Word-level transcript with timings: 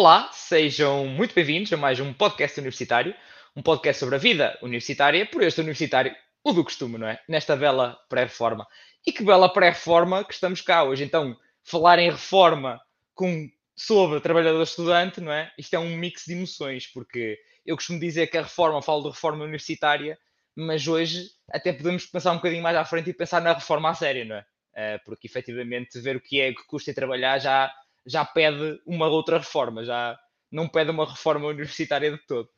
Olá, 0.00 0.30
sejam 0.32 1.06
muito 1.08 1.34
bem-vindos 1.34 1.72
a 1.72 1.76
mais 1.76 1.98
um 1.98 2.12
podcast 2.12 2.56
universitário, 2.60 3.12
um 3.56 3.60
podcast 3.60 3.98
sobre 3.98 4.14
a 4.14 4.18
vida 4.18 4.56
universitária, 4.62 5.26
por 5.26 5.42
este 5.42 5.60
universitário, 5.60 6.14
o 6.44 6.52
do 6.52 6.62
costume, 6.62 6.96
não 6.98 7.08
é? 7.08 7.20
Nesta 7.28 7.56
bela 7.56 7.98
pré-reforma. 8.08 8.64
E 9.04 9.10
que 9.10 9.24
bela 9.24 9.52
pré-reforma 9.52 10.22
que 10.24 10.32
estamos 10.32 10.60
cá 10.60 10.84
hoje. 10.84 11.02
Então, 11.02 11.36
falar 11.64 11.98
em 11.98 12.12
reforma 12.12 12.80
com, 13.12 13.50
sobre 13.76 14.20
trabalhador-estudante, 14.20 15.20
não 15.20 15.32
é? 15.32 15.50
Isto 15.58 15.74
é 15.74 15.80
um 15.80 15.96
mix 15.96 16.26
de 16.26 16.34
emoções, 16.34 16.86
porque 16.86 17.36
eu 17.66 17.74
costumo 17.74 17.98
dizer 17.98 18.28
que 18.28 18.38
a 18.38 18.42
reforma, 18.42 18.80
falo 18.80 19.02
de 19.02 19.08
reforma 19.08 19.42
universitária, 19.42 20.16
mas 20.54 20.86
hoje 20.86 21.28
até 21.50 21.72
podemos 21.72 22.06
pensar 22.06 22.30
um 22.30 22.36
bocadinho 22.36 22.62
mais 22.62 22.76
à 22.76 22.84
frente 22.84 23.10
e 23.10 23.12
pensar 23.12 23.42
na 23.42 23.52
reforma 23.52 23.90
à 23.90 23.94
sério, 23.94 24.24
não 24.26 24.36
é? 24.36 24.44
Uh, 24.74 25.04
porque 25.04 25.26
efetivamente 25.26 25.98
ver 26.00 26.14
o 26.14 26.20
que 26.20 26.40
é 26.40 26.52
que 26.52 26.64
custa 26.68 26.94
trabalhar 26.94 27.40
já 27.40 27.68
já 28.06 28.24
pede 28.24 28.80
uma 28.86 29.06
outra 29.06 29.38
reforma, 29.38 29.84
já 29.84 30.18
não 30.50 30.68
pede 30.68 30.90
uma 30.90 31.08
reforma 31.08 31.46
universitária 31.46 32.10
de 32.10 32.18
todo. 32.26 32.48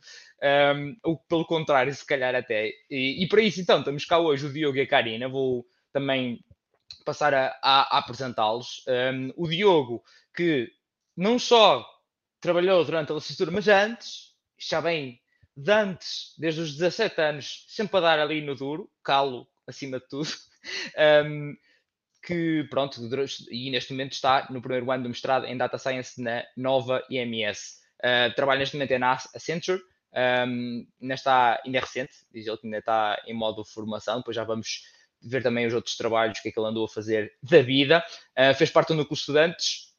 Um, 0.43 0.97
ou 1.03 1.19
pelo 1.29 1.45
contrário, 1.45 1.95
se 1.95 2.07
calhar 2.07 2.35
até. 2.35 2.71
E, 2.91 3.25
e, 3.25 3.29
para 3.29 3.43
isso, 3.43 3.61
então, 3.61 3.80
estamos 3.80 4.05
cá 4.05 4.19
hoje 4.19 4.47
o 4.47 4.53
Diogo 4.53 4.79
e 4.79 4.83
a 4.83 4.87
Karina. 4.87 5.29
Vou 5.29 5.66
também 5.93 6.43
passar 7.05 7.35
a, 7.35 7.59
a, 7.63 7.99
apresentá-los. 7.99 8.85
Um, 8.87 9.33
o 9.37 9.49
Diogo, 9.49 10.03
que 10.35 10.71
não 11.16 11.39
só 11.39 11.87
trabalhou 12.41 12.85
durante 12.85 13.13
a 13.13 13.15
licenciatura, 13.16 13.51
mas 13.51 13.69
antes, 13.69 14.35
já 14.59 14.80
bem 14.80 15.21
de 15.57 15.71
antes, 15.71 16.35
desde 16.38 16.61
os 16.61 16.77
17 16.77 17.21
anos, 17.21 17.66
sempre 17.69 17.99
a 17.99 18.01
dar 18.01 18.19
ali 18.19 18.41
no 18.41 18.55
duro, 18.55 18.91
calo 19.02 19.47
acima 19.66 19.99
de 19.99 20.09
tudo. 20.09 20.29
Um, 21.24 21.57
que, 22.23 22.66
pronto, 22.71 23.01
e 23.51 23.71
neste 23.71 23.93
momento 23.93 24.13
está 24.13 24.46
no 24.51 24.60
primeiro 24.60 24.90
ano 24.90 25.04
do 25.04 25.09
mestrado 25.09 25.46
em 25.46 25.57
Data 25.57 25.79
Science 25.79 26.21
na 26.21 26.45
nova 26.57 27.02
IMS. 27.10 27.80
Uh, 27.99 28.35
trabalho 28.35 28.60
neste 28.60 28.77
momento 28.77 28.93
é 28.93 28.99
na 28.99 29.12
Accenture, 29.12 29.80
um, 30.12 30.87
ainda 31.01 31.15
está, 31.15 31.60
ainda 31.65 31.79
é 31.79 31.80
recente, 31.80 32.12
diz 32.32 32.46
ele 32.46 32.57
que 32.57 32.66
ainda 32.66 32.79
está 32.79 33.23
em 33.27 33.35
modo 33.35 33.65
formação, 33.65 34.18
depois 34.18 34.35
já 34.35 34.45
vamos 34.45 34.82
ver 35.23 35.43
também 35.43 35.66
os 35.66 35.74
outros 35.74 35.96
trabalhos, 35.96 36.40
que 36.40 36.49
é 36.49 36.52
que 36.52 36.59
ele 36.59 36.68
andou 36.68 36.85
a 36.85 36.88
fazer 36.88 37.32
da 37.43 37.62
vida. 37.62 38.04
Uh, 38.37 38.55
fez 38.55 38.71
parte 38.71 38.88
do 38.88 38.95
núcleo 38.95 39.15
de 39.15 39.21
estudantes 39.21 39.90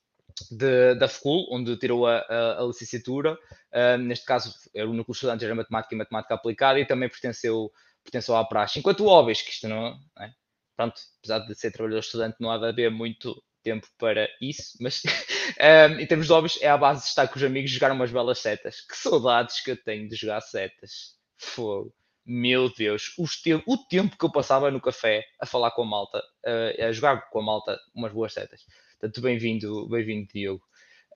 de, 0.49 0.95
da 0.95 1.07
FCUL, 1.07 1.47
onde 1.51 1.77
tirou 1.77 2.07
a, 2.07 2.19
a, 2.19 2.61
a 2.61 2.65
licenciatura. 2.65 3.33
Uh, 3.71 3.97
neste 3.99 4.25
caso, 4.25 4.53
era 4.73 4.89
o 4.89 4.93
núcleo 4.93 5.13
de 5.13 5.17
estudantes 5.17 5.45
era 5.45 5.55
matemática 5.55 5.93
e 5.93 5.97
matemática 5.97 6.33
aplicada 6.33 6.79
e 6.79 6.85
também 6.85 7.09
pertenceu, 7.09 7.71
pertenceu 8.03 8.35
à 8.35 8.43
praxe. 8.43 8.79
Enquanto 8.79 9.05
hobbies, 9.05 9.41
que 9.41 9.51
isto 9.51 9.67
não 9.67 9.99
é? 10.19 10.33
Pronto, 10.81 10.99
apesar 11.19 11.39
de 11.39 11.55
ser 11.55 11.71
trabalhador 11.71 11.99
estudante, 11.99 12.37
não 12.39 12.49
há 12.49 12.57
de 12.57 12.65
haver 12.65 12.89
muito 12.89 13.41
tempo 13.63 13.87
para 13.99 14.27
isso, 14.41 14.77
mas 14.81 15.03
um, 15.91 15.99
em 15.99 16.05
termos 16.07 16.25
de 16.25 16.33
hobbies, 16.33 16.59
é 16.61 16.67
a 16.67 16.77
base 16.77 17.03
de 17.03 17.09
estar 17.09 17.27
com 17.27 17.37
os 17.37 17.43
amigos 17.43 17.69
jogar 17.69 17.91
umas 17.91 18.11
belas 18.11 18.39
setas. 18.39 18.81
Que 18.81 18.97
saudades 18.97 19.61
que 19.63 19.71
eu 19.71 19.77
tenho 19.77 20.09
de 20.09 20.15
jogar 20.15 20.41
setas. 20.41 21.15
Fogo. 21.37 21.93
Meu 22.25 22.71
Deus, 22.73 23.15
te 23.43 23.53
o 23.65 23.77
tempo 23.89 24.17
que 24.17 24.25
eu 24.25 24.31
passava 24.31 24.69
no 24.69 24.79
café 24.79 25.25
a 25.39 25.45
falar 25.45 25.71
com 25.71 25.81
a 25.81 25.85
malta, 25.85 26.19
uh, 26.19 26.83
a 26.83 26.91
jogar 26.91 27.29
com 27.29 27.39
a 27.39 27.43
malta 27.43 27.79
umas 27.95 28.11
boas 28.11 28.33
setas. 28.33 28.61
Portanto, 28.99 29.21
bem-vindo, 29.21 29.89
bem-vindo, 29.89 30.27
Diogo. 30.31 30.63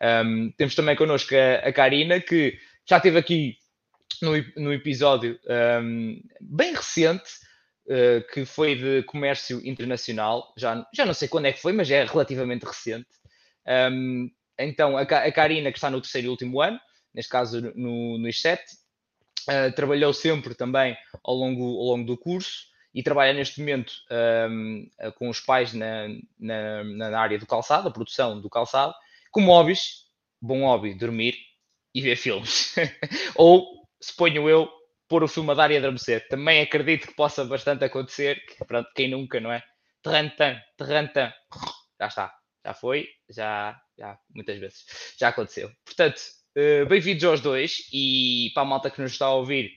Um, 0.01 0.51
temos 0.57 0.75
também 0.75 0.95
connosco 0.95 1.33
a, 1.35 1.67
a 1.67 1.71
Karina, 1.71 2.19
que 2.19 2.57
já 2.87 2.97
esteve 2.97 3.19
aqui 3.19 3.57
no, 4.21 4.31
no 4.57 4.73
episódio 4.73 5.39
um, 5.81 6.21
bem 6.41 6.73
recente, 6.73 7.44
uh, 7.87 8.33
que 8.33 8.45
foi 8.45 8.75
de 8.75 9.03
comércio 9.03 9.65
internacional, 9.65 10.53
já, 10.57 10.85
já 10.93 11.05
não 11.05 11.13
sei 11.13 11.27
quando 11.27 11.45
é 11.45 11.53
que 11.53 11.61
foi, 11.61 11.73
mas 11.73 11.89
é 11.89 12.05
relativamente 12.05 12.65
recente. 12.65 13.07
Um, 13.91 14.29
então, 14.57 14.97
a, 14.97 15.01
a 15.01 15.31
Karina, 15.31 15.71
que 15.71 15.77
está 15.77 15.89
no 15.89 16.01
terceiro 16.01 16.27
e 16.27 16.29
último 16.29 16.61
ano, 16.61 16.79
neste 17.13 17.29
caso 17.29 17.61
no, 17.61 18.17
no 18.17 18.27
IS7, 18.27 18.59
uh, 19.49 19.75
trabalhou 19.75 20.13
sempre 20.13 20.53
também 20.55 20.95
ao 21.23 21.35
longo, 21.35 21.63
ao 21.63 21.85
longo 21.85 22.05
do 22.05 22.17
curso 22.17 22.67
e 22.93 23.03
trabalha 23.03 23.33
neste 23.33 23.59
momento 23.59 23.93
um, 24.49 24.89
com 25.15 25.29
os 25.29 25.41
pais 25.41 25.73
na, 25.73 26.07
na, 26.39 26.83
na, 26.83 27.19
área 27.19 27.37
do 27.37 27.45
calçado, 27.45 27.89
a 27.89 27.91
produção 27.91 28.39
do 28.39 28.49
calçado, 28.49 28.93
como 29.31 29.51
hobbies, 29.51 30.05
bom 30.41 30.61
hobby, 30.61 30.93
dormir 30.93 31.35
e 31.93 32.01
ver 32.01 32.15
filmes. 32.15 32.73
Ou, 33.35 33.85
suponho 34.01 34.49
eu, 34.49 34.71
pôr 35.07 35.23
o 35.23 35.27
filme 35.27 35.51
a 35.51 35.53
dar 35.53 35.71
e 35.71 35.77
adormecer. 35.77 36.27
Também 36.27 36.61
acredito 36.61 37.07
que 37.07 37.15
possa 37.15 37.45
bastante 37.45 37.83
acontecer, 37.83 38.43
que 38.45 38.65
pronto, 38.65 38.89
quem 38.95 39.09
nunca, 39.09 39.39
não 39.39 39.51
é? 39.51 39.63
Terrantan, 40.01 40.59
terrantan, 40.77 41.33
já 41.99 42.07
está, 42.07 42.35
já 42.65 42.73
foi, 42.73 43.07
já, 43.29 43.79
já, 43.97 44.17
muitas 44.33 44.59
vezes, 44.59 44.85
já 45.19 45.29
aconteceu. 45.29 45.71
Portanto, 45.83 46.21
uh, 46.57 46.85
bem-vindos 46.87 47.23
aos 47.23 47.41
dois 47.41 47.77
e 47.91 48.51
para 48.53 48.63
a 48.63 48.65
malta 48.65 48.89
que 48.89 49.01
nos 49.01 49.11
está 49.11 49.27
a 49.27 49.33
ouvir, 49.33 49.71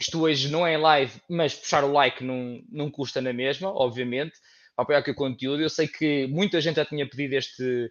isto 0.00 0.20
hoje 0.20 0.48
não 0.50 0.66
é 0.66 0.74
em 0.74 0.78
live, 0.78 1.20
mas 1.28 1.54
puxar 1.54 1.84
o 1.84 1.92
like 1.92 2.22
não, 2.22 2.62
não 2.70 2.90
custa 2.90 3.20
na 3.20 3.32
mesma, 3.32 3.70
obviamente, 3.70 4.38
para 4.76 4.84
apoiar 4.84 4.98
aqui 5.00 5.10
o 5.10 5.14
conteúdo. 5.14 5.60
Eu 5.60 5.68
sei 5.68 5.88
que 5.88 6.26
muita 6.28 6.60
gente 6.60 6.76
já 6.76 6.84
tinha 6.84 7.08
pedido 7.08 7.34
este, 7.34 7.90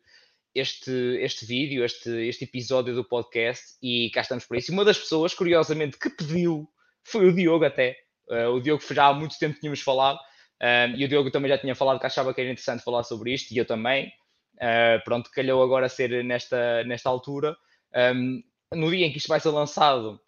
este, 0.60 0.92
este 1.22 1.46
vídeo, 1.46 1.84
este, 1.84 2.10
este 2.28 2.46
episódio 2.46 2.96
do 2.96 3.04
podcast 3.04 3.78
e 3.82 4.10
cá 4.12 4.22
estamos 4.22 4.46
por 4.46 4.58
isso. 4.58 4.72
E 4.72 4.74
uma 4.74 4.84
das 4.84 4.98
pessoas, 4.98 5.34
curiosamente, 5.34 5.98
que 6.00 6.10
pediu 6.10 6.68
foi 7.04 7.28
o 7.28 7.34
Diogo 7.34 7.66
até. 7.66 7.98
Uh, 8.28 8.50
o 8.50 8.62
Diogo 8.62 8.84
já 8.92 9.08
há 9.08 9.14
muito 9.14 9.38
tempo 9.38 9.60
tínhamos 9.60 9.82
falado 9.82 10.18
uh, 10.18 10.96
e 10.96 11.06
o 11.06 11.08
Diogo 11.08 11.32
também 11.32 11.50
já 11.50 11.58
tinha 11.58 11.76
falado 11.76 12.00
que 12.00 12.06
achava 12.06 12.34
que 12.34 12.42
era 12.42 12.50
interessante 12.50 12.84
falar 12.84 13.04
sobre 13.04 13.34
isto 13.34 13.54
e 13.54 13.58
eu 13.58 13.66
também. 13.66 14.12
Uh, 14.56 15.04
pronto, 15.04 15.30
calhou 15.32 15.62
agora 15.62 15.88
ser 15.88 16.24
nesta, 16.24 16.84
nesta 16.84 17.10
altura. 17.10 17.56
Um, 17.96 18.42
no 18.74 18.90
dia 18.90 19.06
em 19.06 19.12
que 19.12 19.18
isto 19.18 19.30
vai 19.30 19.40
ser 19.40 19.50
lançado, 19.50 20.20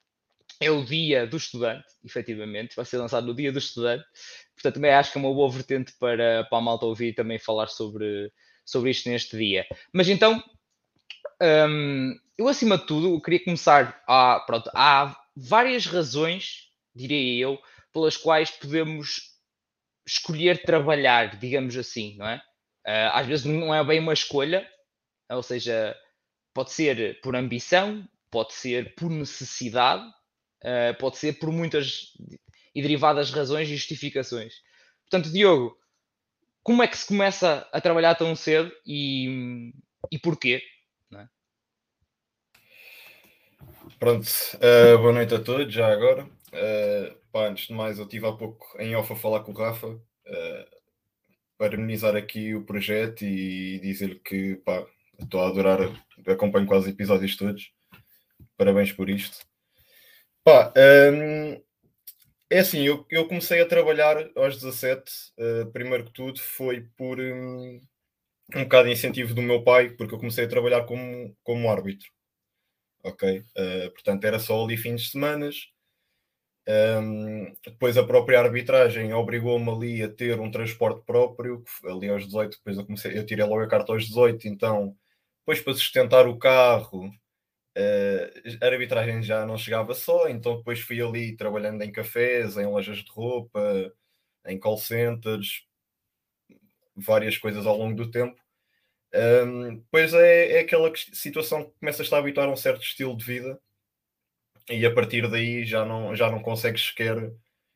é 0.61 0.69
o 0.69 0.83
dia 0.83 1.25
do 1.25 1.37
estudante, 1.37 1.87
efetivamente, 2.05 2.75
vai 2.75 2.85
ser 2.85 2.97
lançado 2.97 3.25
no 3.25 3.33
dia 3.33 3.51
do 3.51 3.59
estudante. 3.59 4.05
Portanto, 4.53 4.75
também 4.75 4.91
acho 4.91 5.11
que 5.11 5.17
é 5.17 5.21
uma 5.21 5.33
boa 5.33 5.49
vertente 5.49 5.93
para, 5.99 6.43
para 6.45 6.57
a 6.57 6.61
malta 6.61 6.85
ouvir 6.85 7.13
também 7.13 7.39
falar 7.39 7.67
sobre, 7.67 8.31
sobre 8.69 8.91
isto 8.91 9.09
neste 9.09 9.37
dia. 9.37 9.65
Mas 9.93 10.07
então, 10.09 10.43
um, 11.41 12.17
eu 12.37 12.47
acima 12.47 12.77
de 12.77 12.85
tudo 12.85 13.21
queria 13.21 13.43
começar 13.43 14.01
a. 14.07 14.39
Pronto, 14.45 14.69
há 14.73 15.15
várias 15.35 15.85
razões, 15.85 16.69
diria 16.95 17.43
eu, 17.43 17.59
pelas 17.93 18.17
quais 18.17 18.51
podemos 18.51 19.37
escolher 20.07 20.63
trabalhar, 20.63 21.37
digamos 21.37 21.77
assim, 21.77 22.17
não 22.17 22.27
é? 22.27 22.37
Uh, 22.87 23.11
às 23.13 23.27
vezes 23.27 23.45
não 23.45 23.73
é 23.73 23.83
bem 23.83 23.99
uma 23.99 24.13
escolha, 24.13 24.67
ou 25.29 25.43
seja, 25.43 25.95
pode 26.53 26.71
ser 26.71 27.19
por 27.21 27.35
ambição, 27.35 28.07
pode 28.31 28.53
ser 28.53 28.95
por 28.95 29.09
necessidade, 29.09 30.03
uh, 30.63 30.97
pode 30.99 31.17
ser 31.17 31.33
por 31.33 31.51
muitas 31.51 32.13
e 32.73 32.81
derivadas 32.81 33.31
razões 33.31 33.69
e 33.69 33.75
justificações. 33.75 34.55
Portanto, 35.09 35.31
Diogo, 35.31 35.77
como 36.63 36.83
é 36.83 36.87
que 36.87 36.97
se 36.97 37.07
começa 37.07 37.67
a 37.71 37.81
trabalhar 37.81 38.15
tão 38.15 38.35
cedo 38.35 38.71
e, 38.85 39.73
e 40.11 40.19
porquê? 40.19 40.61
É? 41.13 41.27
Pronto, 43.97 44.25
uh, 44.25 44.97
boa 44.99 45.13
noite 45.13 45.35
a 45.35 45.39
todos, 45.39 45.73
já 45.73 45.91
agora. 45.91 46.25
Uh, 46.25 47.15
pá, 47.31 47.47
antes 47.47 47.67
de 47.67 47.73
mais, 47.73 47.97
eu 47.97 48.05
estive 48.05 48.27
há 48.27 48.31
pouco 48.33 48.65
em 48.79 48.95
off 48.95 49.11
a 49.11 49.15
falar 49.15 49.41
com 49.41 49.51
o 49.51 49.55
Rafa 49.55 49.87
uh, 49.87 50.79
para 51.57 51.75
amenizar 51.75 52.15
aqui 52.15 52.55
o 52.55 52.65
projeto 52.65 53.23
e 53.23 53.79
dizer-lhe 53.79 54.19
que 54.19 54.55
pá, 54.57 54.85
estou 55.19 55.41
a 55.41 55.47
adorar, 55.47 55.79
acompanho 56.27 56.67
quase 56.67 56.89
episódios 56.89 57.35
todos. 57.35 57.71
Parabéns 58.57 58.91
por 58.91 59.09
isto. 59.09 59.45
Pá, 60.43 60.73
um, 60.75 61.61
é 62.49 62.59
assim, 62.59 62.81
eu, 62.81 63.05
eu 63.09 63.27
comecei 63.27 63.61
a 63.61 63.67
trabalhar 63.67 64.17
aos 64.35 64.55
17, 64.55 65.11
uh, 65.37 65.61
eh, 65.61 65.65
primeiro 65.65 66.05
que 66.05 66.13
tudo, 66.13 66.39
foi 66.39 66.81
por 66.97 67.19
um, 67.19 67.79
um 68.55 68.63
bocado 68.63 68.87
de 68.87 68.93
incentivo 68.93 69.33
do 69.33 69.41
meu 69.41 69.63
pai, 69.63 69.91
porque 69.91 70.15
eu 70.15 70.19
comecei 70.19 70.45
a 70.45 70.49
trabalhar 70.49 70.85
como, 70.85 71.35
como 71.43 71.69
árbitro. 71.71 72.09
Ok? 73.03 73.39
Uh, 73.39 73.91
portanto, 73.91 74.25
era 74.25 74.39
só 74.39 74.63
ali 74.63 74.77
fins 74.77 75.03
de 75.03 75.09
semana. 75.11 75.49
Um, 76.67 77.55
depois 77.65 77.97
a 77.97 78.03
própria 78.05 78.39
arbitragem 78.39 79.11
obrigou-me 79.13 79.69
ali 79.71 80.03
a 80.03 80.09
ter 80.09 80.39
um 80.39 80.51
transporte 80.51 81.03
próprio, 81.05 81.63
ali 81.85 82.09
aos 82.09 82.25
18, 82.25 82.57
depois 82.57 82.77
eu 82.77 82.85
comecei, 82.85 83.17
eu 83.17 83.25
tirei 83.25 83.43
logo 83.43 83.61
a 83.61 83.67
carta 83.67 83.91
aos 83.91 84.05
18, 84.05 84.47
então 84.47 84.95
depois 85.39 85.61
para 85.61 85.73
sustentar 85.73 86.27
o 86.27 86.37
carro 86.37 87.09
a 88.61 88.65
arbitragem 88.65 89.21
já 89.23 89.45
não 89.45 89.57
chegava 89.57 89.93
só, 89.93 90.27
então 90.27 90.57
depois 90.57 90.79
fui 90.79 91.01
ali 91.01 91.35
trabalhando 91.35 91.81
em 91.81 91.91
cafés, 91.91 92.57
em 92.57 92.65
lojas 92.65 92.97
de 92.97 93.11
roupa, 93.11 93.93
em 94.45 94.59
call 94.59 94.77
centers, 94.77 95.65
várias 96.95 97.37
coisas 97.37 97.65
ao 97.65 97.77
longo 97.77 97.95
do 97.95 98.11
tempo. 98.11 98.39
Um, 99.13 99.77
depois 99.77 100.13
é, 100.13 100.53
é 100.53 100.59
aquela 100.59 100.91
situação 100.95 101.65
que 101.65 101.79
começas 101.79 102.11
a 102.13 102.17
habituar 102.17 102.47
a 102.47 102.51
um 102.51 102.57
certo 102.57 102.83
estilo 102.83 103.17
de 103.17 103.25
vida 103.25 103.59
e 104.69 104.85
a 104.85 104.93
partir 104.93 105.27
daí 105.29 105.65
já 105.65 105.83
não, 105.83 106.15
já 106.15 106.29
não 106.29 106.41
consegues 106.41 106.87
sequer 106.87 107.31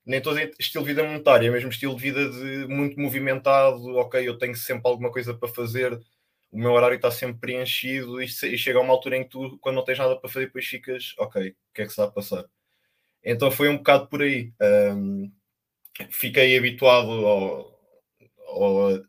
nem 0.05 0.21
todo 0.21 0.37
estilo 0.59 0.83
de 0.83 0.91
vida 0.93 1.03
monetário, 1.03 1.47
é 1.47 1.51
mesmo 1.51 1.69
estilo 1.69 1.95
de 1.95 2.01
vida 2.01 2.29
de 2.29 2.67
muito 2.67 2.99
movimentado, 2.99 3.95
ok, 3.95 4.27
eu 4.27 4.37
tenho 4.37 4.55
sempre 4.55 4.83
alguma 4.85 5.11
coisa 5.11 5.33
para 5.33 5.47
fazer, 5.47 5.97
o 6.53 6.59
meu 6.59 6.71
horário 6.71 6.95
está 6.95 7.09
sempre 7.09 7.39
preenchido 7.39 8.21
e, 8.21 8.25
e, 8.25 8.57
chega 8.57 8.77
a 8.77 8.81
uma 8.81 8.93
altura 8.93 9.17
em 9.17 9.23
que 9.23 9.29
tu, 9.29 9.57
quando 9.59 9.75
não 9.75 9.83
tens 9.83 9.97
nada 9.97 10.15
para 10.15 10.29
fazer, 10.29 10.45
depois 10.45 10.65
ficas, 10.65 11.15
ok, 11.17 11.49
o 11.49 11.55
que 11.73 11.81
é 11.81 11.85
que 11.85 11.89
se 11.89 11.93
está 11.93 12.03
a 12.03 12.11
passar? 12.11 12.45
Então 13.23 13.49
foi 13.49 13.69
um 13.69 13.77
bocado 13.77 14.07
por 14.07 14.21
aí. 14.21 14.53
Um, 14.95 15.31
fiquei 16.11 16.55
habituado 16.55 17.09
ao, 17.09 17.79
ao, 18.47 19.03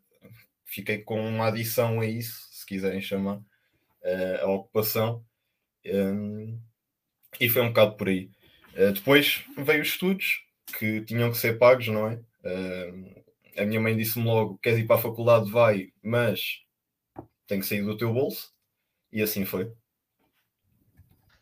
fiquei 0.65 0.99
com 0.99 1.21
uma 1.21 1.49
adição 1.49 2.01
a 2.01 2.07
isso, 2.07 2.49
se 2.51 2.65
quiserem 2.65 3.03
chamar, 3.03 3.37
uh, 3.37 4.41
a 4.43 4.47
ocupação. 4.47 5.23
Um, 5.85 6.59
e 7.39 7.49
foi 7.51 7.61
um 7.61 7.69
bocado 7.69 7.97
por 7.97 8.09
aí. 8.09 8.31
Uh, 8.75 8.93
depois 8.93 9.45
veio 9.59 9.83
os 9.83 9.89
estudos 9.89 10.43
que 10.79 11.03
tinham 11.03 11.31
que 11.31 11.37
ser 11.37 11.59
pagos, 11.59 11.89
não 11.89 12.09
é? 12.09 12.15
Uh, 12.43 13.25
a 13.59 13.65
minha 13.67 13.81
mãe 13.81 13.95
disse-me 13.95 14.25
logo: 14.25 14.59
queres 14.59 14.79
ir 14.79 14.87
para 14.87 14.97
a 14.97 15.03
faculdade? 15.03 15.51
Vai, 15.51 15.93
mas 16.03 16.64
tem 17.47 17.61
que 17.61 17.67
sair 17.67 17.83
do 17.83 17.97
teu 17.97 18.13
bolso. 18.13 18.53
E 19.13 19.23
assim 19.23 19.45
foi. 19.45 19.73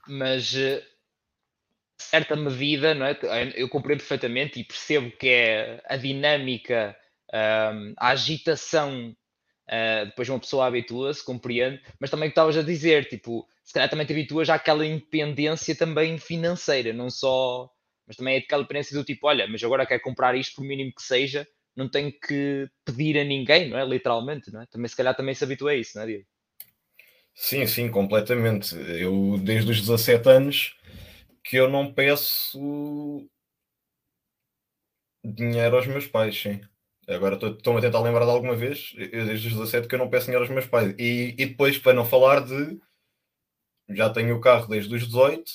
Mas, 0.06 0.52
uh, 0.54 0.82
certa 1.96 2.36
medida, 2.36 2.94
não 2.94 3.06
é? 3.06 3.18
eu 3.54 3.68
compreendo 3.68 4.00
perfeitamente 4.00 4.60
e 4.60 4.64
percebo 4.64 5.10
que 5.10 5.28
é 5.28 5.82
a 5.86 5.96
dinâmica, 5.96 6.96
um, 7.32 7.94
a 7.96 8.08
agitação. 8.08 9.16
Uh, 9.68 10.06
depois 10.06 10.28
uma 10.28 10.40
pessoa 10.40 10.66
habitua-se, 10.66 11.24
compreende, 11.24 11.80
mas 11.98 12.10
também 12.10 12.28
o 12.28 12.30
que 12.30 12.32
estavas 12.32 12.58
a 12.58 12.62
dizer, 12.62 13.08
tipo, 13.08 13.48
se 13.64 13.72
calhar 13.72 13.88
também 13.88 14.04
te 14.04 14.12
habituas 14.12 14.50
àquela 14.50 14.84
independência 14.84 15.74
também 15.74 16.18
financeira, 16.18 16.92
não 16.92 17.08
só, 17.08 17.70
mas 18.06 18.16
também 18.16 18.34
é 18.34 18.38
aquela 18.38 18.62
independência 18.62 18.98
do 18.98 19.04
tipo, 19.04 19.26
olha, 19.26 19.46
mas 19.46 19.62
agora 19.62 19.86
quero 19.86 20.02
comprar 20.02 20.36
isto 20.36 20.56
por 20.56 20.64
mínimo 20.64 20.92
que 20.94 21.02
seja, 21.02 21.48
não 21.76 21.88
tenho 21.88 22.12
que 22.12 22.68
pedir 22.84 23.18
a 23.18 23.24
ninguém, 23.24 23.70
não 23.70 23.78
é? 23.78 23.84
Literalmente, 23.84 24.52
não 24.52 24.62
é? 24.62 24.66
Também 24.66 24.88
se 24.88 24.96
calhar 24.96 25.16
também 25.16 25.34
se 25.34 25.44
habitua 25.44 25.72
a 25.72 25.76
isso, 25.76 25.96
não 25.96 26.04
é, 26.04 26.06
Diego? 26.06 26.26
Sim, 27.34 27.66
sim, 27.66 27.90
completamente. 27.90 28.74
Eu 28.76 29.38
desde 29.38 29.70
os 29.70 29.80
17 29.80 30.28
anos 30.28 30.76
que 31.42 31.56
eu 31.56 31.68
não 31.68 31.92
peço 31.92 33.26
dinheiro 35.24 35.76
aos 35.76 35.86
meus 35.86 36.06
pais, 36.06 36.40
sim. 36.40 36.60
Agora 37.08 37.34
estou-me 37.34 37.78
a 37.78 37.82
tentar 37.82 38.00
lembrar 38.00 38.24
de 38.24 38.30
alguma 38.30 38.54
vez, 38.54 38.94
eu 38.96 39.26
desde 39.26 39.48
os 39.48 39.54
17 39.54 39.88
que 39.88 39.94
eu 39.94 39.98
não 39.98 40.08
peço 40.08 40.26
dinheiro 40.26 40.44
aos 40.44 40.52
meus 40.52 40.66
pais. 40.66 40.94
E, 40.98 41.34
e 41.38 41.46
depois, 41.46 41.78
para 41.78 41.94
não 41.94 42.04
falar 42.04 42.40
de 42.40 42.78
já 43.90 44.08
tenho 44.10 44.36
o 44.36 44.40
carro 44.40 44.68
desde 44.68 44.94
os 44.94 45.06
18, 45.06 45.50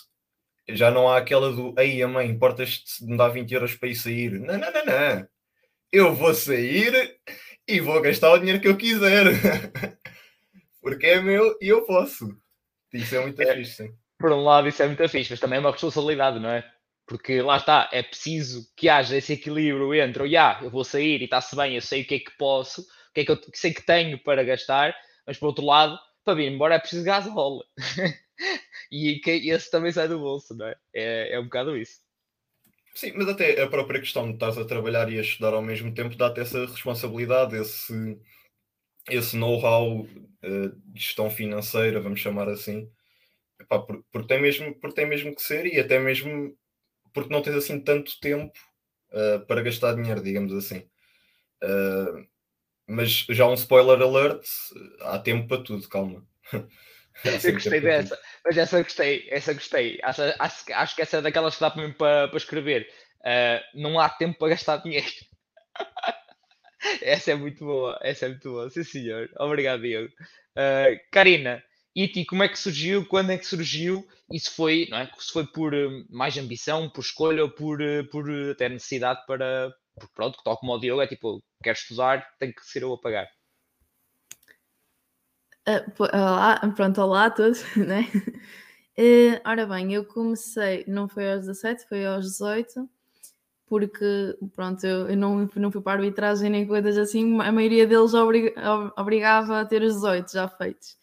já 0.69 0.91
não 0.91 1.07
há 1.07 1.17
aquela 1.17 1.51
do 1.51 1.73
aí 1.77 2.01
a 2.03 2.07
mãe, 2.07 2.29
importas-te 2.29 3.05
de 3.05 3.11
me 3.11 3.17
dar 3.17 3.29
20 3.29 3.53
euros 3.53 3.75
para 3.75 3.89
ir 3.89 3.95
sair? 3.95 4.31
Não, 4.39 4.57
não, 4.57 4.71
não, 4.71 4.85
não. 4.85 5.27
Eu 5.91 6.13
vou 6.13 6.33
sair 6.33 7.17
e 7.67 7.79
vou 7.79 8.01
gastar 8.01 8.33
o 8.33 8.37
dinheiro 8.37 8.59
que 8.59 8.67
eu 8.67 8.77
quiser. 8.77 9.25
Porque 10.81 11.05
é 11.05 11.21
meu 11.21 11.57
e 11.61 11.67
eu 11.67 11.85
posso. 11.85 12.27
Isso 12.93 13.15
é 13.15 13.21
muito 13.21 13.41
é, 13.41 13.55
fixe, 13.55 13.83
sim. 13.83 13.93
Por 14.19 14.31
um 14.31 14.43
lado, 14.43 14.67
isso 14.67 14.81
é 14.81 14.87
muito 14.87 15.07
fixe, 15.09 15.31
mas 15.31 15.39
também 15.39 15.57
é 15.57 15.59
uma 15.59 15.71
responsabilidade, 15.71 16.39
não 16.39 16.49
é? 16.49 16.69
Porque 17.05 17.41
lá 17.41 17.57
está, 17.57 17.89
é 17.93 18.03
preciso 18.03 18.69
que 18.75 18.89
haja 18.89 19.15
esse 19.15 19.33
equilíbrio 19.33 19.93
entre, 19.93 20.23
oh, 20.23 20.25
yeah, 20.25 20.61
eu 20.63 20.69
vou 20.69 20.83
sair 20.83 21.21
e 21.21 21.25
está-se 21.25 21.55
bem, 21.55 21.75
eu 21.75 21.81
sei 21.81 22.01
o 22.01 22.05
que 22.05 22.15
é 22.15 22.19
que 22.19 22.35
posso, 22.37 22.81
o 22.81 23.13
que 23.13 23.21
é 23.21 23.25
que 23.25 23.31
eu 23.31 23.39
sei 23.53 23.73
que 23.73 23.85
tenho 23.85 24.21
para 24.21 24.43
gastar, 24.43 24.93
mas 25.25 25.37
por 25.37 25.47
outro 25.47 25.63
lado, 25.63 25.97
para 26.25 26.33
vir 26.33 26.51
embora 26.51 26.75
é 26.75 26.79
preciso 26.79 27.05
gasóleo. 27.05 27.63
e 28.91 29.21
esse 29.25 29.71
também 29.71 29.91
sai 29.91 30.09
do 30.09 30.19
bolso, 30.19 30.53
não 30.55 30.67
é? 30.67 30.75
é? 30.93 31.35
É 31.35 31.39
um 31.39 31.45
bocado 31.45 31.77
isso. 31.77 31.99
Sim, 32.97 33.13
mas 33.15 33.27
até 33.29 33.61
a 33.61 33.67
própria 33.69 33.99
questão 33.99 34.25
de 34.25 34.33
estás 34.33 34.57
a 34.57 34.65
trabalhar 34.65 35.07
e 35.11 35.19
a 35.19 35.21
estudar 35.21 35.53
ao 35.53 35.61
mesmo 35.61 35.93
tempo 35.93 36.15
dá-te 36.17 36.39
essa 36.39 36.65
responsabilidade, 36.65 37.55
esse, 37.55 37.93
esse 39.09 39.37
know-how 39.37 40.01
uh, 40.01 40.69
de 40.85 40.99
gestão 40.99 41.29
financeira, 41.29 42.01
vamos 42.01 42.19
chamar 42.19 42.49
assim, 42.49 42.89
Epá, 43.61 43.79
porque, 43.79 44.27
tem 44.27 44.41
mesmo, 44.41 44.75
porque 44.79 44.95
tem 44.95 45.07
mesmo 45.07 45.35
que 45.35 45.41
ser 45.43 45.67
e 45.67 45.79
até 45.79 45.99
mesmo 45.99 46.57
porque 47.13 47.33
não 47.33 47.41
tens 47.43 47.57
assim 47.57 47.79
tanto 47.79 48.19
tempo 48.19 48.57
uh, 49.11 49.45
para 49.47 49.61
gastar 49.61 49.95
dinheiro, 49.95 50.23
digamos 50.23 50.53
assim. 50.53 50.79
Uh, 51.63 52.27
mas 52.87 53.25
já 53.29 53.47
um 53.47 53.55
spoiler 53.55 54.01
alert, 54.01 54.45
há 55.01 55.19
tempo 55.19 55.47
para 55.47 55.63
tudo, 55.63 55.87
calma. 55.89 56.27
Eu 57.23 57.53
gostei 57.53 57.81
dessa, 57.81 58.19
mas 58.45 58.57
essa 58.57 58.81
gostei, 58.81 59.27
essa 59.29 59.53
gostei. 59.53 59.99
Acho, 60.03 60.21
acho, 60.39 60.73
acho 60.73 60.95
que 60.95 61.01
essa 61.01 61.17
é 61.17 61.21
daquelas 61.21 61.55
que 61.55 61.61
dá 61.61 61.71
para, 61.71 61.89
para, 61.93 62.27
para 62.27 62.37
escrever. 62.37 62.87
Uh, 63.19 63.79
não 63.79 63.99
há 63.99 64.09
tempo 64.09 64.37
para 64.37 64.49
gastar 64.49 64.77
dinheiro. 64.77 65.07
essa 67.01 67.31
é 67.31 67.35
muito 67.35 67.65
boa, 67.65 67.99
essa 68.01 68.25
é 68.25 68.29
muito 68.29 68.49
boa, 68.49 68.69
sim 68.69 68.83
senhor. 68.83 69.29
Obrigado, 69.39 69.81
Diego. 69.81 70.13
Uh, 70.55 70.99
Karina, 71.11 71.63
e 71.95 72.07
ti, 72.07 72.25
como 72.25 72.43
é 72.43 72.47
que 72.47 72.59
surgiu? 72.59 73.05
Quando 73.05 73.31
é 73.31 73.37
que 73.37 73.45
surgiu? 73.45 74.07
Isso 74.31 74.51
foi, 74.53 74.87
não 74.89 74.99
é? 74.99 75.09
Se 75.17 75.31
foi 75.31 75.47
por 75.47 75.73
mais 76.09 76.37
ambição, 76.37 76.89
por 76.89 77.01
escolha 77.01 77.43
ou 77.43 77.49
por, 77.49 77.79
por 78.11 78.29
até 78.51 78.69
necessidade 78.69 79.25
para, 79.25 79.73
porque 79.95 80.13
pronto, 80.13 80.39
tal 80.43 80.57
como 80.57 80.73
o 80.73 80.79
Diogo, 80.79 81.01
é 81.01 81.07
tipo, 81.07 81.43
quero 81.63 81.77
estudar, 81.77 82.27
tem 82.39 82.51
que 82.53 82.61
ser 82.63 82.83
eu 82.83 82.93
a 82.93 83.01
pagar. 83.01 83.27
Uh, 85.67 85.83
olá, 86.13 86.61
pronto, 86.77 87.01
olá 87.01 87.25
a 87.25 87.29
todos, 87.29 87.61
né? 87.75 88.09
Uh, 88.97 89.41
ora 89.45 89.65
bem, 89.65 89.93
eu 89.93 90.05
comecei, 90.05 90.85
não 90.87 91.09
foi 91.09 91.29
aos 91.29 91.41
17, 91.41 91.85
foi 91.89 92.05
aos 92.05 92.23
18, 92.23 92.89
porque, 93.65 94.37
pronto, 94.55 94.81
eu, 94.85 95.09
eu 95.09 95.17
não, 95.17 95.49
não 95.57 95.69
fui 95.69 95.81
para 95.81 95.91
a 95.91 95.95
arbitragem 95.95 96.49
nem 96.49 96.65
coisas 96.65 96.97
assim, 96.97 97.41
a 97.41 97.51
maioria 97.51 97.85
deles 97.85 98.13
obrig, 98.13 98.53
obrigava 98.95 99.59
a 99.59 99.65
ter 99.65 99.81
os 99.81 99.95
18 99.95 100.31
já 100.31 100.47
feitos. 100.47 100.95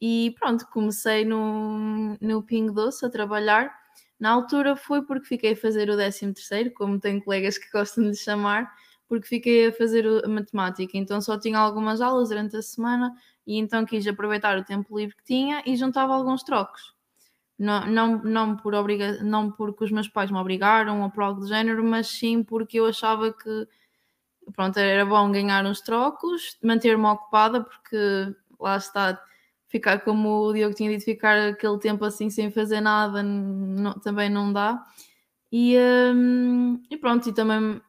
E 0.00 0.34
pronto, 0.38 0.66
comecei 0.68 1.26
no, 1.26 2.16
no 2.18 2.42
Ping 2.42 2.72
Doce 2.72 3.04
a 3.04 3.10
trabalhar, 3.10 3.70
na 4.18 4.30
altura 4.30 4.74
foi 4.74 5.02
porque 5.02 5.26
fiquei 5.26 5.52
a 5.52 5.56
fazer 5.56 5.90
o 5.90 5.96
13 5.96 6.32
terceiro, 6.32 6.72
como 6.72 6.98
tenho 6.98 7.22
colegas 7.22 7.58
que 7.58 7.70
gostam 7.70 8.10
de 8.10 8.16
chamar, 8.16 8.72
porque 9.06 9.28
fiquei 9.28 9.66
a 9.66 9.72
fazer 9.72 10.06
a 10.24 10.28
matemática, 10.28 10.96
então 10.96 11.20
só 11.20 11.38
tinha 11.38 11.58
algumas 11.58 12.00
aulas 12.00 12.30
durante 12.30 12.56
a 12.56 12.62
semana 12.62 13.12
e 13.48 13.56
então 13.56 13.86
quis 13.86 14.06
aproveitar 14.06 14.58
o 14.58 14.64
tempo 14.64 14.98
livre 14.98 15.16
que 15.16 15.24
tinha 15.24 15.62
e 15.64 15.74
juntava 15.74 16.14
alguns 16.14 16.42
trocos. 16.42 16.94
Não, 17.58 17.86
não, 17.86 18.22
não, 18.22 18.56
por 18.56 18.74
obriga 18.74 19.24
não 19.24 19.50
porque 19.50 19.84
os 19.84 19.90
meus 19.90 20.06
pais 20.06 20.30
me 20.30 20.36
obrigaram 20.36 21.02
ou 21.02 21.10
por 21.10 21.24
algo 21.24 21.40
do 21.40 21.48
género, 21.48 21.82
mas 21.82 22.08
sim 22.08 22.44
porque 22.44 22.78
eu 22.78 22.84
achava 22.84 23.32
que 23.32 23.66
pronto, 24.54 24.78
era 24.78 25.04
bom 25.06 25.32
ganhar 25.32 25.64
uns 25.64 25.80
trocos, 25.80 26.58
manter-me 26.62 27.06
ocupada, 27.06 27.64
porque 27.64 27.96
lá 28.60 28.76
está, 28.76 29.18
ficar 29.66 30.00
como 30.00 30.28
o 30.28 30.52
Diogo 30.52 30.74
tinha 30.74 30.90
dito, 30.90 31.04
ficar 31.04 31.48
aquele 31.48 31.78
tempo 31.78 32.04
assim 32.04 32.28
sem 32.28 32.50
fazer 32.50 32.82
nada 32.82 33.22
não, 33.22 33.94
também 33.94 34.28
não 34.28 34.52
dá. 34.52 34.84
E, 35.50 35.74
um, 36.14 36.82
e 36.90 36.98
pronto, 36.98 37.30
e 37.30 37.32
também, 37.32 37.80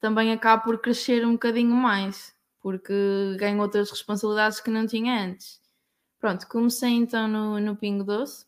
também 0.00 0.32
acaba 0.32 0.62
por 0.62 0.80
crescer 0.80 1.26
um 1.26 1.32
bocadinho 1.32 1.74
mais, 1.74 2.33
porque 2.64 3.36
ganho 3.38 3.60
outras 3.60 3.90
responsabilidades 3.90 4.58
que 4.58 4.70
não 4.70 4.86
tinha 4.86 5.22
antes. 5.22 5.60
Pronto, 6.18 6.48
comecei 6.48 6.92
então 6.92 7.28
no, 7.28 7.60
no 7.60 7.76
Pingo 7.76 8.02
Doce, 8.02 8.46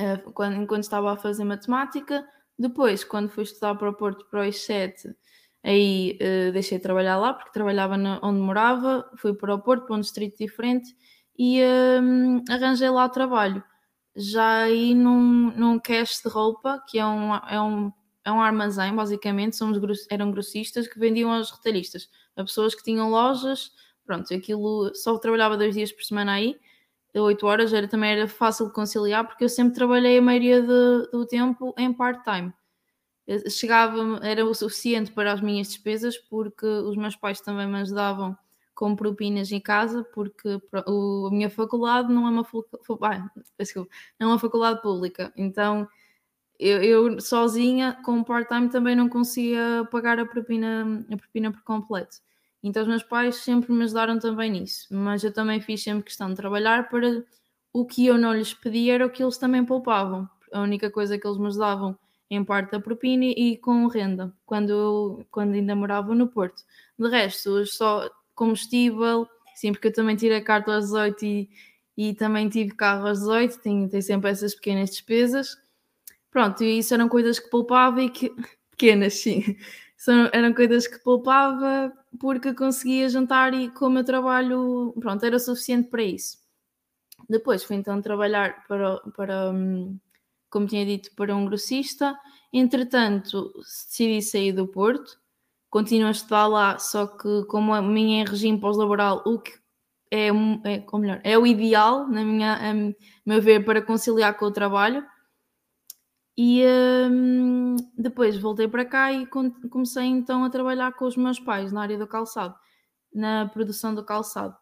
uh, 0.00 0.32
quando, 0.32 0.56
enquanto 0.56 0.84
estava 0.84 1.12
a 1.12 1.16
fazer 1.18 1.44
matemática. 1.44 2.26
Depois, 2.58 3.04
quando 3.04 3.28
fui 3.28 3.44
estudar 3.44 3.74
para 3.74 3.90
o 3.90 3.92
Porto 3.92 4.24
para 4.30 4.40
o 4.40 4.44
I7, 4.44 5.14
aí 5.62 6.18
uh, 6.22 6.52
deixei 6.52 6.78
de 6.78 6.82
trabalhar 6.82 7.18
lá, 7.18 7.34
porque 7.34 7.52
trabalhava 7.52 7.98
no, 7.98 8.18
onde 8.22 8.40
morava, 8.40 9.06
fui 9.18 9.34
para 9.34 9.54
o 9.54 9.60
Porto, 9.60 9.84
para 9.84 9.96
um 9.96 10.00
distrito 10.00 10.38
diferente, 10.38 10.96
e 11.38 11.60
um, 12.02 12.42
arranjei 12.48 12.88
lá 12.88 13.10
trabalho. 13.10 13.62
Já 14.16 14.62
aí 14.62 14.94
num, 14.94 15.52
num 15.54 15.78
cash 15.78 16.22
de 16.22 16.30
roupa, 16.30 16.82
que 16.88 16.98
é 16.98 17.04
um, 17.04 17.34
é 17.34 17.60
um, 17.60 17.92
é 18.24 18.32
um 18.32 18.40
armazém, 18.40 18.94
basicamente, 18.94 19.54
somos, 19.54 20.06
eram 20.10 20.30
grossistas 20.30 20.88
que 20.88 20.98
vendiam 20.98 21.30
aos 21.30 21.50
retalhistas, 21.50 22.08
a 22.38 22.44
pessoas 22.44 22.74
que 22.74 22.82
tinham 22.82 23.10
lojas, 23.10 23.72
pronto, 24.06 24.32
aquilo 24.32 24.94
só 24.94 25.18
trabalhava 25.18 25.56
dois 25.56 25.74
dias 25.74 25.92
por 25.92 26.02
semana 26.02 26.32
aí, 26.32 26.58
oito 27.14 27.46
horas, 27.46 27.72
era, 27.72 27.88
também 27.88 28.12
era 28.12 28.28
fácil 28.28 28.68
de 28.68 28.72
conciliar, 28.72 29.26
porque 29.26 29.44
eu 29.44 29.48
sempre 29.48 29.74
trabalhei 29.74 30.18
a 30.18 30.22
maioria 30.22 30.62
de, 30.62 31.10
do 31.10 31.26
tempo 31.26 31.74
em 31.76 31.92
part-time. 31.92 32.52
Chegava, 33.50 34.20
era 34.22 34.44
o 34.46 34.54
suficiente 34.54 35.12
para 35.12 35.32
as 35.32 35.40
minhas 35.40 35.68
despesas, 35.68 36.16
porque 36.16 36.64
os 36.64 36.96
meus 36.96 37.16
pais 37.16 37.40
também 37.40 37.66
me 37.66 37.80
ajudavam 37.80 38.36
com 38.74 38.94
propinas 38.94 39.50
em 39.50 39.60
casa, 39.60 40.04
porque 40.14 40.60
a 40.72 41.30
minha 41.30 41.50
faculdade 41.50 42.12
não 42.12 42.26
é 42.26 42.30
uma, 42.30 42.46
não 44.20 44.28
é 44.28 44.32
uma 44.32 44.38
faculdade 44.38 44.80
pública, 44.80 45.32
então 45.36 45.88
eu, 46.58 46.82
eu 46.82 47.20
sozinha, 47.20 47.96
com 48.04 48.22
part-time, 48.24 48.68
também 48.68 48.96
não 48.96 49.08
conseguia 49.08 49.86
pagar 49.90 50.18
a 50.18 50.26
propina, 50.26 51.04
a 51.12 51.16
propina 51.16 51.52
por 51.52 51.62
completo. 51.62 52.16
Então 52.62 52.82
os 52.82 52.88
meus 52.88 53.02
pais 53.02 53.36
sempre 53.36 53.72
me 53.72 53.84
ajudaram 53.84 54.18
também 54.18 54.50
nisso, 54.50 54.88
mas 54.90 55.22
eu 55.22 55.32
também 55.32 55.60
fiz 55.60 55.82
sempre 55.82 56.04
questão 56.04 56.28
de 56.28 56.36
trabalhar 56.36 56.88
para 56.88 57.24
o 57.72 57.86
que 57.86 58.06
eu 58.06 58.18
não 58.18 58.34
lhes 58.34 58.52
pedia 58.54 58.94
era 58.94 59.06
o 59.06 59.10
que 59.10 59.22
eles 59.22 59.38
também 59.38 59.64
poupavam. 59.64 60.28
A 60.52 60.60
única 60.62 60.90
coisa 60.90 61.18
que 61.18 61.26
eles 61.26 61.38
me 61.38 61.46
ajudavam 61.46 61.96
em 62.30 62.44
parte 62.44 62.72
da 62.72 62.80
propina 62.80 63.24
e 63.24 63.56
com 63.56 63.86
renda, 63.86 64.34
quando, 64.44 65.24
quando 65.30 65.54
ainda 65.54 65.74
morava 65.76 66.14
no 66.14 66.28
Porto. 66.28 66.62
De 66.98 67.08
resto, 67.08 67.64
só 67.66 68.10
combustível, 68.34 69.28
Sim, 69.58 69.72
porque 69.72 69.88
eu 69.88 69.92
também 69.92 70.14
tirei 70.14 70.40
carta 70.40 70.72
aos 70.72 70.84
18 70.84 71.24
e, 71.24 71.50
e 71.96 72.14
também 72.14 72.48
tive 72.48 72.70
carro 72.76 73.08
aos 73.08 73.18
18, 73.18 73.58
tenho, 73.58 73.88
tenho 73.88 74.02
sempre 74.04 74.30
essas 74.30 74.54
pequenas 74.54 74.90
despesas. 74.90 75.56
Pronto, 76.38 76.62
e 76.62 76.78
isso 76.78 76.94
eram 76.94 77.08
coisas 77.08 77.40
que 77.40 77.50
poupava 77.50 78.00
e 78.00 78.08
que. 78.08 78.32
pequenas, 78.70 79.14
sim. 79.14 79.56
São, 79.96 80.30
eram 80.32 80.54
coisas 80.54 80.86
que 80.86 81.00
poupava 81.00 81.92
porque 82.20 82.54
conseguia 82.54 83.08
jantar 83.08 83.52
e 83.52 83.68
com 83.70 83.86
o 83.86 83.90
meu 83.90 84.04
trabalho, 84.04 84.94
pronto, 85.00 85.26
era 85.26 85.36
suficiente 85.40 85.88
para 85.90 86.04
isso. 86.04 86.38
Depois 87.28 87.64
fui 87.64 87.74
então 87.74 88.00
trabalhar 88.00 88.64
para, 88.68 88.98
para 89.16 89.50
hum, 89.50 89.98
como 90.48 90.68
tinha 90.68 90.86
dito, 90.86 91.10
para 91.16 91.34
um 91.34 91.44
grossista. 91.44 92.16
Entretanto, 92.52 93.52
decidi 93.56 94.22
sair 94.22 94.52
do 94.52 94.68
Porto, 94.68 95.18
continuo 95.68 96.06
a 96.06 96.12
estudar 96.12 96.46
lá, 96.46 96.78
só 96.78 97.08
que 97.08 97.46
como 97.46 97.74
a 97.74 97.82
minha 97.82 98.22
é 98.22 98.24
regime 98.24 98.60
pós-laboral, 98.60 99.24
o 99.26 99.40
que 99.40 99.54
é, 100.08 100.28
é, 100.28 100.98
melhor, 100.98 101.20
é 101.24 101.36
o 101.36 101.44
ideal, 101.44 102.06
na 102.06 102.24
minha, 102.24 102.54
a 102.54 102.74
meu 103.26 103.42
ver, 103.42 103.64
para 103.64 103.82
conciliar 103.82 104.34
com 104.38 104.46
o 104.46 104.52
trabalho. 104.52 105.04
E 106.40 106.62
hum, 107.10 107.74
depois 107.96 108.36
voltei 108.36 108.68
para 108.68 108.84
cá 108.84 109.12
e 109.12 109.26
comecei 109.26 110.04
então 110.04 110.44
a 110.44 110.50
trabalhar 110.50 110.92
com 110.92 111.04
os 111.04 111.16
meus 111.16 111.40
pais 111.40 111.72
na 111.72 111.82
área 111.82 111.98
do 111.98 112.06
calçado, 112.06 112.54
na 113.12 113.48
produção 113.48 113.92
do 113.92 114.04
calçado. 114.04 114.56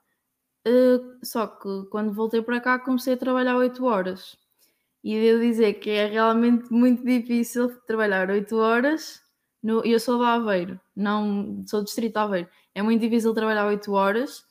Uh, 0.66 1.18
só 1.22 1.46
que 1.46 1.84
quando 1.90 2.14
voltei 2.14 2.40
para 2.40 2.62
cá 2.62 2.78
comecei 2.78 3.12
a 3.12 3.16
trabalhar 3.18 3.56
8 3.56 3.84
horas. 3.84 4.38
E 5.04 5.20
devo 5.20 5.40
dizer 5.40 5.74
que 5.74 5.90
é 5.90 6.06
realmente 6.06 6.72
muito 6.72 7.04
difícil 7.04 7.68
trabalhar 7.82 8.30
8 8.30 8.56
horas. 8.56 9.20
No, 9.62 9.84
eu 9.84 10.00
sou 10.00 10.18
de 10.18 10.24
Aveiro, 10.24 10.80
não 10.96 11.62
sou 11.66 11.80
do 11.82 11.84
distrito 11.84 12.16
Aveiro. 12.16 12.48
É 12.74 12.82
muito 12.82 13.02
difícil 13.02 13.34
trabalhar 13.34 13.66
8 13.66 13.92
horas 13.92 14.44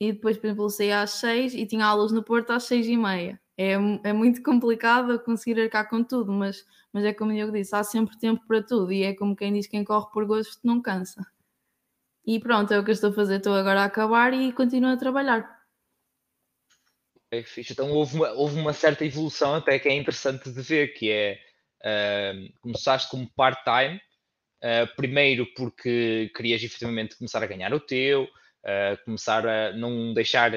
e 0.00 0.12
depois, 0.14 0.38
por 0.38 0.46
exemplo, 0.46 0.70
saí 0.70 0.92
às 0.92 1.10
6 1.10 1.54
e 1.54 1.66
tinha 1.66 1.84
aulas 1.84 2.10
no 2.10 2.22
Porto 2.22 2.52
às 2.52 2.64
6 2.64 2.86
e 2.86 2.96
meia 2.96 3.38
é, 3.60 3.72
é 4.04 4.12
muito 4.14 4.42
complicado 4.42 5.22
conseguir 5.22 5.60
arcar 5.60 5.86
com 5.86 6.02
tudo, 6.02 6.32
mas, 6.32 6.64
mas 6.90 7.04
é 7.04 7.12
como 7.12 7.30
eu 7.32 7.50
disse, 7.50 7.76
há 7.76 7.84
sempre 7.84 8.18
tempo 8.18 8.42
para 8.48 8.62
tudo 8.62 8.90
e 8.90 9.02
é 9.02 9.14
como 9.14 9.36
quem 9.36 9.52
diz 9.52 9.66
quem 9.66 9.84
corre 9.84 10.10
por 10.10 10.24
gosto 10.24 10.58
não 10.64 10.80
cansa. 10.80 11.26
E 12.26 12.40
pronto, 12.40 12.72
é 12.72 12.78
o 12.78 12.84
que 12.84 12.90
eu 12.90 12.94
estou 12.94 13.10
a 13.10 13.12
fazer, 13.12 13.36
estou 13.36 13.54
agora 13.54 13.82
a 13.82 13.84
acabar 13.84 14.32
e 14.32 14.50
continuo 14.52 14.90
a 14.90 14.96
trabalhar. 14.96 15.60
É 17.30 17.42
fixe. 17.42 17.74
Então 17.74 17.90
houve 17.90 18.16
uma, 18.16 18.30
houve 18.30 18.58
uma 18.58 18.72
certa 18.72 19.04
evolução 19.04 19.54
até 19.54 19.78
que 19.78 19.90
é 19.90 19.94
interessante 19.94 20.50
de 20.50 20.62
ver, 20.62 20.94
que 20.94 21.10
é 21.10 21.38
uh, 21.82 22.60
começaste 22.62 23.10
como 23.10 23.30
part-time, 23.34 24.00
uh, 24.64 24.96
primeiro 24.96 25.46
porque 25.54 26.32
querias 26.34 26.62
efetivamente 26.62 27.16
começar 27.18 27.42
a 27.42 27.46
ganhar 27.46 27.74
o 27.74 27.80
teu, 27.80 28.24
uh, 28.24 29.04
começar 29.04 29.46
a 29.46 29.72
não 29.74 30.14
deixar 30.14 30.52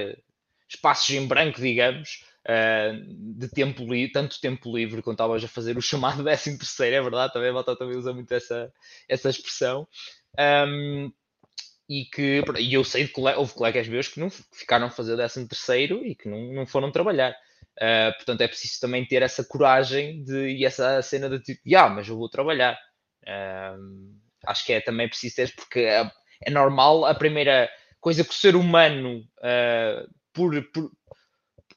espaços 0.70 1.10
em 1.14 1.28
branco, 1.28 1.60
digamos, 1.60 2.33
de 3.38 3.48
tempo 3.50 3.82
livre, 3.84 4.12
tanto 4.12 4.42
tempo 4.42 4.76
livre 4.76 5.02
quando 5.02 5.16
estavas 5.16 5.44
a 5.44 5.48
fazer 5.48 5.78
o 5.78 5.82
chamado 5.82 6.24
13 6.24 6.58
terceiro, 6.58 6.96
é 6.96 7.02
verdade, 7.02 7.34
também 7.34 7.50
a 7.50 7.54
Malta 7.54 7.76
também 7.76 7.98
usa 7.98 8.14
muito 8.14 8.32
essa, 8.34 8.72
essa 9.08 9.30
expressão. 9.30 9.88
Um, 10.38 11.12
e 11.90 12.06
que 12.06 12.42
e 12.60 12.74
eu 12.74 12.84
sei 12.84 13.06
de 13.06 13.14
houve 13.38 13.54
colegas 13.54 13.88
meus 13.88 14.08
que 14.08 14.20
não 14.20 14.30
ficaram 14.30 14.88
a 14.88 14.90
fazer 14.90 15.14
o 15.14 15.18
13 15.18 15.48
terceiro 15.48 16.06
e 16.06 16.16
que 16.16 16.28
não, 16.30 16.54
não 16.54 16.66
foram 16.66 16.92
trabalhar. 16.92 17.36
Uh, 17.78 18.14
portanto, 18.16 18.42
é 18.42 18.48
preciso 18.48 18.80
também 18.80 19.06
ter 19.06 19.22
essa 19.22 19.44
coragem 19.44 20.24
de, 20.24 20.50
e 20.50 20.66
essa 20.66 21.02
cena 21.02 21.30
de 21.30 21.40
tipo, 21.40 21.62
ah, 21.76 21.90
mas 21.90 22.08
eu 22.08 22.18
vou 22.18 22.30
trabalhar. 22.30 22.78
Uh, 23.24 24.16
acho 24.46 24.66
que 24.66 24.74
é 24.74 24.82
também 24.82 25.08
preciso 25.08 25.36
ter, 25.36 25.56
porque 25.56 25.80
é, 25.80 26.10
é, 26.42 26.52
normal 26.52 27.06
a 27.06 27.16
primeira 27.16 27.70
coisa 28.00 28.24
que 28.24 28.30
o 28.30 28.34
ser 28.34 28.56
humano, 28.56 29.20
uh, 29.40 30.14
por, 30.34 30.62
por, 30.72 30.92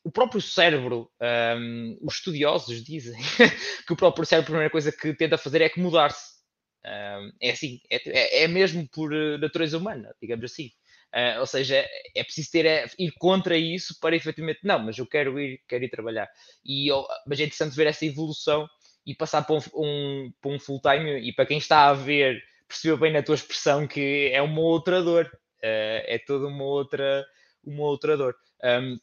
o 0.07 0.11
próprio 0.13 0.41
cérebro, 0.41 1.11
um, 1.21 1.99
os 2.01 2.15
estudiosos 2.15 2.85
dizem 2.85 3.19
que 3.85 3.93
o 3.93 3.97
próprio 3.97 4.25
cérebro, 4.25 4.45
a 4.45 4.53
primeira 4.53 4.71
coisa 4.71 4.93
que 4.93 5.13
tenta 5.13 5.37
fazer 5.37 5.63
é 5.63 5.65
acomodar-se. 5.65 6.37
Um, 6.85 7.33
é 7.43 7.51
assim, 7.51 7.81
é, 7.91 7.97
é, 8.11 8.45
é, 8.45 8.49
mesmo 8.49 8.89
por 8.89 9.13
eh, 9.13 9.37
natureza 9.39 9.77
humana, 9.77 10.15
digamos 10.23 10.45
assim. 10.45 10.71
Uh, 11.13 11.41
ou 11.41 11.47
seja, 11.47 11.85
é 12.15 12.23
preciso 12.23 12.53
ter, 12.53 12.67
é, 12.67 12.87
ir 12.97 13.11
contra 13.19 13.59
isso 13.59 13.99
para 14.01 14.15
efetivamente, 14.15 14.61
não, 14.63 14.79
mas 14.79 14.97
eu 14.97 15.09
quero 15.09 15.41
ir, 15.41 15.61
quero 15.67 15.83
ir 15.83 15.91
trabalhar. 15.91 16.29
E, 16.65 16.87
mas 17.27 17.41
é 17.41 17.43
interessante 17.43 17.75
ver 17.75 17.89
essa 17.89 18.07
evolução 18.07 18.69
e 19.05 19.13
passar 19.13 19.43
para 19.43 19.57
um, 19.57 19.61
um, 19.75 20.33
para 20.41 20.53
um 20.53 20.61
full-time. 20.61 21.19
E 21.19 21.35
para 21.35 21.47
quem 21.47 21.59
está 21.59 21.89
a 21.89 21.95
ver, 21.95 22.41
percebeu 22.69 22.97
bem 22.97 23.13
na 23.13 23.25
tua 23.25 23.35
expressão 23.35 23.89
que 23.89 24.31
é 24.33 24.41
uma 24.41 24.61
outra 24.61 25.03
dor, 25.03 25.27
uh, 25.27 25.99
é 26.07 26.23
toda 26.25 26.47
uma 26.47 26.65
outra, 26.65 27.27
uma 27.65 27.83
outra 27.83 28.17
dor. 28.17 28.37
Um, 28.63 28.99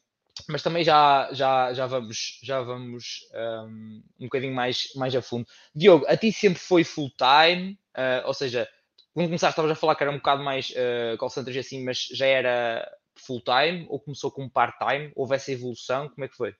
mas 0.48 0.62
também 0.62 0.84
já, 0.84 1.28
já, 1.32 1.72
já 1.72 1.86
vamos, 1.86 2.40
já 2.42 2.60
vamos 2.60 3.20
um, 3.34 4.02
um 4.20 4.24
bocadinho 4.24 4.54
mais, 4.54 4.88
mais 4.96 5.14
a 5.14 5.22
fundo. 5.22 5.46
Diogo, 5.74 6.04
a 6.08 6.16
ti 6.16 6.32
sempre 6.32 6.58
foi 6.58 6.84
full 6.84 7.10
time, 7.10 7.78
uh, 7.96 8.26
ou 8.26 8.34
seja, 8.34 8.68
quando 9.12 9.26
começaste 9.26 9.52
estavas 9.52 9.70
a 9.70 9.74
falar 9.80 9.94
que 9.94 10.02
era 10.02 10.10
um 10.10 10.16
bocado 10.16 10.42
mais 10.42 10.70
uh, 10.70 11.16
call 11.18 11.30
centers 11.30 11.56
assim, 11.56 11.84
mas 11.84 12.08
já 12.12 12.26
era 12.26 12.90
full 13.14 13.40
time 13.42 13.86
ou 13.88 14.00
começou 14.00 14.30
como 14.30 14.50
part 14.50 14.76
time? 14.78 15.12
Houve 15.14 15.36
essa 15.36 15.52
evolução? 15.52 16.08
Como 16.08 16.24
é 16.24 16.28
que 16.28 16.36
foi? 16.36 16.54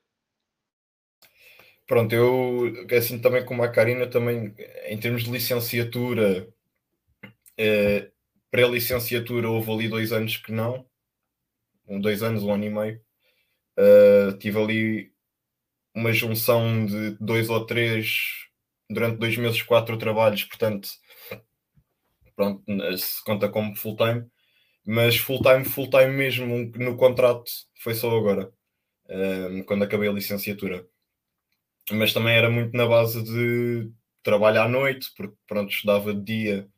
Pronto, 1.86 2.14
eu 2.14 2.86
assim 2.96 3.20
também 3.20 3.44
como 3.44 3.62
a 3.62 3.68
Karina, 3.68 4.06
também 4.06 4.54
em 4.86 4.98
termos 4.98 5.24
de 5.24 5.30
licenciatura, 5.30 6.48
uh, 7.24 8.12
pré-licenciatura 8.50 9.50
houve 9.50 9.70
ali 9.70 9.88
dois 9.88 10.12
anos 10.12 10.36
que 10.36 10.52
não, 10.52 10.86
um, 11.86 12.00
dois 12.00 12.22
anos, 12.22 12.42
um 12.44 12.52
ano 12.52 12.64
e 12.64 12.70
meio 12.70 13.04
Uh, 13.76 14.36
tive 14.38 14.58
ali 14.58 15.14
uma 15.94 16.12
junção 16.12 16.84
de 16.86 17.12
dois 17.20 17.48
ou 17.48 17.64
três, 17.64 18.46
durante 18.90 19.18
dois 19.18 19.36
meses, 19.36 19.62
quatro 19.62 19.96
trabalhos, 19.96 20.44
portanto, 20.44 20.88
pronto, 22.34 22.62
se 22.98 23.22
conta 23.24 23.48
como 23.48 23.76
full-time, 23.76 24.26
mas 24.86 25.16
full-time, 25.16 25.64
full-time 25.64 26.12
mesmo 26.12 26.70
no 26.76 26.96
contrato 26.96 27.50
foi 27.80 27.94
só 27.94 28.16
agora, 28.16 28.52
uh, 29.06 29.64
quando 29.64 29.84
acabei 29.84 30.08
a 30.08 30.12
licenciatura. 30.12 30.86
Mas 31.90 32.12
também 32.12 32.34
era 32.34 32.50
muito 32.50 32.76
na 32.76 32.86
base 32.86 33.22
de 33.22 33.90
trabalho 34.22 34.62
à 34.62 34.68
noite, 34.68 35.12
porque 35.16 35.36
pronto, 35.46 35.70
estudava 35.70 36.14
de 36.14 36.22
dia, 36.22 36.68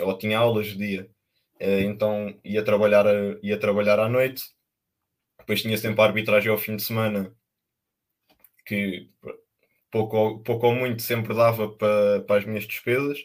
ou 0.00 0.18
tinha 0.18 0.38
aulas 0.38 0.66
de 0.68 0.76
dia, 0.76 1.10
uh, 1.60 1.80
então 1.80 2.38
ia 2.44 2.62
trabalhar, 2.62 3.06
ia 3.42 3.58
trabalhar 3.58 3.98
à 3.98 4.08
noite 4.08 4.55
depois 5.46 5.62
tinha 5.62 5.78
sempre 5.78 6.00
a 6.00 6.04
arbitragem 6.04 6.50
ao 6.50 6.58
fim 6.58 6.74
de 6.74 6.82
semana, 6.82 7.32
que 8.66 9.08
pouco, 9.92 10.40
pouco 10.40 10.66
ou 10.66 10.74
muito 10.74 11.00
sempre 11.02 11.32
dava 11.32 11.68
para, 11.68 12.20
para 12.22 12.40
as 12.40 12.44
minhas 12.44 12.66
despesas. 12.66 13.20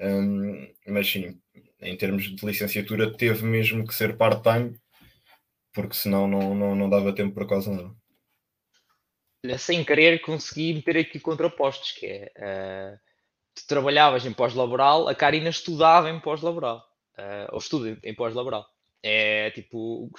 Um, 0.00 0.68
mas 0.84 1.08
sim, 1.08 1.40
em 1.80 1.96
termos 1.96 2.24
de 2.24 2.44
licenciatura, 2.44 3.16
teve 3.16 3.44
mesmo 3.46 3.86
que 3.86 3.94
ser 3.94 4.16
part-time, 4.16 4.76
porque 5.72 5.94
senão 5.94 6.26
não, 6.26 6.56
não, 6.56 6.74
não 6.74 6.90
dava 6.90 7.14
tempo 7.14 7.36
para 7.36 7.46
quase 7.46 7.70
nada. 7.70 7.94
Sem 9.56 9.84
querer, 9.84 10.20
consegui 10.20 10.74
meter 10.74 10.96
aqui 10.96 11.20
contrapostos, 11.20 11.92
que 11.92 12.04
é 12.04 12.32
uh, 12.36 12.98
tu 13.54 13.64
trabalhavas 13.68 14.26
em 14.26 14.32
pós-laboral, 14.32 15.06
a 15.06 15.14
Karina 15.14 15.50
estudava 15.50 16.10
em 16.10 16.18
pós-laboral, 16.18 16.78
uh, 17.16 17.52
ou 17.52 17.58
estuda 17.58 17.96
em 18.02 18.12
pós-laboral. 18.12 18.66
É 19.00 19.50
tipo, 19.52 20.10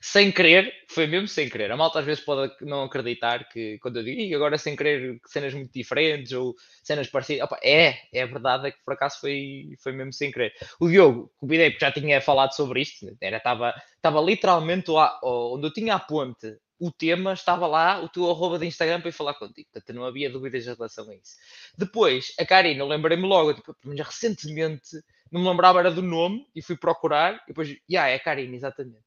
sem 0.00 0.32
querer, 0.32 0.72
foi 0.88 1.06
mesmo 1.06 1.28
sem 1.28 1.48
querer. 1.48 1.70
A 1.70 1.76
malta 1.76 2.00
às 2.00 2.04
vezes 2.04 2.24
pode 2.24 2.52
não 2.62 2.82
acreditar 2.82 3.48
que 3.48 3.78
quando 3.78 3.98
eu 3.98 4.02
digo 4.02 4.34
agora 4.34 4.58
sem 4.58 4.74
querer 4.74 5.20
cenas 5.26 5.54
muito 5.54 5.72
diferentes 5.72 6.32
ou 6.32 6.54
cenas 6.82 7.06
parecidas, 7.08 7.44
opa, 7.44 7.60
é, 7.62 7.96
é 8.12 8.26
verdade, 8.26 8.68
é 8.68 8.70
que 8.72 8.78
por 8.84 8.94
acaso 8.94 9.20
foi, 9.20 9.76
foi 9.80 9.92
mesmo 9.92 10.12
sem 10.12 10.32
querer. 10.32 10.52
O 10.80 10.88
Diogo, 10.88 11.32
convidei 11.36 11.70
porque 11.70 11.84
já 11.84 11.92
tinha 11.92 12.20
falado 12.20 12.54
sobre 12.56 12.80
isto, 12.80 13.06
era, 13.20 13.36
estava, 13.36 13.72
estava 13.94 14.20
literalmente 14.20 14.90
lá 14.90 15.18
onde 15.22 15.66
eu 15.68 15.72
tinha 15.72 15.94
a 15.94 16.00
ponte 16.00 16.56
o 16.78 16.90
tema, 16.90 17.32
estava 17.32 17.66
lá 17.66 18.02
o 18.02 18.08
teu 18.08 18.30
arroba 18.30 18.58
de 18.58 18.66
Instagram 18.66 19.00
para 19.00 19.08
ir 19.08 19.12
falar 19.12 19.34
contigo. 19.34 19.68
Portanto, 19.72 19.96
não 19.96 20.04
havia 20.04 20.28
dúvidas 20.28 20.66
em 20.66 20.74
relação 20.74 21.08
a 21.08 21.14
isso. 21.14 21.36
Depois, 21.78 22.34
a 22.38 22.44
Karina, 22.44 22.84
lembrei-me 22.84 23.26
logo, 23.26 23.54
tipo, 23.54 23.74
recentemente 23.96 25.00
não 25.34 25.42
me 25.42 25.48
lembrava 25.48 25.80
era 25.80 25.90
do 25.90 26.00
nome 26.00 26.46
e 26.54 26.62
fui 26.62 26.76
procurar 26.76 27.34
e 27.34 27.48
depois, 27.48 27.68
yeah, 27.90 28.08
é 28.08 28.20
Karine, 28.20 28.54
exatamente. 28.54 29.02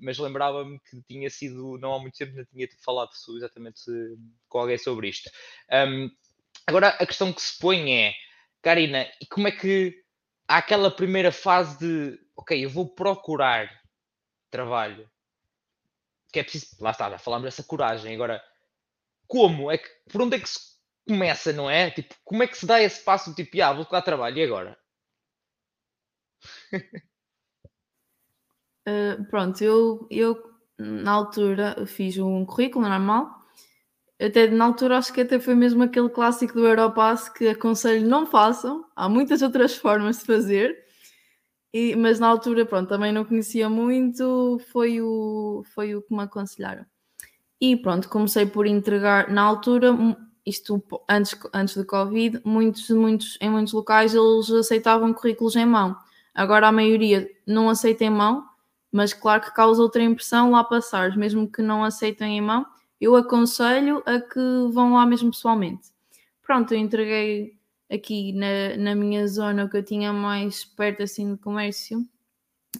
Mas 0.00 0.18
lembrava-me 0.18 0.80
que 0.80 1.00
tinha 1.02 1.30
sido, 1.30 1.78
não 1.78 1.94
há 1.94 2.00
muito 2.00 2.18
tempo, 2.18 2.36
não 2.36 2.44
tinha 2.44 2.66
falado 2.84 3.10
exatamente 3.36 3.80
com 4.48 4.58
alguém 4.58 4.76
sobre 4.76 5.08
isto. 5.08 5.30
Um, 5.70 6.10
agora, 6.66 6.88
a 6.88 7.06
questão 7.06 7.32
que 7.32 7.40
se 7.40 7.56
põe 7.56 7.94
é, 7.94 8.14
Karina, 8.60 9.08
e 9.20 9.26
como 9.26 9.46
é 9.46 9.52
que 9.52 10.02
há 10.48 10.56
aquela 10.56 10.90
primeira 10.90 11.30
fase 11.30 11.78
de, 11.78 12.18
ok, 12.36 12.64
eu 12.64 12.68
vou 12.68 12.92
procurar 12.92 13.70
trabalho, 14.50 15.08
que 16.32 16.40
é 16.40 16.42
preciso, 16.42 16.66
lá 16.80 16.90
está, 16.90 17.08
já 17.08 17.18
falámos 17.18 17.44
dessa 17.44 17.62
coragem, 17.62 18.12
agora, 18.12 18.42
como 19.28 19.70
é 19.70 19.78
que, 19.78 19.88
por 20.10 20.22
onde 20.22 20.36
é 20.36 20.40
que 20.40 20.48
se 20.48 20.58
começa, 21.06 21.52
não 21.52 21.70
é? 21.70 21.92
Tipo, 21.92 22.14
como 22.24 22.42
é 22.42 22.46
que 22.48 22.58
se 22.58 22.66
dá 22.66 22.82
esse 22.82 23.02
passo, 23.04 23.34
tipo, 23.34 23.62
ah, 23.62 23.72
vou 23.72 23.84
procurar 23.84 24.02
trabalho, 24.02 24.36
e 24.36 24.42
agora? 24.42 24.81
Uh, 28.88 29.24
pronto, 29.30 29.62
eu, 29.62 30.06
eu 30.10 30.36
na 30.78 31.12
altura 31.12 31.86
fiz 31.86 32.18
um 32.18 32.44
currículo 32.44 32.88
normal. 32.88 33.42
Até 34.20 34.48
na 34.48 34.66
altura 34.66 34.98
acho 34.98 35.12
que 35.12 35.20
até 35.20 35.38
foi 35.40 35.54
mesmo 35.54 35.82
aquele 35.82 36.08
clássico 36.08 36.54
do 36.54 36.66
Europass 36.66 37.28
que 37.28 37.48
aconselho 37.48 38.08
não 38.08 38.26
façam. 38.26 38.84
Há 38.94 39.08
muitas 39.08 39.42
outras 39.42 39.76
formas 39.76 40.18
de 40.18 40.26
fazer. 40.26 40.82
E, 41.72 41.96
mas 41.96 42.20
na 42.20 42.28
altura, 42.28 42.66
pronto, 42.66 42.88
também 42.88 43.12
não 43.12 43.24
conhecia 43.24 43.68
muito, 43.68 44.60
foi 44.70 45.00
o, 45.00 45.64
foi 45.74 45.94
o 45.94 46.02
que 46.02 46.14
me 46.14 46.22
aconselharam. 46.22 46.84
E 47.60 47.76
pronto, 47.76 48.08
comecei 48.10 48.44
por 48.44 48.66
entregar, 48.66 49.30
na 49.30 49.42
altura, 49.42 49.88
isto 50.44 50.82
antes, 51.08 51.38
antes 51.54 51.76
do 51.76 51.86
Covid, 51.86 52.42
muitos, 52.44 52.90
muitos, 52.90 53.38
em 53.40 53.48
muitos 53.48 53.72
locais 53.72 54.14
eles 54.14 54.50
aceitavam 54.50 55.14
currículos 55.14 55.56
em 55.56 55.64
mão. 55.64 55.96
Agora 56.34 56.68
a 56.68 56.72
maioria 56.72 57.30
não 57.46 57.68
aceita 57.68 58.04
em 58.04 58.10
mão, 58.10 58.44
mas 58.90 59.12
claro 59.12 59.42
que 59.42 59.54
causa 59.54 59.82
outra 59.82 60.02
impressão 60.02 60.50
lá 60.50 60.64
passar, 60.64 61.16
mesmo 61.16 61.50
que 61.50 61.62
não 61.62 61.84
aceitem 61.84 62.38
em 62.38 62.40
mão, 62.40 62.66
eu 63.00 63.16
aconselho 63.16 64.02
a 64.06 64.20
que 64.20 64.40
vão 64.70 64.94
lá 64.94 65.04
mesmo 65.04 65.30
pessoalmente. 65.30 65.90
Pronto, 66.42 66.72
eu 66.72 66.78
entreguei 66.78 67.58
aqui 67.90 68.32
na, 68.32 68.76
na 68.76 68.94
minha 68.94 69.26
zona 69.26 69.64
o 69.64 69.68
que 69.68 69.76
eu 69.76 69.84
tinha 69.84 70.12
mais 70.12 70.64
perto 70.64 71.02
assim 71.02 71.34
de 71.34 71.40
comércio, 71.40 72.06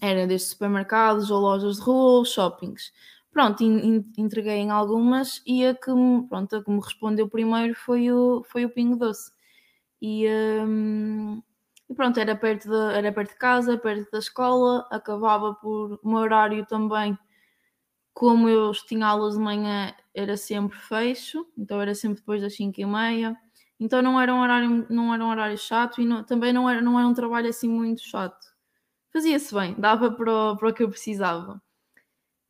era 0.00 0.26
desde 0.26 0.48
supermercados 0.48 1.30
ou 1.30 1.40
lojas 1.40 1.76
de 1.76 1.82
rua 1.82 2.18
ou 2.18 2.24
shoppings. 2.24 2.92
Pronto, 3.30 3.62
entreguei 3.64 4.56
em 4.56 4.70
algumas 4.70 5.42
e 5.46 5.66
a 5.66 5.74
que, 5.74 5.90
pronto, 6.28 6.56
a 6.56 6.62
que 6.62 6.70
me 6.70 6.80
respondeu 6.80 7.28
primeiro 7.28 7.74
foi 7.74 8.12
o, 8.12 8.44
foi 8.44 8.64
o 8.64 8.70
Pingo 8.70 8.96
Doce. 8.96 9.32
E, 10.00 10.26
um, 10.28 11.42
e 11.92 11.94
pronto, 11.94 12.18
era 12.18 12.34
perto, 12.34 12.68
de, 12.70 12.94
era 12.96 13.12
perto 13.12 13.32
de 13.32 13.36
casa, 13.38 13.76
perto 13.76 14.10
da 14.10 14.18
escola, 14.18 14.88
acabava 14.90 15.54
por 15.54 16.00
meu 16.02 16.20
horário 16.20 16.64
também, 16.64 17.18
como 18.14 18.48
eu 18.48 18.72
tinha 18.72 19.06
aulas 19.06 19.34
de 19.34 19.40
manhã, 19.40 19.94
era 20.14 20.36
sempre 20.36 20.78
fecho, 20.78 21.46
então 21.56 21.80
era 21.80 21.94
sempre 21.94 22.20
depois 22.20 22.40
das 22.40 22.56
5 22.56 22.80
e 22.80 22.86
meia. 22.86 23.36
Então 23.78 24.00
não 24.00 24.20
era 24.20 24.34
um 24.34 24.40
horário, 24.40 24.86
não 24.88 25.12
era 25.12 25.24
um 25.24 25.30
horário 25.30 25.58
chato 25.58 26.00
e 26.00 26.06
não, 26.06 26.24
também 26.24 26.52
não 26.52 26.68
era, 26.68 26.80
não 26.80 26.98
era 26.98 27.06
um 27.08 27.14
trabalho 27.14 27.48
assim 27.50 27.68
muito 27.68 28.02
chato. 28.02 28.46
Fazia-se 29.12 29.54
bem, 29.54 29.74
dava 29.78 30.10
para 30.10 30.56
para 30.56 30.68
o 30.70 30.74
que 30.74 30.82
eu 30.82 30.88
precisava. 30.90 31.60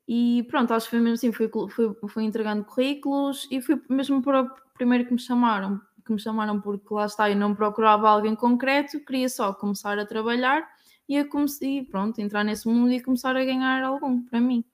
E 0.07 0.45
pronto, 0.51 0.73
acho 0.75 0.87
que 0.87 0.91
foi 0.91 1.01
mesmo 1.01 1.15
assim, 1.15 1.33
fui, 1.33 1.51
fui, 1.71 1.95
fui 2.09 2.25
entregando 2.25 2.65
currículos 2.65 3.49
e 3.51 3.61
fui 3.61 3.81
mesmo 3.91 4.23
para 4.23 4.43
o 4.43 4.51
primeiro 4.75 5.07
que 5.07 5.13
me 5.13 5.19
chamaram, 5.21 5.81
que 6.05 6.13
me 6.13 6.21
chamaram 6.21 6.61
porque 6.61 6.93
lá 6.93 7.07
está, 7.07 7.31
eu 7.31 7.37
não 7.37 7.55
procurava 7.55 8.09
alguém 8.09 8.35
concreto, 8.35 9.05
queria 9.05 9.29
só 9.29 9.53
começar 9.53 9.99
a 9.99 10.07
trabalhar 10.07 10.69
e 11.09 11.19
a 11.19 11.29
comecei, 11.29 11.85
pronto, 11.85 12.21
entrar 12.21 12.45
nesse 12.45 12.69
mundo 12.69 12.93
e 12.93 13.03
começar 13.03 13.37
a 13.37 13.45
ganhar 13.45 13.83
algum 13.83 14.23
para 14.25 14.41
mim. 14.41 14.65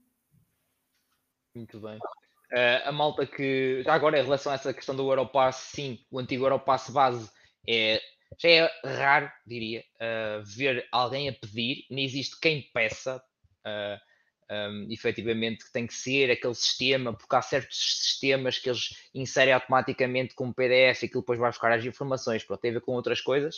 Muito 1.55 1.81
bem. 1.81 1.97
Uh, 1.97 2.87
a 2.89 2.93
malta 2.93 3.27
que, 3.27 3.83
já 3.85 3.95
agora 3.95 4.19
em 4.19 4.23
relação 4.23 4.53
a 4.53 4.55
essa 4.55 4.73
questão 4.73 4.97
do 4.97 5.11
Europass, 5.11 5.57
sim, 5.57 5.99
o 6.11 6.19
antigo 6.19 6.45
Europass 6.45 6.89
base 6.89 7.31
é, 7.69 8.01
já 8.39 8.49
é 8.49 8.71
raro, 8.85 9.31
diria, 9.47 9.85
uh, 10.01 10.43
ver 10.45 10.87
alguém 10.91 11.29
a 11.29 11.33
pedir, 11.33 11.85
nem 11.91 12.05
existe 12.05 12.39
quem 12.41 12.71
peça. 12.73 13.23
Uh, 13.67 14.08
um, 14.51 14.87
efetivamente 14.91 15.65
que 15.65 15.73
tem 15.73 15.87
que 15.87 15.95
ser 15.95 16.31
aquele 16.31 16.55
sistema, 16.55 17.13
porque 17.13 17.37
há 17.37 17.43
certos 17.43 17.77
sistemas 17.77 18.59
que 18.59 18.69
eles 18.69 18.91
inserem 19.15 19.53
automaticamente 19.53 20.35
com 20.35 20.53
PDF 20.53 21.03
e 21.03 21.09
que 21.09 21.19
depois 21.19 21.39
vai 21.39 21.51
buscar 21.51 21.73
as 21.73 21.85
informações, 21.85 22.43
pronto, 22.43 22.61
tem 22.61 22.71
a 22.71 22.75
ver 22.75 22.81
com 22.81 22.93
outras 22.93 23.21
coisas, 23.21 23.57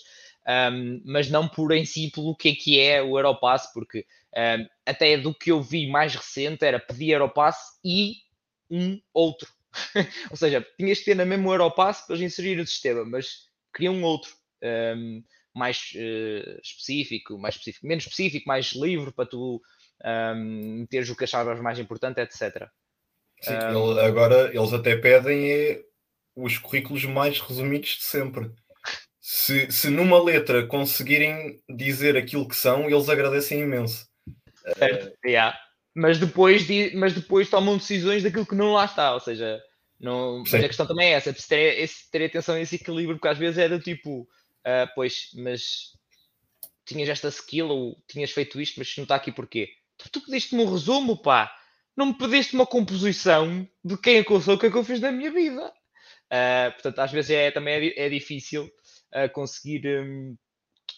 um, 0.72 1.00
mas 1.04 1.30
não 1.30 1.48
por 1.48 1.72
em 1.72 1.84
si 1.84 2.10
pelo 2.10 2.36
que 2.36 2.48
é 2.48 2.54
que 2.54 2.80
é 2.80 3.02
o 3.02 3.16
Aeropass, 3.16 3.72
porque 3.72 4.04
um, 4.36 4.66
até 4.84 5.16
do 5.16 5.32
que 5.32 5.50
eu 5.52 5.62
vi 5.62 5.86
mais 5.88 6.14
recente 6.14 6.64
era 6.64 6.80
pedir 6.80 7.12
Aeropass 7.12 7.78
e 7.84 8.16
um 8.68 9.00
outro. 9.12 9.48
Ou 10.30 10.36
seja, 10.36 10.66
tinhas 10.76 10.98
que 10.98 11.04
ter 11.04 11.14
na 11.14 11.24
mesma 11.24 11.52
Aeropass 11.52 12.02
para 12.02 12.16
eles 12.16 12.32
inserir 12.32 12.56
no 12.56 12.66
sistema, 12.66 13.04
mas 13.04 13.48
queria 13.72 13.92
um 13.92 14.02
outro. 14.02 14.32
mais 15.54 15.92
uh, 15.96 16.60
específico, 16.62 17.38
mais 17.38 17.54
específico, 17.54 17.86
menos 17.86 18.04
específico, 18.04 18.48
mais 18.48 18.72
livre 18.72 19.12
para 19.12 19.26
tu 19.26 19.60
um, 20.04 20.80
meteres 20.80 21.10
o 21.10 21.16
que 21.16 21.24
achavas 21.24 21.60
mais 21.60 21.78
importante, 21.78 22.20
etc. 22.20 22.68
Sim, 23.40 23.54
um, 23.54 23.92
ele, 23.92 24.00
agora 24.00 24.50
eles 24.54 24.72
até 24.72 24.96
pedem 24.96 25.50
é, 25.50 25.82
os 26.36 26.58
currículos 26.58 27.04
mais 27.04 27.40
resumidos 27.40 27.90
de 27.90 28.04
sempre. 28.04 28.50
Se, 29.20 29.70
se 29.70 29.90
numa 29.90 30.22
letra 30.22 30.66
conseguirem 30.66 31.60
dizer 31.68 32.16
aquilo 32.16 32.48
que 32.48 32.56
são, 32.56 32.88
eles 32.88 33.08
agradecem 33.08 33.60
imenso. 33.60 34.08
Certo, 34.76 35.08
uh, 35.08 35.28
yeah. 35.28 35.58
mas, 35.94 36.18
depois, 36.18 36.66
mas 36.94 37.14
depois 37.14 37.48
tomam 37.48 37.76
decisões 37.76 38.22
daquilo 38.22 38.46
que 38.46 38.54
não 38.54 38.72
lá 38.72 38.84
está, 38.84 39.14
ou 39.14 39.20
seja, 39.20 39.62
não, 39.98 40.42
mas 40.42 40.54
a 40.54 40.66
questão 40.66 40.86
também 40.86 41.12
é 41.12 41.12
essa, 41.12 41.32
ter, 41.32 41.78
esse, 41.78 42.10
ter 42.10 42.24
atenção 42.24 42.54
a 42.54 42.60
esse 42.60 42.76
equilíbrio, 42.76 43.16
porque 43.16 43.28
às 43.28 43.38
vezes 43.38 43.58
é 43.58 43.68
do 43.68 43.80
tipo, 43.80 44.22
uh, 44.22 44.90
pois, 44.94 45.30
mas 45.34 45.92
tinhas 46.84 47.08
esta 47.08 47.28
skill 47.28 47.68
ou 47.68 48.02
tinhas 48.08 48.30
feito 48.30 48.60
isto, 48.60 48.78
mas 48.78 48.94
não 48.96 49.04
está 49.04 49.14
aqui 49.14 49.30
porquê? 49.30 49.68
Tu 50.10 50.20
pediste-me 50.20 50.62
um 50.62 50.70
resumo, 50.70 51.16
pá. 51.16 51.54
Não 51.96 52.06
me 52.06 52.14
pediste 52.14 52.54
uma 52.54 52.66
composição 52.66 53.68
de 53.84 53.96
quem 53.98 54.18
é 54.18 54.24
que 54.24 54.32
eu 54.32 54.40
sou, 54.40 54.54
o 54.54 54.58
que 54.58 54.66
é 54.66 54.70
que 54.70 54.76
eu 54.76 54.84
fiz 54.84 55.00
na 55.00 55.12
minha 55.12 55.30
vida. 55.30 55.72
Uh, 56.32 56.72
portanto, 56.72 56.98
às 57.00 57.10
vezes 57.10 57.30
é, 57.32 57.50
também 57.50 57.74
é, 57.74 58.06
é 58.06 58.08
difícil 58.08 58.64
uh, 58.64 59.28
conseguir, 59.32 59.86
um, 59.86 60.36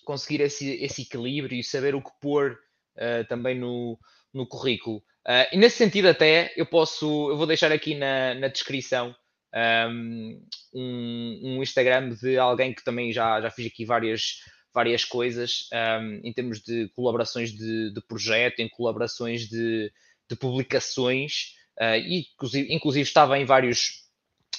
conseguir 0.05 0.43
esse, 0.43 0.71
esse, 0.85 1.03
equilíbrio 1.03 1.59
e 1.59 1.65
saber 1.65 1.95
o 1.95 2.03
que 2.03 2.11
pôr 2.21 2.59
uh, 2.97 3.27
também 3.29 3.59
no, 3.59 3.99
no 4.33 4.47
currículo. 4.47 5.03
e 5.51 5.57
nesse 5.57 5.79
sentido, 5.79 6.09
até 6.09 6.53
eu 6.57 6.67
posso, 6.67 7.31
eu 7.31 7.37
vou 7.37 7.47
deixar 7.47 7.73
aqui 7.73 7.95
na, 7.95 8.35
na 8.35 8.49
descrição 8.49 9.15
um, 9.55 10.47
um, 10.75 11.63
Instagram 11.63 12.11
de 12.11 12.39
alguém 12.39 12.75
que 12.75 12.85
também 12.85 13.13
já, 13.13 13.41
já 13.41 13.51
fiz 13.51 13.67
aqui 13.67 13.85
várias 13.85 14.41
várias 14.75 15.05
coisas 15.05 15.69
um, 15.73 16.21
em 16.25 16.33
termos 16.33 16.61
de 16.61 16.89
colaborações 16.95 17.53
de, 17.53 17.93
de 17.93 18.01
projeto, 18.07 18.61
em 18.61 18.69
colaborações 18.69 19.49
de, 19.49 19.93
de 20.29 20.37
publicações, 20.37 21.55
uh, 21.81 21.97
e 21.97 22.27
inclusive, 22.35 22.75
inclusive 22.75 23.03
estava 23.03 23.39
em 23.39 23.45
vários 23.45 24.03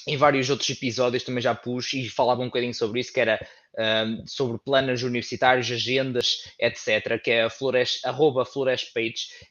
em 0.06 0.18
vários 0.18 0.50
outros 0.50 0.70
episódios 0.70 1.24
também 1.24 1.42
já 1.42 1.56
pus 1.56 1.94
e 1.94 2.10
falava 2.10 2.42
um 2.42 2.48
bocadinho 2.48 2.74
sobre 2.74 3.00
isso, 3.00 3.14
que 3.14 3.22
era 3.22 3.40
um, 4.06 4.28
sobre 4.28 4.60
planos 4.60 5.02
universitários, 5.04 5.72
agendas, 5.72 6.44
etc., 6.60 7.22
que 7.22 7.32
é 7.32 7.44
a 7.44 7.50
Flores, 7.50 8.00
arroba 8.04 8.44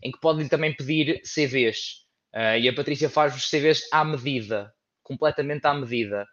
em 0.02 0.12
que 0.12 0.20
podem 0.20 0.48
também 0.48 0.74
pedir 0.74 1.22
CVs. 1.22 2.02
Uh, 2.34 2.58
e 2.60 2.68
a 2.68 2.72
Patrícia 2.72 3.10
faz 3.10 3.34
os 3.34 3.48
CVs 3.48 3.88
à 3.92 4.04
medida, 4.04 4.72
completamente 5.02 5.66
à 5.66 5.74
medida. 5.74 6.26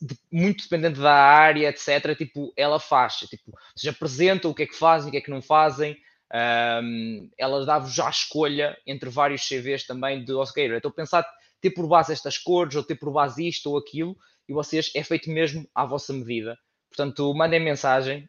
De, 0.00 0.16
muito 0.30 0.64
dependente 0.64 1.00
da 1.00 1.14
área, 1.14 1.68
etc. 1.68 2.16
Tipo, 2.16 2.52
ela 2.56 2.78
faz, 2.78 3.14
tipo, 3.14 3.52
seja, 3.76 3.90
apresenta 3.90 4.48
o 4.48 4.54
que 4.54 4.64
é 4.64 4.66
que 4.66 4.76
fazem, 4.76 5.08
o 5.08 5.10
que 5.12 5.18
é 5.18 5.20
que 5.20 5.30
não 5.30 5.40
fazem. 5.42 5.96
Um, 6.32 7.28
ela 7.36 7.64
dá-vos 7.64 7.92
já 7.92 8.06
a 8.06 8.10
escolha 8.10 8.78
entre 8.86 9.10
vários 9.10 9.46
CVs 9.48 9.84
também 9.84 10.24
de 10.24 10.32
ok, 10.32 10.76
estou 10.76 10.90
a 10.90 10.94
pensar 10.94 11.26
ter 11.60 11.70
por 11.70 11.86
base 11.86 12.12
estas 12.12 12.38
cores, 12.38 12.74
ou 12.76 12.82
ter 12.82 12.94
por 12.94 13.12
base 13.12 13.46
isto 13.46 13.70
ou 13.70 13.78
aquilo, 13.78 14.16
e 14.48 14.52
vocês 14.52 14.90
é 14.94 15.02
feito 15.02 15.30
mesmo 15.30 15.68
à 15.74 15.84
vossa 15.84 16.12
medida. 16.12 16.56
Portanto, 16.88 17.32
mandem 17.34 17.60
mensagem, 17.60 18.28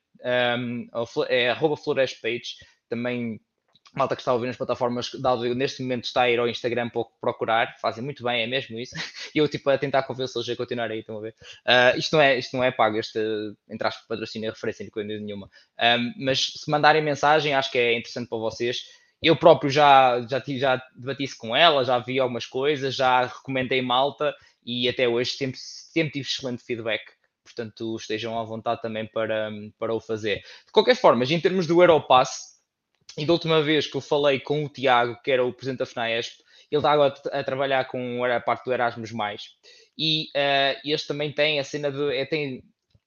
um, 0.58 0.88
é 1.28 1.50
arroba 1.50 1.76
Page, 2.21 2.56
também 2.89 3.39
malta 3.94 4.16
que 4.16 4.22
está 4.22 4.32
a 4.32 4.34
ouvir 4.34 4.48
nas 4.48 4.58
plataformas 4.58 5.10
de 5.10 5.26
áudio 5.28 5.54
neste 5.54 5.82
momento 5.82 6.06
está 6.06 6.24
a 6.24 6.30
ir 6.30 6.40
ao 6.40 6.48
Instagram 6.48 6.90
para 6.90 7.04
procurar, 7.20 7.76
fazem 7.80 8.04
muito 8.04 8.24
bem, 8.24 8.44
é 8.44 8.48
mesmo 8.48 8.80
isso. 8.80 8.96
E 9.34 9.38
eu 9.38 9.48
tipo 9.48 9.70
a 9.70 9.78
tentar 9.78 10.04
convencê-los 10.04 10.50
a 10.50 10.56
continuar 10.58 10.92
aí, 10.92 11.00
estão 11.00 11.18
a 11.18 11.22
ver? 11.22 11.34
Uh, 11.66 11.98
isto, 11.98 12.14
não 12.14 12.22
é, 12.22 12.38
isto 12.38 12.58
não 12.58 12.64
é 12.64 12.70
pago, 12.70 12.98
este 12.98 13.20
entre 13.70 13.88
aspas 13.88 14.06
patrocínio 14.06 14.48
é 14.48 14.50
referência 14.50 14.84
de 14.84 14.92
coisa 14.92 15.08
nenhuma. 15.08 15.50
Um, 15.80 16.26
mas 16.26 16.54
se 16.58 16.70
mandarem 16.70 17.02
mensagem, 17.02 17.54
acho 17.54 17.72
que 17.72 17.78
é 17.78 17.98
interessante 17.98 18.28
para 18.28 18.38
vocês. 18.38 18.84
Eu 19.22 19.36
próprio 19.38 19.70
já, 19.70 20.20
já, 20.28 20.44
já 20.46 20.84
debati 20.96 21.24
isso 21.24 21.38
com 21.38 21.56
ela, 21.56 21.86
já 21.86 21.98
vi 22.00 22.20
algumas 22.20 22.46
coisas, 22.46 22.94
já 22.94 23.26
recomendei 23.26 23.82
malta 23.82 24.36
e 24.66 24.90
até 24.90 25.08
hoje 25.08 25.32
sempre, 25.32 25.58
sempre 25.60 26.12
tive 26.12 26.28
excelente 26.28 26.64
feedback 26.64 27.02
portanto 27.44 27.96
estejam 27.98 28.40
à 28.40 28.44
vontade 28.44 28.82
também 28.82 29.06
para, 29.06 29.52
para 29.78 29.94
o 29.94 30.00
fazer. 30.00 30.38
De 30.66 30.72
qualquer 30.72 30.96
forma, 30.96 31.24
em 31.26 31.40
termos 31.40 31.68
do 31.68 31.82
Europass, 31.82 32.51
e 33.17 33.26
da 33.26 33.34
última 33.34 33.62
vez 33.62 33.88
que 33.88 33.95
eu 33.95 34.02
falei 34.02 34.39
com 34.39 34.63
o 34.63 34.69
Tiago, 34.69 35.19
que 35.24 35.32
era 35.32 35.43
o 35.43 35.54
presidente 35.54 35.80
da 35.80 35.86
FNAESP, 35.86 36.43
ele 36.71 36.80
está 36.80 36.91
agora 36.91 37.13
a 37.34 37.43
trabalhar 37.43 37.86
com 37.86 38.24
a 38.24 38.39
parte 38.39 38.65
do 38.65 38.71
Erasmus. 38.71 39.12
E 39.97 40.28
uh, 40.28 40.80
este 40.86 41.08
também 41.08 41.32
tem 41.32 41.60
a 41.60 41.63
cena 41.63 41.91
de. 41.91 42.15
É, 42.15 42.26
tem 42.26 42.63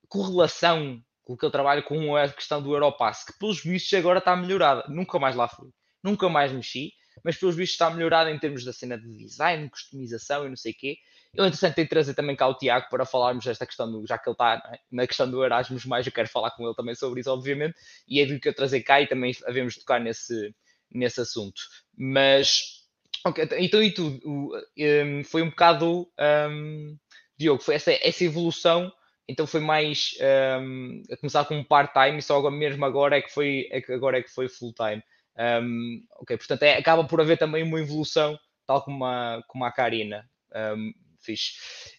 correlação 0.09 1.01
com 1.25 1.33
o 1.33 1.37
que 1.37 1.47
ele 1.47 1.53
trabalha 1.53 1.83
com 1.83 2.15
a 2.15 2.29
questão 2.29 2.63
do 2.63 2.75
Europass, 2.75 3.25
que 3.25 3.39
pelos 3.39 3.63
vistos 3.63 3.99
agora 3.99 4.19
está 4.19 4.37
melhorada. 4.37 4.85
Nunca 4.89 5.19
mais 5.19 5.35
lá 5.35 5.49
fui, 5.49 5.71
nunca 6.03 6.29
mais 6.29 6.53
mexi, 6.53 6.93
mas 7.23 7.37
pelos 7.37 7.55
vistos 7.55 7.75
está 7.75 7.91
melhorada 7.91 8.31
em 8.31 8.39
termos 8.39 8.65
da 8.65 8.73
cena 8.73 8.99
de 8.99 9.07
design, 9.19 9.69
customização 9.69 10.47
e 10.47 10.49
não 10.49 10.57
sei 10.57 10.73
o 10.73 10.77
quê. 10.77 10.97
Eu, 11.35 11.45
interessante, 11.45 11.75
tenho 11.75 11.89
trazer 11.89 12.15
também 12.15 12.37
cá 12.37 12.47
o 12.47 12.55
Tiago 12.55 12.87
para 12.89 13.05
falarmos 13.05 13.45
desta 13.45 13.67
questão, 13.67 13.91
do, 13.91 14.07
já 14.07 14.17
que 14.17 14.29
ele 14.29 14.35
está 14.35 14.63
é? 14.73 14.79
na 14.91 15.07
questão 15.07 15.29
do 15.29 15.45
Erasmus, 15.45 15.85
mais 15.85 16.07
eu 16.07 16.13
quero 16.13 16.29
falar 16.29 16.53
com 16.53 16.65
ele 16.65 16.75
também 16.75 16.95
sobre 16.95 17.21
isso, 17.21 17.31
obviamente, 17.31 17.75
e 18.07 18.21
é 18.21 18.27
do 18.27 18.39
que 18.39 18.49
eu 18.49 18.55
trazer 18.55 18.83
cá 18.83 19.01
e 19.01 19.07
também 19.07 19.35
havemos 19.47 19.75
de 19.75 19.81
tocar 19.81 20.01
nesse, 20.01 20.55
nesse 20.93 21.21
assunto. 21.21 21.61
Mas, 21.97 22.85
okay, 23.27 23.49
então 23.59 23.83
e 23.83 23.93
tudo, 23.93 24.21
um, 24.25 25.25
foi 25.25 25.43
um 25.43 25.51
bocado, 25.51 26.09
um, 26.51 26.97
Diogo, 27.37 27.63
foi 27.63 27.75
essa, 27.75 27.93
essa 27.93 28.25
evolução, 28.25 28.93
então 29.27 29.47
foi 29.47 29.61
mais 29.61 30.17
um, 30.61 31.03
a 31.11 31.17
começar 31.17 31.45
com 31.47 31.57
um 31.57 31.65
part-time 31.65 32.19
e 32.19 32.23
só 32.23 32.39
agora, 32.39 32.55
mesmo 32.55 32.85
agora 32.85 33.17
é 33.17 33.23
que 33.23 33.33
foi, 33.33 33.67
é 33.73 33.81
que 33.81 33.93
agora 33.93 34.19
é 34.19 34.23
que 34.23 34.31
foi 34.31 34.49
full-time. 34.49 35.03
Um, 35.37 36.05
ok, 36.21 36.37
portanto, 36.37 36.63
é, 36.63 36.77
acaba 36.77 37.05
por 37.05 37.21
haver 37.21 37.39
também 37.39 37.63
uma 37.63 37.81
evolução, 37.81 38.39
tal 38.67 38.83
como 38.83 39.05
a, 39.05 39.43
como 39.49 39.65
a 39.65 39.73
Karina. 39.73 40.29
Um. 40.55 40.93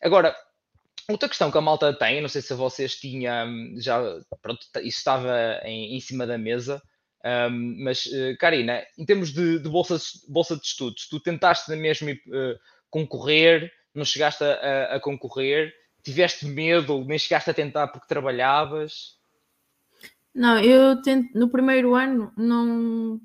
Agora, 0.03 0.35
outra 1.09 1.27
questão 1.27 1.49
que 1.49 1.57
a 1.57 1.61
malta 1.61 1.91
tem, 1.93 2.21
não 2.21 2.29
sei 2.29 2.41
se 2.41 2.53
vocês 2.53 2.95
tinham 2.95 3.73
já, 3.77 3.99
pronto, 4.41 4.65
isso 4.83 4.99
estava 4.99 5.59
em, 5.63 5.95
em 5.95 5.99
cima 5.99 6.27
da 6.27 6.37
mesa, 6.37 6.81
um, 7.25 7.83
mas, 7.83 8.05
uh, 8.05 8.37
Karina, 8.39 8.85
em 8.97 9.03
termos 9.03 9.33
de, 9.33 9.57
de 9.57 9.67
bolsa, 9.67 9.97
bolsa 10.27 10.55
de 10.55 10.65
estudos, 10.65 11.09
tu 11.09 11.19
tentaste 11.19 11.71
mesmo 11.75 12.11
uh, 12.11 12.59
concorrer, 12.89 13.71
não 13.95 14.05
chegaste 14.05 14.43
a, 14.43 14.95
a, 14.95 14.99
concorrer, 14.99 15.73
tiveste 16.03 16.45
medo, 16.45 17.03
nem 17.03 17.17
chegaste 17.17 17.49
a 17.49 17.53
tentar 17.53 17.87
porque 17.87 18.07
trabalhavas? 18.07 19.15
Não, 20.35 20.59
eu 20.59 21.01
tento, 21.01 21.29
no 21.37 21.49
primeiro 21.49 21.95
ano 21.95 22.31
não 22.37 23.19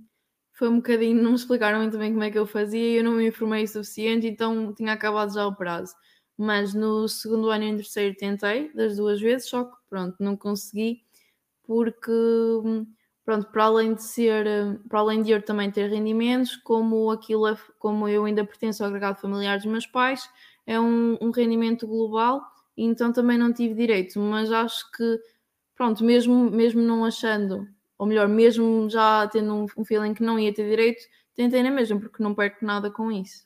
foi 0.53 0.69
um 0.69 0.77
bocadinho, 0.77 1.21
não 1.23 1.31
me 1.31 1.37
explicaram 1.37 1.81
muito 1.81 1.99
bem 1.99 2.13
como 2.13 2.23
é 2.25 2.31
que 2.31 2.39
eu 2.39 2.47
fazia 2.47 2.81
e 2.81 2.97
eu 2.99 3.05
não 3.05 3.13
me 3.15 3.27
informei 3.29 3.65
o 3.65 3.69
suficiente, 3.69 4.27
então 4.29 4.73
tinha 4.75 4.93
acabado 4.93 5.35
já 5.35 5.45
o 5.47 5.55
prazo. 5.57 5.95
Mas 6.39 6.73
no 6.75 7.09
segundo 7.09 7.51
ano 7.51 7.65
e 7.65 7.73
no 7.73 7.79
terceiro 7.79 8.15
tentei, 8.17 8.73
das 8.75 8.97
duas 8.97 9.21
vezes, 9.21 9.49
só 9.49 9.65
que 9.65 9.77
pronto, 9.91 10.17
não 10.21 10.37
consegui, 10.37 11.03
porque 11.65 12.13
pronto, 13.25 13.47
para 13.51 13.65
além 13.65 13.95
de 13.95 14.03
ser, 14.03 14.47
para 14.89 15.01
além 15.01 15.23
de 15.23 15.31
eu 15.33 15.43
também 15.43 15.71
ter 15.71 15.89
rendimentos, 15.91 16.57
como 16.57 17.11
aquilo 17.11 17.47
é, 17.47 17.57
como 17.79 18.09
eu 18.09 18.25
ainda 18.25 18.45
pertenço 18.45 18.83
ao 18.83 18.89
agregado 18.89 19.21
familiar 19.21 19.57
dos 19.59 19.67
meus 19.67 19.87
pais, 19.87 20.29
é 20.67 20.79
um, 20.81 21.17
um 21.21 21.31
rendimento 21.31 21.87
global, 21.87 22.43
então 22.77 23.13
também 23.13 23.39
não 23.39 23.53
tive 23.53 23.75
direito, 23.75 24.19
mas 24.21 24.51
acho 24.53 24.91
que 24.93 25.19
pronto, 25.81 26.05
mesmo, 26.05 26.51
mesmo 26.51 26.83
não 26.83 27.07
achando, 27.07 27.67
ou 27.97 28.07
melhor, 28.07 28.29
mesmo 28.29 28.91
já 28.91 29.27
tendo 29.29 29.55
um, 29.55 29.67
um 29.79 29.83
feeling 29.83 30.13
que 30.13 30.23
não 30.23 30.39
ia 30.39 30.53
ter 30.53 30.69
direito, 30.69 31.03
tentei 31.35 31.63
na 31.63 31.71
mesma, 31.71 31.99
porque 31.99 32.23
não 32.23 32.35
perco 32.35 32.63
nada 32.63 32.91
com 32.91 33.11
isso. 33.11 33.45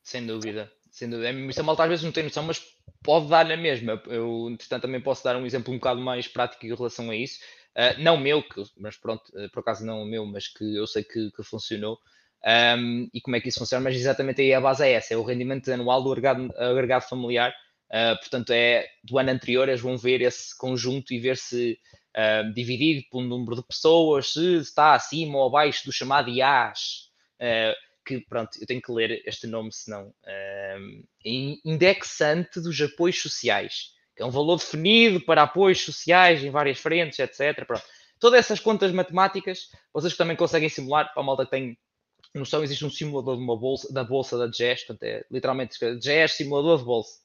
Sem 0.00 0.24
dúvida, 0.24 0.70
sem 0.92 1.10
dúvida. 1.10 1.30
É, 1.30 1.32
isso 1.32 1.60
a 1.60 1.64
malta 1.64 1.82
às 1.82 1.88
vezes 1.88 2.04
não 2.04 2.12
tem 2.12 2.22
noção, 2.22 2.44
mas 2.44 2.62
pode 3.02 3.28
dar 3.28 3.44
na 3.44 3.56
mesma. 3.56 4.00
Eu, 4.06 4.48
entretanto, 4.48 4.82
também 4.82 5.00
posso 5.00 5.24
dar 5.24 5.36
um 5.36 5.44
exemplo 5.44 5.74
um 5.74 5.76
bocado 5.76 6.00
mais 6.00 6.28
prático 6.28 6.64
em 6.64 6.72
relação 6.72 7.10
a 7.10 7.16
isso. 7.16 7.40
Uh, 7.76 8.00
não 8.00 8.16
meu, 8.16 8.40
que, 8.40 8.62
mas 8.78 8.96
pronto, 8.96 9.24
uh, 9.34 9.50
por 9.50 9.58
acaso 9.58 9.84
não 9.84 10.04
o 10.04 10.06
meu, 10.06 10.24
mas 10.24 10.46
que 10.46 10.76
eu 10.76 10.86
sei 10.86 11.02
que, 11.02 11.32
que 11.32 11.42
funcionou. 11.42 11.98
Um, 12.78 13.08
e 13.12 13.20
como 13.20 13.34
é 13.34 13.40
que 13.40 13.48
isso 13.48 13.58
funciona, 13.58 13.82
mas 13.82 13.96
exatamente 13.96 14.40
aí 14.40 14.54
a 14.54 14.60
base 14.60 14.84
é 14.84 14.92
essa, 14.92 15.14
é 15.14 15.16
o 15.16 15.24
rendimento 15.24 15.68
anual 15.72 16.00
do 16.00 16.12
agregado, 16.12 16.48
agregado 16.56 17.08
familiar 17.08 17.52
Uh, 17.92 18.18
portanto, 18.20 18.50
é 18.50 18.88
do 19.04 19.18
ano 19.18 19.30
anterior, 19.30 19.68
eles 19.68 19.82
vão 19.82 19.98
ver 19.98 20.22
esse 20.22 20.56
conjunto 20.56 21.12
e 21.12 21.20
ver 21.20 21.36
se 21.36 21.78
uh, 22.16 22.52
dividido 22.54 23.06
por 23.10 23.22
um 23.22 23.26
número 23.26 23.56
de 23.56 23.66
pessoas, 23.66 24.32
se 24.32 24.56
está 24.56 24.94
acima 24.94 25.36
ou 25.38 25.46
abaixo 25.46 25.84
do 25.84 25.92
chamado 25.92 26.30
IAS, 26.30 27.10
uh, 27.38 27.74
que 28.04 28.20
pronto, 28.20 28.58
eu 28.58 28.66
tenho 28.66 28.80
que 28.80 28.90
ler 28.90 29.22
este 29.26 29.46
nome, 29.46 29.70
senão 29.72 30.08
uh, 30.08 31.04
indexante 31.22 32.60
dos 32.60 32.80
apoios 32.80 33.20
sociais, 33.20 33.90
que 34.16 34.22
é 34.22 34.26
um 34.26 34.30
valor 34.30 34.56
definido 34.56 35.20
para 35.20 35.42
apoios 35.42 35.82
sociais 35.82 36.42
em 36.42 36.50
várias 36.50 36.78
frentes, 36.78 37.18
etc. 37.18 37.66
Pronto. 37.66 37.84
Todas 38.18 38.40
essas 38.40 38.58
contas 38.58 38.90
matemáticas, 38.90 39.68
vocês 39.92 40.16
também 40.16 40.36
conseguem 40.36 40.68
simular, 40.68 41.12
para 41.12 41.22
a 41.22 41.26
malta 41.26 41.44
que 41.44 41.50
tem 41.50 41.78
noção, 42.34 42.64
existe 42.64 42.86
um 42.86 42.90
simulador 42.90 43.36
de 43.36 43.42
uma 43.42 43.56
bolsa, 43.56 43.92
da 43.92 44.02
bolsa 44.02 44.38
da 44.38 44.50
GES, 44.50 44.84
portanto 44.84 45.02
é 45.02 45.24
literalmente 45.30 45.76
GES 46.00 46.32
simulador 46.32 46.78
de 46.78 46.84
bolsa 46.84 47.21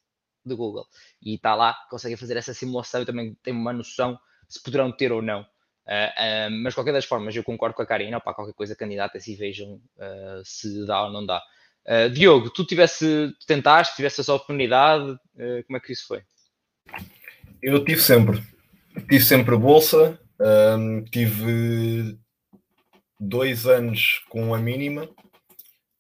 do 0.47 0.57
Google. 0.57 0.88
E 1.21 1.36
está 1.36 1.55
lá, 1.55 1.77
conseguem 1.89 2.17
fazer 2.17 2.38
essa 2.38 2.53
simulação 2.53 3.01
e 3.01 3.05
também 3.05 3.36
têm 3.43 3.53
uma 3.53 3.73
noção 3.73 4.17
se 4.47 4.62
poderão 4.62 4.91
ter 4.91 5.12
ou 5.12 5.21
não. 5.21 5.41
Uh, 5.41 6.49
uh, 6.49 6.51
mas 6.63 6.73
qualquer 6.73 6.91
das 6.91 7.05
formas, 7.05 7.36
eu 7.36 7.43
concordo 7.43 7.75
com 7.75 7.81
a 7.81 7.86
Karina, 7.86 8.19
para 8.19 8.33
qualquer 8.33 8.53
coisa 8.53 8.75
candidata 8.75 9.19
se 9.19 9.36
vejam 9.36 9.75
uh, 9.97 10.41
se 10.43 10.86
dá 10.86 11.03
ou 11.03 11.12
não 11.12 11.25
dá. 11.25 11.41
Diogo, 12.12 12.49
tu 12.49 12.65
tivesse, 12.65 13.33
tentaste, 13.47 13.95
tivesse 13.95 14.19
essa 14.19 14.33
oportunidade, 14.33 15.17
como 15.65 15.77
é 15.77 15.79
que 15.79 15.93
isso 15.93 16.05
foi? 16.05 16.21
Eu 17.62 17.86
tive 17.86 18.01
sempre, 18.01 18.43
tive 19.07 19.21
sempre 19.21 19.55
bolsa, 19.55 20.19
um, 20.77 21.01
tive 21.05 22.19
dois 23.17 23.65
anos 23.65 24.21
com 24.27 24.53
a 24.53 24.60
mínima, 24.60 25.10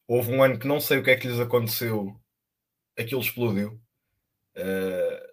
houve 0.05 0.33
um 0.33 0.43
ano 0.43 0.59
que 0.59 0.67
não 0.67 0.81
sei 0.81 0.97
o 0.97 1.03
que 1.03 1.11
é 1.11 1.15
que 1.15 1.25
lhes 1.25 1.39
aconteceu, 1.39 2.13
aquilo 2.97 3.21
explodiu. 3.21 3.79
Uh, 4.57 5.27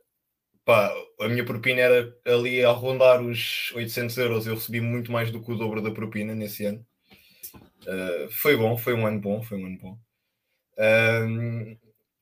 pá, 0.64 0.92
a 1.20 1.28
minha 1.28 1.44
propina 1.44 1.80
era 1.80 2.16
ali 2.26 2.64
a 2.64 2.70
rondar 2.70 3.22
os 3.22 3.72
800 3.74 4.16
euros. 4.18 4.46
Eu 4.46 4.54
recebi 4.54 4.80
muito 4.80 5.10
mais 5.10 5.30
do 5.30 5.42
que 5.42 5.50
o 5.50 5.56
dobro 5.56 5.80
da 5.80 5.90
propina 5.90 6.34
nesse 6.34 6.64
ano. 6.66 6.84
Uh, 7.86 8.30
foi 8.30 8.56
bom, 8.56 8.76
foi 8.76 8.94
um 8.94 9.06
ano 9.06 9.20
bom, 9.20 9.42
foi 9.42 9.58
um 9.58 9.66
ano 9.66 9.78
bom. 9.78 9.98
Uh, 10.76 11.78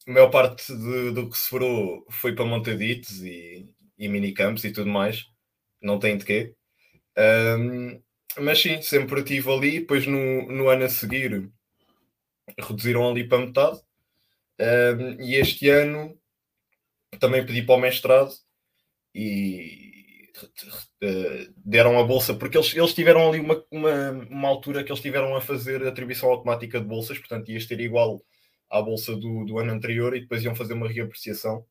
a 0.07 0.11
maior 0.11 0.31
parte 0.31 0.75
de, 0.75 1.12
do 1.12 1.29
que 1.29 1.38
se 1.38 1.49
foram 1.49 2.05
foi 2.11 2.35
para 2.35 2.45
montaditos 2.45 3.23
e, 3.23 3.69
e 3.99 4.09
minicampos 4.09 4.65
e 4.65 4.73
tudo 4.73 4.91
mais. 4.91 5.27
Não 5.81 5.99
tem 5.99 6.17
de 6.17 6.25
quê. 6.25 6.55
Uh, 7.19 8.03
mas 8.41 8.61
sim, 8.61 8.81
sempre 8.83 9.21
estive 9.21 9.51
ali. 9.51 9.81
Depois 9.81 10.07
no, 10.07 10.47
no 10.51 10.69
ano 10.69 10.85
a 10.85 10.88
seguir 10.88 11.51
reduziram 12.59 13.09
ali 13.09 13.27
para 13.27 13.47
metade. 13.47 13.81
e 15.21 15.37
este 15.37 15.69
ano 15.69 16.17
também 17.18 17.44
pedi 17.44 17.62
para 17.62 17.75
o 17.75 17.79
mestrado 17.79 18.33
e 19.14 19.92
deram 21.64 21.98
a 21.98 22.05
bolsa, 22.05 22.35
porque 22.35 22.57
eles, 22.57 22.75
eles 22.75 22.94
tiveram 22.94 23.29
ali 23.29 23.40
uma, 23.40 23.64
uma, 23.70 24.11
uma 24.31 24.48
altura 24.48 24.83
que 24.83 24.90
eles 24.90 25.03
tiveram 25.03 25.37
a 25.37 25.40
fazer 25.40 25.87
atribuição 25.87 26.31
automática 26.31 26.81
de 26.81 26.87
bolsas, 26.87 27.18
portanto 27.18 27.51
ias 27.51 27.66
ter 27.66 27.81
igual 27.81 28.22
à 28.70 28.81
bolsa 28.81 29.14
do, 29.14 29.44
do 29.44 29.59
ano 29.59 29.72
anterior 29.72 30.16
e 30.16 30.20
depois 30.20 30.42
iam 30.42 30.55
fazer 30.55 30.75
uma 30.75 30.88
reapreciação. 30.88 31.66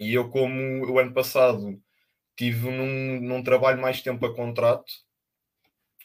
E 0.00 0.14
eu, 0.14 0.28
como 0.28 0.84
o 0.90 0.98
ano 0.98 1.12
passado 1.12 1.80
tive 2.36 2.70
num, 2.70 3.20
num 3.20 3.42
trabalho 3.42 3.80
mais 3.80 4.02
tempo 4.02 4.26
a 4.26 4.34
contrato, 4.34 4.90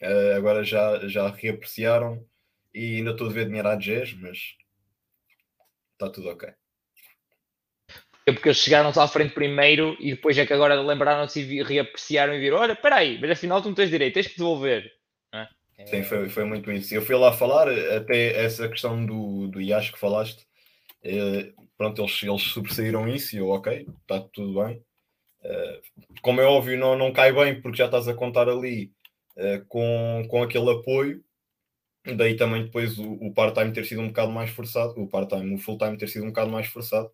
uh, 0.01 0.35
agora 0.35 0.63
já, 0.63 1.07
já 1.07 1.29
reapreciaram 1.29 2.23
e 2.73 2.97
ainda 2.97 3.11
estou 3.11 3.27
a 3.27 3.31
ver 3.31 3.47
dinheiro 3.47 3.67
à 3.67 3.79
GES, 3.79 4.13
mas 4.13 4.55
está 5.93 6.09
tudo 6.11 6.29
ok. 6.29 6.53
É 8.27 8.33
porque 8.33 8.49
eles 8.49 8.57
chegaram-se 8.57 8.99
à 8.99 9.07
frente 9.07 9.33
primeiro 9.33 9.95
e 10.01 10.11
depois 10.11 10.37
é 10.37 10.45
que 10.45 10.51
agora 10.51 10.81
lembraram-se 10.81 11.39
e 11.39 11.63
reapreciaram 11.63 12.33
e 12.33 12.39
viram: 12.41 12.57
olha, 12.57 12.73
espera 12.73 12.97
aí, 12.97 13.17
mas 13.21 13.31
afinal 13.31 13.61
tu 13.61 13.69
não 13.69 13.75
tens 13.75 13.89
direito, 13.89 14.15
tens 14.15 14.27
que 14.27 14.37
devolver. 14.37 14.91
É? 15.33 15.47
Sim, 15.85 16.03
foi, 16.03 16.27
foi 16.27 16.43
muito 16.43 16.69
isso. 16.69 16.93
Eu 16.93 17.01
fui 17.01 17.15
lá 17.15 17.31
falar, 17.31 17.69
até 17.69 18.43
essa 18.43 18.67
questão 18.67 19.05
do, 19.05 19.47
do 19.47 19.61
IAS 19.61 19.91
que 19.91 19.97
falaste, 19.97 20.45
eh, 21.05 21.53
pronto, 21.77 22.01
eles, 22.01 22.21
eles 22.21 23.15
isso 23.15 23.35
e 23.35 23.39
eu, 23.39 23.47
ok, 23.47 23.87
está 24.01 24.19
tudo 24.33 24.61
bem. 24.61 24.83
Eh, 25.43 25.81
como 26.21 26.41
é 26.41 26.45
óbvio, 26.45 26.77
não, 26.77 26.97
não 26.97 27.13
cai 27.13 27.31
bem 27.31 27.61
porque 27.61 27.77
já 27.77 27.85
estás 27.85 28.09
a 28.09 28.13
contar 28.13 28.49
ali 28.49 28.91
eh, 29.37 29.61
com, 29.69 30.27
com 30.29 30.43
aquele 30.43 30.69
apoio. 30.69 31.23
Daí 32.17 32.35
também 32.35 32.65
depois 32.65 32.97
o, 32.99 33.13
o 33.13 33.33
part-time 33.33 33.71
ter 33.71 33.85
sido 33.85 34.01
um 34.01 34.07
bocado 34.07 34.33
mais 34.33 34.49
forçado, 34.49 35.01
o 35.01 35.07
part-time, 35.07 35.55
o 35.55 35.57
full-time 35.57 35.97
ter 35.97 36.09
sido 36.09 36.25
um 36.25 36.29
bocado 36.29 36.51
mais 36.51 36.67
forçado 36.67 37.09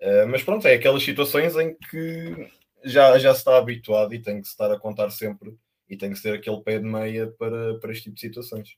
Uh, 0.00 0.28
mas 0.28 0.42
pronto, 0.42 0.66
é 0.66 0.74
aquelas 0.74 1.02
situações 1.02 1.56
em 1.56 1.74
que 1.74 2.50
já, 2.84 3.18
já 3.18 3.32
se 3.32 3.40
está 3.40 3.56
habituado 3.56 4.14
e 4.14 4.22
tem 4.22 4.40
que 4.40 4.46
se 4.46 4.52
estar 4.52 4.70
a 4.72 4.78
contar 4.78 5.10
sempre 5.10 5.56
e 5.88 5.96
tem 5.96 6.10
que 6.10 6.18
ser 6.18 6.34
aquele 6.34 6.60
pé 6.62 6.78
de 6.78 6.84
meia 6.84 7.28
para, 7.38 7.78
para 7.78 7.90
este 7.90 8.04
tipo 8.04 8.14
de 8.14 8.20
situações. 8.20 8.76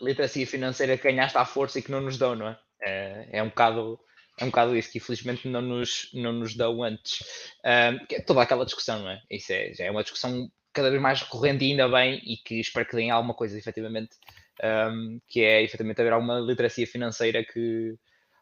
Literacia 0.00 0.46
financeira 0.46 0.96
que 0.96 1.04
ganhaste 1.04 1.36
à 1.36 1.44
força 1.44 1.78
e 1.78 1.82
que 1.82 1.90
não 1.90 2.00
nos 2.00 2.16
dão, 2.16 2.34
não 2.34 2.48
é? 2.48 2.58
É, 2.82 3.28
é 3.32 3.42
um 3.42 3.48
bocado 3.48 4.00
é 4.38 4.44
um 4.44 4.48
bocado 4.48 4.74
isso 4.74 4.90
que 4.90 4.96
infelizmente 4.96 5.46
não 5.46 5.60
nos, 5.60 6.08
não 6.14 6.32
nos 6.32 6.56
dão 6.56 6.82
antes. 6.82 7.20
Um, 7.62 8.14
é 8.14 8.20
toda 8.22 8.40
aquela 8.40 8.64
discussão, 8.64 9.00
não 9.00 9.10
é? 9.10 9.20
Isso 9.30 9.52
é, 9.52 9.74
já 9.74 9.84
é 9.84 9.90
uma 9.90 10.02
discussão 10.02 10.50
cada 10.72 10.88
vez 10.88 11.00
mais 11.00 11.20
recorrente 11.20 11.64
e 11.64 11.72
ainda 11.72 11.88
bem, 11.88 12.22
e 12.24 12.38
que 12.38 12.58
espero 12.58 12.86
que 12.86 12.96
deem 12.96 13.10
alguma 13.10 13.34
coisa 13.34 13.58
efetivamente, 13.58 14.16
um, 14.64 15.20
que 15.28 15.42
é 15.42 15.62
efetivamente 15.62 16.00
haver 16.00 16.14
alguma 16.14 16.38
literacia 16.40 16.86
financeira 16.86 17.44
que, 17.44 17.96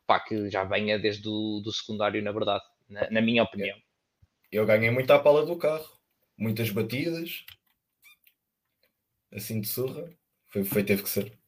pá, 0.09 0.19
que 0.19 0.49
já 0.49 0.65
venha 0.65 0.99
desde 0.99 1.29
o 1.29 1.61
do 1.61 1.71
secundário, 1.71 2.23
na 2.23 2.33
verdade, 2.33 2.65
na, 2.89 3.11
na 3.11 3.21
minha 3.21 3.43
opinião. 3.43 3.77
Eu 4.51 4.65
ganhei 4.65 4.91
muito 4.91 5.11
à 5.11 5.19
pala 5.19 5.45
do 5.45 5.57
carro, 5.57 5.87
muitas 6.37 6.71
batidas, 6.71 7.45
assim 9.31 9.61
de 9.61 9.69
surra, 9.69 10.11
foi, 10.49 10.65
foi 10.65 10.83
teve 10.83 11.03
que 11.03 11.11
ser. 11.11 11.39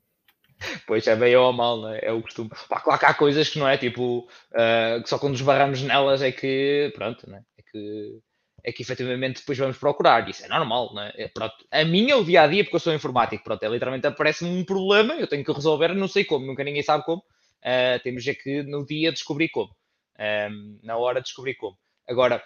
Pois 0.87 1.07
é, 1.07 1.17
bem 1.17 1.35
ou 1.35 1.51
mal, 1.55 1.81
né? 1.83 2.01
é 2.03 2.13
o 2.13 2.21
costume. 2.21 2.51
Pá, 2.69 2.81
claro 2.81 3.01
que 3.01 3.07
há 3.07 3.15
coisas 3.15 3.49
que 3.49 3.59
não 3.59 3.67
é 3.67 3.79
tipo, 3.79 4.29
uh, 4.53 5.03
que 5.03 5.09
só 5.09 5.19
quando 5.19 5.33
nos 5.33 5.41
barramos 5.41 5.81
nelas 5.81 6.21
é 6.21 6.31
que, 6.31 6.93
pronto, 6.95 7.29
né? 7.31 7.43
é 7.57 7.63
que 7.63 8.21
é 8.63 8.73
que 8.73 8.83
efetivamente 8.83 9.41
depois 9.41 9.57
vamos 9.57 9.79
procurar. 9.79 10.29
Isso 10.29 10.45
é 10.45 10.49
normal, 10.49 10.93
não 10.95 11.03
é? 11.03 11.13
é 11.17 11.29
pronto. 11.29 11.55
A 11.71 11.83
minha, 11.83 12.19
o 12.19 12.25
dia 12.25 12.43
a 12.43 12.47
dia, 12.47 12.63
porque 12.63 12.77
eu 12.77 12.81
sou 12.81 12.93
informático, 12.93 13.43
pronto, 13.43 13.63
é 13.63 13.69
literalmente 13.69 14.07
aparece-me 14.07 14.51
um 14.51 14.63
problema, 14.63 15.15
eu 15.15 15.27
tenho 15.27 15.43
que 15.43 15.53
resolver, 15.53 15.95
não 15.95 16.07
sei 16.07 16.27
como, 16.27 16.45
nunca 16.45 16.63
ninguém 16.63 16.83
sabe 16.83 17.03
como. 17.05 17.23
Uh, 17.65 18.03
temos 18.03 18.27
é 18.27 18.35
que 18.35 18.63
no 18.63 18.85
dia 18.87 19.13
descobrir 19.13 19.51
como, 19.51 19.75
um, 20.19 20.81
na 20.83 20.97
hora 20.97 21.21
descobrir 21.21 21.55
como. 21.55 21.79
Agora, 22.09 22.43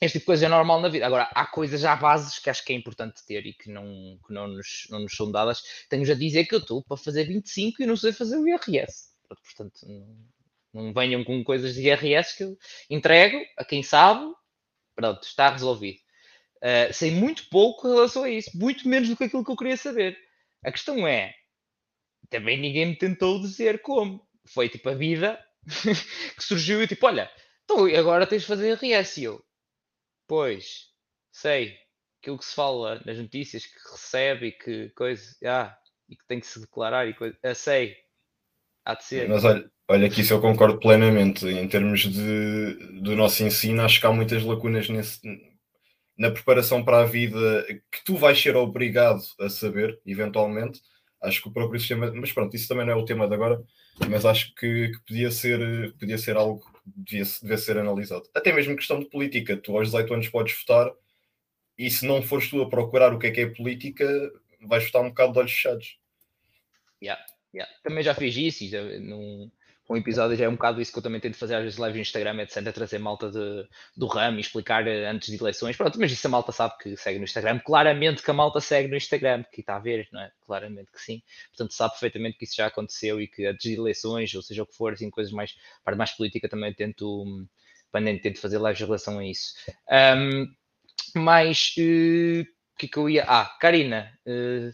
este 0.00 0.18
tipo 0.18 0.22
de 0.22 0.26
coisa 0.26 0.46
é 0.46 0.48
normal 0.48 0.80
na 0.80 0.88
vida. 0.88 1.06
Agora, 1.06 1.30
há 1.34 1.46
coisas 1.46 1.80
já 1.80 1.94
bases 1.96 2.38
que 2.38 2.48
acho 2.48 2.64
que 2.64 2.72
é 2.72 2.76
importante 2.76 3.24
ter 3.26 3.44
e 3.46 3.52
que 3.52 3.70
não, 3.70 4.18
que 4.26 4.32
não, 4.32 4.48
nos, 4.48 4.86
não 4.90 5.00
nos 5.00 5.14
são 5.14 5.30
dadas. 5.30 5.62
Tenho-vos 5.88 6.10
a 6.10 6.14
dizer 6.14 6.46
que 6.46 6.54
eu 6.54 6.58
estou 6.58 6.82
para 6.82 6.96
fazer 6.96 7.24
25 7.24 7.82
e 7.82 7.86
não 7.86 7.96
sei 7.96 8.12
fazer 8.12 8.36
o 8.36 8.48
IRS. 8.48 9.10
Portanto, 9.28 9.74
não, 9.86 10.26
não 10.72 10.92
venham 10.92 11.22
com 11.24 11.44
coisas 11.44 11.74
de 11.74 11.82
IRS 11.82 12.36
que 12.36 12.44
eu 12.44 12.56
entrego 12.88 13.38
a 13.56 13.64
quem 13.64 13.82
sabe. 13.82 14.32
Pronto, 14.94 15.22
está 15.22 15.50
resolvido. 15.50 15.98
Uh, 16.56 16.92
sei 16.92 17.10
muito 17.10 17.48
pouco 17.48 17.88
em 17.88 17.94
relação 17.94 18.24
a 18.24 18.30
isso, 18.30 18.50
muito 18.54 18.86
menos 18.86 19.08
do 19.08 19.16
que 19.16 19.24
aquilo 19.24 19.44
que 19.44 19.50
eu 19.50 19.56
queria 19.56 19.76
saber. 19.76 20.18
A 20.62 20.70
questão 20.70 21.06
é, 21.06 21.34
também 22.28 22.58
ninguém 22.58 22.86
me 22.86 22.96
tentou 22.96 23.40
dizer 23.40 23.82
como. 23.82 24.26
Foi 24.52 24.68
tipo 24.68 24.88
a 24.88 24.94
vida 24.94 25.38
que 26.36 26.42
surgiu 26.42 26.82
e 26.82 26.86
tipo, 26.86 27.06
olha, 27.06 27.30
então 27.64 27.84
agora 27.86 28.26
tens 28.26 28.42
de 28.42 28.48
fazer 28.48 28.78
IRS. 28.82 29.20
E 29.20 29.24
eu, 29.24 29.44
Pois, 30.30 30.86
sei. 31.32 31.74
Aquilo 32.22 32.38
que 32.38 32.44
se 32.44 32.54
fala 32.54 33.02
nas 33.04 33.18
notícias, 33.18 33.66
que 33.66 33.90
recebe 33.90 34.46
e 34.46 34.52
que 34.52 34.90
coisa. 34.90 35.24
Ah, 35.44 35.76
e 36.08 36.14
que 36.14 36.24
tem 36.28 36.38
que 36.38 36.46
se 36.46 36.60
declarar 36.60 37.08
e 37.08 37.14
coisa. 37.14 37.36
Ah, 37.42 37.52
sei. 37.52 37.96
Há 38.84 38.94
de 38.94 39.04
ser. 39.04 39.28
Mas 39.28 39.44
olha, 39.44 39.68
olha 39.88 40.08
que 40.08 40.20
isso 40.20 40.32
eu 40.32 40.40
concordo 40.40 40.78
plenamente. 40.78 41.44
Em 41.48 41.66
termos 41.66 42.02
de, 42.02 43.00
do 43.00 43.16
nosso 43.16 43.42
ensino, 43.42 43.82
acho 43.82 43.98
que 43.98 44.06
há 44.06 44.12
muitas 44.12 44.44
lacunas 44.44 44.88
nesse, 44.88 45.20
na 46.16 46.30
preparação 46.30 46.84
para 46.84 47.00
a 47.00 47.06
vida 47.06 47.66
que 47.90 48.04
tu 48.04 48.16
vais 48.16 48.40
ser 48.40 48.54
obrigado 48.54 49.20
a 49.40 49.48
saber, 49.48 50.00
eventualmente. 50.06 50.80
Acho 51.20 51.42
que 51.42 51.48
o 51.48 51.52
próprio 51.52 51.80
sistema. 51.80 52.12
Mas 52.14 52.30
pronto, 52.32 52.54
isso 52.54 52.68
também 52.68 52.86
não 52.86 52.92
é 52.92 52.96
o 52.96 53.04
tema 53.04 53.26
de 53.26 53.34
agora. 53.34 53.60
Mas 54.08 54.24
acho 54.24 54.54
que, 54.54 54.88
que 54.88 55.00
podia, 55.06 55.30
ser, 55.30 55.92
podia 55.98 56.18
ser 56.18 56.36
algo 56.36 56.64
devia, 56.84 57.24
devia 57.42 57.58
ser 57.58 57.78
analisado. 57.78 58.28
Até 58.34 58.52
mesmo 58.52 58.76
questão 58.76 58.98
de 58.98 59.06
política. 59.06 59.56
Tu 59.56 59.76
aos 59.76 59.88
18 59.88 60.14
anos 60.14 60.28
podes 60.28 60.58
votar 60.58 60.92
e 61.78 61.90
se 61.90 62.06
não 62.06 62.22
fores 62.22 62.48
tu 62.48 62.60
a 62.60 62.68
procurar 62.68 63.14
o 63.14 63.18
que 63.18 63.28
é 63.28 63.30
que 63.30 63.40
é 63.40 63.46
política, 63.46 64.06
vais 64.62 64.84
votar 64.84 65.02
um 65.02 65.08
bocado 65.08 65.32
de 65.32 65.38
olhos 65.38 65.52
fechados. 65.52 65.98
Yeah, 67.02 67.24
yeah. 67.54 67.72
Também 67.82 68.04
já 68.04 68.14
fiz 68.14 68.36
isso 68.36 68.64
e 68.64 68.98
num, 69.00 69.50
um 69.90 69.96
episódio 69.96 70.36
já 70.36 70.44
é 70.44 70.48
um 70.48 70.52
bocado 70.52 70.80
isso 70.80 70.92
que 70.92 70.98
eu 70.98 71.02
também 71.02 71.20
tento 71.20 71.36
fazer 71.36 71.56
às 71.56 71.64
vezes 71.64 71.76
live 71.76 71.98
no 71.98 72.02
Instagram, 72.02 72.40
etc. 72.40 72.72
Trazer 72.72 72.98
malta 73.00 73.28
de, 73.28 73.68
do 73.96 74.06
ramo 74.06 74.38
e 74.38 74.40
explicar 74.40 74.86
eh, 74.86 75.04
antes 75.06 75.28
de 75.28 75.36
eleições. 75.36 75.76
Pronto, 75.76 75.98
mas 75.98 76.12
isso 76.12 76.24
a 76.28 76.30
malta 76.30 76.52
sabe 76.52 76.74
que 76.78 76.96
segue 76.96 77.18
no 77.18 77.24
Instagram. 77.24 77.58
Claramente 77.58 78.22
que 78.22 78.30
a 78.30 78.34
malta 78.34 78.60
segue 78.60 78.88
no 78.88 78.96
Instagram, 78.96 79.42
que 79.52 79.62
está 79.62 79.74
a 79.74 79.80
ver, 79.80 80.08
não 80.12 80.20
é? 80.20 80.30
Claramente 80.46 80.92
que 80.92 81.00
sim. 81.00 81.20
Portanto, 81.48 81.74
sabe 81.74 81.90
perfeitamente 81.94 82.38
que 82.38 82.44
isso 82.44 82.54
já 82.54 82.66
aconteceu 82.66 83.20
e 83.20 83.26
que 83.26 83.44
antes 83.46 83.68
de 83.68 83.76
eleições, 83.76 84.32
ou 84.32 84.42
seja 84.42 84.62
o 84.62 84.66
que 84.66 84.76
for, 84.76 84.92
assim, 84.92 85.10
coisas 85.10 85.32
mais, 85.32 85.56
parte 85.84 85.98
mais 85.98 86.12
política, 86.12 86.48
também 86.48 86.72
tento, 86.72 87.44
também 87.90 88.16
tento 88.20 88.40
fazer 88.40 88.60
lives 88.60 88.80
em 88.80 88.84
relação 88.84 89.18
a 89.18 89.26
isso. 89.26 89.54
Um, 89.90 90.46
mas, 91.16 91.74
o 91.76 91.80
uh, 91.80 92.46
que 92.78 92.86
é 92.86 92.88
que 92.88 92.96
eu 92.96 93.10
ia. 93.10 93.24
Ah, 93.26 93.56
Karina, 93.58 94.16
uh, 94.24 94.72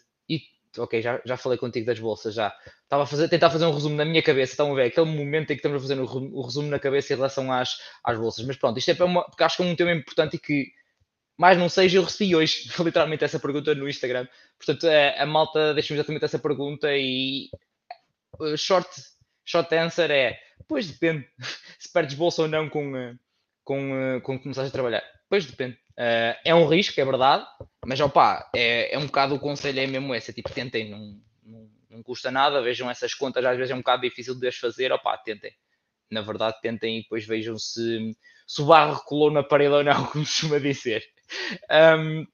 ok, 0.79 1.01
já, 1.03 1.21
já 1.25 1.37
falei 1.37 1.59
contigo 1.59 1.87
das 1.87 1.99
bolsas, 1.99 2.35
já. 2.35 2.55
Estava 2.87 3.03
a 3.03 3.07
fazer, 3.07 3.29
tentar 3.29 3.51
fazer 3.51 3.67
um 3.67 3.75
resumo 3.75 3.97
na 3.97 4.05
minha 4.05 4.23
cabeça, 4.23 4.53
estão 4.53 4.71
a 4.71 4.75
ver, 4.77 4.85
aquele 4.85 5.07
momento 5.07 5.51
em 5.51 5.55
que 5.57 5.61
estamos 5.61 5.79
a 5.79 5.81
fazer 5.81 6.01
o 6.01 6.41
resumo 6.41 6.69
na 6.69 6.79
cabeça 6.79 7.13
em 7.13 7.17
relação 7.17 7.53
às, 7.53 7.79
às 8.05 8.17
bolsas. 8.17 8.47
Mas 8.47 8.57
pronto, 8.57 8.79
isto 8.79 8.91
é 8.91 9.05
uma, 9.05 9.25
porque 9.25 9.43
acho 9.43 9.57
que 9.57 9.63
é 9.65 9.67
um 9.67 9.75
tema 9.75 9.91
importante 9.91 10.37
e 10.37 10.39
que, 10.39 10.73
mais 11.37 11.59
não 11.59 11.69
seja, 11.69 11.99
eu 11.99 12.05
recebi 12.05 12.37
hoje 12.37 12.71
literalmente 12.79 13.25
essa 13.25 13.41
pergunta 13.41 13.75
no 13.75 13.89
Instagram. 13.89 14.29
Portanto, 14.57 14.87
a, 14.87 15.23
a 15.23 15.27
malta 15.27 15.75
deixa-me 15.75 15.99
exatamente 15.99 16.25
essa 16.25 16.39
pergunta 16.39 16.89
e 16.97 17.51
uh, 18.41 18.57
short, 18.57 18.89
short 19.45 19.75
answer 19.75 20.09
é, 20.13 20.39
pois 20.69 20.87
depende 20.87 21.27
se 21.81 21.93
perdes 21.93 22.15
bolsa 22.15 22.43
ou 22.43 22.49
não 22.49 22.69
com, 22.69 22.93
uh, 22.93 23.19
com, 23.65 24.21
com 24.23 24.39
começares 24.39 24.71
a 24.71 24.73
trabalhar. 24.73 25.03
Pois 25.29 25.45
depende. 25.45 25.77
Uh, 25.99 26.39
é 26.45 26.55
um 26.55 26.69
risco, 26.69 27.01
é 27.01 27.05
verdade, 27.05 27.45
mas 27.85 27.99
opá, 27.99 28.49
é, 28.55 28.95
é 28.95 28.99
um 28.99 29.07
bocado 29.07 29.35
o 29.35 29.41
conselho 29.41 29.81
é 29.81 29.87
mesmo 29.87 30.15
esse, 30.15 30.31
é 30.31 30.35
tipo, 30.35 30.53
tentem, 30.53 30.91
não, 30.91 31.21
não, 31.43 31.71
não, 31.97 32.03
custa 32.03 32.31
nada, 32.31 32.63
vejam 32.63 32.91
essas 32.91 33.15
contas, 33.15 33.45
às 33.45 33.57
vezes 33.57 33.71
é 33.71 33.75
um 33.75 33.79
bocado 33.79 34.03
difícil 34.03 34.35
de 34.35 34.47
as 34.49 34.57
fazer, 34.57 34.93
opá, 34.93 35.17
tentem. 35.19 35.53
Na 36.11 36.21
verdade, 36.21 36.61
tentem 36.61 36.99
e 36.99 37.03
depois 37.03 37.27
vejam 37.27 37.59
se, 37.59 38.17
se 38.47 38.63
o 38.63 38.67
barro 38.67 39.03
colou 39.05 39.31
na 39.31 39.43
parede 39.43 39.75
ou 39.75 39.85
não, 39.85 40.07
como 40.13 40.25
se 40.25 40.43
costuma 40.43 40.59
dizer. 40.59 41.05
Um, 41.71 42.27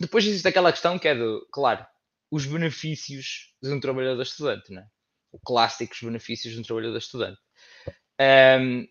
depois 0.00 0.26
existe 0.26 0.48
aquela 0.48 0.72
questão 0.72 0.98
que 0.98 1.08
é 1.08 1.14
do, 1.14 1.46
claro, 1.52 1.86
os 2.30 2.46
benefícios 2.46 3.54
de 3.62 3.70
um 3.70 3.80
trabalhador 3.80 4.22
estudante, 4.22 4.72
né? 4.72 4.86
O 5.30 5.38
clássicos 5.38 6.00
benefícios 6.02 6.54
de 6.54 6.60
um 6.60 6.62
trabalhador 6.62 6.98
estudante. 6.98 7.40
Um, 8.20 8.86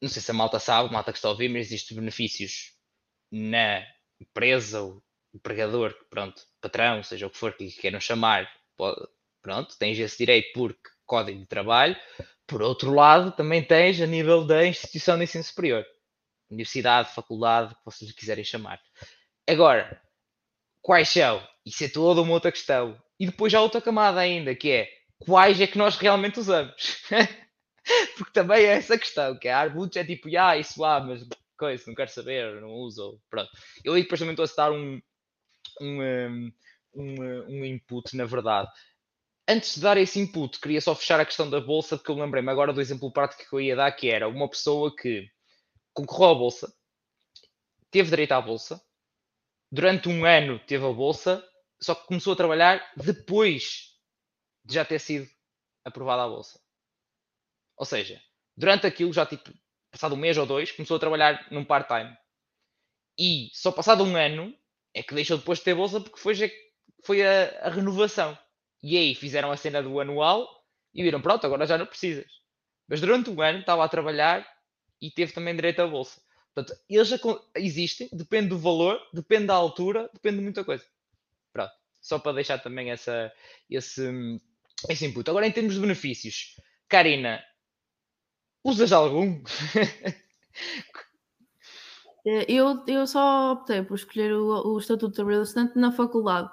não 0.00 0.08
sei 0.08 0.22
se 0.22 0.30
a 0.30 0.34
malta 0.34 0.58
sabe, 0.58 0.88
a 0.88 0.92
malta 0.92 1.12
que 1.12 1.18
está 1.18 1.28
a 1.28 1.32
ouvir, 1.32 1.48
mas 1.48 1.66
existem 1.66 1.96
benefícios 1.96 2.72
na 3.30 3.86
empresa, 4.20 4.82
o 4.82 5.02
empregador, 5.34 5.94
pronto, 6.10 6.42
patrão, 6.60 7.02
seja 7.02 7.26
o 7.26 7.30
que 7.30 7.38
for 7.38 7.52
que 7.52 7.70
queiram 7.70 8.00
chamar, 8.00 8.50
pode, 8.76 9.00
pronto, 9.46 9.78
tens 9.78 9.96
esse 9.96 10.18
direito 10.18 10.52
porque 10.52 10.90
código 11.06 11.38
de 11.38 11.46
trabalho. 11.46 11.96
Por 12.48 12.60
outro 12.62 12.92
lado, 12.92 13.30
também 13.30 13.62
tens 13.62 14.00
a 14.00 14.06
nível 14.06 14.44
da 14.44 14.66
instituição 14.66 15.16
de 15.16 15.22
ensino 15.22 15.44
superior, 15.44 15.86
universidade, 16.50 17.14
faculdade, 17.14 17.72
que 17.76 17.80
vocês 17.84 18.10
quiserem 18.10 18.42
chamar. 18.42 18.80
Agora, 19.48 20.02
quais 20.82 21.08
são? 21.10 21.46
Isso 21.64 21.84
é 21.84 21.88
toda 21.88 22.22
uma 22.22 22.32
outra 22.32 22.50
questão. 22.50 23.00
E 23.20 23.26
depois 23.26 23.54
há 23.54 23.60
outra 23.60 23.80
camada 23.80 24.18
ainda, 24.18 24.52
que 24.52 24.68
é 24.68 24.88
quais 25.20 25.60
é 25.60 25.66
que 25.68 25.78
nós 25.78 25.96
realmente 25.96 26.40
usamos? 26.40 27.00
Porque 28.18 28.32
também 28.32 28.64
é 28.64 28.72
essa 28.78 28.98
questão, 28.98 29.38
que 29.38 29.46
é, 29.46 29.54
há 29.54 29.68
muitos 29.70 29.96
é 29.96 30.04
tipo, 30.04 30.28
ah, 30.36 30.56
isso 30.56 30.84
há, 30.84 30.98
mas 30.98 31.24
coisa, 31.56 31.84
não 31.86 31.94
quero 31.94 32.10
saber, 32.10 32.60
não 32.60 32.70
uso, 32.70 33.20
pronto. 33.30 33.48
Eu 33.84 33.94
aí 33.94 34.02
depois 34.02 34.18
também 34.18 34.32
estou 34.32 34.44
a 34.44 34.68
dar 34.68 34.72
um, 34.72 35.00
um, 35.80 36.52
um, 36.94 37.22
um 37.48 37.64
input, 37.64 38.16
na 38.16 38.24
verdade. 38.24 38.68
Antes 39.48 39.76
de 39.76 39.80
dar 39.80 39.96
esse 39.96 40.18
input, 40.18 40.58
queria 40.60 40.80
só 40.80 40.94
fechar 40.94 41.20
a 41.20 41.24
questão 41.24 41.48
da 41.48 41.60
bolsa, 41.60 41.96
porque 41.96 42.10
eu 42.10 42.16
lembrei-me 42.16 42.50
agora 42.50 42.72
do 42.72 42.80
exemplo 42.80 43.12
prático 43.12 43.48
que 43.48 43.54
eu 43.54 43.60
ia 43.60 43.76
dar, 43.76 43.92
que 43.92 44.10
era 44.10 44.28
uma 44.28 44.48
pessoa 44.48 44.94
que 44.94 45.28
concorreu 45.94 46.30
à 46.30 46.34
bolsa, 46.34 46.74
teve 47.90 48.10
direito 48.10 48.32
à 48.32 48.40
bolsa, 48.40 48.82
durante 49.70 50.08
um 50.08 50.24
ano 50.24 50.58
teve 50.66 50.84
a 50.84 50.92
bolsa, 50.92 51.46
só 51.80 51.94
que 51.94 52.06
começou 52.06 52.32
a 52.32 52.36
trabalhar 52.36 52.92
depois 52.96 53.94
de 54.64 54.74
já 54.74 54.84
ter 54.84 54.98
sido 54.98 55.28
aprovada 55.84 56.24
a 56.24 56.28
bolsa. 56.28 56.60
Ou 57.76 57.86
seja, 57.86 58.20
durante 58.56 58.86
aquilo, 58.86 59.12
já 59.12 59.24
tipo, 59.24 59.52
passado 59.90 60.14
um 60.14 60.18
mês 60.18 60.36
ou 60.36 60.46
dois, 60.46 60.72
começou 60.72 60.96
a 60.96 61.00
trabalhar 61.00 61.46
num 61.50 61.64
part-time. 61.64 62.16
E 63.18 63.50
só 63.52 63.70
passado 63.70 64.04
um 64.04 64.16
ano 64.16 64.54
é 64.92 65.02
que 65.02 65.14
deixou 65.14 65.38
depois 65.38 65.58
de 65.58 65.64
ter 65.64 65.74
bolsa 65.74 66.00
porque 66.00 66.18
foi, 66.18 66.34
foi 67.04 67.26
a, 67.26 67.66
a, 67.66 67.70
renovação. 67.70 68.36
E 68.86 68.96
aí 68.96 69.14
fizeram 69.14 69.50
a 69.50 69.56
cena 69.56 69.82
do 69.82 69.98
anual 69.98 70.48
e 70.94 71.02
viram, 71.02 71.20
pronto, 71.20 71.44
agora 71.44 71.66
já 71.66 71.76
não 71.76 71.86
precisas. 71.86 72.26
Mas 72.88 73.00
durante 73.00 73.30
um 73.30 73.40
ano 73.42 73.60
estava 73.60 73.84
a 73.84 73.88
trabalhar 73.88 74.46
e 75.00 75.10
teve 75.10 75.32
também 75.32 75.54
direito 75.54 75.80
à 75.80 75.86
bolsa. 75.86 76.20
Portanto, 76.54 76.78
eles 76.88 77.08
já 77.08 77.18
existem, 77.56 78.08
depende 78.12 78.48
do 78.48 78.58
valor, 78.58 79.00
depende 79.12 79.46
da 79.46 79.54
altura, 79.54 80.08
depende 80.14 80.36
de 80.38 80.42
muita 80.44 80.64
coisa. 80.64 80.84
Pronto, 81.52 81.72
só 82.00 82.18
para 82.18 82.34
deixar 82.34 82.58
também 82.58 82.90
essa, 82.90 83.32
esse, 83.68 84.40
esse 84.88 85.04
input. 85.04 85.28
Agora, 85.28 85.46
em 85.46 85.52
termos 85.52 85.74
de 85.74 85.80
benefícios, 85.80 86.54
Karina, 86.88 87.42
Usas 88.66 88.92
algum? 88.92 89.42
Eh, 92.28 92.44
eu, 92.48 92.82
eu 92.88 93.06
só 93.06 93.52
optei 93.52 93.84
por 93.84 93.94
escolher 93.94 94.32
o, 94.32 94.74
o 94.74 94.78
Estatuto 94.80 95.10
de 95.10 95.14
Trabalhador 95.14 95.44
Estudante 95.44 95.78
na 95.78 95.92
faculdade, 95.92 96.50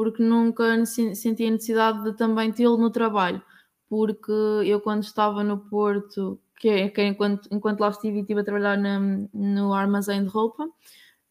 porque 0.00 0.22
nunca 0.22 0.64
senti 0.86 1.46
a 1.46 1.50
necessidade 1.50 2.02
de 2.04 2.16
também 2.16 2.50
tê-lo 2.50 2.78
no 2.78 2.88
trabalho, 2.90 3.42
porque 3.86 4.32
eu 4.64 4.80
quando 4.80 5.02
estava 5.02 5.44
no 5.44 5.58
Porto, 5.58 6.40
que 6.58 6.70
é, 6.70 6.88
que 6.88 7.02
é 7.02 7.08
enquanto, 7.08 7.46
enquanto 7.52 7.80
lá 7.80 7.90
estive, 7.90 8.20
estive 8.20 8.40
a 8.40 8.44
trabalhar 8.44 8.78
na, 8.78 8.98
no 9.34 9.74
armazém 9.74 10.24
de 10.24 10.30
roupa, 10.30 10.66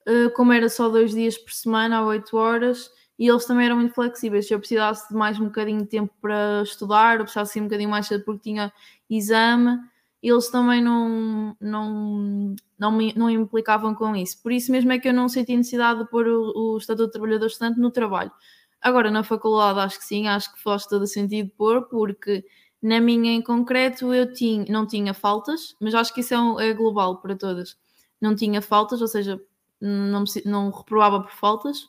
eh, 0.05 0.29
como 0.35 0.53
era 0.53 0.69
só 0.69 0.87
dois 0.87 1.15
dias 1.15 1.35
por 1.35 1.51
semana, 1.51 1.97
a 1.97 2.05
oito 2.05 2.37
horas, 2.37 2.91
e 3.17 3.27
eles 3.27 3.43
também 3.45 3.65
eram 3.65 3.77
muito 3.77 3.95
flexíveis. 3.95 4.47
Se 4.47 4.53
eu 4.53 4.59
precisasse 4.59 5.09
de 5.09 5.15
mais 5.15 5.39
um 5.39 5.45
bocadinho 5.45 5.79
de 5.79 5.87
tempo 5.87 6.13
para 6.21 6.61
estudar, 6.61 7.17
ou 7.17 7.23
precisasse 7.23 7.57
ir 7.57 7.63
um 7.63 7.65
bocadinho 7.65 7.89
mais 7.89 8.05
cedo 8.05 8.23
porque 8.23 8.51
tinha 8.51 8.71
exame, 9.09 9.79
eles 10.21 10.49
também 10.49 10.83
não, 10.83 11.55
não, 11.59 12.55
não, 12.77 12.91
me, 12.91 13.13
não 13.15 13.29
implicavam 13.29 13.95
com 13.95 14.15
isso. 14.15 14.41
Por 14.43 14.51
isso 14.51 14.71
mesmo 14.71 14.91
é 14.91 14.99
que 14.99 15.07
eu 15.07 15.13
não 15.13 15.29
senti 15.29 15.55
necessidade 15.55 15.99
de 16.03 16.09
pôr 16.09 16.27
o, 16.27 16.73
o 16.75 16.77
Estatuto 16.77 17.07
de 17.07 17.13
Trabalhador 17.13 17.47
Estudante 17.47 17.79
no 17.79 17.89
trabalho. 17.89 18.31
Agora, 18.81 19.11
na 19.11 19.23
faculdade, 19.23 19.79
acho 19.79 19.99
que 19.99 20.05
sim, 20.05 20.27
acho 20.27 20.53
que 20.53 20.61
faz 20.61 20.85
todo 20.85 21.05
sentido 21.05 21.51
pôr, 21.57 21.87
porque 21.89 22.45
na 22.81 22.99
minha 22.99 23.33
em 23.33 23.41
concreto 23.41 24.13
eu 24.13 24.31
tinha, 24.31 24.65
não 24.69 24.87
tinha 24.87 25.13
faltas, 25.13 25.75
mas 25.81 25.93
acho 25.93 26.13
que 26.13 26.21
isso 26.21 26.33
é, 26.59 26.69
é 26.69 26.73
global 26.73 27.21
para 27.21 27.35
todas. 27.35 27.77
Não 28.21 28.35
tinha 28.35 28.61
faltas, 28.61 29.01
ou 29.01 29.07
seja, 29.07 29.39
não, 29.81 30.23
não 30.45 30.69
reprovava 30.69 31.21
por 31.21 31.31
faltas. 31.31 31.87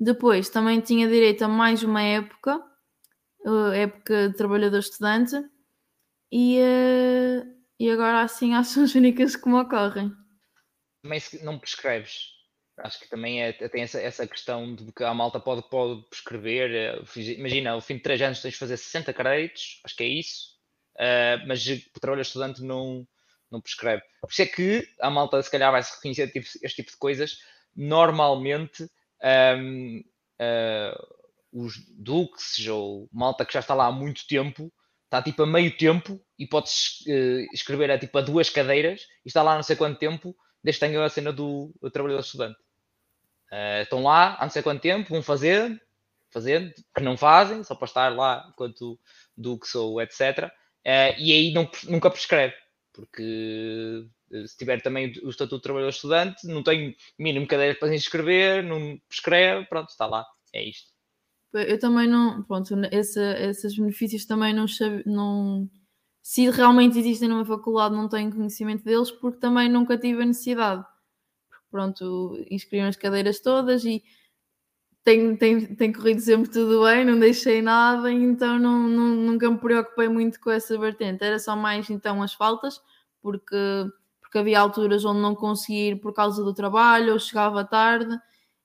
Depois 0.00 0.48
também 0.48 0.80
tinha 0.80 1.06
direito 1.06 1.42
a 1.42 1.48
mais 1.48 1.82
uma 1.82 2.02
época, 2.02 2.60
época 3.74 4.30
de 4.30 4.36
trabalhador 4.36 4.78
estudante, 4.78 5.36
e, 6.30 6.58
e 7.78 7.90
agora 7.90 8.22
assim 8.22 8.54
acho 8.56 8.80
as 8.80 8.94
únicas 8.94 9.36
que 9.36 9.48
me 9.48 9.60
ocorrem. 9.60 10.12
Também 11.02 11.20
não 11.42 11.58
prescreves. 11.58 12.31
Acho 12.78 13.00
que 13.00 13.08
também 13.08 13.42
é, 13.42 13.52
tem 13.52 13.82
essa, 13.82 14.00
essa 14.00 14.26
questão 14.26 14.74
de 14.74 14.90
que 14.92 15.04
a 15.04 15.12
malta 15.12 15.38
pode, 15.38 15.62
pode 15.68 16.02
prescrever. 16.08 16.70
Eh, 16.70 17.32
imagina, 17.36 17.72
ao 17.72 17.80
fim 17.80 17.96
de 17.96 18.02
3 18.02 18.22
anos 18.22 18.40
tens 18.40 18.52
de 18.52 18.58
fazer 18.58 18.76
60 18.76 19.12
créditos, 19.12 19.80
acho 19.84 19.96
que 19.96 20.02
é 20.02 20.06
isso, 20.06 20.56
uh, 20.96 21.46
mas 21.46 21.66
o 21.66 22.00
trabalho 22.00 22.22
estudante 22.22 22.62
não, 22.62 23.06
não 23.50 23.60
prescreve. 23.60 24.02
Por 24.20 24.30
isso 24.30 24.42
é 24.42 24.46
que 24.46 24.88
a 25.00 25.10
malta, 25.10 25.42
se 25.42 25.50
calhar, 25.50 25.70
vai 25.70 25.82
se 25.82 25.94
reconhecer 25.96 26.28
tipo, 26.28 26.46
este 26.62 26.76
tipo 26.76 26.90
de 26.90 26.96
coisas. 26.96 27.38
Normalmente, 27.76 28.84
um, 29.54 29.98
uh, 29.98 30.04
eh, 30.38 30.98
os 31.52 31.74
duques 31.90 32.66
ou 32.68 33.08
malta 33.12 33.44
que 33.44 33.52
já 33.52 33.60
está 33.60 33.74
lá 33.74 33.86
há 33.86 33.92
muito 33.92 34.26
tempo 34.26 34.72
está 35.04 35.22
tipo 35.22 35.42
a 35.42 35.46
meio 35.46 35.76
tempo 35.76 36.18
e 36.38 36.46
podes 36.46 37.00
uh, 37.06 37.46
escrever 37.52 37.90
a, 37.90 37.98
tipo, 37.98 38.16
a 38.16 38.22
duas 38.22 38.48
cadeiras 38.48 39.02
e 39.24 39.28
está 39.28 39.42
lá 39.42 39.54
não 39.54 39.62
sei 39.62 39.76
quanto 39.76 39.98
tempo 39.98 40.34
desde 40.62 40.80
que 40.80 40.86
tenham 40.86 41.02
a 41.02 41.08
cena 41.08 41.32
do, 41.32 41.72
do 41.80 41.90
trabalhador 41.90 42.22
estudante. 42.22 42.58
Uh, 43.50 43.82
estão 43.82 44.02
lá 44.02 44.36
há 44.38 44.44
não 44.44 44.50
sei 44.50 44.62
quanto 44.62 44.80
tempo, 44.80 45.10
vão 45.10 45.22
fazer, 45.22 45.80
fazendo, 46.30 46.72
que 46.94 47.02
não 47.02 47.16
fazem, 47.16 47.62
só 47.62 47.74
para 47.74 47.86
estar 47.86 48.08
lá 48.14 48.48
enquanto 48.50 48.98
Dux 49.36 49.74
ou 49.74 50.00
etc. 50.00 50.50
Uh, 50.84 51.14
e 51.18 51.32
aí 51.32 51.52
não, 51.52 51.70
nunca 51.88 52.10
prescreve, 52.10 52.54
porque 52.92 54.06
eh, 54.32 54.46
se 54.46 54.56
tiver 54.56 54.80
também 54.80 55.12
o 55.22 55.28
Estatuto 55.28 55.56
de 55.56 55.62
Trabalhador 55.62 55.90
Estudante, 55.90 56.46
não 56.46 56.62
tem 56.62 56.96
mínimo 57.18 57.46
cadeiras 57.46 57.78
para 57.78 57.94
inscrever, 57.94 58.64
não 58.64 58.98
prescreve, 59.08 59.66
pronto, 59.66 59.90
está 59.90 60.06
lá, 60.06 60.26
é 60.52 60.64
isto. 60.64 60.90
Eu 61.52 61.78
também 61.78 62.08
não, 62.08 62.42
pronto, 62.44 62.74
esse, 62.90 63.20
esses 63.20 63.76
benefícios 63.76 64.24
também 64.24 64.54
não, 64.54 64.64
não 65.04 65.68
se 66.22 66.48
realmente 66.50 66.98
existem 66.98 67.28
numa 67.28 67.44
faculdade, 67.44 67.96
não 67.96 68.08
tenho 68.08 68.32
conhecimento 68.32 68.84
deles, 68.84 69.10
porque 69.10 69.38
também 69.38 69.68
nunca 69.68 69.98
tive 69.98 70.22
a 70.22 70.26
necessidade. 70.26 70.84
Pronto, 71.70 72.38
inscrevi 72.50 72.86
as 72.86 72.96
cadeiras 72.96 73.40
todas 73.40 73.84
e 73.84 74.02
tem, 75.02 75.34
tem, 75.36 75.74
tem 75.74 75.92
corrido 75.92 76.20
sempre 76.20 76.48
tudo 76.48 76.84
bem, 76.84 77.04
não 77.04 77.18
deixei 77.18 77.60
nada, 77.60 78.12
então 78.12 78.58
não, 78.58 78.86
não, 78.88 79.08
nunca 79.08 79.50
me 79.50 79.58
preocupei 79.58 80.08
muito 80.08 80.38
com 80.40 80.50
essa 80.50 80.78
vertente. 80.78 81.24
Era 81.24 81.38
só 81.40 81.56
mais 81.56 81.90
então 81.90 82.22
as 82.22 82.32
faltas, 82.34 82.80
porque, 83.20 83.56
porque 84.20 84.38
havia 84.38 84.60
alturas 84.60 85.04
onde 85.04 85.20
não 85.20 85.34
conseguia 85.34 85.90
ir 85.90 85.96
por 85.96 86.12
causa 86.14 86.44
do 86.44 86.54
trabalho 86.54 87.14
ou 87.14 87.18
chegava 87.18 87.64
tarde. 87.64 88.16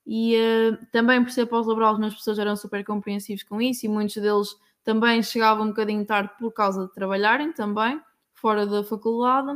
E 0.06 0.36
uh, 0.36 0.86
também 0.92 1.22
por 1.22 1.30
ser 1.32 1.46
pós-laboral, 1.46 1.92
as 1.94 1.98
minhas 1.98 2.14
pessoas 2.14 2.38
eram 2.38 2.56
super 2.56 2.84
compreensivos 2.84 3.42
com 3.42 3.60
isso 3.60 3.84
e 3.84 3.88
muitos 3.88 4.14
deles 4.16 4.56
também 4.88 5.22
chegava 5.22 5.62
um 5.62 5.68
bocadinho 5.68 6.02
tarde 6.06 6.30
por 6.38 6.50
causa 6.50 6.86
de 6.86 6.94
trabalharem 6.94 7.52
também, 7.52 8.00
fora 8.32 8.64
da 8.64 8.82
faculdade, 8.82 9.54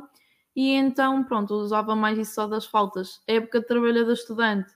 e 0.55 0.73
então, 0.73 1.25
pronto, 1.25 1.55
usava 1.55 1.97
mais 1.97 2.19
isso 2.19 2.35
só 2.35 2.47
das 2.47 2.67
faltas. 2.67 3.23
Época 3.27 3.61
de 3.61 3.67
trabalhador 3.67 4.13
estudante 4.13 4.71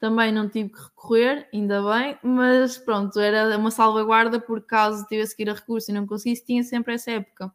também 0.00 0.32
não 0.32 0.48
tive 0.48 0.70
que 0.70 0.82
recorrer, 0.82 1.48
ainda 1.54 1.80
bem, 1.82 2.18
mas 2.24 2.76
pronto, 2.76 3.20
era 3.20 3.56
uma 3.56 3.70
salvaguarda 3.70 4.40
por 4.40 4.60
caso 4.66 5.06
tivesse 5.06 5.36
que 5.36 5.42
ir 5.42 5.50
a 5.50 5.54
recurso 5.54 5.92
e 5.92 5.94
não 5.94 6.04
conseguisse, 6.04 6.44
tinha 6.44 6.64
sempre 6.64 6.94
essa 6.94 7.12
época. 7.12 7.54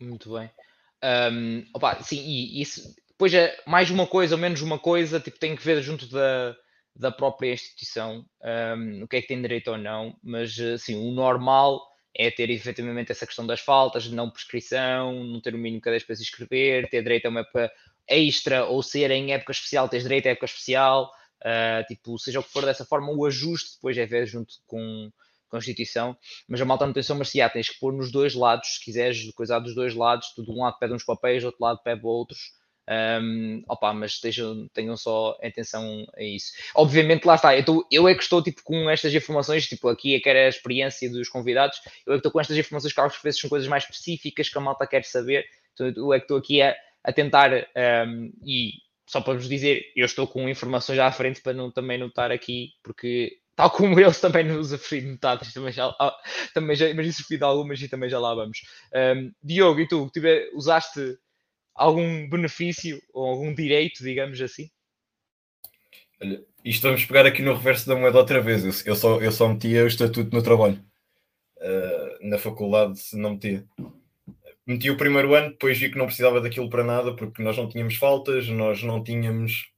Muito 0.00 0.32
bem. 0.32 0.50
Um, 1.32 1.64
opa, 1.72 2.02
sim, 2.02 2.18
e 2.18 2.60
isso 2.60 2.96
depois 3.08 3.32
é 3.32 3.56
mais 3.64 3.90
uma 3.90 4.08
coisa 4.08 4.34
ou 4.34 4.40
menos 4.40 4.60
uma 4.60 4.76
coisa, 4.76 5.20
tipo, 5.20 5.38
tem 5.38 5.54
que 5.54 5.62
ver 5.62 5.80
junto 5.82 6.08
da, 6.08 6.56
da 6.94 7.10
própria 7.10 7.52
instituição, 7.52 8.24
um, 8.76 9.04
o 9.04 9.08
que 9.08 9.16
é 9.16 9.22
que 9.22 9.28
tem 9.28 9.40
direito 9.40 9.70
ou 9.70 9.78
não, 9.78 10.16
mas 10.22 10.58
assim, 10.58 10.94
o 10.94 11.10
normal 11.10 11.80
é 12.14 12.30
ter 12.30 12.50
efetivamente 12.50 13.10
essa 13.10 13.26
questão 13.26 13.46
das 13.46 13.60
faltas, 13.60 14.08
não 14.08 14.30
prescrição, 14.30 15.24
não 15.24 15.40
ter 15.40 15.54
o 15.54 15.58
mínimo 15.58 15.80
cadeias 15.80 16.04
para 16.04 16.14
se 16.14 16.22
inscrever, 16.22 16.88
ter 16.90 17.02
direito 17.02 17.26
a 17.26 17.30
uma 17.30 17.40
época 17.40 17.72
extra 18.06 18.66
ou 18.66 18.82
ser 18.82 19.10
em 19.10 19.32
época 19.32 19.52
especial, 19.52 19.88
tens 19.88 20.02
direito 20.02 20.26
a 20.26 20.30
época 20.30 20.46
especial, 20.46 21.10
uh, 21.40 21.86
tipo, 21.86 22.18
seja 22.18 22.40
o 22.40 22.42
que 22.42 22.50
for 22.50 22.64
dessa 22.64 22.84
forma, 22.84 23.10
o 23.10 23.24
ajuste 23.24 23.76
depois 23.76 23.96
é 23.96 24.04
ver 24.04 24.26
junto 24.26 24.54
com, 24.66 25.10
a 25.50 25.58
instituição, 25.58 26.16
mas 26.48 26.62
a 26.62 26.64
malta 26.64 27.02
só 27.02 27.14
marciar, 27.14 27.52
tens 27.52 27.68
que 27.68 27.78
pôr 27.78 27.92
nos 27.92 28.10
dois 28.10 28.34
lados, 28.34 28.76
se 28.76 28.84
quiseres 28.84 29.30
coisar 29.34 29.58
dos 29.58 29.74
dois 29.74 29.94
lados, 29.94 30.32
de 30.34 30.50
um 30.50 30.62
lado 30.62 30.78
pede 30.78 30.94
uns 30.94 31.04
papéis, 31.04 31.42
do 31.42 31.46
outro 31.46 31.62
lado 31.62 31.80
pede 31.84 32.00
outros, 32.06 32.54
um, 33.22 33.62
opa, 33.68 33.92
mas 33.92 34.12
estejam, 34.12 34.68
tenham 34.72 34.96
só 34.96 35.36
atenção 35.42 36.06
a 36.16 36.22
isso. 36.22 36.52
Obviamente, 36.74 37.24
lá 37.24 37.34
está, 37.34 37.56
eu, 37.56 37.64
tô, 37.64 37.86
eu 37.90 38.08
é 38.08 38.14
que 38.14 38.22
estou 38.22 38.42
tipo, 38.42 38.62
com 38.62 38.88
estas 38.90 39.14
informações, 39.14 39.66
tipo, 39.66 39.88
aqui 39.88 40.14
é 40.14 40.20
que 40.20 40.28
era 40.28 40.46
a 40.46 40.48
experiência 40.48 41.10
dos 41.10 41.28
convidados, 41.28 41.78
eu 42.06 42.12
é 42.12 42.16
que 42.16 42.18
estou 42.18 42.32
com 42.32 42.40
estas 42.40 42.56
informações 42.56 42.92
que 42.92 43.00
às 43.00 43.22
vezes 43.22 43.40
são 43.40 43.50
coisas 43.50 43.68
mais 43.68 43.84
específicas 43.84 44.48
que 44.48 44.58
a 44.58 44.60
malta 44.60 44.86
quer 44.86 45.04
saber, 45.04 45.44
então 45.72 45.92
eu 45.96 46.12
é 46.12 46.18
que 46.18 46.24
estou 46.24 46.38
aqui 46.38 46.60
a, 46.60 46.74
a 47.04 47.12
tentar, 47.12 47.50
um, 48.06 48.32
e 48.44 48.72
só 49.06 49.20
para 49.20 49.34
vos 49.34 49.48
dizer, 49.48 49.92
eu 49.94 50.06
estou 50.06 50.26
com 50.26 50.48
informações 50.48 50.98
à 50.98 51.10
frente 51.10 51.40
para 51.40 51.52
não, 51.52 51.70
também 51.70 51.98
não 51.98 52.06
estar 52.06 52.30
aqui, 52.30 52.70
porque 52.82 53.38
tal 53.54 53.70
como 53.70 53.98
eles 54.00 54.20
também 54.20 54.44
nos 54.44 54.72
aferiram 54.72 55.12
metade, 55.12 55.52
também 55.52 55.72
já, 55.72 55.94
também 56.54 56.76
já, 56.76 56.92
mas 56.94 57.16
de 57.16 57.44
algumas 57.44 57.80
e 57.80 57.88
também 57.88 58.08
já 58.08 58.18
lá 58.18 58.34
vamos. 58.34 58.62
Um, 58.94 59.32
Diogo, 59.42 59.80
e 59.80 59.88
tu, 59.88 60.10
tiver, 60.12 60.50
usaste 60.54 61.18
algum 61.74 62.28
benefício 62.28 63.00
ou 63.12 63.26
algum 63.26 63.54
direito, 63.54 64.02
digamos 64.02 64.40
assim? 64.40 64.68
Olha, 66.20 66.44
isto 66.64 66.82
vamos 66.82 67.04
pegar 67.04 67.26
aqui 67.26 67.42
no 67.42 67.54
reverso 67.54 67.88
da 67.88 67.96
moeda 67.96 68.18
outra 68.18 68.40
vez. 68.40 68.62
Eu, 68.64 68.92
eu 68.92 68.96
só, 68.96 69.20
eu 69.20 69.32
só 69.32 69.48
metia 69.48 69.84
o 69.84 69.88
estatuto 69.88 70.34
no 70.34 70.42
trabalho. 70.42 70.82
Uh, 71.58 72.28
na 72.28 72.38
faculdade 72.38 73.00
não 73.14 73.32
metia. 73.32 73.66
Meti 74.66 74.90
o 74.90 74.96
primeiro 74.96 75.34
ano, 75.34 75.50
depois 75.50 75.78
vi 75.78 75.90
que 75.90 75.98
não 75.98 76.06
precisava 76.06 76.40
daquilo 76.40 76.70
para 76.70 76.84
nada, 76.84 77.14
porque 77.16 77.42
nós 77.42 77.56
não 77.56 77.68
tínhamos 77.68 77.96
faltas, 77.96 78.48
nós 78.48 78.82
não 78.82 79.02
tínhamos 79.02 79.70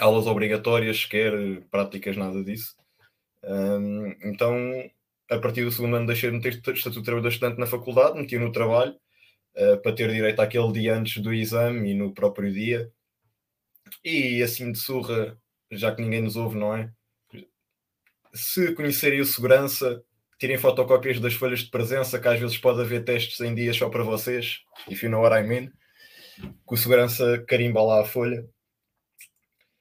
aulas 0.00 0.26
obrigatórias, 0.26 1.02
sequer 1.02 1.32
práticas, 1.70 2.16
nada 2.16 2.42
disso. 2.42 2.74
Um, 3.44 4.08
então, 4.24 4.54
a 5.30 5.38
partir 5.38 5.64
do 5.64 5.70
segundo 5.70 5.96
ano, 5.96 6.06
deixei 6.06 6.30
de 6.30 6.36
meter 6.36 6.54
estatuto 6.54 7.00
de 7.00 7.04
trabalhador 7.04 7.28
estudante 7.28 7.60
na 7.60 7.66
faculdade, 7.66 8.18
meti 8.18 8.36
no 8.38 8.50
trabalho 8.50 8.98
uh, 9.58 9.80
para 9.82 9.94
ter 9.94 10.10
direito 10.10 10.40
àquele 10.40 10.72
dia 10.72 10.94
antes 10.94 11.22
do 11.22 11.32
exame 11.32 11.90
e 11.90 11.94
no 11.94 12.14
próprio 12.14 12.52
dia. 12.52 12.90
E 14.04 14.42
assim 14.42 14.72
de 14.72 14.78
surra, 14.78 15.38
já 15.70 15.94
que 15.94 16.02
ninguém 16.02 16.22
nos 16.22 16.36
ouve, 16.36 16.56
não 16.56 16.74
é? 16.74 16.90
Se 18.32 18.74
conhecerem 18.74 19.20
o 19.20 19.24
segurança, 19.24 20.02
tirem 20.38 20.58
fotocópias 20.58 21.18
das 21.18 21.34
folhas 21.34 21.60
de 21.60 21.70
presença, 21.70 22.20
que 22.20 22.28
às 22.28 22.38
vezes 22.38 22.58
pode 22.58 22.80
haver 22.80 23.04
testes 23.04 23.40
em 23.40 23.54
dias 23.54 23.76
só 23.76 23.88
para 23.88 24.04
vocês, 24.04 24.60
if 24.88 25.02
you 25.02 25.10
know 25.10 25.22
what 25.22 25.36
I 25.36 25.46
mean. 25.46 25.72
Que 26.38 26.74
o 26.74 26.76
segurança 26.76 27.42
carimba 27.48 27.82
lá 27.82 28.02
a 28.02 28.04
folha. 28.04 28.48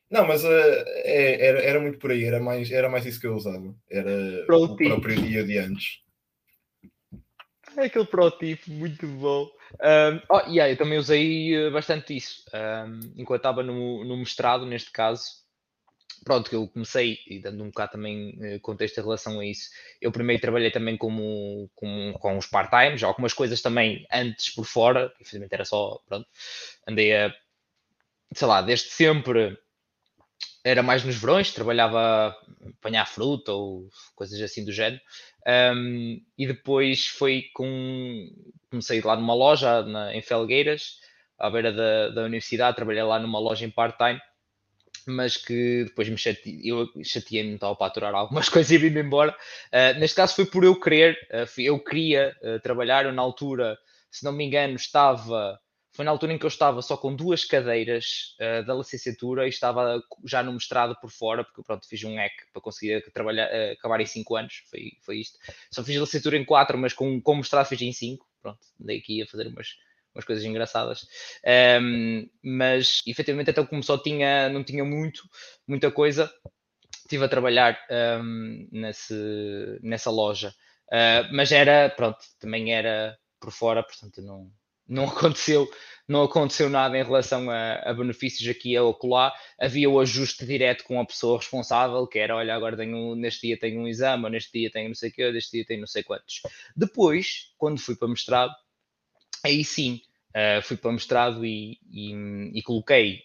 Não, 0.10 0.26
mas 0.26 0.44
uh, 0.44 0.48
é, 0.48 1.46
era, 1.46 1.60
era 1.60 1.80
muito 1.80 2.00
por 2.00 2.12
aí, 2.12 2.24
era 2.24 2.40
mais, 2.40 2.72
era 2.72 2.90
mais 2.90 3.06
isso 3.06 3.20
que 3.20 3.28
eu 3.28 3.36
usava. 3.36 3.76
Era 3.90 4.46
o 4.50 4.76
próprio 4.76 5.22
dia 5.22 5.44
de 5.44 5.58
antes. 5.58 6.02
É 7.76 7.86
aquele 7.86 8.06
protótipo 8.06 8.72
muito 8.72 9.06
bom. 9.06 9.48
Um, 9.82 10.22
oh, 10.30 10.40
yeah, 10.50 10.72
eu 10.72 10.78
também 10.78 10.98
usei 10.98 11.56
eh, 11.56 11.70
bastante 11.70 12.16
isso. 12.16 12.44
Enquanto 13.16 13.40
estava 13.40 13.64
no, 13.64 14.04
no 14.04 14.18
mestrado, 14.18 14.66
neste 14.66 14.92
caso, 14.92 15.24
pronto, 16.24 16.50
que 16.50 16.56
eu 16.56 16.68
comecei, 16.68 17.20
e 17.28 17.40
dando 17.40 17.64
um 17.64 17.68
bocado 17.68 17.94
também 17.94 18.38
eh, 18.42 18.60
contexto 18.60 18.98
em 18.98 19.04
relação 19.04 19.40
a 19.40 19.46
isso, 19.46 19.70
eu 20.02 20.12
primeiro 20.12 20.42
trabalhei 20.42 20.72
também 20.72 20.98
como, 20.98 21.70
com, 21.76 22.14
com 22.20 22.38
os 22.38 22.48
part-times, 22.48 23.04
algumas 23.04 23.34
coisas 23.34 23.62
também 23.62 24.06
antes 24.12 24.54
por 24.54 24.66
fora, 24.66 25.14
infelizmente 25.22 25.54
era 25.54 25.66
só, 25.66 26.00
pronto, 26.08 26.28
andei 26.88 27.16
a, 27.16 27.34
sei 28.34 28.48
lá, 28.48 28.62
desde 28.62 28.90
sempre 28.90 29.58
era 30.68 30.84
mais 30.84 31.04
nos 31.04 31.16
verões, 31.16 31.54
trabalhava 31.54 32.00
a 32.00 32.70
apanhar 32.78 33.08
fruta 33.08 33.54
ou 33.54 33.88
coisas 34.16 34.40
assim 34.42 34.66
do 34.66 34.72
género. 34.72 35.02
Um, 35.48 36.22
e 36.38 36.46
depois 36.46 37.08
foi 37.08 37.46
com. 37.54 38.28
Comecei 38.70 39.00
lá 39.02 39.16
numa 39.16 39.34
loja 39.34 39.82
na, 39.84 40.14
em 40.14 40.22
Felgueiras, 40.22 41.00
à 41.40 41.50
beira 41.50 41.72
da, 41.72 42.10
da 42.10 42.24
universidade, 42.24 42.76
trabalhei 42.76 43.04
lá 43.04 43.18
numa 43.18 43.40
loja 43.40 43.66
em 43.66 43.72
part-time, 43.72 44.20
mas 45.08 45.38
que 45.38 45.86
depois 45.86 46.10
me 46.10 46.18
chateei, 46.18 46.60
eu 46.66 46.86
chateei-me, 47.02 47.54
estava 47.54 47.74
para 47.78 47.88
aturar 47.88 48.14
algumas 48.14 48.50
coisas 48.50 48.70
e 48.70 48.78
vim-me 48.78 49.02
embora. 49.02 49.34
Uh, 49.72 49.98
neste 50.00 50.18
caso 50.18 50.36
foi 50.36 50.46
por 50.46 50.66
eu 50.66 50.78
querer, 50.78 51.18
uh, 51.32 51.62
eu 51.62 51.82
queria 51.82 52.36
uh, 52.44 52.60
trabalhar, 52.60 53.06
eu 53.06 53.14
na 53.14 53.22
altura, 53.22 53.78
se 54.12 54.26
não 54.26 54.34
me 54.34 54.44
engano, 54.44 54.76
estava 54.76 55.58
foi 55.98 56.06
na 56.06 56.12
altura 56.12 56.32
em 56.32 56.38
que 56.38 56.46
eu 56.46 56.48
estava 56.48 56.80
só 56.84 56.96
com 56.96 57.16
duas 57.16 57.44
cadeiras 57.44 58.36
uh, 58.40 58.64
da 58.64 58.76
licenciatura 58.76 59.48
e 59.48 59.50
estava 59.50 60.00
já 60.24 60.44
no 60.44 60.54
mestrado 60.54 60.96
por 61.02 61.10
fora, 61.10 61.44
porque 61.44 61.64
pronto, 61.64 61.88
fiz 61.88 62.04
um 62.04 62.20
EC 62.20 62.34
para 62.54 62.62
conseguir 62.62 63.02
trabalhar, 63.12 63.48
uh, 63.48 63.72
acabar 63.74 64.00
em 64.00 64.06
5 64.06 64.36
anos, 64.36 64.64
foi, 64.70 64.92
foi 65.02 65.18
isto. 65.18 65.40
Só 65.72 65.84
fiz 65.84 65.98
a 65.98 66.02
licenciatura 66.02 66.38
em 66.38 66.46
4, 66.46 66.78
mas 66.78 66.94
com, 66.94 67.20
com 67.20 67.36
mestrado 67.38 67.66
fiz 67.66 67.82
em 67.82 67.92
5, 67.92 68.24
pronto, 68.40 68.60
andei 68.80 69.00
aqui 69.00 69.24
a 69.24 69.26
fazer 69.26 69.48
umas, 69.48 69.70
umas 70.14 70.24
coisas 70.24 70.46
engraçadas. 70.46 71.08
Um, 71.82 72.30
mas 72.44 73.02
efetivamente, 73.08 73.50
então, 73.50 73.66
como 73.66 73.82
só 73.82 73.98
tinha, 73.98 74.50
não 74.50 74.64
tinha 74.64 74.86
muito, 74.86 75.24
muita 75.68 75.90
coisa, 75.90 76.32
estive 76.94 77.26
a 77.26 77.28
trabalhar 77.28 77.76
um, 78.22 78.68
nesse, 78.72 79.16
nessa 79.82 80.12
loja. 80.12 80.54
Uh, 80.90 81.26
mas 81.34 81.52
era, 81.52 81.90
pronto, 81.90 82.20
também 82.40 82.72
era 82.72 83.18
por 83.40 83.52
fora, 83.52 83.82
portanto 83.82 84.22
não, 84.22 84.52
não 84.88 85.06
aconteceu 85.06 85.70
não 86.08 86.24
aconteceu 86.24 86.70
nada 86.70 86.98
em 86.98 87.04
relação 87.04 87.50
a, 87.50 87.74
a 87.80 87.94
benefícios 87.94 88.48
aqui 88.50 88.78
ou 88.80 88.92
acolá. 88.92 89.34
Havia 89.60 89.90
o 89.90 90.00
ajuste 90.00 90.46
direto 90.46 90.86
com 90.86 91.02
a 91.02 91.06
pessoa 91.06 91.38
responsável, 91.38 92.08
que 92.08 92.18
era, 92.18 92.36
olha, 92.36 92.56
agora 92.56 92.78
tenho, 92.78 93.14
neste 93.16 93.48
dia 93.48 93.60
tenho 93.60 93.82
um 93.82 93.88
exame, 93.88 94.24
ou 94.24 94.30
neste 94.30 94.58
dia 94.58 94.72
tenho 94.72 94.88
não 94.88 94.96
sei 94.96 95.10
o 95.10 95.14
quê, 95.14 95.32
neste 95.32 95.52
dia 95.52 95.66
tenho 95.66 95.82
não 95.82 95.88
sei 95.88 96.04
quantos. 96.04 96.42
Depois, 96.76 97.52
quando 97.58 97.80
fui 97.80 97.96
para 97.96 98.08
mestrado, 98.08 98.54
aí 99.44 99.64
sim, 99.66 100.02
uh, 100.30 100.62
fui 100.62 100.78
para 100.78 100.92
mestrado 100.94 101.46
e, 101.46 101.78
e, 101.92 102.14
e 102.54 102.62
coloquei, 102.64 103.22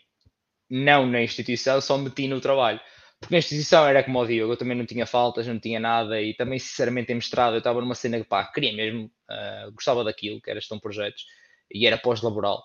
não 0.68 1.06
na 1.06 1.22
instituição, 1.22 1.80
só 1.80 1.96
meti 1.96 2.26
no 2.26 2.40
trabalho 2.40 2.80
porque 3.20 3.34
na 3.34 3.38
instituição 3.38 3.86
era 3.86 4.02
como 4.02 4.18
o 4.18 4.26
Diogo, 4.26 4.54
eu 4.54 4.56
também 4.56 4.76
não 4.76 4.84
tinha 4.84 5.06
faltas, 5.06 5.46
não 5.46 5.56
tinha 5.56 5.78
nada 5.78 6.20
e 6.20 6.34
também, 6.34 6.58
sinceramente, 6.58 7.12
em 7.12 7.14
mestrado 7.14 7.54
eu 7.54 7.58
estava 7.58 7.80
numa 7.80 7.94
cena 7.94 8.18
que, 8.18 8.24
pá, 8.24 8.44
queria 8.44 8.72
mesmo, 8.72 9.04
uh, 9.30 9.70
gostava 9.70 10.02
daquilo, 10.02 10.40
que 10.40 10.50
era 10.50 10.58
projetos 10.80 11.24
e 11.72 11.86
era 11.86 11.98
pós-laboral. 11.98 12.62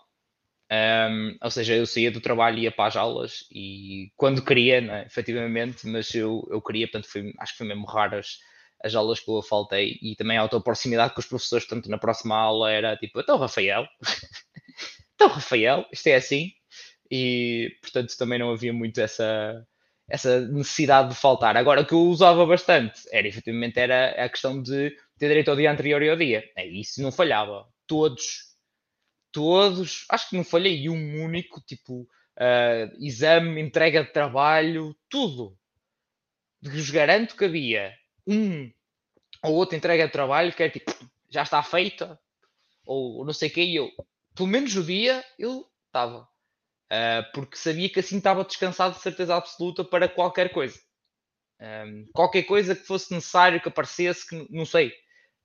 Um, 0.70 1.38
ou 1.42 1.50
seja, 1.50 1.76
eu 1.76 1.86
saía 1.86 2.12
do 2.12 2.20
trabalho 2.20 2.58
e 2.58 2.64
ia 2.64 2.72
para 2.72 2.88
as 2.88 2.96
aulas 2.98 3.46
e 3.50 4.12
quando 4.18 4.44
queria, 4.44 4.82
né, 4.82 5.06
efetivamente, 5.06 5.88
mas 5.88 6.14
eu, 6.14 6.46
eu 6.52 6.62
queria, 6.62 6.88
portanto, 6.88 7.10
foi, 7.10 7.34
acho 7.40 7.54
que 7.54 7.58
foi 7.60 7.68
mesmo 7.68 7.86
raras 7.86 8.40
as 8.84 8.94
aulas 8.96 9.20
que 9.20 9.30
eu 9.30 9.42
faltei. 9.42 9.98
E 10.02 10.16
também 10.16 10.38
a 10.38 10.42
alta 10.42 10.60
proximidade 10.60 11.14
com 11.14 11.20
os 11.20 11.26
professores, 11.26 11.66
portanto, 11.66 11.90
na 11.90 11.98
próxima 11.98 12.36
aula 12.36 12.72
era 12.72 12.98
tipo, 12.98 13.20
então 13.20 13.38
Rafael, 13.38 13.88
então 15.16 15.30
Rafael, 15.30 15.86
isto 15.92 16.08
é 16.08 16.16
assim, 16.16 16.52
e 17.10 17.76
portanto 17.82 18.16
também 18.18 18.40
não 18.40 18.52
havia 18.52 18.74
muito 18.74 19.00
essa, 19.00 19.66
essa 20.10 20.42
necessidade 20.42 21.10
de 21.10 21.16
faltar. 21.16 21.58
Agora, 21.58 21.82
o 21.82 21.86
que 21.86 21.94
eu 21.94 22.02
usava 22.02 22.46
bastante 22.46 23.02
era 23.12 23.28
efetivamente 23.28 23.80
era 23.80 24.12
a 24.24 24.30
questão 24.30 24.62
de 24.62 24.92
ter 25.18 25.30
direito 25.30 25.50
ao 25.50 25.58
dia 25.58 25.72
anterior 25.72 26.02
e 26.02 26.10
ao 26.10 26.18
dia, 26.18 26.44
é, 26.56 26.66
isso 26.68 27.02
não 27.02 27.12
falhava, 27.12 27.66
todos 27.88 28.47
todos, 29.32 30.06
acho 30.10 30.30
que 30.30 30.38
não 30.38 30.44
falhei 30.44 30.90
um 30.90 31.24
único, 31.24 31.62
tipo, 31.62 32.02
uh, 32.02 32.98
exame, 33.00 33.62
entrega 33.62 34.04
de 34.04 34.12
trabalho, 34.12 34.96
tudo. 35.10 35.58
Vos 36.62 36.90
garanto 36.90 37.36
que 37.36 37.46
havia 37.46 37.94
um 38.26 38.72
ou 39.44 39.54
outra 39.54 39.78
entrega 39.78 40.06
de 40.06 40.12
trabalho 40.12 40.54
que 40.54 40.64
é 40.64 40.70
tipo, 40.70 40.92
já 41.30 41.44
está 41.44 41.62
feita, 41.62 42.20
ou 42.86 43.24
não 43.26 43.34
sei 43.34 43.50
o 43.50 43.54
que, 43.54 43.62
e 43.62 43.76
eu, 43.76 43.92
pelo 44.36 44.48
menos 44.48 44.76
o 44.76 44.84
dia, 44.84 45.24
eu 45.38 45.70
estava. 45.86 46.28
Uh, 46.88 47.32
porque 47.34 47.58
sabia 47.58 47.90
que 47.90 48.00
assim 48.00 48.18
estava 48.18 48.46
descansado 48.46 48.96
de 48.96 49.02
certeza 49.02 49.36
absoluta 49.36 49.84
para 49.84 50.08
qualquer 50.08 50.52
coisa. 50.52 50.80
Um, 51.60 52.06
ah, 52.08 52.12
qualquer 52.14 52.44
coisa 52.44 52.76
que 52.76 52.86
fosse 52.86 53.14
necessário 53.14 53.60
que 53.60 53.68
aparecesse, 53.68 54.28
que 54.28 54.48
não 54.50 54.66
sei, 54.66 54.94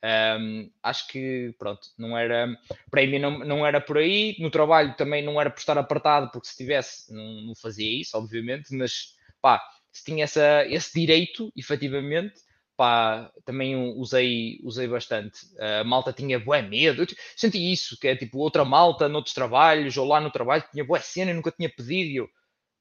um, 0.05 0.71
acho 0.83 1.07
que, 1.09 1.55
pronto, 1.59 1.89
não 1.97 2.19
era, 2.19 2.49
para 2.91 3.07
mim 3.07 3.19
não, 3.19 3.39
não 3.39 3.67
era 3.67 3.81
por 3.81 3.99
aí. 3.99 4.37
No 4.41 4.51
trabalho 4.51 4.95
também 4.97 5.23
não 5.25 5.41
era 5.41 5.51
por 5.51 5.59
estar 5.59 5.79
apertado, 5.79 6.31
porque 6.31 6.49
se 6.49 6.57
tivesse, 6.57 7.13
não, 7.13 7.43
não 7.43 7.55
fazia 7.55 8.01
isso, 8.01 8.17
obviamente, 8.17 8.75
mas 8.75 9.15
pá, 9.41 9.63
se 9.93 10.05
tinha 10.05 10.25
essa, 10.25 10.67
esse 10.67 10.93
direito, 10.99 11.53
efetivamente, 11.57 12.35
pá, 12.77 13.31
também 13.45 13.77
usei, 13.97 14.59
usei 14.65 14.89
bastante. 14.89 15.41
A 15.59 15.85
malta 15.85 16.13
tinha 16.13 16.41
bué 16.41 16.63
medo, 16.63 17.03
eu 17.03 17.07
senti 17.37 17.73
isso, 17.73 17.99
que 17.99 18.09
é 18.09 18.17
tipo 18.17 18.39
outra 18.39 18.65
malta 18.65 19.09
noutros 19.09 19.35
trabalhos, 19.35 19.97
ou 19.97 20.07
lá 20.07 20.21
no 20.21 20.31
trabalho, 20.31 20.65
tinha 20.73 20.85
bué 20.85 21.01
cena 21.01 21.31
e 21.31 21.35
nunca 21.35 21.53
tinha 21.53 21.71
pedido. 21.71 22.11
E 22.11 22.17
eu, 22.17 22.29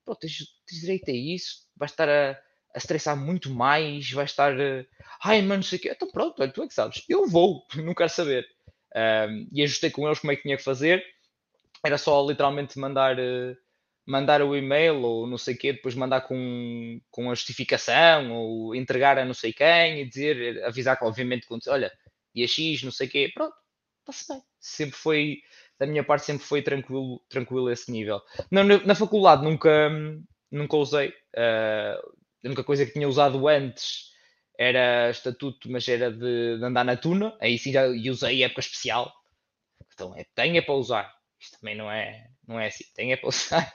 pô, 0.06 0.16
tens, 0.16 0.38
tens 0.68 0.82
direito 0.82 1.10
a 1.10 1.14
isso, 1.14 1.68
vai 1.78 1.88
estar 1.88 2.10
a 2.10 2.36
a 2.74 2.78
estressar 2.78 3.18
muito 3.18 3.50
mais, 3.50 4.12
vai 4.12 4.26
estar. 4.26 4.54
Uh, 4.54 4.86
Ai, 5.24 5.42
mano, 5.42 5.58
não 5.58 5.64
sei 5.64 5.78
o 5.78 5.82
quê. 5.82 5.92
Então 5.96 6.10
pronto, 6.10 6.42
olha, 6.42 6.52
tu 6.52 6.64
é 6.64 6.68
que 6.68 6.74
sabes. 6.74 7.04
Eu 7.08 7.28
vou, 7.28 7.66
não 7.76 7.94
quero 7.94 8.10
saber. 8.10 8.48
E 9.52 9.64
ajustei 9.64 9.90
com 9.90 10.06
eles 10.06 10.20
como 10.20 10.32
é 10.32 10.36
que 10.36 10.42
tinha 10.44 10.58
que 10.58 10.64
fazer. 10.64 11.04
Era 11.86 11.98
só 11.98 12.26
literalmente 12.26 12.78
mandar, 12.78 13.18
uh, 13.20 13.56
mandar 14.06 14.42
o 14.42 14.56
e-mail 14.56 15.02
ou 15.02 15.28
não 15.28 15.38
sei 15.38 15.56
o 15.56 15.58
quê, 15.58 15.74
depois 15.74 15.96
mandar 15.96 16.22
com, 16.22 17.00
com 17.10 17.32
a 17.32 17.36
justificação 17.36 18.32
ou 18.34 18.76
entregar 18.76 19.18
a 19.18 19.26
não 19.26 19.34
sei 19.34 19.54
quem 19.54 20.02
e 20.02 20.06
dizer, 20.06 20.64
avisar 20.64 20.98
que 20.98 21.06
obviamente, 21.06 21.48
olha, 21.68 21.92
dia 22.36 22.48
X, 22.48 22.84
não 22.84 22.92
sei 22.92 23.08
o 23.08 23.10
quê. 23.10 23.32
Pronto, 23.34 23.56
está-se 24.00 24.28
bem. 24.28 24.44
Sempre 24.60 24.96
foi, 24.96 25.42
da 25.80 25.88
minha 25.88 26.04
parte, 26.04 26.26
sempre 26.26 26.46
foi 26.46 26.62
tranquilo, 26.62 27.24
tranquilo 27.30 27.70
esse 27.70 27.92
nível. 27.92 28.22
Não, 28.52 28.64
na, 28.64 28.78
na 28.80 28.96
faculdade 28.96 29.44
nunca, 29.44 29.90
nunca 30.52 30.78
usei. 30.78 31.10
Uh, 31.36 32.21
a 32.44 32.48
única 32.48 32.64
coisa 32.64 32.86
que 32.86 32.94
tinha 32.94 33.08
usado 33.08 33.48
antes 33.48 34.12
era 34.58 35.10
estatuto, 35.10 35.72
mas 35.72 35.88
era 35.88 36.12
de, 36.12 36.58
de 36.58 36.64
andar 36.64 36.84
na 36.84 36.96
tuna. 36.96 37.36
Aí 37.40 37.58
sim 37.58 37.72
já 37.72 37.88
usei 37.88 38.44
época 38.44 38.62
especial. 38.62 39.12
Então 39.94 40.16
é, 40.16 40.26
tem 40.36 40.58
é 40.58 40.62
para 40.62 40.74
usar. 40.76 41.14
Isto 41.40 41.60
também 41.60 41.76
não 41.76 41.92
é, 41.92 42.28
não 42.48 42.60
é 42.60 42.68
assim. 42.68 42.86
Tem 42.96 43.12
é 43.12 43.18
para 43.18 43.30
usar. 43.30 43.74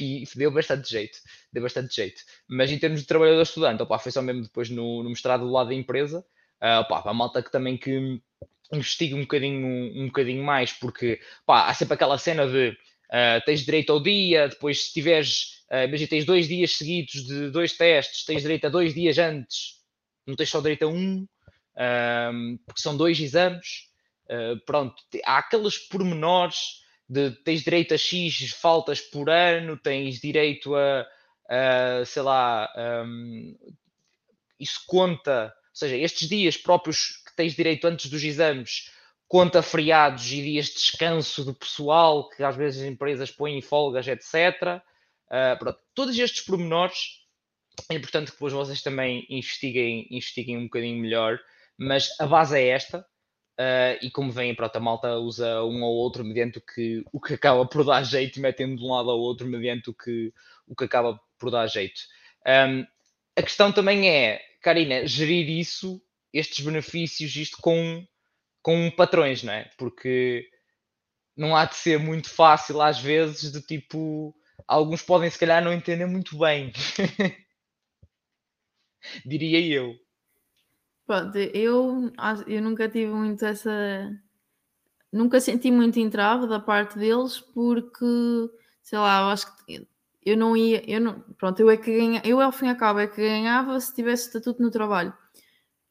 e 0.00 0.24
deu 0.36 0.50
bastante 0.50 0.88
jeito. 0.88 1.18
Deu 1.52 1.62
bastante 1.62 1.94
jeito. 1.94 2.22
Mas 2.48 2.70
em 2.70 2.78
termos 2.78 3.00
de 3.00 3.06
trabalhador 3.06 3.42
estudante, 3.42 3.82
opa, 3.82 3.98
foi 3.98 4.12
só 4.12 4.22
mesmo 4.22 4.42
depois 4.42 4.70
no, 4.70 5.02
no 5.02 5.10
mestrado 5.10 5.44
do 5.44 5.52
lado 5.52 5.68
da 5.68 5.74
empresa. 5.74 6.24
Uh, 6.62 6.80
opa, 6.80 7.10
a 7.10 7.14
malta 7.14 7.42
que 7.42 7.50
também 7.50 7.76
que 7.76 8.20
investigue 8.72 9.14
um 9.14 9.22
bocadinho, 9.22 9.66
um, 9.66 10.02
um 10.02 10.06
bocadinho 10.06 10.42
mais, 10.42 10.72
porque 10.72 11.20
pá, 11.44 11.66
há 11.66 11.74
sempre 11.74 11.94
aquela 11.94 12.16
cena 12.16 12.46
de 12.46 12.76
uh, 13.12 13.44
tens 13.44 13.60
direito 13.60 13.92
ao 13.92 14.02
dia, 14.02 14.48
depois 14.48 14.86
se 14.86 14.92
tiveres 14.92 15.52
Uh, 15.72 15.88
imagina, 15.88 16.10
tens 16.10 16.26
dois 16.26 16.48
dias 16.48 16.76
seguidos 16.76 17.24
de 17.24 17.48
dois 17.48 17.72
testes, 17.72 18.26
tens 18.26 18.42
direito 18.42 18.66
a 18.66 18.68
dois 18.68 18.92
dias 18.92 19.16
antes, 19.16 19.80
não 20.26 20.36
tens 20.36 20.50
só 20.50 20.60
direito 20.60 20.84
a 20.84 20.88
um, 20.88 21.22
uh, 21.22 22.58
porque 22.66 22.82
são 22.82 22.94
dois 22.94 23.18
exames. 23.18 23.88
Uh, 24.26 24.62
pronto, 24.66 24.94
há 25.24 25.38
aqueles 25.38 25.78
pormenores 25.78 26.82
de 27.08 27.30
tens 27.42 27.62
direito 27.62 27.94
a 27.94 27.96
X 27.96 28.50
faltas 28.50 29.00
por 29.00 29.30
ano, 29.30 29.78
tens 29.78 30.20
direito 30.20 30.74
a, 30.74 31.06
a 31.48 32.04
sei 32.04 32.20
lá, 32.20 32.70
um, 33.06 33.56
isso 34.60 34.82
conta, 34.86 35.46
ou 35.46 35.74
seja, 35.74 35.96
estes 35.96 36.28
dias 36.28 36.58
próprios 36.58 37.22
que 37.26 37.34
tens 37.34 37.54
direito 37.54 37.86
antes 37.86 38.10
dos 38.10 38.22
exames 38.22 38.90
conta 39.32 39.62
feriados 39.62 40.30
e 40.30 40.42
dias 40.42 40.66
de 40.66 40.74
descanso 40.74 41.42
do 41.42 41.54
pessoal 41.54 42.28
que 42.28 42.44
às 42.44 42.54
vezes 42.54 42.82
as 42.82 42.86
empresas 42.86 43.30
põem 43.30 43.62
folgas, 43.62 44.06
etc. 44.06 44.82
Uh, 45.26 45.58
pronto, 45.58 45.78
todos 45.94 46.18
estes 46.18 46.44
pormenores 46.44 47.22
é 47.90 47.94
importante 47.94 48.26
que 48.26 48.32
depois 48.32 48.52
vocês 48.52 48.82
também 48.82 49.26
investiguem, 49.30 50.06
investiguem 50.10 50.58
um 50.58 50.64
bocadinho 50.64 51.00
melhor, 51.00 51.40
mas 51.78 52.10
a 52.20 52.26
base 52.26 52.58
é 52.58 52.68
esta. 52.68 53.00
Uh, 53.58 53.96
e 54.02 54.10
como 54.10 54.30
vem, 54.30 54.54
pronto, 54.54 54.76
a 54.76 54.80
malta 54.80 55.16
usa 55.16 55.64
um 55.64 55.82
ou 55.82 55.94
outro 55.94 56.22
mediante 56.22 56.58
o 56.58 56.60
que, 56.60 57.02
o 57.10 57.18
que 57.18 57.32
acaba 57.32 57.64
por 57.64 57.86
dar 57.86 58.02
jeito, 58.02 58.38
metendo 58.38 58.76
de 58.76 58.84
um 58.84 58.92
lado 58.92 59.08
ao 59.10 59.18
outro 59.18 59.46
mediante 59.46 59.88
o 59.88 59.94
que, 59.94 60.30
o 60.66 60.76
que 60.76 60.84
acaba 60.84 61.18
por 61.38 61.50
dar 61.50 61.66
jeito. 61.68 62.02
Um, 62.46 62.84
a 63.34 63.42
questão 63.42 63.72
também 63.72 64.10
é, 64.10 64.42
Karina, 64.60 65.06
gerir 65.06 65.48
isso, 65.48 66.02
estes 66.34 66.62
benefícios, 66.62 67.34
isto 67.34 67.56
com, 67.62 68.06
com 68.62 68.90
patrões, 68.90 69.42
não 69.42 69.52
é? 69.52 69.70
Porque 69.76 70.48
não 71.36 71.56
há 71.56 71.64
de 71.64 71.76
ser 71.76 71.98
muito 71.98 72.30
fácil 72.30 72.80
às 72.80 72.98
vezes 73.00 73.52
de 73.52 73.60
tipo 73.60 74.34
alguns 74.66 75.02
podem 75.02 75.30
se 75.30 75.38
calhar 75.38 75.62
não 75.62 75.72
entender 75.72 76.06
muito 76.06 76.38
bem. 76.38 76.72
Diria 79.26 79.60
eu. 79.60 79.94
Pronto, 81.06 81.36
eu, 81.36 82.12
eu 82.46 82.62
nunca 82.62 82.88
tive 82.88 83.12
muito 83.12 83.44
essa. 83.44 83.70
Nunca 85.12 85.40
senti 85.40 85.70
muito 85.70 85.98
entrave 85.98 86.46
da 86.46 86.58
parte 86.58 86.98
deles 86.98 87.38
porque, 87.38 88.04
sei 88.82 88.98
lá, 88.98 89.22
eu 89.22 89.26
acho 89.26 89.64
que 89.66 89.86
eu 90.24 90.36
não 90.36 90.56
ia. 90.56 90.82
Eu 90.90 91.00
não, 91.00 91.20
pronto, 91.36 91.60
eu 91.60 91.68
é 91.70 91.76
que 91.76 91.94
ganha, 91.94 92.22
eu 92.24 92.40
ao 92.40 92.52
fim 92.52 92.66
e 92.66 92.70
ao 92.70 92.76
cabo 92.76 93.00
é 93.00 93.06
que 93.06 93.20
ganhava 93.20 93.78
se 93.80 93.94
tivesse 93.94 94.28
estatuto 94.28 94.62
no 94.62 94.70
trabalho. 94.70 95.12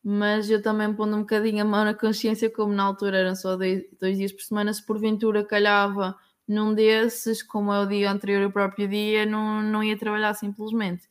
Mas 0.04 0.49
eu 0.49 0.62
também 0.62 0.93
pondo 0.93 1.16
um 1.16 1.20
bocadinho 1.22 1.62
a 1.64 1.66
mão 1.68 1.86
na 1.86 1.93
consciência, 1.93 2.49
como 2.49 2.74
na 2.74 2.84
altura 2.84 3.18
eram 3.20 3.36
só 3.36 3.56
dois, 3.56 3.84
dois 3.99 4.18
dias 4.18 4.32
por 4.32 4.41
semana, 4.41 4.74
se 4.74 4.84
porventura 4.86 5.43
calhava 5.45 6.16
num 6.47 6.74
desses, 6.74 7.43
como 7.43 7.72
é 7.72 7.80
o 7.82 7.86
dia 7.86 8.12
anterior 8.12 8.43
ao 8.43 8.52
próprio 8.52 8.88
dia, 8.88 9.26
não, 9.26 9.62
não 9.62 9.84
ia 9.84 9.97
trabalhar 9.97 10.34
simplesmente. 10.34 11.08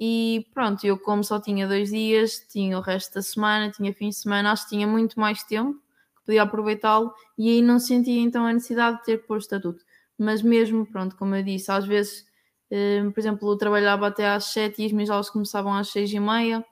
E 0.00 0.46
pronto, 0.52 0.84
eu 0.86 0.98
como 0.98 1.22
só 1.22 1.40
tinha 1.40 1.68
dois 1.68 1.90
dias, 1.90 2.40
tinha 2.50 2.76
o 2.78 2.80
resto 2.80 3.14
da 3.14 3.22
semana, 3.22 3.70
tinha 3.70 3.92
fim 3.94 4.08
de 4.08 4.16
semana, 4.16 4.52
acho 4.52 4.64
que 4.64 4.70
tinha 4.70 4.86
muito 4.86 5.18
mais 5.20 5.42
tempo, 5.44 5.74
que 6.16 6.24
podia 6.26 6.42
aproveitá-lo, 6.42 7.12
e 7.38 7.48
aí 7.50 7.62
não 7.62 7.78
sentia 7.78 8.20
então 8.20 8.44
a 8.46 8.52
necessidade 8.52 8.98
de 8.98 9.04
ter 9.04 9.18
que 9.20 9.26
pôr 9.28 9.36
o 9.36 9.38
estatuto. 9.38 9.84
Mas 10.18 10.42
mesmo, 10.42 10.86
pronto, 10.86 11.16
como 11.16 11.34
eu 11.36 11.42
disse, 11.42 11.70
às 11.70 11.86
vezes, 11.86 12.26
eh, 12.70 13.02
por 13.12 13.20
exemplo, 13.20 13.50
eu 13.52 13.56
trabalhava 13.56 14.06
até 14.08 14.26
às 14.28 14.46
sete 14.46 14.82
e 14.82 14.86
as 14.86 14.92
minhas 14.92 15.10
aulas 15.10 15.30
começavam 15.30 15.72
às 15.74 15.88
seis 15.88 16.12
e 16.12 16.18
meia, 16.20 16.64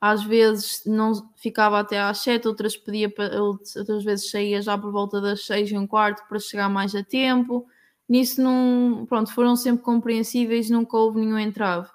às 0.00 0.22
vezes 0.22 0.82
não 0.84 1.12
ficava 1.36 1.80
até 1.80 1.98
às 2.00 2.18
7, 2.18 2.46
outras, 2.46 2.76
podia, 2.76 3.12
outras 3.78 4.04
vezes 4.04 4.30
saía 4.30 4.60
já 4.60 4.76
por 4.76 4.92
volta 4.92 5.20
das 5.20 5.46
6 5.46 5.70
e 5.70 5.78
um 5.78 5.86
quarto 5.86 6.26
para 6.28 6.38
chegar 6.38 6.68
mais 6.68 6.94
a 6.94 7.02
tempo. 7.02 7.66
Nisso 8.08 8.40
não, 8.40 9.06
pronto, 9.06 9.32
foram 9.32 9.56
sempre 9.56 9.82
compreensíveis, 9.84 10.70
nunca 10.70 10.96
houve 10.96 11.20
nenhum 11.20 11.38
entrave. 11.38 11.88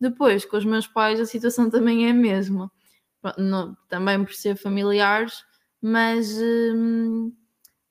Depois, 0.00 0.44
com 0.44 0.56
os 0.56 0.64
meus 0.64 0.86
pais, 0.86 1.18
a 1.18 1.26
situação 1.26 1.68
também 1.70 2.06
é 2.06 2.10
a 2.10 2.14
mesma. 2.14 2.70
Não, 3.38 3.76
também 3.88 4.24
por 4.24 4.34
ser 4.34 4.54
familiares, 4.56 5.42
mas 5.82 6.32
hum, 6.38 7.32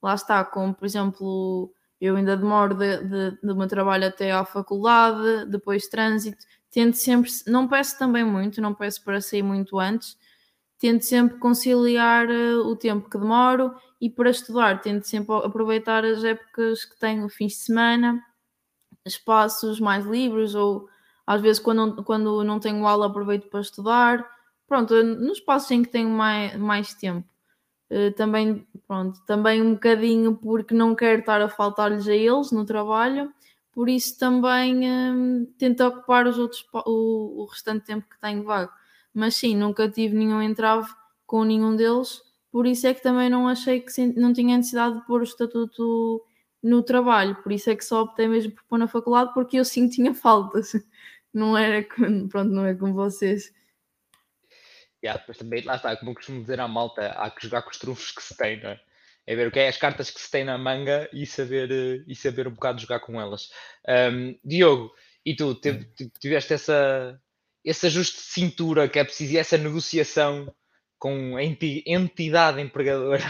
lá 0.02 0.16
está, 0.16 0.46
como 0.46 0.74
por 0.74 0.86
exemplo, 0.86 1.74
eu 2.00 2.16
ainda 2.16 2.38
demoro 2.38 2.74
de, 2.76 3.04
de, 3.04 3.32
do 3.42 3.56
meu 3.56 3.68
trabalho 3.68 4.08
até 4.08 4.32
à 4.32 4.46
faculdade, 4.46 5.46
depois 5.50 5.88
trânsito, 5.88 6.46
tento 6.76 6.98
sempre, 6.98 7.32
não 7.48 7.70
peço 7.70 7.98
também 7.98 8.26
muito, 8.26 8.62
não 8.62 8.74
peço 8.74 9.02
para 9.02 9.22
sair 9.22 9.42
muito 9.42 9.80
antes, 9.80 10.18
tento 10.78 11.06
sempre 11.06 11.38
conciliar 11.38 12.28
uh, 12.30 12.68
o 12.68 12.76
tempo 12.76 13.10
que 13.10 13.18
demoro 13.18 13.74
e 14.02 14.10
para 14.10 14.30
estudar 14.30 14.82
tento 14.82 15.06
sempre 15.06 15.34
aproveitar 15.38 16.04
as 16.04 16.22
épocas 16.22 16.84
que 16.84 17.00
tenho, 17.00 17.30
fins 17.30 17.54
de 17.54 17.60
semana, 17.60 18.22
espaços 19.06 19.80
mais 19.80 20.06
livres 20.06 20.54
ou 20.54 20.90
às 21.26 21.40
vezes 21.42 21.62
quando, 21.62 22.04
quando 22.04 22.44
não 22.44 22.60
tenho 22.60 22.86
aula 22.86 23.08
aproveito 23.08 23.48
para 23.50 23.62
estudar, 23.62 24.30
pronto, 24.68 25.02
nos 25.02 25.38
espaços 25.38 25.72
em 25.72 25.82
que 25.82 25.90
tenho 25.90 26.10
mais, 26.10 26.58
mais 26.58 26.94
tempo. 26.94 27.26
Uh, 27.90 28.12
também, 28.18 28.68
pronto, 28.86 29.18
também 29.26 29.62
um 29.62 29.76
bocadinho 29.76 30.36
porque 30.36 30.74
não 30.74 30.94
quero 30.94 31.22
estar 31.22 31.42
a 31.42 31.48
faltar-lhes 31.48 32.06
a 32.06 32.14
eles 32.14 32.52
no 32.52 32.66
trabalho 32.66 33.34
por 33.76 33.90
isso 33.90 34.18
também 34.18 34.90
hum, 34.90 35.54
tento 35.58 35.84
ocupar 35.84 36.26
os 36.26 36.40
outros, 36.40 36.66
o, 36.86 37.44
o 37.44 37.46
restante 37.46 37.86
tempo 37.86 38.08
que 38.10 38.18
tenho 38.22 38.42
vago. 38.44 38.72
Mas 39.14 39.36
sim, 39.36 39.54
nunca 39.54 39.90
tive 39.90 40.16
nenhum 40.16 40.42
entrave 40.42 40.90
com 41.26 41.44
nenhum 41.44 41.76
deles, 41.76 42.22
por 42.50 42.66
isso 42.66 42.88
é 42.88 42.94
que 42.94 43.04
também 43.04 43.30
não 43.30 43.50
achei 43.50 43.82
que 43.82 43.92
não 44.16 44.32
tinha 44.32 44.56
necessidade 44.56 44.96
de 44.96 45.06
pôr 45.06 45.20
o 45.20 45.26
estatuto 45.26 46.24
no 46.64 46.82
trabalho, 46.82 47.36
por 47.44 47.52
isso 47.52 47.70
é 47.70 47.76
que 47.76 47.84
só 47.84 48.04
optei 48.04 48.28
mesmo 48.28 48.54
por 48.54 48.64
pôr 48.64 48.80
na 48.80 48.88
faculdade, 48.88 49.34
porque 49.34 49.60
eu 49.60 49.66
sim 49.66 49.90
tinha 49.90 50.14
faltas, 50.14 50.72
não 51.34 51.58
era, 51.58 51.86
pronto, 52.30 52.50
não 52.50 52.66
é 52.66 52.74
com 52.74 52.94
vocês. 52.94 53.54
Yeah, 55.04 55.20
depois 55.20 55.38
também, 55.38 55.64
lá 55.64 55.76
está, 55.76 55.96
como 55.98 56.12
eu 56.12 56.16
costumo 56.16 56.42
dizer 56.42 56.62
à 56.62 56.68
malta, 56.68 57.08
há 57.10 57.30
que 57.30 57.44
jogar 57.44 57.62
com 57.62 57.72
os 57.72 57.78
trunfos 57.78 58.12
que 58.12 58.24
se 58.24 58.36
tem, 58.38 58.62
não 58.62 58.70
é? 58.70 58.80
É 59.28 59.36
ver 59.36 59.48
o 59.48 59.52
que 59.52 59.60
é 59.60 59.68
as 59.68 59.78
cartas 59.78 60.10
que 60.12 60.22
se 60.22 60.30
tem 60.30 60.44
na 60.44 60.58
manga 60.58 61.10
e 61.12 61.26
saber, 61.26 61.72
eh, 61.72 62.04
e 62.08 62.16
saber 62.16 62.48
um 62.48 62.54
bocado 62.54 62.82
jogar 62.82 63.00
com 63.00 63.20
elas. 63.20 63.50
Um, 63.88 64.38
Diogo, 64.44 64.92
e 65.26 65.36
tu 65.36 65.60
tiveste 66.20 66.54
essa, 66.54 67.20
esse 67.64 67.88
ajuste 67.88 68.18
de 68.18 68.24
cintura 68.24 68.88
que 68.88 69.00
é 69.00 69.04
preciso 69.04 69.34
e 69.34 69.38
essa 69.38 69.58
negociação 69.58 70.54
com 71.00 71.36
a 71.36 71.44
entidade 71.44 72.62
empregadora? 72.62 73.24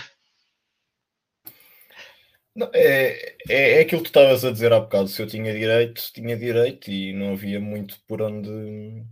Não, 2.55 2.69
é, 2.73 3.35
é, 3.49 3.77
é 3.77 3.79
aquilo 3.81 4.01
que 4.01 4.09
tu 4.11 4.17
estavas 4.17 4.45
a 4.45 4.51
dizer 4.51 4.71
há 4.71 4.79
bocado. 4.79 5.09
Se 5.09 5.21
eu 5.21 5.27
tinha 5.27 5.53
direito, 5.53 6.01
tinha 6.13 6.37
direito 6.37 6.89
e 6.89 7.11
não 7.13 7.33
havia 7.33 7.59
muito 7.59 7.99
por 8.07 8.21
onde, 8.21 9.03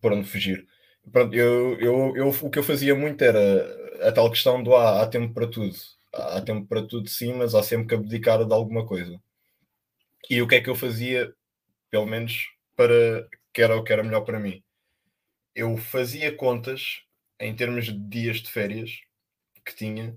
por 0.00 0.12
onde 0.12 0.28
fugir. 0.28 0.66
Pronto, 1.12 1.34
eu, 1.34 1.78
eu, 1.80 2.16
eu, 2.16 2.28
o 2.28 2.50
que 2.50 2.58
eu 2.58 2.62
fazia 2.62 2.94
muito 2.94 3.22
era 3.22 4.08
a 4.08 4.12
tal 4.12 4.30
questão 4.30 4.62
do 4.62 4.74
há, 4.74 5.02
há 5.02 5.06
tempo 5.06 5.32
para 5.34 5.46
tudo. 5.46 5.74
Há, 6.12 6.40
tempo 6.40 6.66
para 6.66 6.86
tudo, 6.86 7.08
sim, 7.08 7.34
mas 7.34 7.54
há 7.54 7.62
sempre 7.62 7.88
que 7.88 7.94
abdicar 7.94 8.44
de 8.44 8.52
alguma 8.52 8.86
coisa. 8.86 9.20
E 10.30 10.40
o 10.40 10.48
que 10.48 10.56
é 10.56 10.60
que 10.60 10.70
eu 10.70 10.74
fazia, 10.74 11.34
pelo 11.90 12.06
menos, 12.06 12.48
para 12.76 13.28
que 13.52 13.62
era 13.62 13.76
o 13.76 13.84
que 13.84 13.92
era 13.92 14.02
melhor 14.04 14.22
para 14.22 14.40
mim? 14.40 14.62
Eu 15.54 15.76
fazia 15.76 16.36
contas 16.36 17.02
em 17.40 17.54
termos 17.56 17.86
de 17.86 17.98
dias 17.98 18.38
de 18.38 18.50
férias 18.50 18.92
que 19.64 19.74
tinha 19.76 20.16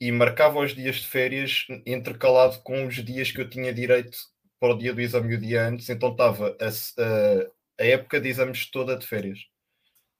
e 0.00 0.12
marcava 0.12 0.60
os 0.60 0.74
dias 0.74 0.96
de 0.96 1.08
férias 1.08 1.66
intercalado 1.86 2.60
com 2.62 2.86
os 2.86 2.96
dias 3.04 3.32
que 3.32 3.40
eu 3.40 3.50
tinha 3.50 3.74
direito 3.74 4.18
para 4.60 4.74
o 4.74 4.78
dia 4.78 4.94
do 4.94 5.00
exame 5.00 5.34
e 5.34 5.36
o 5.36 5.40
dia 5.40 5.66
antes, 5.68 5.88
então 5.90 6.10
estava 6.12 6.56
a, 6.60 6.68
a, 6.68 7.82
a 7.82 7.86
época 7.86 8.20
de 8.20 8.28
exames 8.28 8.70
toda 8.70 8.96
de 8.96 9.06
férias, 9.06 9.40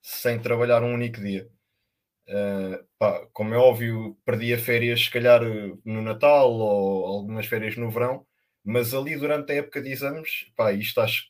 sem 0.05 0.39
trabalhar 0.39 0.83
um 0.83 0.95
único 0.95 1.21
dia. 1.21 1.49
Uh, 2.29 2.85
pá, 2.99 3.27
como 3.33 3.55
é 3.55 3.59
óbvio, 3.59 4.17
perdia 4.25 4.59
férias 4.59 5.03
se 5.07 5.11
calhar 5.11 5.43
no 5.85 6.03
Natal 6.03 6.53
ou 6.53 7.07
algumas 7.07 7.47
férias 7.47 7.77
no 7.77 7.91
verão, 7.91 8.27
mas 8.65 8.95
ali 8.95 9.17
durante 9.17 9.53
a 9.53 9.57
época 9.57 9.83
de 9.83 9.91
exames, 9.91 10.51
pá, 10.57 10.73
isto 10.73 11.01
acho 11.01 11.29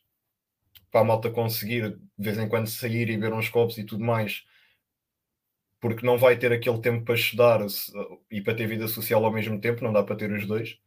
para 0.91 1.03
a 1.03 1.05
malta 1.05 1.31
conseguir 1.31 1.91
de 1.93 2.25
vez 2.25 2.39
em 2.39 2.49
quando 2.49 2.69
sair 2.69 3.11
e 3.11 3.17
ver 3.17 3.33
uns 3.33 3.49
copos 3.49 3.79
e 3.79 3.85
tudo 3.85 4.05
mais, 4.05 4.45
porque 5.81 6.05
não 6.07 6.19
vai 6.19 6.39
ter 6.39 6.53
aquele 6.53 6.81
tempo 6.81 7.05
para 7.05 7.15
estudar 7.15 7.61
e 8.31 8.41
para 8.41 8.55
ter 8.57 8.67
vida 8.67 8.89
social 8.89 9.25
ao 9.25 9.33
mesmo 9.33 9.61
tempo, 9.61 9.85
não 9.85 9.93
dá 9.93 10.03
para 10.03 10.17
ter 10.17 10.33
os 10.33 10.47
dois. 10.47 10.79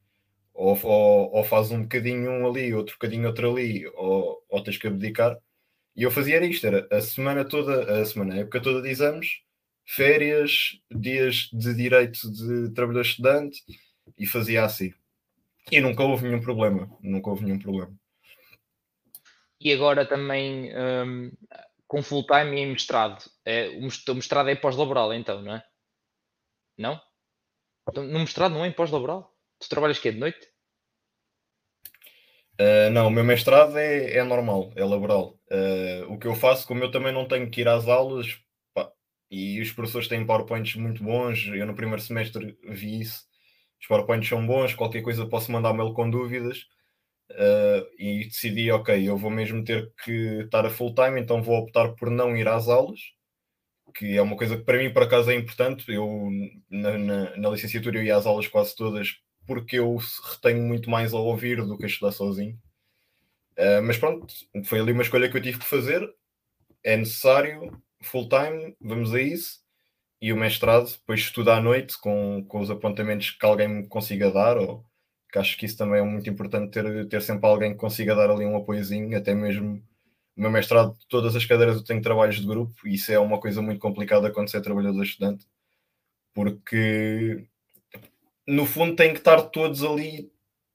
Ou, 0.53 0.79
ou, 0.83 1.31
ou 1.35 1.43
faz 1.43 1.71
um 1.71 1.83
bocadinho 1.83 2.31
um 2.31 2.47
ali, 2.47 2.73
outro 2.73 2.95
bocadinho 2.95 3.27
outro 3.27 3.51
ali, 3.51 3.87
ou, 3.95 4.43
ou 4.49 4.63
tens 4.63 4.77
que 4.77 4.87
abdicar. 4.87 5.37
E 5.97 6.03
eu 6.03 6.11
fazia 6.11 6.45
isto, 6.45 6.67
era 6.67 6.87
a 6.91 7.01
semana 7.01 7.43
toda, 7.43 7.99
a 7.99 8.05
semana, 8.05 8.35
a 8.35 8.37
época 8.37 8.61
toda 8.61 8.83
de 8.83 8.89
exames, 8.89 9.41
férias, 9.83 10.79
dias 10.91 11.49
de 11.51 11.73
direito 11.73 12.31
de 12.31 12.71
trabalhador 12.71 13.01
estudante 13.01 13.63
e 14.15 14.27
fazia 14.27 14.63
assim. 14.63 14.93
E 15.71 15.81
nunca 15.81 16.03
houve 16.03 16.27
nenhum 16.27 16.39
problema, 16.39 16.87
nunca 17.01 17.31
houve 17.31 17.45
nenhum 17.45 17.57
problema. 17.57 17.91
E 19.59 19.73
agora 19.73 20.05
também 20.05 20.71
um, 20.77 21.31
com 21.87 22.03
full 22.03 22.27
time 22.27 22.61
e 22.61 22.65
mestrado. 22.67 23.25
É, 23.43 23.69
o 23.69 24.13
mestrado 24.13 24.49
é 24.49 24.55
pós-laboral 24.55 25.11
então, 25.15 25.41
não 25.41 25.55
é? 25.55 25.63
Não? 26.77 27.01
Então, 27.89 28.03
no 28.03 28.19
mestrado 28.19 28.53
não 28.53 28.63
é 28.63 28.69
pós-laboral? 28.69 29.35
Tu 29.59 29.67
trabalhas 29.67 29.97
que 29.97 30.11
de 30.11 30.19
noite? 30.19 30.47
Uh, 32.59 32.89
não, 32.91 33.07
o 33.07 33.11
meu 33.11 33.23
mestrado 33.23 33.77
é, 33.77 34.17
é 34.17 34.23
normal, 34.23 34.71
é 34.75 34.83
laboral. 34.83 35.39
Uh, 35.51 36.11
o 36.11 36.17
que 36.17 36.27
eu 36.27 36.35
faço, 36.35 36.67
como 36.67 36.83
eu 36.83 36.91
também 36.91 37.13
não 37.13 37.27
tenho 37.27 37.49
que 37.49 37.61
ir 37.61 37.67
às 37.67 37.87
aulas, 37.87 38.39
e 39.29 39.59
os 39.61 39.71
professores 39.71 40.07
têm 40.07 40.25
PowerPoints 40.25 40.75
muito 40.75 41.03
bons. 41.03 41.47
Eu 41.47 41.65
no 41.65 41.75
primeiro 41.75 42.01
semestre 42.01 42.57
vi 42.63 43.01
isso. 43.01 43.25
Os 43.81 43.87
PowerPoints 43.87 44.29
são 44.29 44.45
bons, 44.45 44.73
qualquer 44.73 45.01
coisa 45.01 45.25
posso 45.27 45.51
mandar 45.51 45.73
mail 45.73 45.93
com 45.93 46.09
dúvidas. 46.09 46.65
Uh, 47.31 47.85
e 47.99 48.25
decidi, 48.25 48.71
ok, 48.71 49.07
eu 49.07 49.17
vou 49.17 49.29
mesmo 49.29 49.63
ter 49.63 49.91
que 50.03 50.11
estar 50.45 50.65
a 50.65 50.69
full 50.69 50.95
time, 50.95 51.19
então 51.19 51.43
vou 51.43 51.57
optar 51.57 51.89
por 51.95 52.09
não 52.09 52.37
ir 52.37 52.47
às 52.47 52.69
aulas, 52.69 53.01
que 53.95 54.15
é 54.15 54.21
uma 54.21 54.37
coisa 54.37 54.57
que 54.57 54.63
para 54.63 54.77
mim 54.77 54.93
por 54.93 55.03
acaso 55.03 55.31
é 55.31 55.35
importante. 55.35 55.91
Eu 55.91 56.29
na, 56.69 56.97
na, 56.97 57.37
na 57.37 57.49
licenciatura 57.49 57.99
eu 57.99 58.03
ia 58.03 58.15
às 58.15 58.25
aulas 58.25 58.47
quase 58.47 58.75
todas 58.75 59.15
porque 59.47 59.77
eu 59.77 59.97
retenho 60.31 60.63
muito 60.63 60.89
mais 60.89 61.13
a 61.13 61.17
ouvir 61.17 61.65
do 61.65 61.77
que 61.77 61.85
a 61.85 61.87
estudar 61.87 62.11
sozinho. 62.11 62.59
Uh, 63.57 63.81
mas 63.83 63.97
pronto, 63.97 64.27
foi 64.65 64.79
ali 64.79 64.91
uma 64.91 65.01
escolha 65.01 65.29
que 65.29 65.37
eu 65.37 65.41
tive 65.41 65.59
que 65.59 65.65
fazer. 65.65 66.07
É 66.83 66.95
necessário, 66.97 67.71
full 68.01 68.29
time, 68.29 68.75
vamos 68.79 69.13
a 69.13 69.21
isso. 69.21 69.59
E 70.21 70.33
o 70.33 70.37
mestrado, 70.37 70.91
depois 70.91 71.21
estudo 71.21 71.51
à 71.51 71.61
noite 71.61 71.97
com, 71.99 72.43
com 72.47 72.59
os 72.59 72.69
apontamentos 72.69 73.31
que 73.31 73.45
alguém 73.45 73.67
me 73.67 73.87
consiga 73.87 74.31
dar, 74.31 74.57
ou 74.57 74.83
que 75.31 75.39
acho 75.39 75.57
que 75.57 75.65
isso 75.65 75.77
também 75.77 75.99
é 75.99 76.03
muito 76.03 76.29
importante 76.29 76.71
ter, 76.71 77.07
ter 77.07 77.21
sempre 77.21 77.47
alguém 77.47 77.73
que 77.73 77.77
consiga 77.77 78.15
dar 78.15 78.29
ali 78.29 78.45
um 78.45 78.57
apoiozinho, 78.57 79.17
até 79.17 79.33
mesmo 79.33 79.83
o 80.37 80.41
meu 80.41 80.51
mestrado, 80.51 80.95
todas 81.09 81.35
as 81.35 81.45
cadeiras 81.45 81.77
eu 81.77 81.83
tenho 81.83 82.01
trabalhos 82.01 82.37
de 82.37 82.45
grupo, 82.47 82.87
e 82.87 82.95
isso 82.95 83.11
é 83.11 83.19
uma 83.19 83.39
coisa 83.39 83.61
muito 83.61 83.79
complicada 83.79 84.31
quando 84.31 84.49
você 84.49 84.57
é 84.57 84.61
trabalhador 84.61 85.03
estudante, 85.03 85.45
porque 86.33 87.47
no 88.47 88.65
fundo 88.65 88.95
tem 88.95 89.11
que 89.11 89.19
estar 89.19 89.41
todos 89.43 89.83
ali 89.83 90.31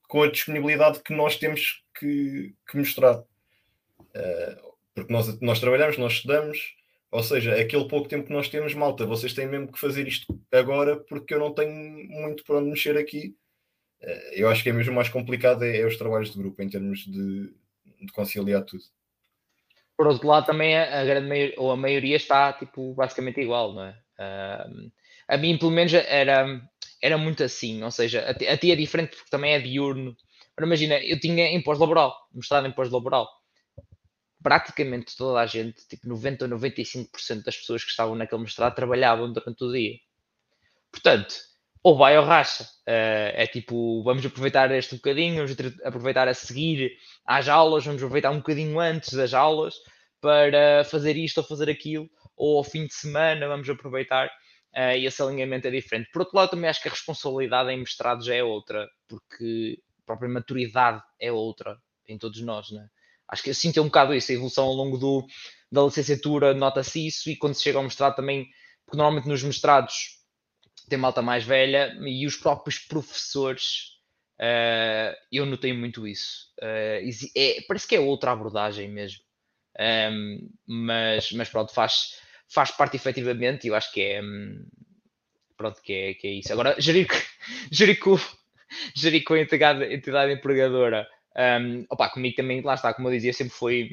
com 0.08 0.22
a 0.22 0.30
disponibilidade 0.30 1.00
que 1.02 1.14
nós 1.14 1.36
temos 1.36 1.82
que, 1.98 2.54
que 2.68 2.76
mostrar. 2.76 3.18
Uh, 3.18 4.72
porque 4.94 5.12
nós, 5.12 5.40
nós 5.40 5.58
trabalhamos, 5.58 5.96
nós 5.96 6.12
estudamos, 6.12 6.76
ou 7.10 7.22
seja, 7.22 7.54
aquele 7.58 7.88
pouco 7.88 8.08
tempo 8.08 8.26
que 8.26 8.32
nós 8.32 8.48
temos, 8.48 8.74
malta, 8.74 9.06
vocês 9.06 9.32
têm 9.32 9.46
mesmo 9.46 9.72
que 9.72 9.78
fazer 9.78 10.06
isto 10.06 10.38
agora 10.50 10.96
porque 10.96 11.34
eu 11.34 11.38
não 11.38 11.52
tenho 11.54 11.70
muito 12.10 12.44
para 12.44 12.56
onde 12.56 12.70
mexer 12.70 12.96
aqui. 12.96 13.34
Eh, 14.00 14.42
eu 14.42 14.48
acho 14.48 14.62
que 14.62 14.70
é 14.70 14.72
mesmo 14.72 14.94
mais 14.94 15.08
complicado 15.08 15.62
é, 15.62 15.78
é 15.78 15.86
os 15.86 15.96
trabalhos 15.96 16.30
de 16.30 16.38
grupo 16.38 16.60
em 16.62 16.68
termos 16.68 17.00
de, 17.00 17.54
de, 18.00 18.12
conciliar 18.12 18.64
tudo. 18.64 18.82
Por 19.96 20.06
outro 20.06 20.26
lado, 20.26 20.46
também 20.46 20.76
a, 20.76 21.04
grande 21.04 21.28
maioria, 21.28 21.54
ou 21.58 21.70
a 21.70 21.76
maioria 21.76 22.16
está 22.16 22.52
tipo, 22.52 22.94
basicamente 22.94 23.40
igual, 23.40 23.74
não 23.74 23.84
é? 23.84 23.98
Uh, 24.18 24.92
a 25.28 25.36
mim, 25.36 25.56
pelo 25.58 25.70
menos, 25.70 25.92
era, 25.94 26.60
era 27.02 27.18
muito 27.18 27.42
assim, 27.42 27.82
ou 27.82 27.90
seja, 27.90 28.24
a, 28.30 28.56
ti 28.56 28.70
é 28.70 28.76
diferente 28.76 29.16
porque 29.16 29.30
também 29.30 29.52
é 29.52 29.60
diurno. 29.60 30.16
Imagina, 30.60 30.98
eu 31.02 31.18
tinha 31.18 31.46
em 31.46 31.60
pós-laboral, 31.60 32.16
mostrado 32.32 32.66
em 32.66 32.72
pós-laboral 32.72 33.28
praticamente 34.42 35.16
toda 35.16 35.40
a 35.40 35.46
gente, 35.46 35.86
tipo 35.86 36.08
90 36.08 36.44
ou 36.44 36.50
95% 36.50 37.44
das 37.44 37.56
pessoas 37.56 37.84
que 37.84 37.90
estavam 37.90 38.14
naquele 38.14 38.42
mestrado 38.42 38.74
trabalhavam 38.74 39.32
durante 39.32 39.64
o 39.64 39.72
dia. 39.72 39.98
Portanto, 40.90 41.34
ou 41.82 41.96
vai 41.96 42.18
ou 42.18 42.24
racha. 42.24 42.64
Uh, 42.86 43.32
é 43.34 43.46
tipo, 43.46 44.02
vamos 44.02 44.24
aproveitar 44.24 44.70
este 44.72 44.96
bocadinho, 44.96 45.46
vamos 45.46 45.56
aproveitar 45.84 46.28
a 46.28 46.34
seguir 46.34 46.92
às 47.24 47.48
aulas, 47.48 47.84
vamos 47.84 48.02
aproveitar 48.02 48.30
um 48.30 48.38
bocadinho 48.38 48.78
antes 48.78 49.14
das 49.14 49.32
aulas 49.32 49.74
para 50.20 50.84
fazer 50.84 51.16
isto 51.16 51.38
ou 51.38 51.44
fazer 51.44 51.68
aquilo, 51.70 52.08
ou 52.36 52.58
ao 52.58 52.64
fim 52.64 52.86
de 52.86 52.94
semana 52.94 53.48
vamos 53.48 53.68
aproveitar. 53.68 54.30
Uh, 54.74 54.96
e 54.96 55.06
esse 55.06 55.22
alinhamento 55.22 55.68
é 55.68 55.70
diferente. 55.70 56.10
Por 56.10 56.22
outro 56.22 56.36
lado, 56.36 56.50
também 56.50 56.70
acho 56.70 56.80
que 56.80 56.88
a 56.88 56.92
responsabilidade 56.92 57.70
em 57.70 57.78
mestrado 57.78 58.24
já 58.24 58.34
é 58.34 58.42
outra, 58.42 58.88
porque 59.06 59.78
a 60.00 60.06
própria 60.06 60.30
maturidade 60.30 61.02
é 61.20 61.30
outra 61.30 61.78
em 62.08 62.18
todos 62.18 62.40
nós, 62.40 62.70
né? 62.70 62.88
Acho 63.28 63.42
que 63.42 63.50
eu 63.50 63.54
sinto 63.54 63.80
um 63.80 63.86
bocado 63.86 64.14
isso, 64.14 64.30
a 64.30 64.34
evolução 64.34 64.64
ao 64.64 64.74
longo 64.74 64.98
do, 64.98 65.26
da 65.70 65.82
licenciatura 65.82 66.52
nota-se 66.52 67.06
isso, 67.06 67.30
e 67.30 67.36
quando 67.36 67.54
se 67.54 67.62
chega 67.62 67.78
ao 67.78 67.84
mestrado 67.84 68.16
também, 68.16 68.48
porque 68.84 68.96
normalmente 68.96 69.28
nos 69.28 69.42
mestrados 69.42 70.22
tem 70.88 70.98
malta 70.98 71.22
mais 71.22 71.44
velha 71.44 71.96
e 72.02 72.26
os 72.26 72.36
próprios 72.36 72.78
professores, 72.78 73.98
uh, 74.38 75.16
eu 75.30 75.46
notei 75.46 75.72
muito 75.72 76.06
isso. 76.06 76.52
Uh, 76.60 77.08
é, 77.34 77.62
parece 77.66 77.86
que 77.86 77.96
é 77.96 78.00
outra 78.00 78.32
abordagem 78.32 78.90
mesmo. 78.90 79.24
Um, 79.78 79.82
ehm, 79.82 80.48
mas, 80.66 81.32
mas 81.32 81.48
pronto, 81.48 81.72
faz, 81.72 82.20
faz 82.52 82.70
parte 82.70 82.96
efetivamente 82.96 83.64
e 83.64 83.68
eu 83.68 83.74
acho 83.74 83.92
que 83.92 84.00
é 84.00 84.22
hum, 84.22 84.64
pronto, 85.56 85.80
que 85.80 85.92
é, 85.92 86.14
que 86.14 86.26
é 86.26 86.30
isso. 86.32 86.52
Agora, 86.52 86.76
gerir 86.78 87.08
com 89.24 89.34
a 89.34 89.40
entidade, 89.40 89.94
entidade 89.94 90.32
empregadora, 90.32 91.08
um, 91.36 91.86
opa, 91.88 92.10
comigo 92.10 92.36
também, 92.36 92.60
lá 92.60 92.74
está, 92.74 92.92
como 92.92 93.08
eu 93.08 93.12
dizia, 93.12 93.32
sempre 93.32 93.54
foi, 93.54 93.90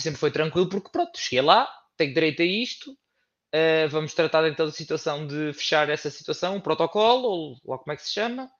sempre 0.00 0.18
foi 0.18 0.30
tranquilo, 0.30 0.68
porque 0.68 0.90
pronto, 0.90 1.18
cheguei 1.18 1.42
lá, 1.42 1.68
tenho 1.96 2.14
direito 2.14 2.42
a 2.42 2.44
isto, 2.44 2.92
uh, 2.92 3.88
vamos 3.90 4.14
tratar 4.14 4.46
então 4.48 4.66
da 4.66 4.72
situação 4.72 5.26
de 5.26 5.52
fechar 5.52 5.88
essa 5.90 6.10
situação, 6.10 6.56
um 6.56 6.60
protocolo, 6.60 7.28
ou 7.28 7.56
lá 7.66 7.78
como 7.78 7.92
é 7.92 7.96
que 7.96 8.02
se 8.02 8.12
chama. 8.12 8.50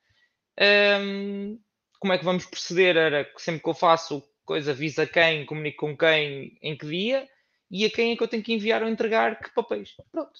Um, 0.60 1.58
como 1.98 2.12
é 2.12 2.18
que 2.18 2.24
vamos 2.24 2.46
proceder? 2.46 2.96
Era 2.96 3.30
sempre 3.36 3.62
que 3.62 3.68
eu 3.68 3.74
faço 3.74 4.22
coisa, 4.44 4.72
avisa 4.72 5.06
quem, 5.06 5.44
comunico 5.44 5.86
com 5.86 5.96
quem, 5.96 6.56
em 6.62 6.76
que 6.76 6.86
dia, 6.86 7.26
e 7.70 7.84
a 7.84 7.90
quem 7.90 8.12
é 8.12 8.16
que 8.16 8.22
eu 8.22 8.28
tenho 8.28 8.42
que 8.42 8.52
enviar 8.52 8.82
ou 8.82 8.88
entregar 8.88 9.40
que 9.40 9.50
papéis. 9.50 9.94
Pronto. 10.10 10.38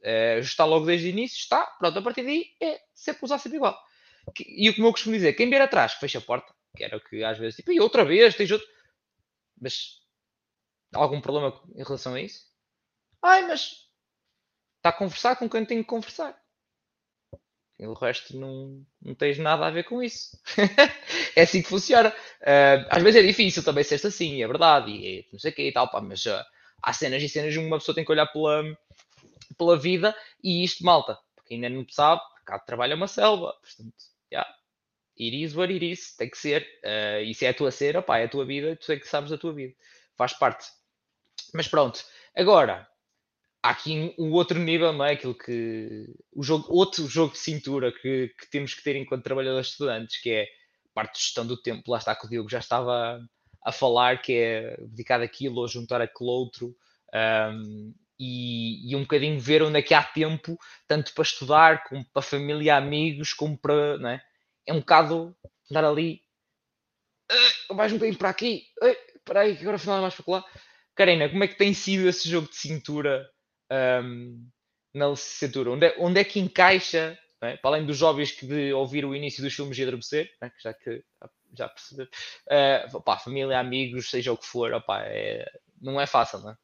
Uh, 0.00 0.40
está 0.40 0.64
logo 0.64 0.86
desde 0.86 1.06
o 1.06 1.10
início, 1.10 1.38
está, 1.38 1.64
pronto, 1.78 1.98
a 1.98 2.02
partir 2.02 2.24
daí 2.24 2.46
é 2.60 2.80
sempre 2.92 3.24
usar 3.24 3.38
sempre 3.38 3.56
igual. 3.56 3.78
E 4.40 4.68
o 4.68 4.74
que 4.74 4.80
eu 4.80 4.90
costumo 4.90 5.14
dizer, 5.14 5.32
quem 5.34 5.48
vier 5.48 5.62
atrás, 5.62 5.94
fecha 5.94 6.18
a 6.18 6.22
porta, 6.22 6.52
que 6.76 6.84
era 6.84 6.96
o 6.96 7.00
que 7.00 7.22
às 7.22 7.38
vezes, 7.38 7.56
tipo, 7.56 7.72
e 7.72 7.80
outra 7.80 8.04
vez, 8.04 8.34
tens 8.34 8.50
outro. 8.50 8.66
Mas 9.60 10.00
há 10.94 10.98
algum 10.98 11.20
problema 11.20 11.60
em 11.74 11.82
relação 11.82 12.14
a 12.14 12.20
isso? 12.20 12.46
Ai, 13.22 13.46
mas 13.46 13.88
está 14.78 14.88
a 14.88 14.92
conversar 14.92 15.36
com 15.36 15.48
quem 15.48 15.64
tem 15.64 15.78
que 15.78 15.88
conversar. 15.88 16.41
E 17.82 17.86
o 17.88 17.94
resto 17.94 18.38
não, 18.38 18.86
não 19.02 19.12
tens 19.12 19.38
nada 19.38 19.66
a 19.66 19.70
ver 19.70 19.82
com 19.82 20.00
isso. 20.00 20.38
é 21.34 21.42
assim 21.42 21.60
que 21.60 21.68
funciona. 21.68 22.10
Uh, 22.40 22.86
às 22.88 23.02
vezes 23.02 23.20
é 23.20 23.26
difícil 23.26 23.64
também 23.64 23.82
ser 23.82 24.06
assim, 24.06 24.40
é 24.40 24.46
verdade, 24.46 24.92
e 24.92 25.18
é, 25.18 25.24
não 25.32 25.40
sei 25.40 25.50
o 25.50 25.54
que 25.54 25.66
e 25.66 25.72
tal, 25.72 25.90
pá, 25.90 26.00
mas 26.00 26.24
uh, 26.26 26.44
há 26.80 26.92
cenas 26.92 27.20
e 27.20 27.28
cenas, 27.28 27.56
uma 27.56 27.78
pessoa 27.78 27.92
tem 27.92 28.04
que 28.04 28.12
olhar 28.12 28.28
pela, 28.28 28.62
pela 29.58 29.76
vida 29.76 30.16
e 30.44 30.62
isto, 30.62 30.84
malta, 30.84 31.18
porque 31.34 31.54
ainda 31.54 31.68
não 31.68 31.84
sabe, 31.90 32.22
cá 32.46 32.56
trabalho 32.60 32.92
é 32.92 32.94
uma 32.94 33.08
selva, 33.08 33.52
portanto, 33.60 33.96
yeah, 34.32 34.48
it 35.18 35.42
is 35.42 35.56
what 35.56 35.72
it 35.72 35.84
is, 35.84 36.14
tem 36.14 36.30
que 36.30 36.38
ser. 36.38 36.62
Uh, 36.84 37.24
e 37.24 37.34
se 37.34 37.46
é 37.46 37.48
a 37.48 37.54
tua 37.54 37.72
cera, 37.72 38.00
pá, 38.00 38.18
é 38.18 38.26
a 38.26 38.28
tua 38.28 38.44
vida, 38.44 38.76
tu 38.76 38.92
é 38.92 38.96
que 38.96 39.08
sabes 39.08 39.28
da 39.28 39.38
tua 39.38 39.52
vida, 39.52 39.74
faz 40.16 40.34
parte. 40.34 40.68
Mas 41.52 41.66
pronto, 41.66 42.00
agora, 42.36 42.88
há 43.62 43.70
aqui 43.70 44.14
um 44.18 44.32
outro 44.32 44.58
nível, 44.58 44.92
não 44.92 45.04
é? 45.04 45.12
Aquilo 45.12 45.34
que. 45.34 46.06
O 46.34 46.42
jogo, 46.42 46.66
outro 46.68 47.06
jogo 47.06 47.32
de 47.32 47.38
cintura 47.38 47.92
que, 47.92 48.28
que 48.38 48.50
temos 48.50 48.74
que 48.74 48.82
ter 48.82 48.96
enquanto 48.96 49.24
trabalhadores 49.24 49.68
estudantes, 49.68 50.20
que 50.20 50.30
é 50.30 50.48
parte 50.92 51.14
de 51.14 51.20
gestão 51.20 51.46
do 51.46 51.56
tempo. 51.56 51.90
Lá 51.90 51.98
está 51.98 52.14
que 52.14 52.26
o 52.26 52.28
Diogo 52.28 52.50
já 52.50 52.58
estava 52.58 53.20
a 53.64 53.72
falar, 53.72 54.20
que 54.20 54.32
é 54.32 54.76
dedicar 54.80 55.22
aquilo 55.22 55.60
ou 55.60 55.68
juntar 55.68 56.00
aquele 56.00 56.30
outro. 56.30 56.76
Um, 57.14 57.94
e, 58.18 58.90
e, 58.90 58.96
um 58.96 59.02
bocadinho 59.02 59.40
ver 59.40 59.62
onde 59.62 59.78
é 59.78 59.82
que 59.82 59.94
há 59.94 60.02
tempo, 60.02 60.56
tanto 60.86 61.12
para 61.12 61.22
estudar, 61.22 61.84
como 61.84 62.04
para 62.12 62.22
família, 62.22 62.76
amigos, 62.76 63.32
como 63.32 63.56
para. 63.56 63.98
Não 63.98 64.10
é? 64.10 64.22
é 64.66 64.72
um 64.72 64.80
bocado 64.80 65.36
andar 65.70 65.84
ali. 65.84 66.20
Uh, 67.70 67.74
mais 67.74 67.92
um 67.92 67.96
bocadinho 67.96 68.18
para 68.18 68.30
aqui. 68.30 68.64
Uh, 68.82 68.96
espera 69.16 69.40
aí, 69.40 69.56
que 69.56 69.62
agora 69.62 69.76
afinal 69.76 69.98
é 69.98 70.00
mais 70.02 70.14
para 70.14 70.24
lá. 70.34 70.44
Karina, 70.94 71.28
como 71.28 71.42
é 71.42 71.48
que 71.48 71.56
tem 71.56 71.72
sido 71.72 72.08
esse 72.08 72.28
jogo 72.28 72.48
de 72.48 72.56
cintura 72.56 73.26
um, 74.04 74.48
na 74.94 75.08
licenciatura? 75.08 75.70
Onde 75.70 75.86
é, 75.86 75.96
onde 75.98 76.20
é 76.20 76.24
que 76.24 76.40
encaixa, 76.40 77.18
é? 77.40 77.56
para 77.56 77.70
além 77.70 77.86
dos 77.86 77.96
jovens 77.96 78.32
que 78.32 78.46
de 78.46 78.72
ouvir 78.72 79.04
o 79.04 79.14
início 79.14 79.42
dos 79.42 79.54
filmes 79.54 79.76
de 79.76 79.82
adormecer, 79.82 80.30
é? 80.42 80.50
já 80.62 80.74
que 80.74 81.02
já 81.54 81.68
perceber, 81.68 82.08
uh, 82.46 83.18
família, 83.18 83.58
amigos, 83.58 84.10
seja 84.10 84.32
o 84.32 84.36
que 84.36 84.46
for, 84.46 84.72
é, 85.04 85.50
não 85.80 86.00
é 86.00 86.06
fácil, 86.06 86.38
não 86.38 86.50
é? 86.50 86.56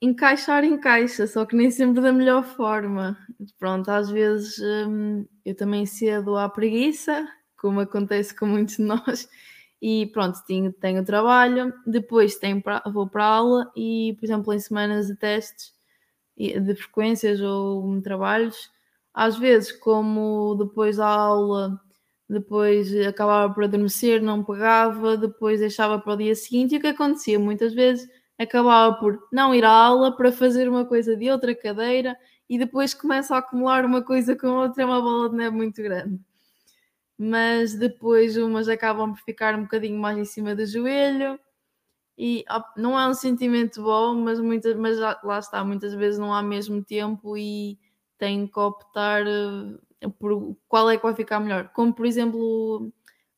Encaixar 0.00 0.62
encaixa, 0.62 1.26
só 1.26 1.44
que 1.44 1.56
nem 1.56 1.72
sempre 1.72 2.00
da 2.00 2.12
melhor 2.12 2.44
forma. 2.44 3.18
Pronto, 3.58 3.90
às 3.90 4.08
vezes 4.08 4.56
hum, 4.60 5.26
eu 5.44 5.56
também 5.56 5.84
cedo 5.86 6.36
à 6.36 6.48
preguiça, 6.48 7.26
como 7.56 7.80
acontece 7.80 8.32
com 8.32 8.46
muitos 8.46 8.76
de 8.76 8.82
nós, 8.82 9.28
e 9.80 10.06
pronto, 10.06 10.38
tenho, 10.46 10.72
tenho 10.72 11.04
trabalho, 11.04 11.72
depois 11.86 12.36
tenho 12.36 12.60
pra, 12.62 12.82
vou 12.86 13.08
para 13.08 13.24
a 13.24 13.28
aula 13.28 13.72
e, 13.76 14.16
por 14.18 14.26
exemplo, 14.26 14.52
em 14.52 14.58
semanas 14.58 15.06
de 15.06 15.16
testes 15.16 15.72
de 16.36 16.74
frequências 16.76 17.40
ou 17.40 18.00
trabalhos, 18.00 18.70
às 19.12 19.36
vezes, 19.36 19.72
como 19.72 20.54
depois 20.56 20.96
da 20.98 21.06
aula, 21.06 21.80
depois 22.28 22.94
acabava 23.06 23.52
por 23.52 23.64
adormecer, 23.64 24.22
não 24.22 24.44
pegava, 24.44 25.16
depois 25.16 25.60
deixava 25.60 25.98
para 25.98 26.14
o 26.14 26.16
dia 26.16 26.34
seguinte, 26.34 26.74
e 26.74 26.78
o 26.78 26.80
que 26.80 26.86
acontecia 26.88 27.38
muitas 27.38 27.74
vezes 27.74 28.08
acabava 28.38 28.96
por 28.96 29.18
não 29.32 29.54
ir 29.54 29.64
à 29.64 29.70
aula 29.70 30.16
para 30.16 30.30
fazer 30.30 30.68
uma 30.68 30.84
coisa 30.84 31.16
de 31.16 31.30
outra 31.30 31.54
cadeira 31.54 32.16
e 32.48 32.58
depois 32.58 32.94
começa 32.94 33.34
a 33.34 33.38
acumular 33.38 33.84
uma 33.84 34.02
coisa 34.02 34.36
com 34.36 34.48
outra, 34.48 34.82
é 34.82 34.86
uma 34.86 35.00
bola 35.02 35.30
de 35.30 35.36
neve 35.36 35.56
muito 35.56 35.82
grande 35.82 36.20
mas 37.18 37.74
depois 37.74 38.36
umas 38.36 38.68
acabam 38.68 39.12
por 39.12 39.22
ficar 39.24 39.54
um 39.56 39.62
bocadinho 39.62 39.98
mais 39.98 40.16
em 40.16 40.24
cima 40.24 40.54
do 40.54 40.64
joelho 40.64 41.38
e 42.16 42.44
não 42.76 42.98
é 42.98 43.06
um 43.08 43.14
sentimento 43.14 43.82
bom, 43.82 44.14
mas, 44.14 44.40
muitas, 44.40 44.76
mas 44.76 44.98
lá 44.98 45.38
está, 45.38 45.64
muitas 45.64 45.94
vezes 45.94 46.18
não 46.18 46.34
há 46.34 46.42
mesmo 46.42 46.82
tempo 46.84 47.36
e 47.36 47.78
tem 48.18 48.46
que 48.46 48.58
optar 48.58 49.24
uh, 49.24 50.10
por 50.18 50.56
qual 50.68 50.90
é 50.90 50.96
que 50.96 51.02
vai 51.04 51.14
ficar 51.14 51.40
melhor. 51.40 51.68
Como 51.68 51.94
por 51.94 52.06
exemplo 52.06 52.92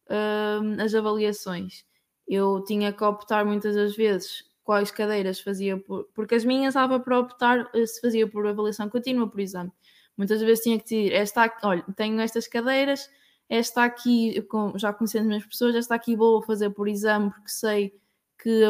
uh, 0.08 0.82
as 0.82 0.94
avaliações. 0.94 1.84
Eu 2.26 2.64
tinha 2.64 2.92
que 2.92 3.04
optar 3.04 3.44
muitas 3.44 3.74
das 3.74 3.94
vezes 3.96 4.44
quais 4.64 4.90
cadeiras 4.90 5.40
fazia 5.40 5.76
por, 5.76 6.04
porque 6.14 6.34
as 6.34 6.44
minhas 6.44 6.68
estava 6.74 7.00
para 7.00 7.18
optar 7.18 7.68
eh, 7.74 7.86
se 7.86 8.00
fazia 8.00 8.26
por 8.28 8.46
avaliação 8.46 8.88
contínua 8.88 9.28
por 9.28 9.40
exame. 9.40 9.70
Muitas 10.16 10.40
vezes 10.40 10.62
tinha 10.62 10.78
que 10.78 10.84
dizer, 10.84 11.12
esta, 11.12 11.52
olha, 11.64 11.84
tenho 11.96 12.20
estas 12.20 12.46
cadeiras, 12.46 13.10
esta 13.50 13.82
aqui, 13.82 14.46
já 14.76 14.92
conhecendo 14.92 15.22
as 15.22 15.26
minhas 15.26 15.44
pessoas, 15.44 15.74
esta 15.74 15.96
aqui 15.96 16.14
vou 16.14 16.40
fazer 16.40 16.70
por 16.70 16.88
exame 16.88 17.30
porque 17.30 17.48
sei 17.50 17.92
que 18.40 18.62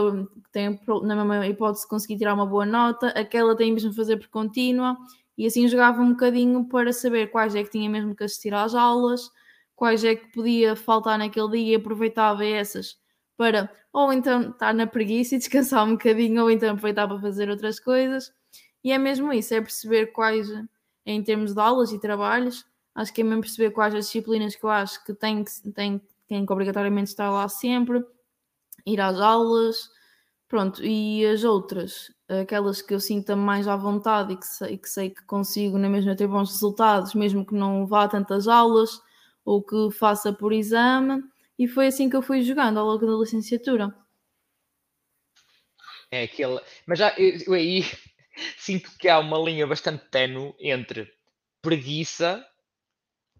tem, 0.50 0.80
na 1.02 1.14
mesma 1.14 1.46
hipótese, 1.46 1.86
conseguir 1.86 2.16
tirar 2.16 2.34
uma 2.34 2.46
boa 2.46 2.66
nota, 2.66 3.08
aquela 3.08 3.54
tem 3.54 3.72
mesmo 3.72 3.92
fazer 3.92 4.16
por 4.16 4.28
contínua, 4.28 4.96
e 5.38 5.46
assim 5.46 5.68
jogava 5.68 6.02
um 6.02 6.10
bocadinho 6.10 6.64
para 6.64 6.92
saber 6.92 7.30
quais 7.30 7.54
é 7.54 7.62
que 7.62 7.70
tinha 7.70 7.88
mesmo 7.88 8.16
que 8.16 8.24
assistir 8.24 8.52
às 8.52 8.74
aulas, 8.74 9.30
quais 9.76 10.02
é 10.02 10.16
que 10.16 10.32
podia 10.32 10.74
faltar 10.74 11.18
naquele 11.18 11.50
dia 11.50 11.72
e 11.72 11.74
aproveitava 11.76 12.44
essas 12.44 12.98
para 13.36 13.70
ou 13.92 14.12
então 14.12 14.50
estar 14.50 14.74
na 14.74 14.86
preguiça 14.86 15.34
e 15.34 15.38
descansar 15.40 15.84
um 15.84 15.92
bocadinho, 15.92 16.42
ou 16.42 16.50
então 16.50 16.70
aproveitar 16.70 17.06
para 17.06 17.20
fazer 17.20 17.48
outras 17.50 17.78
coisas. 17.78 18.32
E 18.82 18.92
é 18.92 18.98
mesmo 18.98 19.32
isso, 19.32 19.54
é 19.54 19.60
perceber 19.60 20.06
quais, 20.06 20.48
em 21.04 21.22
termos 21.22 21.54
de 21.54 21.60
aulas 21.60 21.92
e 21.92 22.00
trabalhos, 22.00 22.64
Acho 22.94 23.12
que 23.12 23.20
é 23.20 23.24
mesmo 23.24 23.42
perceber 23.42 23.70
quais 23.70 23.94
as 23.94 24.06
disciplinas 24.06 24.56
que 24.56 24.64
eu 24.64 24.70
acho 24.70 25.04
que 25.04 25.14
tem 25.14 25.44
que, 25.44 25.50
tem, 25.72 26.00
tem 26.28 26.44
que 26.44 26.52
obrigatoriamente 26.52 27.10
estar 27.10 27.30
lá 27.30 27.48
sempre, 27.48 28.04
ir 28.86 29.00
às 29.00 29.20
aulas, 29.20 29.90
pronto, 30.48 30.84
e 30.84 31.24
as 31.24 31.44
outras, 31.44 32.12
aquelas 32.28 32.82
que 32.82 32.92
eu 32.92 33.00
sinto 33.00 33.36
mais 33.36 33.68
à 33.68 33.76
vontade 33.76 34.32
e 34.32 34.36
que 34.36 34.46
sei, 34.46 34.76
que 34.76 34.88
sei 34.88 35.10
que 35.10 35.22
consigo 35.24 35.78
na 35.78 35.88
mesma 35.88 36.16
ter 36.16 36.26
bons 36.26 36.50
resultados, 36.50 37.14
mesmo 37.14 37.46
que 37.46 37.54
não 37.54 37.86
vá 37.86 38.04
a 38.04 38.08
tantas 38.08 38.48
aulas 38.48 39.00
ou 39.44 39.62
que 39.62 39.90
faça 39.92 40.32
por 40.32 40.52
exame, 40.52 41.22
e 41.58 41.68
foi 41.68 41.86
assim 41.86 42.10
que 42.10 42.16
eu 42.16 42.22
fui 42.22 42.42
jogando 42.42 42.78
ao 42.78 42.86
longo 42.86 43.06
da 43.06 43.12
licenciatura. 43.12 43.94
É 46.10 46.24
aquele, 46.24 46.60
mas 46.86 46.98
já 46.98 47.14
eu, 47.16 47.38
eu 47.46 47.52
aí 47.54 47.84
sinto 48.58 48.90
que 48.98 49.08
há 49.08 49.18
uma 49.18 49.38
linha 49.38 49.66
bastante 49.66 50.04
tenue 50.10 50.54
entre 50.58 51.12
preguiça 51.62 52.44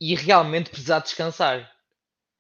e 0.01 0.15
realmente 0.15 0.71
precisar 0.71 1.01
descansar. 1.01 1.71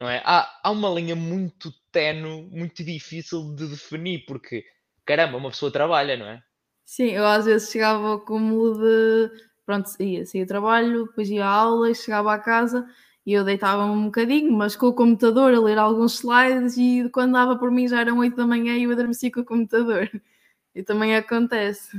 Não 0.00 0.08
é? 0.08 0.22
Há, 0.24 0.60
há 0.64 0.70
uma 0.70 0.88
linha 0.90 1.16
muito 1.16 1.72
tenue, 1.92 2.44
muito 2.50 2.84
difícil 2.84 3.54
de 3.54 3.68
definir, 3.68 4.24
porque 4.26 4.64
caramba, 5.04 5.38
uma 5.38 5.50
pessoa 5.50 5.72
trabalha, 5.72 6.16
não 6.16 6.26
é? 6.26 6.42
Sim, 6.84 7.10
eu 7.10 7.26
às 7.26 7.44
vezes 7.44 7.70
chegava 7.70 8.08
ao 8.08 8.20
cúmulo 8.24 8.78
de 8.78 9.30
pronto, 9.64 9.90
ia, 10.02 10.26
saía 10.26 10.46
trabalho, 10.46 11.06
depois 11.06 11.30
ia 11.30 11.44
à 11.46 11.48
aula, 11.48 11.94
chegava 11.94 12.34
à 12.34 12.38
casa 12.38 12.86
E 13.24 13.32
eu 13.32 13.44
deitava-me 13.44 13.92
um 13.92 14.04
bocadinho, 14.06 14.52
mas 14.52 14.76
com 14.76 14.86
o 14.88 14.94
computador 14.94 15.54
a 15.54 15.60
ler 15.60 15.78
alguns 15.78 16.14
slides 16.16 16.76
e 16.76 17.08
quando 17.10 17.32
dava 17.34 17.56
por 17.58 17.70
mim 17.70 17.86
já 17.88 18.00
eram 18.00 18.18
8 18.18 18.36
da 18.36 18.46
manhã 18.46 18.76
e 18.76 18.84
eu 18.84 18.92
adormeci 18.92 19.30
com 19.30 19.40
o 19.40 19.44
computador. 19.44 20.10
E 20.72 20.84
também 20.84 21.16
acontece. 21.16 21.90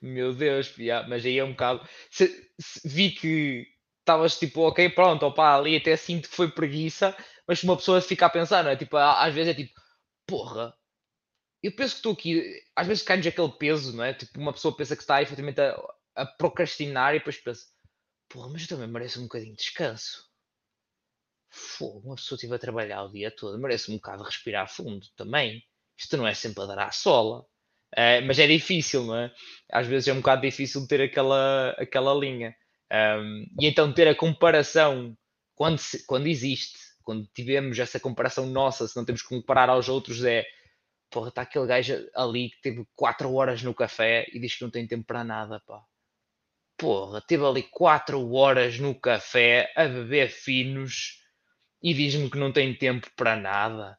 Meu 0.00 0.34
Deus, 0.34 0.74
mas 1.08 1.24
aí 1.24 1.38
é 1.38 1.44
um 1.44 1.50
bocado. 1.50 1.86
Vi 2.84 3.10
que 3.10 3.66
estavas 4.08 4.38
tipo, 4.38 4.62
ok, 4.62 4.88
pronto, 4.90 5.26
opa, 5.26 5.56
ali 5.56 5.76
até 5.76 5.96
sinto 5.96 6.28
que 6.30 6.34
foi 6.34 6.50
preguiça, 6.50 7.14
mas 7.46 7.62
uma 7.62 7.76
pessoa 7.76 8.00
fica 8.00 8.26
a 8.26 8.30
pensar, 8.30 8.64
não 8.64 8.70
é? 8.70 8.76
Tipo, 8.76 8.96
às 8.96 9.34
vezes 9.34 9.52
é 9.52 9.54
tipo, 9.54 9.78
porra, 10.26 10.74
eu 11.62 11.72
penso 11.72 11.94
que 11.94 11.98
estou 11.98 12.12
aqui, 12.12 12.62
às 12.74 12.86
vezes 12.86 13.02
cai-nos 13.02 13.26
aquele 13.26 13.52
peso, 13.52 13.94
não 13.96 14.04
é? 14.04 14.14
Tipo, 14.14 14.40
uma 14.40 14.52
pessoa 14.52 14.76
pensa 14.76 14.96
que 14.96 15.02
está 15.02 15.20
efetivamente 15.20 15.60
a, 15.60 15.76
a 16.16 16.26
procrastinar 16.26 17.14
e 17.14 17.18
depois 17.18 17.36
pensa, 17.36 17.66
porra, 18.28 18.48
mas 18.48 18.62
eu 18.62 18.68
também 18.68 18.88
mereço 18.88 19.20
um 19.20 19.24
bocadinho 19.24 19.54
de 19.54 19.62
descanso. 19.62 20.26
Fogo, 21.50 22.08
uma 22.08 22.16
pessoa 22.16 22.36
estive 22.36 22.54
a 22.54 22.58
trabalhar 22.58 23.02
o 23.04 23.12
dia 23.12 23.30
todo, 23.30 23.58
merece 23.58 23.90
um 23.90 23.96
bocado 23.96 24.22
respirar 24.22 24.68
fundo 24.68 25.06
também. 25.16 25.62
Isto 25.98 26.16
não 26.16 26.26
é 26.26 26.34
sempre 26.34 26.62
a 26.62 26.66
dar 26.66 26.78
à 26.78 26.92
sola. 26.92 27.40
Uh, 27.94 28.20
mas 28.26 28.38
é 28.38 28.46
difícil, 28.46 29.04
não 29.04 29.16
é? 29.16 29.34
Às 29.72 29.86
vezes 29.86 30.08
é 30.08 30.12
um 30.12 30.18
bocado 30.18 30.42
difícil 30.42 30.86
ter 30.86 31.00
aquela, 31.00 31.70
aquela 31.78 32.14
linha. 32.14 32.54
Um, 32.92 33.46
e 33.60 33.66
então 33.66 33.92
ter 33.92 34.08
a 34.08 34.14
comparação 34.14 35.16
quando, 35.54 35.78
se, 35.78 36.06
quando 36.06 36.26
existe, 36.26 36.78
quando 37.02 37.26
tivemos 37.34 37.78
essa 37.78 38.00
comparação 38.00 38.46
nossa, 38.46 38.86
se 38.86 38.96
não 38.96 39.04
temos 39.04 39.22
que 39.22 39.28
comparar 39.28 39.68
aos 39.68 39.88
outros, 39.88 40.24
é 40.24 40.46
porra, 41.10 41.28
está 41.30 41.42
aquele 41.42 41.66
gajo 41.66 41.94
ali 42.14 42.50
que 42.50 42.60
teve 42.60 42.86
4 42.94 43.32
horas 43.32 43.62
no 43.62 43.74
café 43.74 44.26
e 44.32 44.38
diz 44.38 44.56
que 44.56 44.62
não 44.62 44.70
tem 44.70 44.86
tempo 44.86 45.06
para 45.06 45.24
nada, 45.24 45.60
pá. 45.66 45.82
Porra, 46.76 47.20
teve 47.20 47.44
ali 47.44 47.62
4 47.62 48.32
horas 48.32 48.78
no 48.78 48.94
café 48.94 49.72
a 49.76 49.86
beber 49.86 50.30
finos 50.30 51.18
e 51.82 51.94
diz-me 51.94 52.30
que 52.30 52.38
não 52.38 52.52
tem 52.52 52.74
tempo 52.74 53.10
para 53.16 53.36
nada 53.36 53.98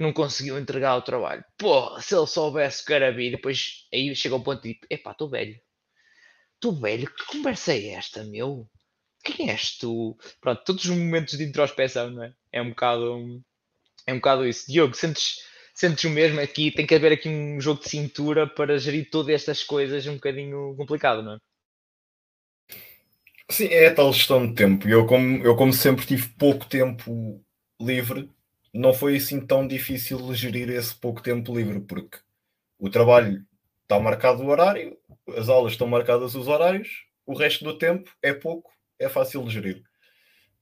que 0.00 0.02
não 0.02 0.14
conseguiu 0.14 0.58
entregar 0.58 0.96
o 0.96 1.02
trabalho. 1.02 1.44
Pô, 1.58 2.00
se 2.00 2.16
ele 2.16 2.26
soubesse 2.26 2.82
que 2.82 2.92
era 2.94 3.12
vir, 3.12 3.32
depois 3.32 3.86
aí 3.92 4.16
chega 4.16 4.34
ao 4.34 4.42
ponto 4.42 4.62
de 4.62 4.72
tipo, 4.72 4.86
epá, 4.88 5.12
estou 5.12 5.28
velho. 5.28 5.60
Estou 6.60 6.78
velho, 6.78 7.10
que 7.10 7.24
conversa 7.24 7.72
é 7.72 7.92
esta, 7.92 8.22
meu? 8.22 8.68
Quem 9.24 9.48
és 9.48 9.78
tu? 9.78 10.14
Pronto, 10.42 10.62
todos 10.62 10.84
os 10.84 10.90
momentos 10.90 11.38
de 11.38 11.44
introspeção, 11.44 12.10
não 12.10 12.22
é? 12.22 12.34
É 12.52 12.60
um 12.60 12.68
bocado, 12.68 13.42
é 14.06 14.12
um 14.12 14.16
bocado 14.16 14.46
isso. 14.46 14.70
Diogo, 14.70 14.94
sentes, 14.94 15.36
sentes 15.74 16.04
o 16.04 16.10
mesmo 16.10 16.38
aqui? 16.38 16.70
Tem 16.70 16.86
que 16.86 16.94
haver 16.94 17.12
aqui 17.12 17.30
um 17.30 17.58
jogo 17.62 17.82
de 17.82 17.88
cintura 17.88 18.46
para 18.46 18.78
gerir 18.78 19.08
todas 19.10 19.34
estas 19.34 19.64
coisas 19.64 20.06
um 20.06 20.16
bocadinho 20.16 20.74
complicado, 20.76 21.22
não 21.22 21.36
é? 21.36 21.38
Sim, 23.50 23.68
é 23.68 23.86
a 23.86 23.94
tal 23.94 24.12
gestão 24.12 24.46
de 24.46 24.54
tempo. 24.54 24.86
Eu 24.86 25.06
como, 25.06 25.42
eu, 25.42 25.56
como 25.56 25.72
sempre, 25.72 26.04
tive 26.06 26.28
pouco 26.28 26.66
tempo 26.66 27.42
livre 27.80 28.30
não 28.72 28.92
foi 28.92 29.16
assim 29.16 29.44
tão 29.46 29.66
difícil 29.66 30.32
gerir 30.34 30.68
esse 30.68 30.94
pouco 30.94 31.22
tempo 31.22 31.56
livre, 31.56 31.80
porque 31.80 32.18
o 32.78 32.90
trabalho 32.90 33.44
está 33.90 33.98
marcado 33.98 34.44
o 34.44 34.46
horário, 34.46 34.96
as 35.36 35.48
aulas 35.48 35.72
estão 35.72 35.88
marcadas 35.88 36.36
os 36.36 36.46
horários, 36.46 37.06
o 37.26 37.34
resto 37.34 37.64
do 37.64 37.76
tempo 37.76 38.08
é 38.22 38.32
pouco, 38.32 38.70
é 39.00 39.08
fácil 39.08 39.42
de 39.44 39.50
gerir. 39.50 39.82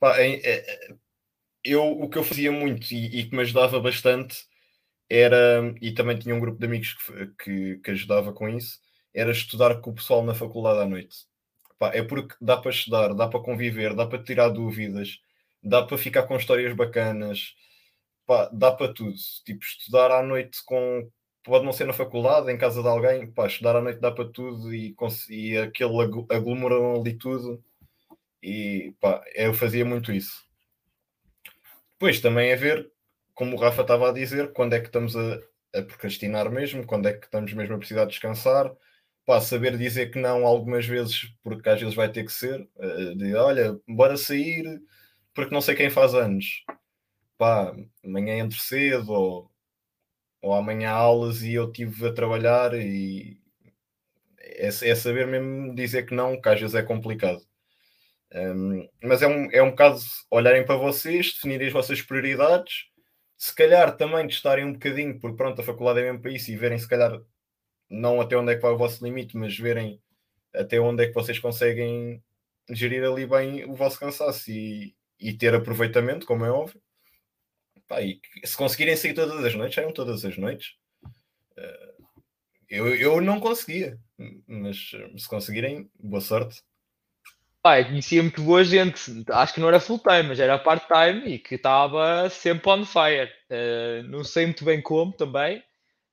Pá, 0.01 0.19
é, 0.19 0.41
é, 0.43 0.95
eu, 1.63 1.85
o 1.85 2.09
que 2.09 2.17
eu 2.17 2.25
fazia 2.25 2.51
muito 2.51 2.91
e, 2.93 3.21
e, 3.21 3.29
que 3.29 3.37
me 3.37 3.43
ajudava 3.43 3.79
bastante 3.81 4.47
era, 5.11 5.75
e 5.83 5.93
também 5.93 6.19
tinha 6.19 6.35
um 6.35 6.41
grupo 6.41 6.59
de 6.59 6.67
amigos 6.67 6.95
que, 6.95 7.27
que, 7.45 7.77
que 7.79 7.91
ajudava 7.91 8.33
com 8.33 8.49
isso, 8.49 8.79
era 9.13 9.31
estudar 9.31 9.81
com 9.81 9.91
o 9.91 9.95
pessoal 9.95 10.25
na 10.25 10.35
faculdade 10.35 10.81
à 10.81 10.87
noite. 10.87 11.27
Pá, 11.79 11.91
é 11.95 12.03
porque 12.03 12.35
dá 12.41 12.57
para 12.57 12.71
estudar, 12.71 13.15
dá 13.15 13.29
para 13.29 13.41
conviver, 13.43 13.95
dá 13.95 14.07
para 14.07 14.23
tirar 14.23 14.49
dúvidas, 14.49 15.19
dá 15.63 15.83
para 15.85 15.99
ficar 15.99 16.23
com 16.25 16.37
histórias 16.37 16.75
bacanas, 16.75 17.55
pá, 18.27 18.49
dá 18.53 18.73
para 18.73 18.93
tudo. 18.93 19.15
Tipo, 19.45 19.63
estudar 19.65 20.11
à 20.13 20.23
noite 20.23 20.61
com. 20.65 21.11
Pode 21.49 21.65
não 21.65 21.73
ser 21.73 21.87
na 21.87 21.95
faculdade, 21.95 22.53
em 22.53 22.59
casa 22.59 22.83
de 22.83 22.89
alguém, 22.89 23.27
pá, 23.31 23.47
estudar 23.47 23.75
à 23.75 23.81
noite 23.81 24.01
dá 24.01 24.13
para 24.13 24.29
tudo 24.29 24.75
e, 24.75 24.95
e 25.31 25.57
aquele 25.57 25.95
aglomeram 26.31 27.01
ali 27.01 27.15
tudo. 27.15 27.65
E 28.43 28.95
pá, 29.01 29.25
eu 29.35 29.55
fazia 29.55 29.85
muito 29.85 30.13
isso. 30.13 30.45
Depois 31.93 32.21
também 32.21 32.51
é 32.51 32.57
ver, 32.57 32.91
como 33.35 33.57
o 33.57 33.59
Rafa 33.59 33.81
estava 33.83 34.11
a 34.11 34.13
dizer, 34.13 34.53
quando 34.53 34.75
é 34.75 34.81
que 34.81 34.89
estamos 34.89 35.17
a, 35.17 35.41
a 35.75 35.83
procrastinar 35.83 36.51
mesmo, 36.51 36.87
quando 36.87 37.09
é 37.09 37.15
que 37.15 37.25
estamos 37.25 37.53
mesmo 37.55 37.75
a 37.77 37.79
precisar 37.79 38.05
descansar. 38.05 38.71
Pá, 39.25 39.41
saber 39.41 39.79
dizer 39.79 40.11
que 40.11 40.19
não 40.19 40.47
algumas 40.47 40.87
vezes, 40.87 41.35
porque 41.43 41.69
às 41.69 41.81
vezes 41.81 41.95
vai 41.95 42.11
ter 42.13 42.25
que 42.25 42.33
ser, 42.33 42.61
uh, 42.77 43.17
de 43.17 43.35
olha, 43.35 43.79
bora 43.89 44.17
sair, 44.17 44.83
porque 45.35 45.55
não 45.55 45.61
sei 45.63 45.75
quem 45.75 45.91
faz 45.91 46.15
anos 46.15 46.65
pá, 47.39 47.75
amanhã 48.05 48.37
entro 48.39 48.59
cedo 48.59 49.13
ou, 49.13 49.51
ou 50.43 50.55
amanhã 50.55 50.91
aulas 50.91 51.43
e 51.43 51.55
eu 51.55 51.67
estive 51.67 52.07
a 52.09 52.13
trabalhar 52.13 52.75
e 52.75 53.41
é, 54.41 54.69
é, 54.69 54.95
saber 54.95 55.27
mesmo 55.27 55.75
dizer 55.75 56.05
que 56.07 56.15
não, 56.15 56.41
que 56.41 56.49
às 56.49 56.61
vezes 56.61 56.75
é 56.75 56.83
complicado. 56.83 57.41
Um, 58.35 58.89
mas 59.03 59.23
é 59.23 59.27
um, 59.27 59.51
é 59.53 59.63
um 59.63 59.71
bocado 59.71 59.99
olharem 60.31 60.65
para 60.65 60.77
vocês, 60.77 61.33
definirem 61.33 61.69
as 61.69 61.73
vossas 61.73 62.03
prioridades, 62.03 62.87
se 63.37 63.55
calhar 63.55 63.97
também 63.97 64.27
testarem 64.27 64.65
um 64.65 64.73
bocadinho, 64.73 65.19
porque 65.21 65.37
pronto, 65.37 65.61
a 65.61 65.65
faculdade 65.65 66.01
é 66.01 66.03
mesmo 66.05 66.21
para 66.21 66.33
isso, 66.33 66.51
e 66.51 66.57
verem 66.57 66.79
se 66.79 66.89
calhar 66.89 67.21
não 67.89 68.21
até 68.21 68.37
onde 68.37 68.53
é 68.53 68.57
que 68.57 68.63
vai 68.63 68.73
o 68.73 68.79
vosso 68.79 69.05
limite, 69.05 69.37
mas 69.37 69.57
verem 69.57 70.01
até 70.55 70.81
onde 70.81 71.05
é 71.05 71.09
que 71.09 71.15
vocês 71.15 71.39
conseguem 71.39 72.23
gerir 72.71 73.05
ali 73.05 73.27
bem 73.27 73.65
o 73.65 73.75
vosso 73.75 73.99
cansaço 73.99 74.51
e, 74.51 74.95
e 75.21 75.33
ter 75.33 75.55
aproveitamento, 75.55 76.27
como 76.27 76.45
é 76.45 76.51
óbvio. 76.51 76.81
Pá, 77.89 78.03
e 78.03 78.21
se 78.45 78.57
conseguirem 78.57 78.95
sair 78.95 79.15
todas 79.15 79.43
as 79.43 79.55
noites, 79.55 79.75
saiam 79.75 79.93
todas 79.93 80.23
as 80.23 80.37
noites. 80.37 80.75
Eh, 81.57 81.95
eu, 82.69 82.95
eu 82.95 83.21
não 83.23 83.41
conseguia, 83.41 83.99
mas 84.47 84.91
se 85.17 85.27
conseguirem, 85.27 85.91
boa 85.99 86.21
sorte. 86.21 86.63
Pá, 87.63 87.81
eu 87.81 87.87
conhecia 87.87 88.23
muito 88.23 88.43
boa 88.43 88.63
gente, 88.63 89.25
acho 89.33 89.55
que 89.55 89.61
não 89.61 89.69
era 89.69 89.81
full 89.81 89.99
time, 89.99 90.25
mas 90.29 90.39
era 90.39 90.59
part-time 90.59 91.35
e 91.35 91.39
que 91.39 91.55
estava 91.55 92.29
sempre 92.29 92.71
on 92.71 92.85
fire. 92.85 93.33
Uh, 93.51 94.03
não 94.09 94.23
sei 94.23 94.45
muito 94.45 94.65
bem 94.65 94.83
como 94.83 95.13
também, 95.13 95.63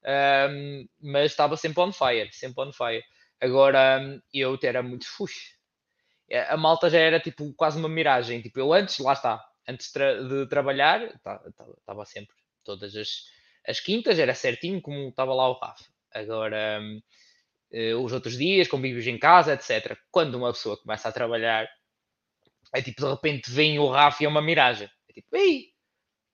ehm, 0.04 0.88
mas 1.02 1.32
estava 1.32 1.58
sempre 1.58 1.82
on 1.82 1.92
fire, 1.92 2.30
sempre 2.32 2.64
on 2.64 2.72
fire. 2.72 3.04
Agora 3.40 4.02
eu 4.34 4.58
era 4.64 4.82
muito 4.82 5.06
fuxo. 5.08 5.54
A 6.50 6.58
malta 6.58 6.90
já 6.90 7.00
era 7.00 7.20
tipo 7.20 7.54
quase 7.54 7.78
uma 7.78 7.90
miragem. 7.90 8.42
Tipo, 8.42 8.60
eu 8.60 8.74
antes, 8.74 8.98
lá 9.00 9.14
está, 9.14 9.44
antes 9.68 9.88
de, 9.88 9.94
tra 9.94 10.24
de 10.24 10.48
trabalhar, 10.48 11.04
estava 11.04 12.06
sempre 12.06 12.36
todas 12.64 12.96
as, 12.96 13.26
as 13.68 13.80
quintas, 13.80 14.20
era 14.20 14.34
certinho 14.34 14.82
como 14.82 15.10
estava 15.10 15.34
lá 15.34 15.50
o 15.50 15.60
Rafa. 15.60 15.86
Agora, 16.14 16.82
uh, 17.72 18.04
os 18.04 18.14
outros 18.14 18.38
dias, 18.38 18.68
convívios 18.68 19.08
em 19.08 19.18
casa, 19.18 19.54
etc. 19.54 19.98
Quando 20.12 20.36
uma 20.36 20.52
pessoa 20.54 20.78
começa 20.82 21.10
a 21.10 21.12
trabalhar, 21.12 21.68
é 22.74 22.82
tipo, 22.82 23.02
de 23.02 23.10
repente 23.10 23.52
vem 23.52 23.80
o 23.80 23.88
Rafa 23.88 24.24
e 24.24 24.26
é 24.26 24.30
uma 24.30 24.42
miragem. 24.42 24.90
É 25.10 25.14
tipo, 25.14 25.36
ei, 25.36 25.72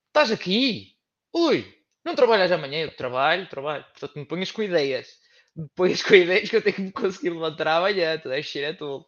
estás 0.08 0.30
aqui? 0.30 0.96
Ui, 1.32 1.64
não 2.04 2.14
trabalhas 2.14 2.52
amanhã? 2.52 2.80
Eu 2.80 2.96
trabalho, 2.96 3.48
trabalho. 3.48 3.84
Portanto, 3.92 4.18
me 4.18 4.26
ponhas 4.26 4.50
com 4.50 4.62
ideias 4.62 5.21
depois 5.54 6.02
com 6.02 6.14
ideias 6.14 6.48
que 6.48 6.56
eu 6.56 6.62
tenho 6.62 6.76
que 6.76 6.82
me 6.82 6.92
conseguir 6.92 7.30
levantar 7.30 7.68
amanhã, 7.68 8.18
tu 8.18 8.28
deves 8.28 8.50
ser 8.50 8.64
a 8.64 8.74
tolo. 8.74 9.06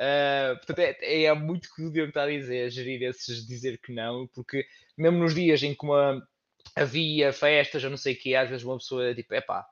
Uh, 0.00 0.56
portanto, 0.56 0.80
é, 0.80 1.24
é, 1.24 1.34
muito 1.34 1.68
que 1.74 1.82
o 1.82 1.92
Diogo 1.92 2.08
está 2.08 2.22
a 2.22 2.30
dizer, 2.30 2.70
gerir 2.70 3.02
esses 3.02 3.46
dizer 3.46 3.78
que 3.78 3.92
não, 3.92 4.26
porque 4.28 4.66
mesmo 4.96 5.18
nos 5.18 5.34
dias 5.34 5.62
em 5.62 5.74
que 5.74 5.84
uma, 5.84 6.26
havia 6.74 7.32
festas 7.32 7.84
ou 7.84 7.90
não 7.90 7.96
sei 7.96 8.14
o 8.14 8.18
que, 8.18 8.34
às 8.34 8.48
vezes 8.48 8.64
uma 8.64 8.78
pessoa 8.78 9.10
é 9.10 9.14
tipo, 9.14 9.34
epá, 9.34 9.66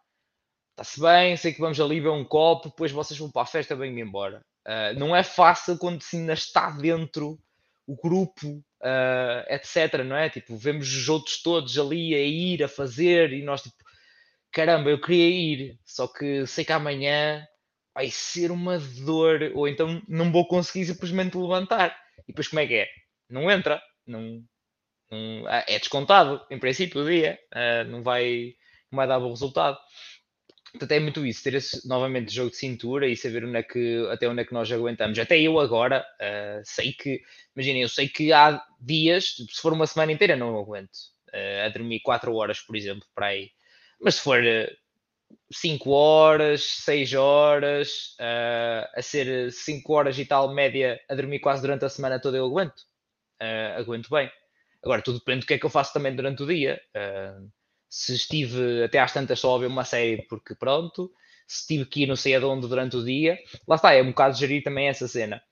está-se 0.71 1.01
bem, 1.01 1.37
sei 1.37 1.53
que 1.53 1.61
vamos 1.61 1.81
ali 1.81 2.01
ver 2.01 2.11
um 2.11 2.25
copo, 2.25 2.69
depois 2.69 2.93
vocês 2.93 3.19
vão 3.19 3.31
para 3.31 3.43
a 3.43 3.47
festa, 3.47 3.75
vêm-me 3.75 4.03
embora. 4.03 4.43
Uh, 4.67 4.99
não 4.99 5.17
é 5.17 5.23
fácil 5.23 5.79
quando 5.79 6.03
se 6.03 6.17
ainda 6.17 6.35
está 6.35 6.71
dentro 6.71 7.39
o 7.87 7.97
grupo, 7.97 8.63
uh, 8.81 9.45
etc, 9.49 10.05
não 10.05 10.17
é? 10.17 10.29
Tipo, 10.31 10.57
vemos 10.57 10.95
os 10.95 11.09
outros 11.09 11.43
todos 11.43 11.77
ali 11.79 12.15
a 12.15 12.21
ir, 12.21 12.63
a 12.63 12.69
fazer, 12.69 13.33
e 13.33 13.43
nós 13.43 13.63
tipo, 13.63 13.77
caramba, 14.53 14.91
eu 14.91 15.01
queria 15.01 15.29
ir, 15.29 15.79
só 15.85 16.07
que 16.07 16.47
sei 16.47 16.65
que 16.65 16.73
amanhã 16.73 17.47
vai 17.95 18.11
ser 18.11 18.51
uma 18.51 18.79
dor, 18.79 19.53
ou 19.55 19.69
então 19.69 20.03
não 20.09 20.31
vou 20.31 20.47
conseguir 20.47 20.85
simplesmente 20.87 21.37
levantar. 21.37 21.97
E 22.21 22.29
depois 22.29 22.49
como 22.49 22.61
é 22.61 22.67
que 22.67 22.75
é? 22.75 22.89
Não 23.29 23.51
entra, 23.51 23.83
não, 24.07 24.43
não 25.11 25.45
ah, 25.47 25.65
é 25.67 25.79
descontado, 25.79 26.45
em 26.51 26.59
princípio, 26.59 27.03
o 27.03 27.07
dia, 27.09 27.39
uh, 27.55 27.91
não, 27.91 28.03
vai, 28.03 28.55
não 28.91 28.97
vai 28.97 29.07
dar 29.07 29.21
bom 29.21 29.31
resultado. 29.31 29.79
Portanto, 30.73 30.93
é 30.93 31.01
muito 31.01 31.27
isso, 31.27 31.43
ter 31.43 31.55
esse, 31.55 31.87
novamente 31.87 32.35
jogo 32.35 32.51
de 32.51 32.57
cintura 32.57 33.07
e 33.07 33.17
saber 33.17 33.45
onde 33.45 33.59
é 33.59 33.63
que, 33.63 34.07
até 34.11 34.27
onde 34.27 34.41
é 34.41 34.45
que 34.45 34.55
nós 34.55 34.71
aguentamos. 34.73 35.19
Até 35.19 35.39
eu 35.39 35.59
agora 35.61 36.05
uh, 36.21 36.63
sei 36.65 36.93
que, 36.93 37.21
imaginem, 37.55 37.83
eu 37.83 37.89
sei 37.89 38.09
que 38.09 38.33
há 38.33 38.63
dias, 38.81 39.35
se 39.37 39.61
for 39.61 39.73
uma 39.73 39.87
semana 39.87 40.13
inteira, 40.13 40.37
não 40.37 40.59
aguento. 40.59 40.97
Uh, 41.29 41.67
a 41.67 41.69
dormir 41.69 42.01
4 42.01 42.35
horas, 42.35 42.61
por 42.61 42.75
exemplo, 42.77 43.07
para 43.15 43.27
aí 43.27 43.51
mas 44.03 44.17
se 44.17 44.21
for 44.23 44.43
5 45.53 45.91
horas, 45.91 46.63
6 46.85 47.15
horas, 47.15 48.17
uh, 48.21 48.89
a 48.95 49.03
ser 49.03 49.53
5 49.53 49.93
horas 49.93 50.19
e 50.19 50.25
tal 50.25 50.53
média 50.53 51.01
a 51.09 51.15
dormir 51.15 51.41
quase 51.41 51.63
durante 51.63 51.85
a 51.85 51.89
semana 51.89 52.21
toda, 52.21 52.37
eu 52.39 52.47
aguento. 52.47 52.81
Uh, 53.41 53.79
aguento 53.79 54.09
bem. 54.11 54.31
Agora, 54.83 55.03
tudo 55.03 55.19
depende 55.19 55.41
do 55.41 55.47
que 55.47 55.55
é 55.55 55.59
que 55.59 55.67
eu 55.67 55.71
faço 55.71 55.93
também 55.93 56.15
durante 56.15 56.43
o 56.43 56.47
dia. 56.47 56.81
Uh, 56.97 57.49
se 57.89 58.15
estive 58.15 58.85
até 58.85 58.99
às 58.99 59.13
tantas 59.13 59.39
só 59.39 59.55
a 59.55 59.59
ver 59.59 59.67
uma 59.67 59.85
série, 59.85 60.23
porque 60.23 60.55
pronto, 60.55 61.13
se 61.47 61.67
tive 61.67 61.85
que 61.85 62.03
ir 62.05 62.07
não 62.07 62.17
sei 62.17 62.35
aonde 62.35 62.67
durante 62.67 62.97
o 62.97 63.05
dia, 63.05 63.39
lá 63.69 63.77
está, 63.77 63.93
é 63.93 64.03
um 64.03 64.09
bocado 64.09 64.37
gerir 64.37 64.63
também 64.63 64.89
essa 64.89 65.07
cena. 65.07 65.43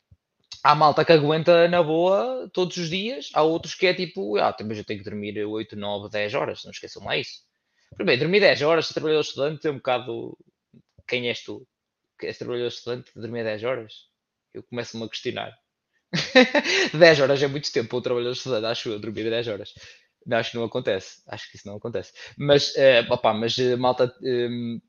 Há 0.64 0.74
malta 0.74 1.04
que 1.04 1.12
aguenta 1.12 1.68
na 1.68 1.82
boa 1.82 2.50
todos 2.52 2.76
os 2.76 2.88
dias, 2.88 3.30
há 3.34 3.42
outros 3.42 3.74
que 3.74 3.86
é 3.86 3.94
tipo, 3.94 4.36
ah, 4.38 4.56
mas 4.66 4.78
eu 4.78 4.84
tenho 4.84 5.00
que 5.00 5.04
dormir 5.04 5.38
8, 5.44 5.76
9, 5.76 6.10
10 6.10 6.34
horas, 6.34 6.64
não 6.64 6.70
esqueçam 6.70 7.04
lá 7.04 7.16
isso. 7.16 7.49
Primeiro, 7.96 8.20
dormir 8.22 8.40
10 8.40 8.62
horas, 8.62 8.86
se 8.86 8.94
trabalhador 8.94 9.22
estudante, 9.22 9.66
é 9.66 9.70
um 9.70 9.76
bocado. 9.76 10.36
Quem 11.06 11.28
és 11.28 11.42
tu? 11.42 11.66
Que 12.18 12.26
és 12.26 12.38
trabalhador 12.38 12.68
estudante 12.68 13.10
dormir 13.14 13.44
10 13.44 13.64
horas? 13.64 13.92
Eu 14.54 14.62
começo-me 14.62 15.04
a 15.04 15.08
questionar. 15.08 15.58
10 16.94 17.20
horas 17.20 17.42
é 17.42 17.46
muito 17.48 17.72
tempo 17.72 17.88
para 17.88 17.98
um 17.98 18.02
trabalhador 18.02 18.32
estudante, 18.32 18.66
acho 18.66 18.88
eu, 18.90 18.98
dormir 18.98 19.30
10 19.30 19.48
horas. 19.48 19.74
Não, 20.26 20.38
acho 20.38 20.50
que 20.52 20.56
não 20.56 20.64
acontece. 20.64 21.22
Acho 21.28 21.50
que 21.50 21.56
isso 21.56 21.66
não 21.68 21.76
acontece. 21.76 22.12
Mas, 22.36 22.74
uh, 22.74 23.34
mas 23.34 23.56
uh, 23.58 23.78
malta 23.78 24.14
um, 24.22 24.80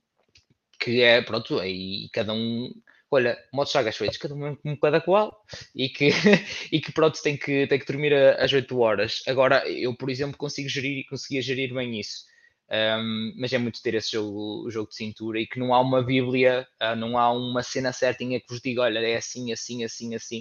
que 0.80 1.02
é, 1.02 1.22
pronto, 1.22 1.60
aí 1.60 2.10
cada 2.14 2.34
um. 2.34 2.72
Olha, 3.14 3.38
modos 3.54 3.72
chagas 3.74 3.98
feitos, 3.98 4.18
cada 4.18 4.34
um 4.34 4.58
um 4.64 4.76
cada 4.78 5.02
qual, 5.02 5.46
e 5.76 5.90
que, 5.90 6.10
e 6.72 6.80
que 6.80 6.92
pronto, 6.94 7.22
tem 7.22 7.38
que, 7.38 7.68
tem 7.68 7.78
que 7.80 7.86
dormir 7.86 8.14
às 8.14 8.54
8 8.54 8.80
horas. 8.80 9.22
Agora, 9.28 9.68
eu, 9.70 9.96
por 9.96 10.10
exemplo, 10.10 10.38
consigo 10.38 10.70
gerir, 10.70 11.06
conseguia 11.10 11.42
gerir 11.42 11.74
bem 11.74 12.00
isso. 12.00 12.31
Um, 12.72 13.34
mas 13.38 13.52
é 13.52 13.58
muito 13.58 13.82
ter 13.82 13.96
esse 13.96 14.14
jogo, 14.14 14.70
jogo 14.72 14.90
de 14.90 14.96
cintura 14.96 15.42
e 15.42 15.46
que 15.46 15.60
não 15.60 15.74
há 15.74 15.82
uma 15.82 16.02
bíblia, 16.02 16.66
uh, 16.82 16.96
não 16.96 17.18
há 17.18 17.30
uma 17.30 17.62
cena 17.62 17.92
certinha 17.92 18.40
que 18.40 18.46
vos 18.48 18.62
diga, 18.62 18.84
olha, 18.84 19.00
é 19.00 19.18
assim, 19.18 19.52
assim, 19.52 19.84
assim, 19.84 20.16
assim. 20.16 20.40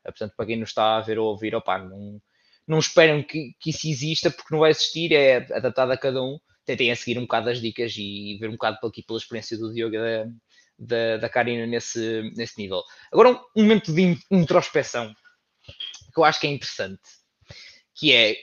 Uh, 0.00 0.04
portanto, 0.04 0.32
para 0.34 0.46
quem 0.46 0.56
nos 0.56 0.70
está 0.70 0.96
a 0.96 1.02
ver 1.02 1.18
ou 1.18 1.26
ouvir, 1.28 1.54
opa, 1.54 1.78
não, 1.78 2.18
não 2.66 2.78
esperem 2.78 3.22
que, 3.22 3.54
que 3.60 3.70
isso 3.70 3.86
exista 3.88 4.30
porque 4.30 4.54
não 4.54 4.60
vai 4.60 4.70
existir, 4.70 5.12
é 5.12 5.36
adaptado 5.54 5.90
a 5.90 5.98
cada 5.98 6.22
um. 6.22 6.38
Tentem 6.64 6.90
a 6.90 6.96
seguir 6.96 7.18
um 7.18 7.22
bocado 7.22 7.50
as 7.50 7.60
dicas 7.60 7.92
e 7.96 8.38
ver 8.40 8.48
um 8.48 8.52
bocado 8.52 8.78
aqui 8.82 9.02
pela 9.02 9.18
experiência 9.18 9.58
do 9.58 9.72
Diogo 9.72 9.96
da, 9.96 10.24
da, 10.78 11.16
da 11.18 11.28
Karina 11.28 11.66
nesse, 11.66 12.32
nesse 12.34 12.58
nível. 12.58 12.82
Agora, 13.12 13.38
um 13.54 13.62
momento 13.62 13.92
de 13.92 14.18
introspeção 14.30 15.14
que 16.14 16.18
eu 16.18 16.24
acho 16.24 16.40
que 16.40 16.46
é 16.46 16.50
interessante, 16.50 17.02
que 17.94 18.14
é, 18.14 18.34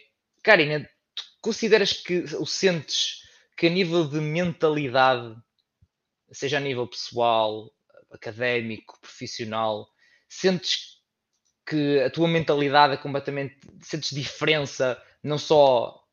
Karina, 0.43 0.87
tu 1.15 1.23
consideras 1.41 1.93
que 1.93 2.19
o 2.37 2.45
sentes 2.45 3.22
que 3.55 3.67
a 3.67 3.69
nível 3.69 4.07
de 4.07 4.19
mentalidade, 4.19 5.35
seja 6.31 6.57
a 6.57 6.61
nível 6.61 6.87
pessoal, 6.87 7.71
académico, 8.11 8.99
profissional, 8.99 9.89
sentes 10.27 11.01
que 11.65 11.99
a 12.01 12.09
tua 12.09 12.27
mentalidade 12.27 12.93
é 12.93 12.97
completamente. 12.97 13.57
sentes 13.81 14.11
diferença, 14.11 15.01
não 15.23 15.37
só 15.37 16.03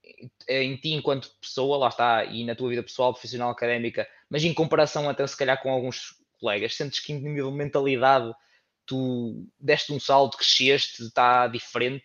em 0.49 0.77
ti 0.77 0.91
enquanto 0.91 1.35
pessoa, 1.41 1.79
lá 1.79 1.89
está, 1.89 2.25
e 2.25 2.45
na 2.45 2.55
tua 2.55 2.69
vida 2.69 2.83
pessoal, 2.83 3.13
profissional, 3.13 3.51
académica, 3.51 4.07
mas 4.29 4.45
em 4.45 4.53
comparação 4.53 5.09
até 5.09 5.27
se 5.27 5.37
calhar 5.37 5.61
com 5.63 5.71
alguns 5.71 6.17
colegas, 6.39 6.75
sentes 6.75 7.01
que 7.01 7.13
em 7.13 7.21
nível 7.21 7.51
de 7.51 7.57
mentalidade 7.57 8.33
tu 8.87 9.47
deste 9.59 9.93
um 9.93 10.01
salto, 10.01 10.37
cresceste, 10.37 11.05
está 11.05 11.47
diferente? 11.47 12.05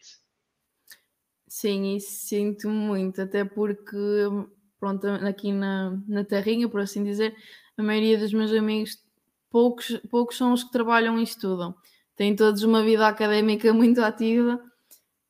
Sim, 1.48 1.96
isso 1.96 2.28
sinto 2.28 2.70
muito, 2.70 3.22
até 3.22 3.46
porque 3.46 3.98
pronto, 4.86 5.08
aqui 5.08 5.52
na, 5.52 5.98
na 6.08 6.24
terrinha, 6.24 6.70
por 6.70 6.80
assim 6.80 7.04
dizer, 7.04 7.36
a 7.76 7.82
maioria 7.82 8.20
dos 8.20 8.32
meus 8.32 8.54
amigos, 8.54 9.00
poucos, 9.50 10.00
poucos 10.12 10.38
são 10.38 10.54
os 10.54 10.64
que 10.64 10.72
trabalham 10.72 11.18
e 11.18 11.24
estudam. 11.24 11.74
Têm 12.16 12.36
todos 12.36 12.62
uma 12.62 12.84
vida 12.84 13.08
académica 13.08 13.74
muito 13.74 14.04
ativa, 14.04 14.62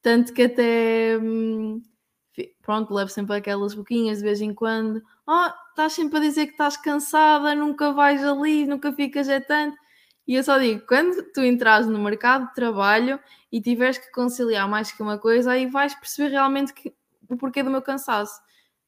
tanto 0.02 0.34
que 0.34 0.44
até, 0.44 1.18
hum, 1.18 1.82
pronto, 2.62 2.94
levo 2.94 3.10
sempre 3.10 3.38
aquelas 3.38 3.74
boquinhas 3.74 4.18
de 4.18 4.26
vez 4.26 4.42
em 4.42 4.54
quando. 4.54 5.02
Oh, 5.26 5.48
estás 5.70 5.94
sempre 5.94 6.18
a 6.18 6.22
dizer 6.22 6.48
que 6.48 6.52
estás 6.52 6.76
cansada, 6.76 7.56
nunca 7.56 7.94
vais 7.94 8.26
ali, 8.26 8.66
nunca 8.68 8.92
ficas 8.92 9.30
é 9.30 9.40
tanto. 9.40 9.78
E 10.28 10.36
eu 10.36 10.44
só 10.44 10.58
digo, 10.58 10.86
quando 10.86 11.24
tu 11.32 11.42
entras 11.42 11.88
no 11.88 12.00
mercado 12.00 12.48
de 12.50 12.56
trabalho 12.56 13.18
e 13.50 13.62
tiveres 13.62 13.98
que 13.98 14.12
conciliar 14.12 14.68
mais 14.68 14.92
que 14.92 15.02
uma 15.02 15.18
coisa, 15.18 15.54
aí 15.54 15.66
vais 15.66 15.96
perceber 15.96 16.32
realmente 16.32 16.74
que, 16.74 16.94
o 17.30 17.38
porquê 17.38 17.64
do 17.64 17.72
meu 17.72 17.82
cansaço. 17.82 18.44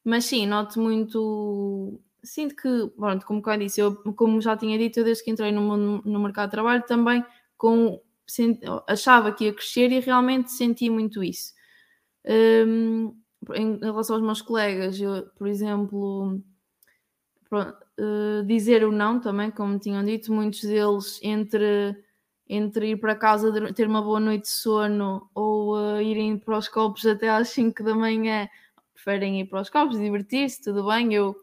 Mas 0.08 0.24
sim, 0.24 0.46
noto 0.48 0.80
muito. 0.80 2.00
Sinto 2.24 2.56
que, 2.56 2.88
pronto, 2.96 3.26
como 3.26 3.42
eu 3.46 3.58
disse, 3.58 3.82
eu, 3.82 3.94
como 4.16 4.40
já 4.40 4.56
tinha 4.56 4.78
dito, 4.78 5.00
eu 5.00 5.04
desde 5.04 5.22
que 5.22 5.32
entrei 5.32 5.52
no, 5.52 5.78
no 6.02 6.20
mercado 6.22 6.48
de 6.48 6.52
trabalho 6.52 6.82
também 6.88 7.26
com, 7.58 8.02
achava 8.88 9.34
que 9.34 9.44
ia 9.46 9.54
crescer 9.54 9.92
e 9.92 10.00
realmente 10.00 10.50
senti 10.50 10.90
muito 10.90 11.22
isso. 11.22 11.54
Um, 12.26 13.14
em 13.54 13.80
relação 13.80 14.16
aos 14.16 14.24
meus 14.24 14.42
colegas, 14.42 14.98
eu, 14.98 15.24
por 15.38 15.46
exemplo, 15.46 16.42
pronto, 17.50 17.78
uh, 18.00 18.46
dizer 18.46 18.86
o 18.86 18.94
não 18.94 19.20
também, 19.20 19.52
como 19.52 19.78
tinham 19.78 20.06
dito, 20.06 20.32
muitos 20.32 20.62
deles 20.62 21.20
entre, 21.22 22.02
entre 22.48 22.92
ir 22.92 22.98
para 22.98 23.14
casa 23.14 23.52
ter 23.74 23.88
uma 23.88 24.02
boa 24.02 24.22
noite 24.22 24.44
de 24.44 24.52
sono 24.52 25.30
ou 25.36 25.76
uh, 25.76 26.02
irem 26.02 26.38
para 26.38 26.58
os 26.58 26.70
copos 26.70 27.06
até 27.06 27.28
às 27.30 27.50
5 27.50 27.84
da 27.84 27.94
manhã 27.94 28.48
preferem 28.98 29.40
ir 29.40 29.46
para 29.46 29.62
os 29.62 29.70
copos, 29.70 30.00
divertir-se, 30.00 30.64
tudo 30.64 30.86
bem. 30.88 31.14
Eu, 31.14 31.36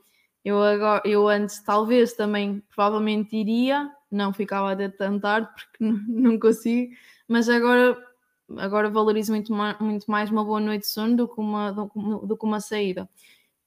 eu, 0.45 0.61
agora, 0.61 1.03
eu 1.05 1.29
antes 1.29 1.63
talvez 1.63 2.13
também 2.13 2.63
provavelmente 2.75 3.37
iria, 3.37 3.91
não 4.11 4.33
ficava 4.33 4.73
até 4.73 4.89
tão 4.89 5.19
tarde 5.19 5.49
porque 5.55 5.79
não, 6.09 6.39
consigo, 6.39 6.93
mas 7.29 7.49
agora, 7.49 7.97
agora 8.59 8.91
valorizo 8.91 9.33
muito 9.33 9.53
mais, 9.53 9.79
muito 9.79 10.11
mais 10.11 10.31
uma 10.31 10.45
boa 10.45 10.61
noite 10.61 10.83
de 10.83 10.89
sono 10.89 11.17
do 11.17 11.29
que 11.29 11.41
uma, 11.41 11.71
do, 11.73 12.37
que 12.37 12.45
uma 12.45 12.61
saída. 12.61 13.09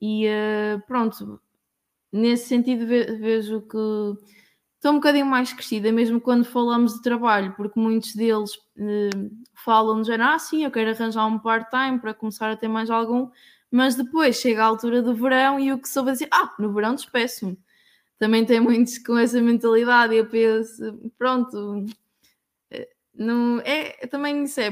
E 0.02 0.28
uh, 0.28 0.82
pronto, 0.86 1.42
nesse 2.12 2.48
sentido 2.48 2.86
vejo 2.86 3.62
que 3.62 3.78
estou 4.76 4.92
um 4.92 4.96
bocadinho 4.96 5.26
mais 5.26 5.52
crescida, 5.54 5.92
mesmo 5.92 6.22
quando 6.22 6.46
falamos 6.46 6.94
de 6.94 7.02
trabalho, 7.02 7.54
porque 7.56 7.80
muitos 7.80 8.14
deles 8.14 8.54
uh, 8.56 9.32
falam 9.56 10.02
de 10.02 10.08
género, 10.08 10.30
ah 10.30 10.40
sim, 10.40 10.66
eu 10.66 10.72
quero 10.72 10.92
arranjar 10.92 11.26
um 11.26 11.40
part-time 11.40 12.00
para 12.00 12.14
começar 12.14 12.52
a 12.52 12.58
ter 12.58 12.68
mais 12.68 12.92
algum, 12.92 13.30
mas 13.72 13.96
depois 13.96 14.38
chega 14.38 14.64
a 14.64 14.66
altura 14.68 15.02
do 15.02 15.14
verão 15.14 15.60
e 15.60 15.72
o 15.72 15.80
que 15.80 15.90
soube 15.90 16.12
dizer, 16.12 16.28
ah, 16.32 16.54
no 16.60 16.74
verão 16.74 16.96
despeço-me. 16.96 17.58
Também 18.20 18.46
tem 18.46 18.60
muitos 18.60 18.98
com 19.00 19.18
essa 19.18 19.42
mentalidade 19.42 20.14
e 20.14 20.18
eu 20.18 20.28
penso, 20.28 21.12
pronto, 21.18 21.86
eh, 22.72 22.90
não, 23.14 23.60
é, 23.62 24.08
também 24.08 24.44
isso 24.44 24.60
é 24.62 24.72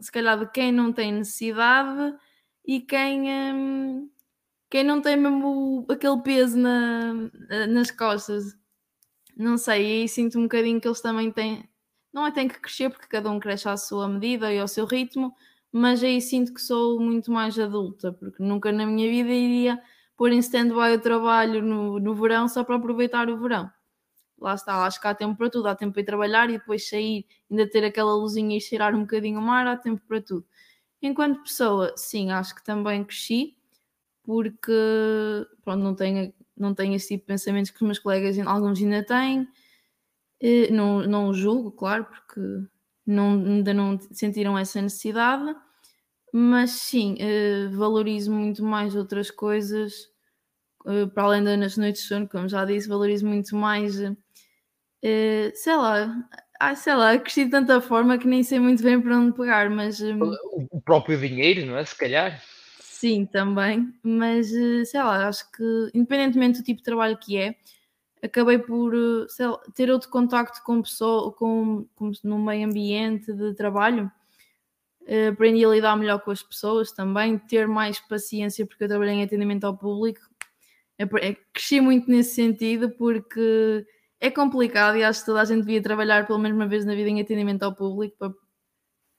se 0.00 0.12
calhar 0.12 0.38
de 0.38 0.46
quem 0.52 0.72
não 0.72 0.92
tem 0.92 1.12
necessidade 1.12 2.16
e 2.66 2.80
quem, 2.80 3.30
hum, 3.54 4.10
quem 4.70 4.84
não 4.84 5.00
tem 5.00 5.16
mesmo 5.16 5.86
aquele 5.88 6.22
peso 6.22 6.58
na, 6.58 7.14
nas 7.68 7.90
costas. 7.90 8.56
Não 9.36 9.58
sei, 9.58 10.04
e 10.04 10.08
sinto 10.08 10.38
um 10.38 10.44
bocadinho 10.44 10.80
que 10.80 10.88
eles 10.88 11.00
também 11.00 11.30
têm, 11.32 11.68
não 12.12 12.26
é 12.26 12.32
têm 12.32 12.48
que 12.48 12.60
crescer 12.60 12.90
porque 12.90 13.06
cada 13.06 13.30
um 13.30 13.40
cresce 13.40 13.68
à 13.68 13.76
sua 13.76 14.08
medida 14.08 14.52
e 14.52 14.58
ao 14.58 14.68
seu 14.68 14.86
ritmo, 14.86 15.34
mas 15.76 16.02
aí 16.02 16.22
sinto 16.22 16.54
que 16.54 16.60
sou 16.60 16.98
muito 16.98 17.30
mais 17.30 17.58
adulta, 17.58 18.10
porque 18.10 18.42
nunca 18.42 18.72
na 18.72 18.86
minha 18.86 19.10
vida 19.10 19.28
iria 19.28 19.78
pôr 20.16 20.32
em 20.32 20.38
stand-by 20.38 20.94
o 20.94 21.00
trabalho 21.00 21.62
no, 21.62 22.00
no 22.00 22.14
verão 22.14 22.48
só 22.48 22.64
para 22.64 22.76
aproveitar 22.76 23.28
o 23.28 23.38
verão. 23.38 23.70
Lá 24.40 24.54
está, 24.54 24.86
acho 24.86 24.98
que 24.98 25.06
há 25.06 25.14
tempo 25.14 25.36
para 25.36 25.50
tudo, 25.50 25.68
há 25.68 25.74
tempo 25.76 25.92
para 25.92 26.00
ir 26.00 26.06
trabalhar 26.06 26.48
e 26.48 26.58
depois 26.58 26.88
sair, 26.88 27.26
ainda 27.50 27.68
ter 27.68 27.84
aquela 27.84 28.14
luzinha 28.14 28.56
e 28.56 28.60
cheirar 28.60 28.94
um 28.94 29.00
bocadinho 29.00 29.38
o 29.38 29.42
mar, 29.42 29.66
há 29.66 29.76
tempo 29.76 30.00
para 30.08 30.20
tudo. 30.22 30.46
Enquanto 31.02 31.42
pessoa, 31.42 31.92
sim, 31.94 32.30
acho 32.30 32.54
que 32.54 32.64
também 32.64 33.04
cresci, 33.04 33.54
porque 34.24 34.72
pronto, 35.62 35.82
não 35.82 35.94
tenho, 35.94 36.32
não 36.56 36.74
tenho 36.74 36.94
esse 36.94 37.08
tipo 37.08 37.24
de 37.24 37.26
pensamentos 37.26 37.70
que 37.70 37.76
os 37.76 37.82
meus 37.82 37.98
colegas, 37.98 38.38
alguns 38.38 38.80
ainda 38.80 39.04
têm. 39.04 39.46
Eh, 40.40 40.70
não, 40.70 41.02
não 41.02 41.34
julgo, 41.34 41.70
claro, 41.70 42.06
porque 42.06 42.40
não, 43.06 43.32
ainda 43.34 43.74
não 43.74 43.98
sentiram 44.10 44.58
essa 44.58 44.80
necessidade, 44.80 45.54
mas 46.32 46.70
sim, 46.70 47.14
uh, 47.14 47.76
valorizo 47.76 48.32
muito 48.32 48.64
mais 48.64 48.94
outras 48.94 49.30
coisas, 49.30 50.08
uh, 50.84 51.08
para 51.08 51.24
além 51.24 51.44
das 51.44 51.76
noites 51.76 52.02
de 52.02 52.08
sono, 52.08 52.28
como 52.28 52.48
já 52.48 52.64
disse, 52.64 52.88
valorizo 52.88 53.26
muito 53.26 53.54
mais, 53.56 54.00
uh, 54.00 54.16
sei 55.54 55.76
lá, 55.76 56.28
ah, 56.60 56.74
sei 56.74 56.94
lá, 56.94 57.18
cresci 57.18 57.44
de 57.44 57.50
tanta 57.50 57.80
forma 57.80 58.18
que 58.18 58.26
nem 58.26 58.42
sei 58.42 58.58
muito 58.58 58.82
bem 58.82 59.00
para 59.00 59.18
onde 59.18 59.36
pegar, 59.36 59.70
mas... 59.70 60.00
o 60.00 60.80
próprio 60.80 61.18
dinheiro, 61.18 61.66
não 61.66 61.76
é? 61.76 61.84
Se 61.84 61.96
calhar. 61.96 62.42
Sim, 62.80 63.26
também, 63.26 63.92
mas 64.02 64.48
sei 64.48 65.00
lá, 65.00 65.28
acho 65.28 65.50
que 65.52 65.90
independentemente 65.92 66.60
do 66.60 66.64
tipo 66.64 66.78
de 66.78 66.84
trabalho 66.84 67.18
que 67.18 67.36
é, 67.36 67.54
acabei 68.22 68.58
por 68.58 68.94
lá, 68.94 69.26
ter 69.74 69.90
outro 69.90 70.10
contacto 70.10 70.62
com 70.62 70.82
pessoa, 70.82 71.32
com, 71.32 71.86
com 71.94 72.10
no 72.24 72.38
meio 72.38 72.66
ambiente 72.66 73.32
de 73.32 73.54
trabalho. 73.54 74.10
Uh, 75.06 75.30
aprendi 75.32 75.64
a 75.64 75.68
lidar 75.68 75.96
melhor 75.96 76.20
com 76.20 76.32
as 76.32 76.42
pessoas 76.42 76.90
também, 76.90 77.38
ter 77.38 77.68
mais 77.68 78.00
paciência, 78.00 78.66
porque 78.66 78.84
eu 78.84 78.88
trabalhei 78.88 79.14
em 79.14 79.22
atendimento 79.22 79.64
ao 79.64 79.76
público 79.76 80.20
é, 80.98 81.04
é, 81.28 81.36
cresci 81.52 81.80
muito 81.80 82.10
nesse 82.10 82.34
sentido 82.34 82.90
porque 82.90 83.86
é 84.18 84.30
complicado 84.30 84.96
e 84.96 85.04
acho 85.04 85.20
que 85.20 85.26
toda 85.26 85.42
a 85.42 85.44
gente 85.44 85.60
devia 85.60 85.82
trabalhar 85.82 86.26
pelo 86.26 86.38
menos 86.38 86.56
uma 86.56 86.66
vez 86.66 86.84
na 86.84 86.94
vida 86.94 87.10
em 87.10 87.20
atendimento 87.20 87.62
ao 87.62 87.74
público 87.74 88.16
para, 88.18 88.32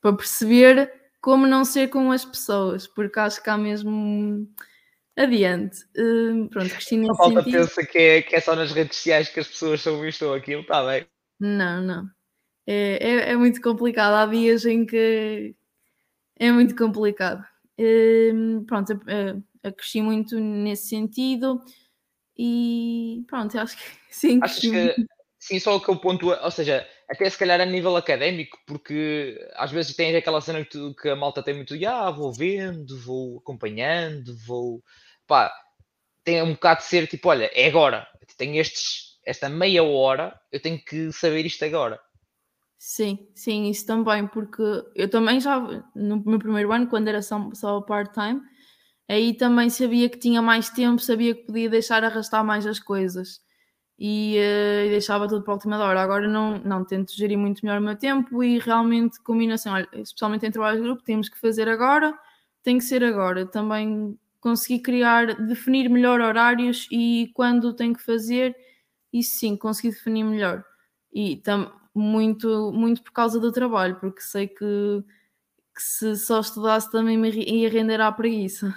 para 0.01 0.17
perceber 0.17 0.91
como 1.21 1.45
não 1.45 1.63
ser 1.63 1.89
com 1.89 2.11
as 2.11 2.25
pessoas, 2.25 2.87
porque 2.87 3.19
acho 3.19 3.43
que 3.43 3.49
há 3.49 3.57
mesmo 3.57 4.47
adiante. 5.15 5.83
Uh, 5.95 6.47
pronto, 6.49 6.69
cresci 6.69 6.97
nesse 6.97 7.15
falta 7.15 7.43
sentido. 7.43 7.59
pensa 7.59 7.85
que 7.85 7.97
é, 7.97 8.21
que 8.21 8.35
é 8.35 8.39
só 8.39 8.55
nas 8.55 8.71
redes 8.71 8.97
sociais 8.97 9.29
que 9.29 9.39
as 9.39 9.47
pessoas 9.47 9.81
são 9.81 10.05
isto 10.07 10.25
ou 10.25 10.33
aquilo, 10.33 10.61
está 10.61 10.83
bem. 10.85 11.05
Não, 11.39 11.81
não. 11.81 12.09
É, 12.65 12.97
é, 13.01 13.31
é, 13.31 13.35
muito 13.35 13.61
complicado. 13.61 14.13
Há 14.13 14.25
dias 14.25 14.65
em 14.65 14.85
que 14.85 15.55
é 16.39 16.51
muito 16.51 16.75
complicado. 16.75 17.43
Uh, 17.79 18.63
pronto, 18.65 18.93
uh, 18.93 19.43
eu 19.63 19.73
cresci 19.73 20.01
muito 20.01 20.39
nesse 20.39 20.89
sentido 20.89 21.61
e 22.37 23.23
pronto, 23.27 23.57
acho 23.59 23.77
que 23.77 23.83
sim. 24.09 24.39
Acho 24.41 24.61
que 24.61 24.95
sim, 25.39 25.59
só 25.59 25.79
que 25.79 25.91
o 25.91 25.97
ponto, 25.97 26.29
ou 26.29 26.51
seja, 26.51 26.87
até 27.09 27.29
se 27.29 27.37
calhar 27.37 27.59
a 27.61 27.65
nível 27.65 27.95
académico, 27.95 28.57
porque 28.65 29.39
às 29.55 29.71
vezes 29.71 29.95
tem 29.95 30.15
aquela 30.15 30.41
cena 30.41 30.63
que, 30.63 30.71
tu, 30.71 30.95
que 30.95 31.09
a 31.09 31.15
malta 31.15 31.43
tem 31.43 31.55
muito, 31.55 31.73
ah, 31.87 32.11
vou 32.11 32.33
vendo, 32.33 32.99
vou 32.99 33.37
acompanhando, 33.37 34.35
vou 34.45 34.83
pá, 35.25 35.53
tem 36.23 36.41
um 36.41 36.53
bocado 36.53 36.81
de 36.81 36.87
ser 36.87 37.07
tipo, 37.07 37.29
olha, 37.29 37.49
é 37.53 37.67
agora, 37.67 38.07
tenho 38.37 38.59
estes, 38.59 39.17
esta 39.25 39.49
meia 39.49 39.83
hora, 39.83 40.37
eu 40.51 40.61
tenho 40.61 40.83
que 40.83 41.11
saber 41.11 41.45
isto 41.45 41.63
agora. 41.63 41.99
Sim, 42.79 43.27
sim, 43.33 43.69
isso 43.69 43.85
também, 43.87 44.27
porque 44.27 44.61
eu 44.95 45.09
também 45.09 45.39
já 45.39 45.59
no 45.95 46.23
meu 46.23 46.37
primeiro 46.37 46.71
ano, 46.71 46.87
quando 46.87 47.07
era 47.07 47.21
só, 47.23 47.49
só 47.53 47.81
part-time, 47.81 48.39
aí 49.09 49.33
também 49.35 49.69
sabia 49.69 50.07
que 50.09 50.19
tinha 50.19 50.41
mais 50.41 50.69
tempo, 50.69 51.01
sabia 51.01 51.33
que 51.35 51.43
podia 51.45 51.69
deixar 51.69 52.03
arrastar 52.03 52.43
mais 52.45 52.67
as 52.67 52.79
coisas 52.79 53.41
e, 53.99 54.37
uh, 54.39 54.89
deixava 54.89 55.27
tudo 55.27 55.43
para 55.43 55.53
a 55.53 55.55
última 55.55 55.77
hora. 55.79 56.01
Agora 56.01 56.27
não, 56.27 56.59
não 56.59 56.85
tento 56.85 57.13
gerir 57.15 57.37
muito 57.37 57.65
melhor 57.65 57.79
o 57.81 57.83
meu 57.83 57.97
tempo 57.97 58.43
e 58.43 58.59
realmente 58.59 59.19
combinação, 59.23 59.73
olha, 59.73 59.87
especialmente 59.95 60.45
em 60.45 60.51
trabalho 60.51 60.77
de 60.77 60.83
grupo, 60.83 61.03
temos 61.03 61.29
que 61.29 61.39
fazer 61.39 61.67
agora, 61.69 62.17
tem 62.63 62.77
que 62.77 62.83
ser 62.85 63.03
agora. 63.03 63.45
Também 63.47 64.17
consegui 64.41 64.79
criar, 64.81 65.35
definir 65.47 65.89
melhor 65.89 66.21
horários 66.21 66.87
e 66.91 67.31
quando 67.35 67.73
tenho 67.75 67.95
que 67.95 68.03
fazer, 68.03 68.55
isso 69.13 69.39
sim, 69.39 69.55
consegui 69.57 69.89
definir 69.89 70.23
melhor. 70.23 70.63
E 71.13 71.37
muito, 71.97 72.71
muito 72.71 73.03
por 73.03 73.11
causa 73.11 73.39
do 73.39 73.51
trabalho, 73.51 73.99
porque 73.99 74.21
sei 74.21 74.47
que, 74.47 75.03
que 75.75 75.81
se 75.81 76.15
só 76.15 76.39
estudasse 76.39 76.91
também 76.91 77.17
me 77.17 77.29
ia 77.29 77.69
render 77.69 78.01
à 78.01 78.11
preguiça. 78.11 78.73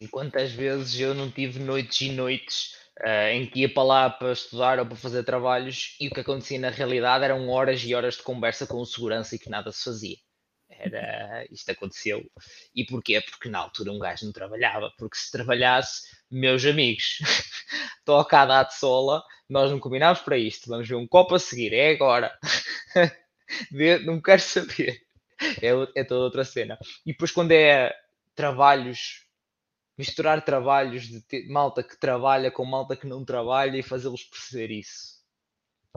E 0.00 0.08
quantas 0.08 0.52
vezes 0.52 0.98
eu 0.98 1.14
não 1.14 1.30
tive 1.30 1.60
noites 1.60 2.00
e 2.00 2.10
noites 2.10 2.74
uh, 3.00 3.28
em 3.32 3.46
que 3.46 3.60
ia 3.60 3.72
para 3.72 3.82
lá 3.82 4.10
para 4.10 4.32
estudar 4.32 4.78
ou 4.78 4.86
para 4.86 4.96
fazer 4.96 5.22
trabalhos 5.24 5.96
e 6.00 6.08
o 6.08 6.10
que 6.10 6.20
acontecia 6.20 6.58
na 6.58 6.70
realidade 6.70 7.24
eram 7.24 7.48
horas 7.48 7.82
e 7.84 7.94
horas 7.94 8.16
de 8.16 8.22
conversa 8.22 8.66
com 8.66 8.78
o 8.78 8.86
segurança 8.86 9.36
e 9.36 9.38
que 9.38 9.48
nada 9.48 9.70
se 9.70 9.84
fazia. 9.84 10.16
Era, 10.82 11.46
isto 11.50 11.70
aconteceu. 11.70 12.22
E 12.74 12.84
porquê? 12.84 13.20
Porque 13.20 13.48
na 13.48 13.60
altura 13.60 13.92
um 13.92 13.98
gajo 13.98 14.26
não 14.26 14.32
trabalhava. 14.32 14.92
Porque 14.98 15.16
se 15.16 15.30
trabalhasse, 15.30 16.02
meus 16.30 16.64
amigos, 16.64 17.18
toca 18.04 18.40
a 18.40 18.46
dar 18.46 18.64
de 18.64 18.74
sola, 18.74 19.22
nós 19.48 19.70
não 19.70 19.78
combinámos 19.78 20.20
para 20.20 20.36
isto. 20.36 20.68
Vamos 20.68 20.88
ver 20.88 20.96
um 20.96 21.06
copo 21.06 21.34
a 21.34 21.38
seguir, 21.38 21.72
é 21.72 21.92
agora. 21.92 22.36
não 24.04 24.20
quero 24.20 24.40
saber. 24.40 25.00
É, 25.60 26.00
é 26.00 26.04
toda 26.04 26.24
outra 26.24 26.44
cena. 26.44 26.78
E 27.06 27.12
depois, 27.12 27.30
quando 27.30 27.52
é 27.52 27.94
trabalhos 28.34 29.22
misturar 29.96 30.44
trabalhos 30.44 31.06
de 31.06 31.48
malta 31.48 31.82
que 31.82 31.98
trabalha 31.98 32.50
com 32.50 32.64
malta 32.64 32.96
que 32.96 33.06
não 33.06 33.24
trabalha 33.24 33.78
e 33.78 33.82
fazê-los 33.82 34.24
perceber 34.24 34.70
isso. 34.72 35.11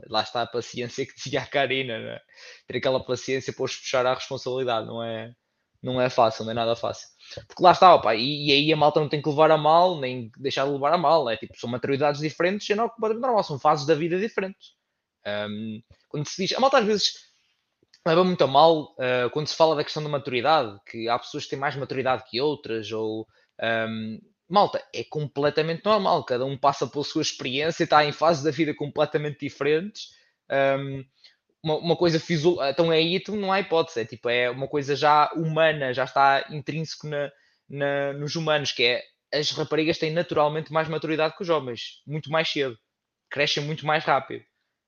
Lá 0.08 0.22
está 0.22 0.42
a 0.42 0.48
paciência 0.48 1.06
que 1.06 1.16
dizia 1.16 1.42
a 1.42 1.48
Karina, 1.48 1.94
é? 1.94 2.22
ter 2.68 2.78
aquela 2.78 3.04
paciência 3.04 3.54
para 3.54 3.64
os 3.64 3.76
puxar 3.76 4.06
à 4.06 4.14
responsabilidade, 4.14 4.88
não 4.88 5.04
é, 5.04 5.34
não 5.82 6.02
é 6.02 6.10
fácil, 6.10 6.44
não 6.44 6.52
é 6.52 6.54
nada 6.54 6.76
fácil. 6.76 7.08
Porque 7.48 7.64
lá 7.64 7.72
está, 7.72 7.96
opa, 7.96 8.16
e, 8.16 8.48
e, 8.48 8.52
aí 8.52 8.74
a 8.74 8.78
malta 8.78 9.00
não 9.00 9.10
tem 9.10 9.22
que 9.22 9.30
levar 9.30 9.52
a 9.52 9.58
mal, 9.58 10.00
nem 10.00 10.30
deixar 10.38 10.66
de 10.66 10.72
levar 10.72 10.94
a 10.94 10.98
mal, 10.98 11.30
é 11.30 11.38
tipo, 11.38 11.58
são 11.58 11.70
maturidades 11.70 12.22
diferentes, 12.22 12.70
é 12.70 12.76
completamente 12.76 13.22
normal, 13.22 13.44
são 13.44 13.60
fases 13.60 13.86
da 13.86 13.96
vida 13.96 14.20
diferentes. 14.20 14.74
Um, 15.26 15.82
quando 16.10 16.28
se 16.28 16.46
diz, 16.46 16.58
a 16.58 16.60
malta 16.60 16.80
às 16.80 16.86
vezes 16.86 17.14
leva 18.06 18.24
muito 18.24 18.44
a 18.44 18.48
mal 18.48 18.94
uh, 18.94 19.30
quando 19.32 19.48
se 19.48 19.56
fala 19.56 19.76
da 19.76 19.84
questão 19.84 20.04
da 20.04 20.10
maturidade, 20.10 20.78
que 20.90 21.10
há 21.10 21.18
pessoas 21.18 21.46
que 21.46 21.52
têm 21.52 21.60
mais 21.60 21.76
maturidade 21.76 22.24
que 22.30 22.40
outras, 22.40 22.92
ou 22.92 23.28
um, 23.62 24.20
malta, 24.48 24.84
é 24.94 25.04
completamente 25.04 25.84
normal, 25.84 26.24
cada 26.24 26.46
um 26.46 26.58
passa 26.58 26.88
pela 26.88 27.04
sua 27.04 27.22
experiência, 27.22 27.84
está 27.84 28.06
em 28.06 28.12
fases 28.12 28.44
da 28.44 28.52
vida 28.52 28.74
completamente 28.74 29.40
diferentes. 29.40 30.10
Um, 30.50 31.04
uma, 31.64 31.78
uma, 31.78 31.96
coisa 31.96 32.20
fisiológica, 32.20 32.70
então 32.70 32.94
é 32.94 32.98
aí 32.98 33.16
então 33.16 33.36
não 33.36 33.52
há 33.52 33.60
hipótese, 33.60 34.02
é 34.02 34.06
tipo, 34.06 34.30
é 34.30 34.50
uma 34.52 34.68
coisa 34.68 34.96
já 34.96 35.32
humana, 35.34 35.94
já 35.94 36.04
está 36.04 36.46
intrínseco 36.52 37.08
na, 37.08 37.32
na, 37.68 38.14
nos 38.14 38.36
humanos, 38.36 38.72
que 38.72 38.84
é 38.84 39.04
as 39.34 39.50
raparigas 39.50 39.98
têm 39.98 40.12
naturalmente 40.12 40.72
mais 40.72 40.88
maturidade 40.88 41.36
que 41.36 41.42
os 41.42 41.50
homens, 41.50 42.04
muito 42.06 42.30
mais 42.30 42.50
cedo, 42.50 42.78
crescem 43.30 43.64
muito 43.64 43.86
mais 43.86 44.04
rápido. 44.04 44.44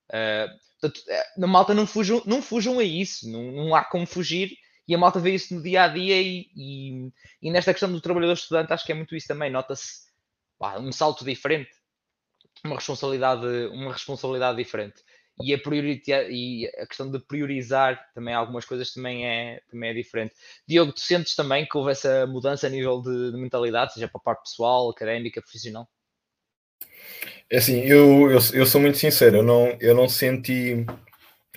Uh, 0.09 0.47
portanto, 0.79 1.03
eh, 1.09 1.25
na 1.37 1.47
malta 1.47 1.73
não 1.73 1.87
fujam, 1.87 2.21
não 2.25 2.41
fujam 2.41 2.79
a 2.79 2.83
isso, 2.83 3.29
não, 3.29 3.51
não 3.51 3.75
há 3.75 3.83
como 3.83 4.05
fugir 4.05 4.51
e 4.88 4.95
a 4.95 4.97
malta 4.97 5.19
vê 5.19 5.31
isso 5.31 5.53
no 5.53 5.61
dia 5.61 5.83
a 5.83 5.88
dia 5.88 6.21
e, 6.21 6.49
e, 6.55 7.11
e 7.41 7.51
nesta 7.51 7.73
questão 7.73 7.91
do 7.91 8.01
trabalhador 8.01 8.33
estudante 8.33 8.71
acho 8.71 8.85
que 8.85 8.91
é 8.91 8.95
muito 8.95 9.15
isso 9.15 9.27
também, 9.27 9.51
nota-se 9.51 10.07
um 10.79 10.91
salto 10.91 11.25
diferente, 11.25 11.71
uma 12.63 12.75
responsabilidade, 12.75 13.45
uma 13.71 13.93
responsabilidade 13.93 14.57
diferente. 14.57 15.03
E 15.39 15.53
a, 15.53 15.59
e 16.29 16.67
a 16.79 16.88
questão 16.88 17.11
de 17.11 17.19
priorizar 17.19 18.03
também 18.15 18.33
algumas 18.33 18.65
coisas 18.65 18.91
também 18.91 19.27
é, 19.27 19.61
também 19.69 19.91
é 19.91 19.93
diferente. 19.93 20.33
Diogo, 20.67 20.93
tu 20.93 20.99
sentes 20.99 21.35
também 21.35 21.63
que 21.63 21.77
houve 21.77 21.91
essa 21.91 22.25
mudança 22.25 22.65
a 22.65 22.69
nível 22.71 23.01
de, 23.03 23.31
de 23.31 23.38
mentalidade, 23.38 23.93
seja 23.93 24.07
para 24.07 24.19
a 24.19 24.23
parte 24.23 24.49
pessoal, 24.49 24.89
académica, 24.89 25.39
profissional? 25.39 25.88
É 27.51 27.57
assim, 27.57 27.81
eu, 27.81 28.31
eu, 28.31 28.39
eu 28.53 28.65
sou 28.65 28.81
muito 28.81 28.97
sincero, 28.97 29.38
eu 29.38 29.43
não, 29.43 29.77
eu 29.79 29.93
não 29.93 30.09
senti. 30.09 30.85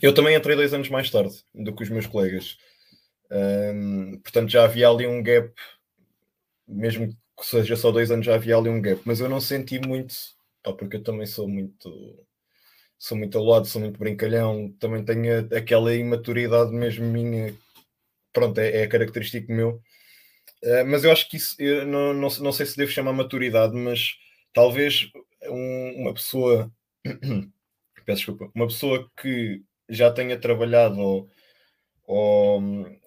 Eu 0.03 0.14
também 0.14 0.37
entrei 0.37 0.55
dois 0.55 0.74
anos 0.74 0.91
mais 0.91 1.11
tarde 1.11 1.43
do 1.55 1.74
que 1.74 1.83
os 1.83 1.89
meus 1.89 2.07
colegas. 2.07 2.59
Um, 3.31 4.18
portanto, 4.20 4.51
já 4.51 4.64
havia 4.64 4.89
ali 4.89 5.07
um 5.07 5.22
gap, 5.22 5.53
mesmo 6.66 7.09
que 7.09 7.47
seja 7.47 7.76
só 7.76 7.91
dois 7.91 8.11
anos, 8.11 8.26
já 8.26 8.35
havia 8.35 8.57
ali 8.57 8.68
um 8.68 8.83
gap, 8.83 9.01
mas 9.05 9.20
eu 9.20 9.28
não 9.28 9.41
senti 9.41 9.78
muito, 9.81 10.14
pá, 10.62 10.72
porque 10.72 10.97
eu 10.97 11.03
também 11.03 11.26
sou 11.26 11.49
muito 11.49 12.26
sou 13.01 13.16
muito 13.16 13.39
alado, 13.39 13.66
sou 13.66 13.81
muito 13.81 13.99
brincalhão, 13.99 14.70
também 14.78 15.05
tenho 15.05 15.49
aquela 15.57 15.95
imaturidade 15.95 16.70
mesmo 16.72 17.07
minha, 17.07 17.55
pronto, 18.33 18.59
é, 18.61 18.83
é 18.83 18.87
característico 18.87 19.53
meu. 19.53 19.83
Uh, 20.62 20.85
mas 20.87 21.05
eu 21.05 21.12
acho 21.12 21.28
que 21.31 21.39
isso, 21.39 21.57
eu 21.59 21.87
não, 21.87 22.12
não, 22.14 22.28
não 22.41 22.53
sei 22.53 22.66
se 22.66 22.76
devo 22.76 22.91
chamar 22.91 23.14
maturidade, 23.14 23.74
mas 23.74 24.16
talvez 24.53 25.11
um, 25.49 26.03
uma 26.03 26.14
pessoa, 26.14 26.70
peço 28.05 28.18
desculpa, 28.26 28.51
uma 28.55 28.66
pessoa 28.66 29.11
que 29.20 29.62
já 29.89 30.11
tenha 30.12 30.39
trabalhado 30.39 30.99
ou 31.01 31.31
ou 32.13 32.61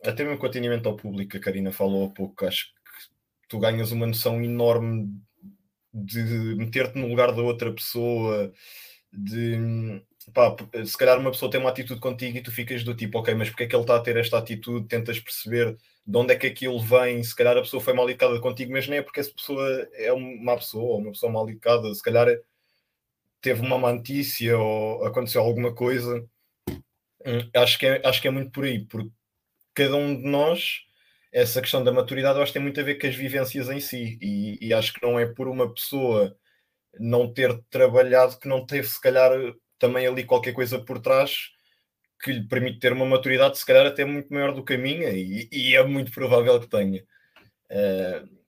até 0.05 0.23
mesmo 0.23 0.39
com 0.39 0.45
atendimento 0.45 0.87
ao 0.87 0.95
público, 0.95 1.35
a 1.35 1.39
Karina 1.41 1.73
falou 1.73 2.05
há 2.05 2.09
pouco, 2.09 2.45
acho 2.45 2.67
que 2.67 3.47
tu 3.49 3.59
ganhas 3.59 3.91
uma 3.91 4.07
noção 4.07 4.41
enorme 4.41 5.09
de 5.93 6.23
meter-te 6.55 6.97
no 6.97 7.07
lugar 7.09 7.33
da 7.33 7.41
outra 7.41 7.73
pessoa, 7.73 8.53
de 9.11 10.01
pá, 10.33 10.55
se 10.85 10.97
calhar 10.97 11.19
uma 11.19 11.31
pessoa 11.31 11.51
tem 11.51 11.59
uma 11.59 11.69
atitude 11.69 11.99
contigo 11.99 12.37
e 12.37 12.41
tu 12.41 12.49
ficas 12.49 12.81
do 12.85 12.95
tipo, 12.95 13.19
ok, 13.19 13.35
mas 13.35 13.49
porque 13.49 13.63
é 13.63 13.67
que 13.67 13.75
ele 13.75 13.83
está 13.83 13.97
a 13.97 13.99
ter 13.99 14.15
esta 14.15 14.37
atitude? 14.37 14.87
Tentas 14.87 15.19
perceber 15.19 15.75
de 16.07 16.17
onde 16.17 16.33
é 16.33 16.37
que 16.37 16.47
aquilo 16.47 16.79
vem, 16.79 17.21
se 17.23 17.35
calhar 17.35 17.57
a 17.57 17.61
pessoa 17.61 17.83
foi 17.83 17.93
mal 17.93 18.09
educada 18.09 18.39
contigo, 18.39 18.71
mas 18.71 18.87
nem 18.87 18.99
é 18.99 19.01
porque 19.01 19.19
essa 19.19 19.33
pessoa 19.33 19.67
é 19.95 20.13
uma 20.13 20.55
pessoa, 20.55 20.97
uma 20.97 21.11
pessoa 21.11 21.29
mal 21.29 21.49
educada, 21.49 21.93
se 21.93 22.01
calhar 22.01 22.27
teve 23.41 23.61
uma 23.61 23.77
mantícia 23.77 24.57
ou 24.57 25.05
aconteceu 25.05 25.41
alguma 25.41 25.75
coisa 25.75 26.25
acho, 27.55 27.79
que 27.79 27.85
é, 27.85 28.01
acho 28.05 28.21
que 28.21 28.27
é 28.27 28.31
muito 28.31 28.51
por 28.51 28.65
aí, 28.65 28.85
porque 28.85 29.11
cada 29.73 29.95
um 29.95 30.15
de 30.15 30.27
nós, 30.27 30.81
essa 31.31 31.61
questão 31.61 31.83
da 31.83 31.91
maturidade, 31.91 32.37
eu 32.37 32.43
acho 32.43 32.51
que 32.51 32.59
tem 32.59 32.63
muito 32.63 32.79
a 32.79 32.83
ver 32.83 32.95
com 32.95 33.07
as 33.07 33.15
vivências 33.15 33.69
em 33.69 33.79
si, 33.79 34.17
e, 34.21 34.57
e 34.61 34.73
acho 34.73 34.93
que 34.93 35.01
não 35.01 35.19
é 35.19 35.25
por 35.25 35.47
uma 35.47 35.71
pessoa 35.73 36.35
não 36.99 37.31
ter 37.33 37.59
trabalhado 37.69 38.37
que 38.39 38.47
não 38.47 38.65
teve, 38.65 38.87
se 38.87 39.01
calhar, 39.01 39.31
também 39.79 40.05
ali 40.07 40.23
qualquer 40.23 40.53
coisa 40.53 40.79
por 40.79 40.99
trás 40.99 41.51
que 42.21 42.31
lhe 42.31 42.47
permite 42.47 42.79
ter 42.79 42.93
uma 42.93 43.05
maturidade, 43.05 43.57
se 43.57 43.65
calhar, 43.65 43.85
até 43.85 44.05
muito 44.05 44.33
maior 44.33 44.53
do 44.53 44.63
que 44.63 44.75
a 44.75 44.77
minha, 44.77 45.09
e, 45.09 45.49
e 45.51 45.75
é 45.75 45.83
muito 45.83 46.11
provável 46.11 46.59
que 46.59 46.67
tenha. 46.67 47.03
Uh, 47.69 48.43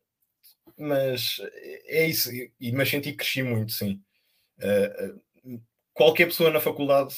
mas 0.77 1.41
é 1.87 2.07
isso, 2.07 2.29
e, 2.33 2.71
mas 2.71 2.89
senti 2.89 3.11
que 3.11 3.17
cresci 3.17 3.43
muito, 3.43 3.71
sim. 3.73 4.01
Uh, 4.59 5.61
qualquer 5.93 6.27
pessoa 6.27 6.49
na 6.49 6.61
faculdade 6.61 7.15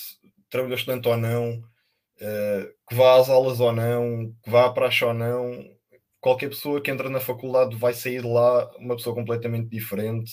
trabalhou 0.50 0.78
estudante 0.78 1.08
ou 1.08 1.18
não, 1.18 1.60
uh, 1.60 2.74
que 2.88 2.96
vá 2.96 3.20
às 3.20 3.30
aulas 3.30 3.60
ou 3.60 3.72
não, 3.72 4.34
que 4.44 4.50
vá 4.50 4.66
à 4.66 4.72
praxe 4.72 5.04
ou 5.04 5.14
não, 5.14 5.78
qualquer 6.20 6.50
pessoa 6.50 6.82
que 6.82 6.92
entra 6.92 7.10
na 7.10 7.20
faculdade 7.20 7.76
vai 7.76 7.94
sair 7.94 8.22
de 8.22 8.28
lá 8.28 8.70
uma 8.78 8.96
pessoa 8.96 9.16
completamente 9.16 9.70
diferente, 9.70 10.32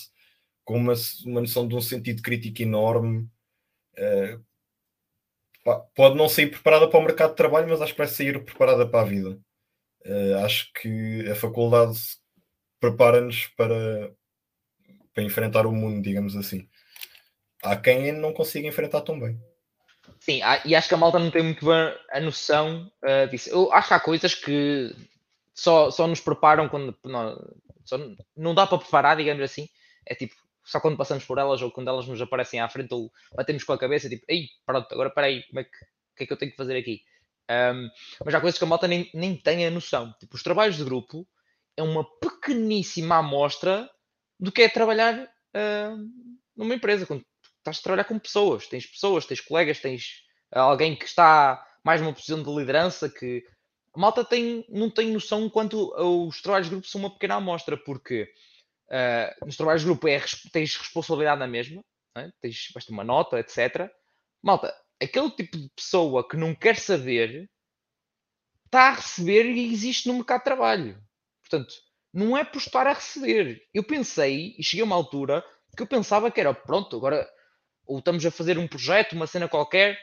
com 0.63 0.77
uma, 0.77 0.93
uma 1.25 1.41
noção 1.41 1.67
de 1.67 1.75
um 1.75 1.81
sentido 1.81 2.21
crítico 2.21 2.61
enorme. 2.61 3.27
Uh, 3.97 4.43
pode 5.95 6.15
não 6.15 6.29
sair 6.29 6.47
preparada 6.51 6.89
para 6.89 6.99
o 6.99 7.03
mercado 7.03 7.31
de 7.31 7.37
trabalho, 7.37 7.67
mas 7.69 7.81
acho 7.81 7.93
que 7.93 7.97
vai 7.97 8.07
sair 8.07 8.43
preparada 8.43 8.87
para 8.87 9.01
a 9.01 9.05
vida. 9.05 9.39
Uh, 10.05 10.35
acho 10.43 10.71
que 10.73 11.29
a 11.29 11.35
faculdade 11.35 11.97
prepara-nos 12.79 13.47
para, 13.57 14.13
para 15.13 15.23
enfrentar 15.23 15.65
o 15.65 15.71
mundo, 15.71 16.03
digamos 16.03 16.35
assim. 16.35 16.67
Há 17.63 17.75
quem 17.75 18.11
não 18.11 18.33
consiga 18.33 18.67
enfrentar 18.67 19.01
tão 19.01 19.19
bem. 19.19 19.39
Sim, 20.25 20.39
e 20.65 20.75
acho 20.75 20.87
que 20.87 20.93
a 20.95 20.97
malta 20.97 21.19
não 21.19 21.29
tem 21.29 21.43
muito 21.43 21.63
bem 21.63 21.95
a 22.11 22.19
noção 22.19 22.91
uh, 23.03 23.29
disso. 23.29 23.47
Eu 23.47 23.71
acho 23.71 23.89
que 23.89 23.93
há 23.93 23.99
coisas 23.99 24.33
que 24.33 24.91
só, 25.53 25.91
só 25.91 26.07
nos 26.07 26.19
preparam 26.19 26.67
quando. 26.67 26.97
Não, 27.03 27.39
só, 27.85 27.99
não 28.35 28.55
dá 28.55 28.65
para 28.65 28.79
preparar, 28.79 29.15
digamos 29.17 29.43
assim. 29.43 29.69
É 30.03 30.15
tipo, 30.15 30.33
só 30.63 30.79
quando 30.79 30.97
passamos 30.97 31.23
por 31.25 31.37
elas 31.37 31.61
ou 31.61 31.69
quando 31.69 31.89
elas 31.89 32.07
nos 32.07 32.19
aparecem 32.19 32.59
à 32.59 32.67
frente 32.67 32.91
ou 32.91 33.11
batemos 33.35 33.63
com 33.63 33.73
a 33.73 33.77
cabeça, 33.77 34.09
tipo, 34.09 34.25
ei, 34.27 34.47
pronto, 34.65 34.91
agora 34.91 35.11
peraí, 35.11 35.43
como 35.43 35.59
é 35.59 35.63
que, 35.63 35.69
o 35.69 36.15
que 36.17 36.23
é 36.23 36.25
que 36.25 36.33
eu 36.33 36.37
tenho 36.37 36.49
que 36.49 36.57
fazer 36.57 36.75
aqui? 36.75 37.03
Um, 37.47 37.87
mas 38.25 38.33
há 38.33 38.41
coisas 38.41 38.57
que 38.57 38.65
a 38.65 38.67
malta 38.67 38.87
nem, 38.87 39.07
nem 39.13 39.35
tem 39.35 39.67
a 39.67 39.69
noção. 39.69 40.11
Tipo, 40.19 40.35
os 40.35 40.41
trabalhos 40.41 40.75
de 40.75 40.83
grupo 40.83 41.27
é 41.77 41.83
uma 41.83 42.03
pequeníssima 42.03 43.17
amostra 43.17 43.87
do 44.39 44.51
que 44.51 44.63
é 44.63 44.69
trabalhar 44.69 45.19
uh, 45.19 45.97
numa 46.55 46.73
empresa. 46.73 47.05
Quando 47.05 47.23
estás 47.65 47.79
a 47.79 47.81
trabalhar 47.81 48.03
com 48.03 48.19
pessoas, 48.19 48.67
tens 48.67 48.85
pessoas, 48.85 49.25
tens 49.25 49.41
colegas, 49.41 49.79
tens 49.79 50.23
alguém 50.51 50.95
que 50.95 51.05
está 51.05 51.65
mais 51.83 51.99
numa 51.99 52.13
posição 52.13 52.41
de 52.41 52.55
liderança 52.55 53.09
que 53.09 53.43
a 53.93 53.99
malta 53.99 54.23
tem, 54.23 54.65
não 54.69 54.89
tem 54.89 55.11
noção 55.11 55.49
quanto 55.49 55.93
os 56.27 56.41
trabalhos 56.41 56.67
de 56.67 56.71
grupo 56.71 56.87
são 56.87 57.01
uma 57.01 57.11
pequena 57.11 57.35
amostra, 57.35 57.77
porque 57.77 58.29
uh, 58.89 59.45
nos 59.45 59.57
trabalhos 59.57 59.81
de 59.81 59.87
grupo 59.87 60.07
é, 60.07 60.19
tens 60.51 60.75
responsabilidade 60.75 61.39
na 61.39 61.47
mesma, 61.47 61.81
é? 62.17 62.29
tens 62.41 62.69
vais 62.73 62.87
uma 62.89 63.03
nota, 63.03 63.39
etc. 63.39 63.89
Malta, 64.43 64.75
aquele 65.01 65.31
tipo 65.31 65.57
de 65.57 65.69
pessoa 65.75 66.27
que 66.27 66.37
não 66.37 66.53
quer 66.53 66.77
saber 66.77 67.49
está 68.65 68.89
a 68.89 68.95
receber 68.95 69.45
e 69.45 69.73
existe 69.73 70.07
no 70.07 70.15
mercado 70.15 70.39
de 70.39 70.45
trabalho. 70.45 71.03
Portanto, 71.41 71.73
não 72.13 72.37
é 72.37 72.43
por 72.43 72.57
estar 72.57 72.85
a 72.85 72.93
receber. 72.93 73.61
Eu 73.73 73.83
pensei, 73.83 74.55
e 74.57 74.63
cheguei 74.63 74.83
a 74.83 74.85
uma 74.85 74.95
altura, 74.95 75.43
que 75.75 75.81
eu 75.81 75.87
pensava 75.87 76.29
que 76.29 76.39
era, 76.39 76.53
pronto, 76.53 76.95
agora 76.97 77.29
ou 77.85 77.99
estamos 77.99 78.25
a 78.25 78.31
fazer 78.31 78.57
um 78.57 78.67
projeto, 78.67 79.13
uma 79.13 79.27
cena 79.27 79.47
qualquer, 79.47 79.97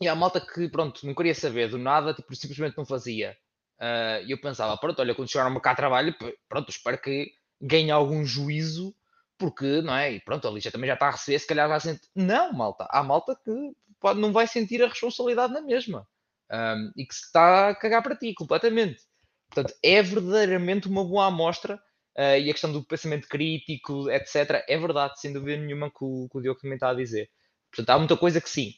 e 0.00 0.08
há 0.08 0.14
malta 0.14 0.40
que, 0.40 0.68
pronto, 0.68 1.06
não 1.06 1.14
queria 1.14 1.34
saber 1.34 1.68
do 1.68 1.78
nada, 1.78 2.14
tipo, 2.14 2.34
simplesmente 2.34 2.76
não 2.76 2.84
fazia. 2.84 3.36
Uh, 3.78 4.24
e 4.26 4.30
eu 4.30 4.40
pensava, 4.40 4.76
pronto, 4.76 5.00
olha, 5.00 5.14
quando 5.14 5.30
chegar 5.30 5.44
no 5.44 5.50
mercado 5.50 5.76
trabalho, 5.76 6.14
pronto, 6.48 6.70
espero 6.70 6.98
que 6.98 7.32
ganhe 7.60 7.90
algum 7.90 8.24
juízo, 8.24 8.94
porque, 9.38 9.82
não 9.82 9.94
é? 9.94 10.12
E 10.12 10.20
pronto, 10.20 10.46
ali 10.46 10.60
já 10.60 10.70
também 10.70 10.88
já 10.88 10.94
está 10.94 11.08
a 11.08 11.12
receber, 11.12 11.38
se 11.38 11.46
calhar 11.46 11.68
vai 11.68 11.80
sentir. 11.80 12.08
Não, 12.14 12.52
malta, 12.52 12.86
há 12.90 13.02
malta 13.02 13.36
que 13.44 13.72
pode, 14.00 14.20
não 14.20 14.32
vai 14.32 14.46
sentir 14.46 14.82
a 14.82 14.88
responsabilidade 14.88 15.52
na 15.52 15.60
mesma. 15.60 16.06
Um, 16.50 16.92
e 16.96 17.06
que 17.06 17.14
se 17.14 17.26
está 17.26 17.70
a 17.70 17.74
cagar 17.74 18.02
para 18.02 18.16
ti 18.16 18.34
completamente. 18.34 19.02
Portanto, 19.48 19.74
é 19.82 20.02
verdadeiramente 20.02 20.88
uma 20.88 21.04
boa 21.04 21.26
amostra 21.26 21.82
uh, 22.16 22.38
e 22.38 22.50
a 22.50 22.52
questão 22.52 22.72
do 22.72 22.84
pensamento 22.84 23.28
crítico, 23.28 24.10
etc., 24.10 24.64
é 24.68 24.78
verdade, 24.78 25.20
sem 25.20 25.32
dúvida 25.32 25.60
nenhuma, 25.60 25.90
que 25.90 26.02
o, 26.04 26.28
que 26.30 26.38
o 26.38 26.40
Diogo 26.40 26.60
também 26.60 26.76
está 26.76 26.90
a 26.90 26.94
dizer. 26.94 27.30
Portanto, 27.70 27.90
há 27.90 27.98
muita 27.98 28.16
coisa 28.16 28.40
que 28.40 28.50
sim, 28.50 28.74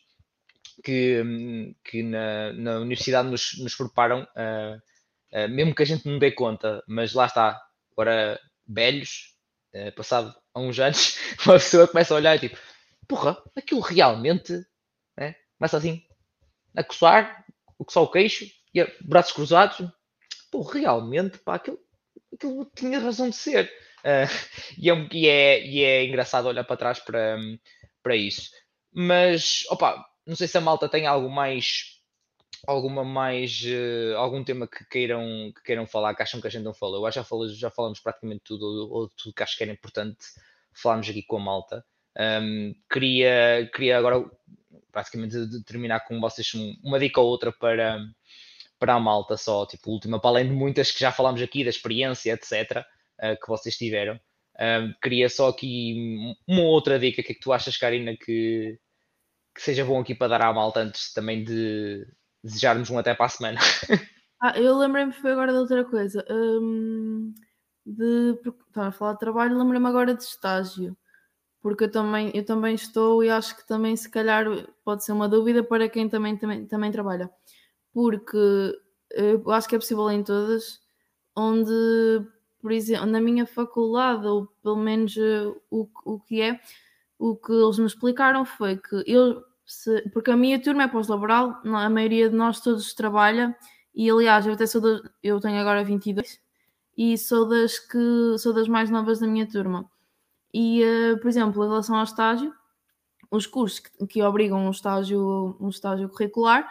que, 0.85 1.74
que 1.85 2.03
na, 2.03 2.53
na 2.53 2.78
universidade 2.78 3.28
nos, 3.28 3.59
nos 3.59 3.74
preparam, 3.74 4.22
uh, 4.22 4.76
uh, 5.32 5.49
mesmo 5.49 5.74
que 5.74 5.82
a 5.82 5.87
gente 5.87 6.07
não 6.09 6.18
dê 6.18 6.30
conta, 6.32 6.82
mas 6.87 7.12
lá 7.12 7.26
está, 7.26 7.61
agora 7.93 8.41
velhos, 8.66 9.32
passado 9.97 10.32
há 10.55 10.61
uns 10.61 10.78
anos, 10.78 11.18
uma 11.45 11.55
pessoa 11.55 11.89
começa 11.89 12.14
a 12.14 12.16
olhar 12.16 12.37
e 12.37 12.39
tipo, 12.39 12.57
porra, 13.09 13.37
aquilo 13.57 13.80
realmente, 13.80 14.64
né? 15.16 15.35
começa 15.59 15.76
assim, 15.76 16.01
a 16.76 16.85
coçar, 16.85 17.45
o 17.76 17.85
que 17.85 17.93
só 17.93 18.05
o 18.05 18.11
queixo, 18.11 18.47
e 18.74 18.85
braços 19.01 19.32
cruzados, 19.32 19.78
pô, 20.51 20.62
realmente, 20.62 21.39
pá, 21.39 21.57
aquilo, 21.57 21.78
aquilo 22.35 22.70
tinha 22.74 22.99
razão 22.99 23.30
de 23.30 23.37
ser. 23.37 23.70
Uh, 24.01 24.28
e, 24.78 24.91
é, 24.91 25.09
e, 25.12 25.28
é, 25.28 25.66
e 25.66 25.85
é 25.85 26.05
engraçado 26.05 26.47
olhar 26.47 26.64
para 26.64 26.76
trás 26.76 26.99
para, 26.99 27.39
para 28.03 28.16
isso. 28.16 28.51
Mas, 28.93 29.64
opa, 29.70 30.05
não 30.26 30.37
sei 30.37 30.47
se 30.47 30.57
a 30.57 30.61
malta 30.61 30.89
tem 30.89 31.07
algo 31.07 31.28
mais 31.28 31.95
alguma 32.66 33.05
mais 33.05 33.62
uh, 33.62 34.16
algum 34.16 34.43
tema 34.43 34.66
que 34.66 34.85
queiram 34.87 35.53
que 35.55 35.62
queiram 35.62 35.87
falar 35.87 36.14
que 36.14 36.22
acham 36.22 36.41
que 36.41 36.47
a 36.47 36.51
gente 36.51 36.62
não 36.62 36.72
falou 36.72 37.07
eu 37.07 37.12
já 37.12 37.22
falamos, 37.22 37.59
já 37.59 37.70
falamos 37.70 38.01
praticamente 38.01 38.43
tudo 38.45 38.91
ou 38.91 39.09
tudo 39.11 39.35
que 39.35 39.43
acho 39.43 39.57
que 39.57 39.64
era 39.64 39.72
importante 39.72 40.24
falarmos 40.72 41.09
aqui 41.09 41.22
com 41.22 41.37
a 41.37 41.41
malta 41.41 41.85
um, 42.18 42.74
queria 42.91 43.68
queria 43.74 43.99
agora 43.99 44.24
praticamente 44.91 45.37
terminar 45.64 46.01
com 46.07 46.20
vocês 46.20 46.53
uma 46.82 46.99
dica 46.99 47.20
ou 47.20 47.28
outra 47.28 47.53
para 47.53 47.99
para 48.79 48.95
a 48.95 49.01
malta 49.01 49.37
só, 49.37 49.66
tipo, 49.66 49.91
última, 49.91 50.20
para 50.20 50.31
além 50.31 50.49
de 50.49 50.55
muitas 50.55 50.91
que 50.91 51.01
já 51.01 51.12
falámos 51.12 51.41
aqui, 51.43 51.64
da 51.64 51.70
experiência, 51.70 52.33
etc., 52.33 52.79
uh, 52.79 52.85
eh, 53.18 53.37
que 53.37 53.49
vocês 53.49 53.77
tiveram. 53.77 54.16
Uh, 54.55 54.95
queria 55.03 55.29
só 55.29 55.49
aqui 55.49 56.35
uma 56.47 56.62
outra 56.62 56.99
dica, 56.99 57.22
que 57.22 57.33
é 57.33 57.35
que 57.35 57.41
tu 57.41 57.53
achas, 57.53 57.77
Karina, 57.77 58.16
que, 58.16 58.79
que 59.55 59.62
seja 59.62 59.85
bom 59.85 60.01
aqui 60.01 60.14
para 60.14 60.29
dar 60.29 60.43
à 60.43 60.53
malta 60.53 60.81
antes 60.81 61.12
também 61.12 61.43
de 61.43 62.07
desejarmos 62.43 62.91
um 62.91 62.99
até 62.99 63.14
para 63.14 63.27
a 63.27 63.29
semana. 63.29 63.59
ah, 64.41 64.59
eu 64.59 64.77
lembrei-me 64.77 65.12
foi 65.12 65.33
agora 65.33 65.53
de 65.53 65.59
outra 65.59 65.85
coisa. 65.85 66.25
Um, 66.31 67.35
de, 67.85 68.39
estava 68.68 68.89
a 68.89 68.93
falar 68.93 69.12
de 69.14 69.18
trabalho, 69.20 69.59
lembrei-me 69.59 69.89
agora 69.89 70.14
de 70.14 70.22
estágio. 70.22 70.97
Porque 71.61 71.85
eu 71.85 71.91
também, 71.91 72.31
eu 72.35 72.45
também 72.45 72.75
estou 72.75 73.25
e 73.25 73.31
acho 73.31 73.57
que 73.57 73.66
também 73.66 73.97
se 73.97 74.11
calhar 74.11 74.45
pode 74.85 75.03
ser 75.03 75.12
uma 75.12 75.27
dúvida 75.27 75.64
para 75.64 75.89
quem 75.89 76.09
também, 76.11 76.37
também, 76.37 76.66
também 76.66 76.93
trabalha 76.93 77.31
porque 77.95 78.76
eu 79.11 79.51
acho 79.53 79.68
que 79.68 79.76
é 79.76 79.78
possível 79.78 80.11
em 80.11 80.24
todas, 80.24 80.80
onde, 81.36 81.72
por 82.61 82.72
exemplo, 82.72 83.07
na 83.07 83.20
minha 83.20 83.47
faculdade, 83.47 84.26
ou 84.26 84.47
pelo 84.62 84.76
menos 84.76 85.16
eh, 85.16 85.47
o, 85.70 85.88
o 86.05 86.20
que 86.20 86.42
é, 86.42 86.61
o 87.18 87.36
que 87.36 87.53
eles 87.53 87.78
me 87.78 87.86
explicaram 87.86 88.45
foi 88.45 88.76
que 88.76 89.05
eu, 89.07 89.42
se, 89.64 90.03
porque 90.11 90.32
a 90.32 90.36
minha 90.36 90.61
turma 90.61 90.82
é 90.82 90.88
pós-laboral, 90.88 91.61
a 91.64 91.88
maioria 91.88 92.28
de 92.28 92.34
nós 92.34 92.61
todos 92.61 92.92
trabalha, 92.92 93.57
e 93.95 94.11
aliás, 94.11 94.45
eu 94.45 94.55
até 94.55 94.66
sou 94.66 94.80
da, 94.80 95.09
eu 95.22 95.40
tenho 95.40 95.61
agora 95.61 95.84
22 95.84 96.40
e 96.97 97.16
sou 97.16 97.49
das 97.49 97.78
que 97.78 98.36
sou 98.38 98.53
das 98.53 98.68
mais 98.68 98.90
novas 98.90 99.20
da 99.20 99.26
minha 99.26 99.49
turma. 99.49 99.88
E, 100.53 100.82
uh, 100.84 101.20
por 101.20 101.28
exemplo, 101.28 101.64
em 101.64 101.68
relação 101.68 101.97
ao 101.97 102.05
estágio, 102.05 102.53
os 103.30 103.47
cursos 103.47 103.80
que, 103.80 104.07
que 104.07 104.22
obrigam 104.22 104.66
um 104.66 104.70
estágio, 104.70 105.57
um 105.61 105.68
estágio 105.68 106.09
curricular, 106.09 106.68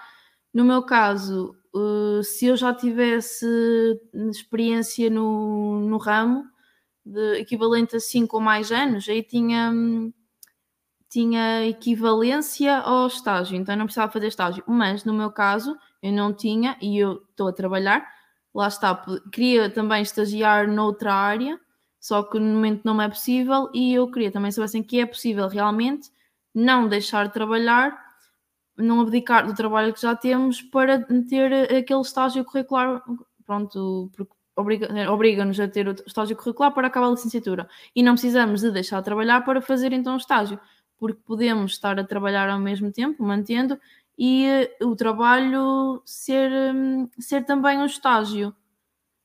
no 0.54 0.64
meu 0.64 0.84
caso, 0.84 1.56
uh, 1.74 2.24
se 2.24 2.46
eu 2.46 2.56
já 2.56 2.74
tivesse 2.74 3.46
experiência 4.30 5.10
no, 5.10 5.80
no 5.82 5.98
ramo, 5.98 6.46
de, 7.06 7.40
equivalente 7.40 7.96
a 7.96 8.00
5 8.00 8.38
ou 8.38 8.42
mais 8.42 8.72
anos, 8.72 9.10
aí 9.10 9.24
tinha, 9.24 9.72
tinha 11.10 11.66
equivalência 11.66 12.78
ao 12.78 13.08
estágio, 13.08 13.58
então 13.58 13.74
eu 13.74 13.80
não 13.80 13.86
precisava 13.86 14.12
fazer 14.12 14.28
estágio. 14.28 14.64
Mas 14.68 15.04
no 15.04 15.14
meu 15.14 15.32
caso, 15.32 15.76
eu 16.02 16.12
não 16.12 16.34
tinha 16.34 16.78
e 16.82 16.98
eu 17.00 17.24
estou 17.32 17.48
a 17.48 17.54
trabalhar. 17.54 18.08
Lá 18.54 18.68
está, 18.68 19.04
queria 19.32 19.70
também 19.70 20.04
estagiar 20.04 20.68
noutra 20.68 21.14
área, 21.14 21.60
só 22.00 22.22
que 22.22 22.38
no 22.40 22.54
momento 22.54 22.82
não 22.84 23.02
é 23.02 23.10
possível 23.10 23.70
e 23.74 23.94
eu 23.94 24.12
queria 24.12 24.32
também 24.32 24.52
saber 24.52 24.66
assim, 24.66 24.84
que 24.84 25.00
é 25.00 25.06
possível 25.06 25.48
realmente 25.48 26.12
não 26.54 26.88
deixar 26.88 27.28
de 27.28 27.34
trabalhar 27.34 28.13
não 28.78 29.02
abdicar 29.02 29.46
do 29.46 29.54
trabalho 29.54 29.94
que 29.94 30.02
já 30.02 30.16
temos 30.16 30.62
para 30.62 31.06
ter 31.30 31.76
aquele 31.76 32.02
estágio 32.02 32.44
curricular, 32.44 33.04
pronto, 33.46 34.10
obriga-nos 34.56 35.10
obriga 35.10 35.44
a 35.44 35.68
ter 35.68 35.88
o 35.88 35.96
estágio 36.06 36.36
curricular 36.36 36.74
para 36.74 36.88
acabar 36.88 37.08
a 37.08 37.12
licenciatura. 37.12 37.68
E 37.96 38.04
não 38.04 38.14
precisamos 38.14 38.62
de 38.62 38.72
deixar 38.72 39.00
de 39.00 39.06
trabalhar 39.06 39.42
para 39.42 39.62
fazer 39.62 39.94
então 39.94 40.16
o 40.16 40.18
estágio, 40.18 40.60
porque 40.98 41.20
podemos 41.26 41.74
estar 41.74 42.00
a 42.00 42.04
trabalhar 42.04 42.50
ao 42.50 42.60
mesmo 42.60 42.92
tempo, 42.92 43.24
mantendo, 43.24 43.80
e 44.18 44.48
uh, 44.82 44.90
o 44.90 44.96
trabalho 44.96 46.02
ser, 46.06 46.52
um, 46.74 47.10
ser 47.20 47.46
também 47.46 47.78
um 47.80 47.86
estágio. 47.86 48.56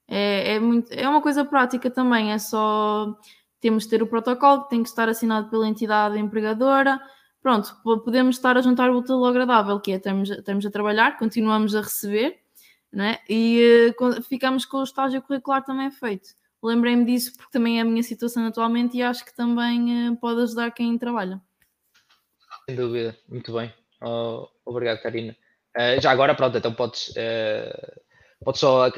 É, 0.07 0.55
é, 0.55 0.61
muito, 0.61 0.91
é 0.91 1.07
uma 1.07 1.21
coisa 1.21 1.45
prática 1.45 1.91
também, 1.91 2.33
é 2.33 2.39
só 2.39 3.15
temos 3.61 3.85
de 3.85 3.91
ter 3.91 4.03
o 4.03 4.07
protocolo 4.07 4.65
que 4.65 4.71
tem 4.71 4.83
que 4.83 4.89
estar 4.89 5.09
assinado 5.09 5.51
pela 5.51 5.69
entidade 5.69 6.19
empregadora, 6.19 6.99
pronto, 7.43 7.75
podemos 8.05 8.37
estar 8.37 8.57
a 8.57 8.61
juntar 8.61 8.91
o 8.91 8.99
útil 8.99 9.17
ao 9.17 9.27
agradável, 9.27 9.81
que 9.81 9.93
é 9.93 9.97
estamos, 9.97 10.31
estamos 10.31 10.67
a 10.67 10.71
trabalhar, 10.71 11.19
continuamos 11.19 11.75
a 11.75 11.81
receber, 11.81 12.41
né? 12.93 13.19
e 13.29 13.95
uh, 14.01 14.23
ficamos 14.23 14.65
com 14.65 14.79
o 14.79 14.85
estágio 14.85 15.23
curricular 15.23 15.65
também 15.65 15.91
feito. 15.91 16.31
Lembrei-me 16.63 17.05
disso 17.05 17.37
porque 17.37 17.53
também 17.53 17.79
é 17.79 17.83
a 17.83 17.85
minha 17.85 18.03
situação 18.03 18.45
atualmente 18.47 18.97
e 18.97 19.03
acho 19.03 19.25
que 19.25 19.35
também 19.35 20.11
uh, 20.11 20.17
pode 20.17 20.43
ajudar 20.43 20.71
quem 20.73 20.99
trabalha. 20.99 21.41
Sem 22.67 22.77
dúvida, 22.77 23.17
muito 23.29 23.53
bem. 23.53 23.73
Oh, 24.03 24.49
obrigado, 24.65 25.01
Karina. 25.01 25.37
Uh, 25.77 26.01
já 26.01 26.11
agora, 26.11 26.35
pronto, 26.35 26.59
então 26.59 26.75
podes, 26.75 27.15
podes 28.45 28.61
só, 28.61 28.91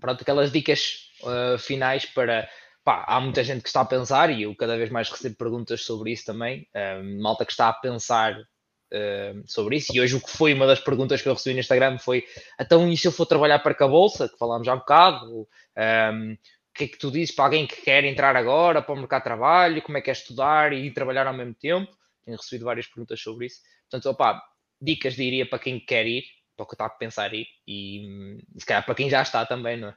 pronto, 0.00 0.22
aquelas 0.22 0.52
dicas 0.52 1.10
finais 1.58 2.06
para 2.06 2.48
pá, 2.88 3.04
há 3.06 3.20
muita 3.20 3.44
gente 3.44 3.60
que 3.60 3.68
está 3.68 3.82
a 3.82 3.84
pensar, 3.84 4.30
e 4.30 4.44
eu 4.44 4.56
cada 4.56 4.74
vez 4.78 4.88
mais 4.88 5.10
recebo 5.10 5.36
perguntas 5.36 5.84
sobre 5.84 6.10
isso 6.10 6.24
também, 6.24 6.66
um, 6.74 7.20
malta 7.20 7.44
que 7.44 7.52
está 7.52 7.68
a 7.68 7.72
pensar 7.74 8.32
uh, 8.40 9.42
sobre 9.44 9.76
isso, 9.76 9.94
e 9.94 10.00
hoje 10.00 10.16
o 10.16 10.20
que 10.22 10.30
foi 10.30 10.54
uma 10.54 10.66
das 10.66 10.80
perguntas 10.80 11.20
que 11.20 11.28
eu 11.28 11.34
recebi 11.34 11.52
no 11.52 11.60
Instagram 11.60 11.98
foi, 11.98 12.24
então 12.58 12.90
e 12.90 12.96
se 12.96 13.06
eu 13.06 13.12
for 13.12 13.26
trabalhar 13.26 13.58
para 13.58 13.76
a 13.84 13.88
Bolsa, 13.88 14.26
que 14.26 14.38
falámos 14.38 14.64
já 14.64 14.74
um 14.74 14.78
bocado, 14.78 15.26
um, 15.30 16.32
o 16.32 16.38
que 16.74 16.84
é 16.84 16.88
que 16.88 16.96
tu 16.96 17.10
dizes 17.10 17.34
para 17.34 17.44
alguém 17.44 17.66
que 17.66 17.82
quer 17.82 18.04
entrar 18.04 18.34
agora 18.34 18.80
para 18.80 18.94
o 18.94 18.96
mercado 18.96 19.20
de 19.20 19.24
trabalho, 19.24 19.82
como 19.82 19.98
é 19.98 20.00
que 20.00 20.08
é 20.08 20.14
estudar 20.14 20.72
e 20.72 20.90
trabalhar 20.90 21.26
ao 21.26 21.34
mesmo 21.34 21.52
tempo? 21.52 21.94
Tenho 22.24 22.38
recebido 22.38 22.64
várias 22.64 22.86
perguntas 22.86 23.20
sobre 23.20 23.46
isso. 23.46 23.60
Portanto, 23.90 24.08
opá, 24.08 24.42
dicas 24.80 25.14
diria 25.14 25.46
para 25.46 25.58
quem 25.58 25.78
quer 25.78 26.06
ir, 26.06 26.24
para 26.56 26.64
o 26.64 26.66
que 26.66 26.74
está 26.74 26.86
a 26.86 26.88
pensar 26.88 27.34
ir, 27.34 27.48
e 27.66 28.38
se 28.56 28.64
calhar 28.64 28.82
para 28.82 28.94
quem 28.94 29.10
já 29.10 29.20
está 29.20 29.44
também, 29.44 29.76
não 29.76 29.88
é? 29.88 29.96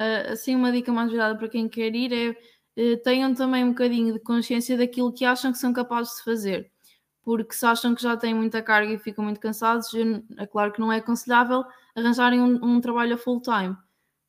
Uh, 0.00 0.32
assim, 0.32 0.54
uma 0.54 0.70
dica 0.70 0.92
mais 0.92 1.10
virada 1.10 1.38
para 1.38 1.48
quem 1.48 1.68
quer 1.68 1.94
ir 1.94 2.12
é 2.12 2.92
uh, 2.94 3.02
tenham 3.02 3.34
também 3.34 3.64
um 3.64 3.70
bocadinho 3.70 4.12
de 4.12 4.20
consciência 4.20 4.76
daquilo 4.76 5.12
que 5.12 5.24
acham 5.24 5.52
que 5.52 5.58
são 5.58 5.72
capazes 5.72 6.16
de 6.16 6.24
fazer. 6.24 6.70
Porque 7.22 7.54
se 7.54 7.64
acham 7.66 7.94
que 7.94 8.02
já 8.02 8.16
têm 8.16 8.34
muita 8.34 8.62
carga 8.62 8.92
e 8.92 8.98
ficam 8.98 9.24
muito 9.24 9.40
cansados, 9.40 9.90
é 10.38 10.46
claro 10.46 10.72
que 10.72 10.80
não 10.80 10.92
é 10.92 10.98
aconselhável 10.98 11.64
arranjarem 11.96 12.40
um, 12.40 12.62
um 12.62 12.80
trabalho 12.80 13.14
a 13.14 13.18
full 13.18 13.40
time. 13.40 13.76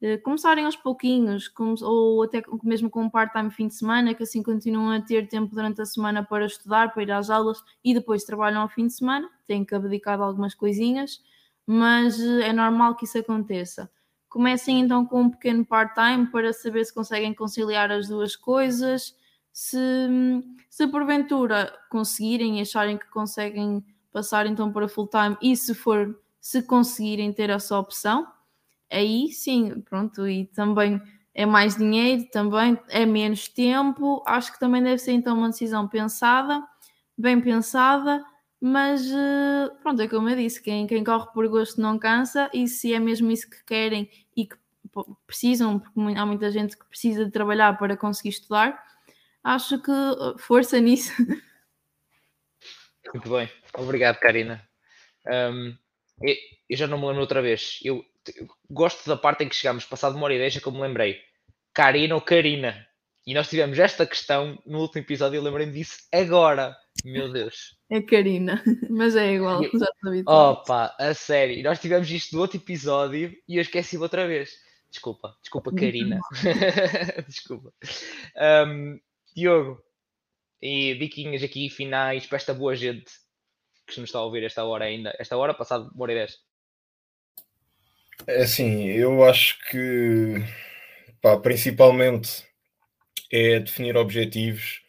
Uh, 0.02 0.22
começarem 0.24 0.66
aos 0.66 0.78
pouquinhos, 0.78 1.52
ou 1.82 2.24
até 2.24 2.42
mesmo 2.64 2.90
com 2.90 3.04
um 3.04 3.10
part-time 3.10 3.52
fim 3.52 3.68
de 3.68 3.76
semana, 3.76 4.14
que 4.14 4.24
assim 4.24 4.42
continuam 4.42 4.92
a 4.92 5.02
ter 5.02 5.28
tempo 5.28 5.54
durante 5.54 5.82
a 5.82 5.86
semana 5.86 6.24
para 6.24 6.46
estudar, 6.46 6.94
para 6.94 7.04
ir 7.04 7.12
às 7.12 7.30
aulas 7.30 7.62
e 7.84 7.94
depois 7.94 8.24
trabalham 8.24 8.62
ao 8.62 8.70
fim 8.70 8.88
de 8.88 8.94
semana. 8.94 9.30
Têm 9.46 9.66
que 9.66 9.76
abdicar 9.76 10.18
de 10.18 10.24
algumas 10.24 10.56
coisinhas, 10.56 11.22
mas 11.66 12.20
é 12.20 12.54
normal 12.54 12.96
que 12.96 13.06
isso 13.06 13.18
aconteça 13.18 13.92
Comecem 14.38 14.82
então 14.82 15.04
com 15.04 15.24
um 15.24 15.30
pequeno 15.32 15.66
part-time 15.66 16.28
para 16.28 16.54
saber 16.54 16.86
se 16.86 16.94
conseguem 16.94 17.34
conciliar 17.34 17.90
as 17.92 18.08
duas 18.08 18.36
coisas. 18.36 19.16
Se, 19.52 19.80
se 20.70 20.86
porventura 20.86 21.74
conseguirem 21.90 22.60
e 22.60 22.62
acharem 22.62 23.00
que 23.00 23.10
conseguem 23.10 23.84
passar 24.12 24.46
então 24.46 24.72
para 24.72 24.88
full-time 24.88 25.36
e 25.42 25.58
se 25.58 25.74
for 25.74 26.16
se 26.40 26.62
conseguirem 26.62 27.34
ter 27.34 27.50
essa 27.50 27.80
opção, 27.80 28.28
aí 28.92 29.32
sim, 29.32 29.82
pronto, 29.82 30.28
e 30.28 30.46
também 30.46 31.02
é 31.34 31.44
mais 31.44 31.76
dinheiro, 31.76 32.30
também 32.30 32.80
é 32.90 33.08
menos 33.08 33.48
tempo. 33.48 34.22
Acho 34.24 34.54
que 34.54 34.60
também 34.60 34.84
deve 34.84 35.00
ser 35.00 35.14
então 35.14 35.36
uma 35.36 35.50
decisão 35.50 35.88
pensada, 35.88 36.62
bem 37.18 37.42
pensada 37.42 38.24
mas 38.60 39.06
eh, 39.12 39.70
pronto, 39.82 40.02
é 40.02 40.08
como 40.08 40.30
eu 40.30 40.36
disse: 40.36 40.62
quem, 40.62 40.88
quem 40.88 41.04
corre 41.04 41.32
por 41.34 41.48
gosto 41.48 41.80
não 41.80 42.00
cansa, 42.00 42.50
e 42.54 42.68
se 42.68 42.94
é 42.94 43.00
mesmo 43.00 43.30
isso 43.32 43.50
que 43.50 43.64
querem 43.64 44.10
e 44.36 44.46
que 44.48 44.56
precisam, 45.28 45.80
porque 45.80 46.00
há 46.18 46.26
muita 46.26 46.50
gente 46.52 46.78
que 46.78 46.86
precisa 46.86 47.26
de 47.26 47.32
trabalhar 47.32 47.78
para 47.78 47.96
conseguir 47.96 48.30
estudar, 48.30 48.84
acho 49.44 49.82
que 49.82 49.92
eh, 49.92 50.38
força 50.40 50.80
nisso. 50.80 51.12
Muito 53.14 53.30
bem, 53.30 53.50
obrigado, 53.74 54.20
Karina. 54.20 54.68
Um, 55.26 55.76
eu, 56.22 56.36
eu, 56.70 56.78
já 56.78 56.88
não 56.88 56.98
me 57.00 57.06
lembro 57.06 57.22
outra 57.22 57.42
vez. 57.42 57.80
Eu, 57.84 58.04
eu, 58.36 58.48
gosto 58.70 59.08
da 59.08 59.16
parte 59.16 59.44
em 59.44 59.50
que 59.50 59.56
chegamos, 59.56 59.86
passado 59.86 60.16
uma 60.16 60.26
hora 60.26 60.34
e 60.34 60.40
deixa, 60.40 60.60
como 60.60 60.78
me 60.78 60.88
lembrei. 60.88 61.22
Karina 61.74 62.16
ou 62.16 62.22
Karina? 62.22 62.87
E 63.28 63.34
nós 63.34 63.50
tivemos 63.50 63.78
esta 63.78 64.08
questão 64.08 64.58
no 64.66 64.80
último 64.80 65.02
episódio, 65.02 65.36
eu 65.36 65.44
lembrei-me 65.44 65.74
disso 65.74 65.98
agora. 66.14 66.74
Meu 67.04 67.32
Deus. 67.32 67.76
É 67.90 68.02
Karina, 68.02 68.62
mas 68.90 69.16
é 69.16 69.36
igual, 69.36 69.64
já 69.72 69.86
estou 69.96 70.34
Opa, 70.34 70.94
a 71.00 71.14
sério. 71.14 71.56
E 71.56 71.64
nós 71.64 71.80
tivemos 71.80 72.12
isto 72.12 72.36
no 72.36 72.42
outro 72.42 72.58
episódio 72.58 73.34
e 73.48 73.56
eu 73.56 73.62
esqueci 73.62 73.98
outra 73.98 74.28
vez. 74.28 74.52
Desculpa, 74.90 75.34
desculpa, 75.42 75.74
Karina. 75.74 76.20
desculpa. 77.26 77.72
Um, 78.68 79.00
Diogo, 79.34 79.82
e 80.62 80.96
diquinhas 80.96 81.44
aqui 81.44 81.70
finais 81.70 82.26
para 82.26 82.36
esta 82.36 82.54
boa 82.54 82.76
gente 82.76 83.10
que 83.88 84.02
nos 84.02 84.10
está 84.10 84.20
a 84.20 84.24
ouvir 84.24 84.44
esta 84.44 84.66
hora 84.66 84.84
ainda. 84.84 85.16
Esta 85.18 85.38
hora, 85.38 85.54
passado 85.54 85.90
uma 85.96 86.04
hora 86.04 86.12
e 86.12 86.16
dez. 86.16 86.40
É 88.28 88.42
assim, 88.42 88.84
eu 88.88 89.24
acho 89.24 89.58
que 89.70 90.44
pá, 91.22 91.38
principalmente 91.40 92.46
é 93.32 93.60
definir 93.60 93.98
objetivos 93.98 94.82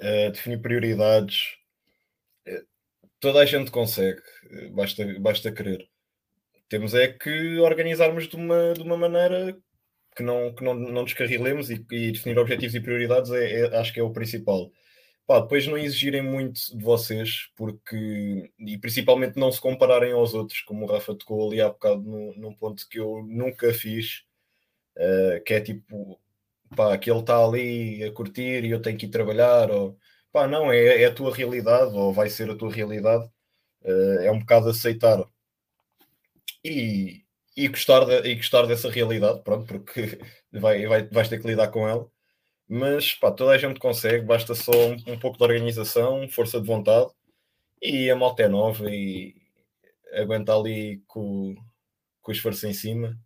uh, 0.00 0.30
definir 0.32 0.60
prioridades. 0.60 1.56
Uh, 2.46 2.66
toda 3.20 3.40
a 3.40 3.46
gente 3.46 3.70
consegue, 3.70 4.20
uh, 4.50 4.70
basta, 4.70 5.04
basta 5.20 5.52
querer. 5.52 5.88
Temos 6.68 6.94
é 6.94 7.08
que 7.08 7.58
organizarmos 7.58 8.28
de 8.28 8.36
uma, 8.36 8.74
de 8.74 8.82
uma 8.82 8.96
maneira 8.96 9.56
que 10.14 10.22
não, 10.22 10.54
que 10.54 10.62
não, 10.64 10.74
não 10.74 11.04
descarrilemos 11.04 11.70
e, 11.70 11.84
e 11.90 12.12
definir 12.12 12.38
objetivos 12.38 12.74
e 12.74 12.80
prioridades 12.80 13.30
é, 13.30 13.60
é, 13.60 13.76
acho 13.78 13.92
que 13.92 14.00
é 14.00 14.02
o 14.02 14.12
principal. 14.12 14.70
Pá, 15.26 15.40
depois 15.40 15.66
não 15.66 15.76
exigirem 15.76 16.22
muito 16.22 16.58
de 16.76 16.82
vocês, 16.82 17.50
porque 17.54 18.50
e 18.58 18.78
principalmente 18.78 19.38
não 19.38 19.52
se 19.52 19.60
compararem 19.60 20.12
aos 20.12 20.32
outros, 20.34 20.62
como 20.62 20.84
o 20.86 20.88
Rafa 20.90 21.14
tocou 21.14 21.48
ali 21.48 21.60
há 21.60 21.68
bocado 21.68 22.02
num, 22.02 22.34
num 22.36 22.54
ponto 22.54 22.88
que 22.88 22.98
eu 22.98 23.22
nunca 23.28 23.72
fiz, 23.74 24.24
uh, 24.96 25.42
que 25.44 25.54
é 25.54 25.60
tipo 25.60 26.18
pá, 26.76 26.96
que 26.98 27.10
ele 27.10 27.20
está 27.20 27.38
ali 27.44 28.04
a 28.04 28.12
curtir 28.12 28.64
e 28.64 28.70
eu 28.70 28.82
tenho 28.82 28.98
que 28.98 29.06
ir 29.06 29.10
trabalhar, 29.10 29.70
ou 29.70 29.98
pá, 30.32 30.46
não, 30.46 30.72
é, 30.72 31.02
é 31.02 31.06
a 31.06 31.14
tua 31.14 31.34
realidade, 31.34 31.94
ou 31.94 32.12
vai 32.12 32.30
ser 32.30 32.50
a 32.50 32.56
tua 32.56 32.72
realidade, 32.72 33.24
uh, 33.82 34.20
é 34.22 34.30
um 34.32 34.38
bocado 34.40 34.68
aceitar 34.70 35.24
e, 36.64 37.24
e, 37.56 37.68
gostar 37.68 38.04
de, 38.04 38.28
e 38.28 38.34
gostar 38.36 38.66
dessa 38.66 38.90
realidade, 38.90 39.42
pronto, 39.42 39.66
porque 39.66 40.18
vai, 40.52 40.86
vai, 40.86 41.08
vais 41.08 41.28
ter 41.28 41.40
que 41.40 41.46
lidar 41.46 41.68
com 41.68 41.88
ela. 41.88 42.10
Mas 42.68 43.14
pá, 43.14 43.30
toda 43.32 43.52
a 43.52 43.58
gente 43.58 43.80
consegue, 43.80 44.24
basta 44.24 44.54
só 44.54 44.72
um, 44.72 44.96
um 45.14 45.18
pouco 45.18 45.38
de 45.38 45.44
organização, 45.44 46.28
força 46.28 46.60
de 46.60 46.66
vontade 46.66 47.10
e 47.82 48.10
a 48.10 48.16
malta 48.16 48.42
é 48.42 48.48
nova 48.48 48.90
e 48.90 49.34
aguenta 50.14 50.54
ali 50.54 51.02
com, 51.06 51.54
com 52.22 52.30
o 52.32 52.34
esforço 52.34 52.66
em 52.66 52.74
cima 52.74 53.18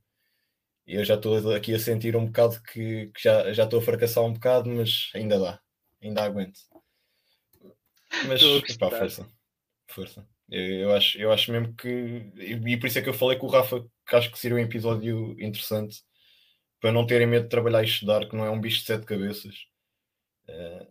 e 0.86 0.94
eu 0.96 1.04
já 1.04 1.14
estou 1.14 1.54
aqui 1.54 1.74
a 1.74 1.78
sentir 1.78 2.16
um 2.16 2.26
bocado 2.26 2.60
que, 2.62 3.06
que, 3.14 3.22
já, 3.22 3.52
já 3.52 3.64
estou 3.64 3.78
a 3.78 3.82
fracassar 3.82 4.24
um 4.24 4.32
bocado, 4.32 4.68
mas 4.68 5.10
ainda 5.14 5.38
dá, 5.38 5.60
ainda 6.02 6.22
aguento. 6.22 6.58
Mas 8.26 8.42
pá, 8.76 8.90
força, 8.90 9.28
força. 9.88 10.28
Eu, 10.50 10.60
eu, 10.60 10.92
acho, 10.92 11.18
eu 11.18 11.32
acho 11.32 11.50
mesmo 11.50 11.74
que. 11.74 11.88
E 12.36 12.76
por 12.76 12.86
isso 12.86 12.98
é 12.98 13.02
que 13.02 13.08
eu 13.08 13.14
falei 13.14 13.38
com 13.38 13.46
o 13.46 13.50
Rafa 13.50 13.80
que 14.06 14.16
acho 14.16 14.30
que 14.30 14.38
seria 14.38 14.56
um 14.56 14.60
episódio 14.60 15.34
interessante 15.40 16.02
para 16.80 16.92
não 16.92 17.06
terem 17.06 17.26
medo 17.26 17.44
de 17.44 17.48
trabalhar 17.48 17.82
e 17.82 17.86
estudar, 17.86 18.28
que 18.28 18.36
não 18.36 18.44
é 18.44 18.50
um 18.50 18.60
bicho 18.60 18.80
de 18.80 18.86
sete 18.86 19.06
cabeças. 19.06 19.54
Uh, 20.48 20.86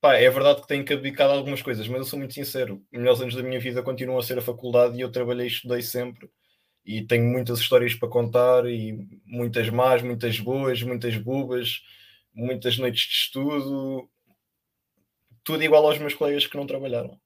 pá, 0.00 0.14
é 0.14 0.28
verdade 0.28 0.60
que 0.60 0.66
tenho 0.66 0.84
que 0.84 0.92
abdicar 0.92 1.28
de 1.28 1.34
algumas 1.34 1.62
coisas, 1.62 1.86
mas 1.86 2.00
eu 2.00 2.04
sou 2.04 2.18
muito 2.18 2.34
sincero. 2.34 2.84
Os 2.92 2.98
melhores 2.98 3.20
anos 3.20 3.34
da 3.36 3.42
minha 3.42 3.60
vida 3.60 3.82
continuam 3.82 4.18
a 4.18 4.22
ser 4.22 4.38
a 4.38 4.42
faculdade 4.42 4.98
e 4.98 5.00
eu 5.00 5.10
trabalhei 5.10 5.46
e 5.46 5.50
estudei 5.50 5.80
sempre 5.80 6.28
e 6.88 7.02
tenho 7.06 7.24
muitas 7.24 7.58
histórias 7.58 7.94
para 7.94 8.08
contar 8.08 8.64
e 8.66 9.06
muitas 9.26 9.68
más, 9.68 10.00
muitas 10.00 10.40
boas, 10.40 10.82
muitas 10.82 11.14
bobas, 11.18 11.82
muitas 12.32 12.78
noites 12.78 13.02
de 13.02 13.12
estudo, 13.12 14.08
tudo 15.44 15.62
igual 15.62 15.86
aos 15.86 15.98
meus 15.98 16.14
colegas 16.14 16.46
que 16.46 16.56
não 16.56 16.66
trabalharam. 16.66 17.20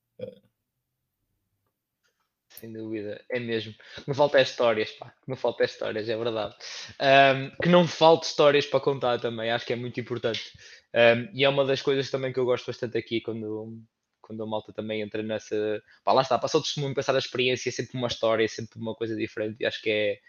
Sem 2.49 2.73
dúvida, 2.73 3.25
é 3.31 3.39
mesmo. 3.39 3.73
Não 4.05 4.17
falta 4.17 4.41
é 4.41 4.43
histórias, 4.43 4.91
pá. 4.91 5.15
Não 5.29 5.37
falta 5.37 5.63
é 5.63 5.67
histórias, 5.67 6.09
é 6.09 6.17
verdade. 6.17 6.57
Um, 7.01 7.51
que 7.63 7.69
não 7.69 7.87
falte 7.87 8.27
histórias 8.27 8.67
para 8.67 8.81
contar 8.81 9.21
também, 9.21 9.53
acho 9.53 9.65
que 9.65 9.73
é 9.73 9.77
muito 9.77 10.01
importante. 10.01 10.53
Um, 10.93 11.31
e 11.33 11.45
é 11.45 11.49
uma 11.49 11.65
das 11.65 11.81
coisas 11.81 12.11
também 12.11 12.33
que 12.33 12.41
eu 12.41 12.45
gosto 12.45 12.67
bastante 12.67 12.99
aqui 12.99 13.21
quando, 13.21 13.81
quando 14.23 14.43
a 14.43 14.47
malta 14.47 14.73
também 14.73 15.03
entra 15.03 15.23
nessa. 15.23 15.83
Pá, 16.05 16.13
lá 16.13 16.23
está, 16.23 16.39
passou 16.39 16.61
o 16.61 16.65
testemunho, 16.65 16.95
passar 16.95 17.15
a 17.15 17.19
experiência, 17.19 17.69
é 17.69 17.73
sempre 17.73 17.99
uma 17.99 18.09
história, 18.09 18.45
é 18.45 18.49
sempre 18.49 18.79
uma 18.79 18.95
coisa 18.95 19.15
diferente, 19.17 19.57
e 19.61 19.67
acho 19.67 19.83
que 19.83 19.91
é, 19.91 20.21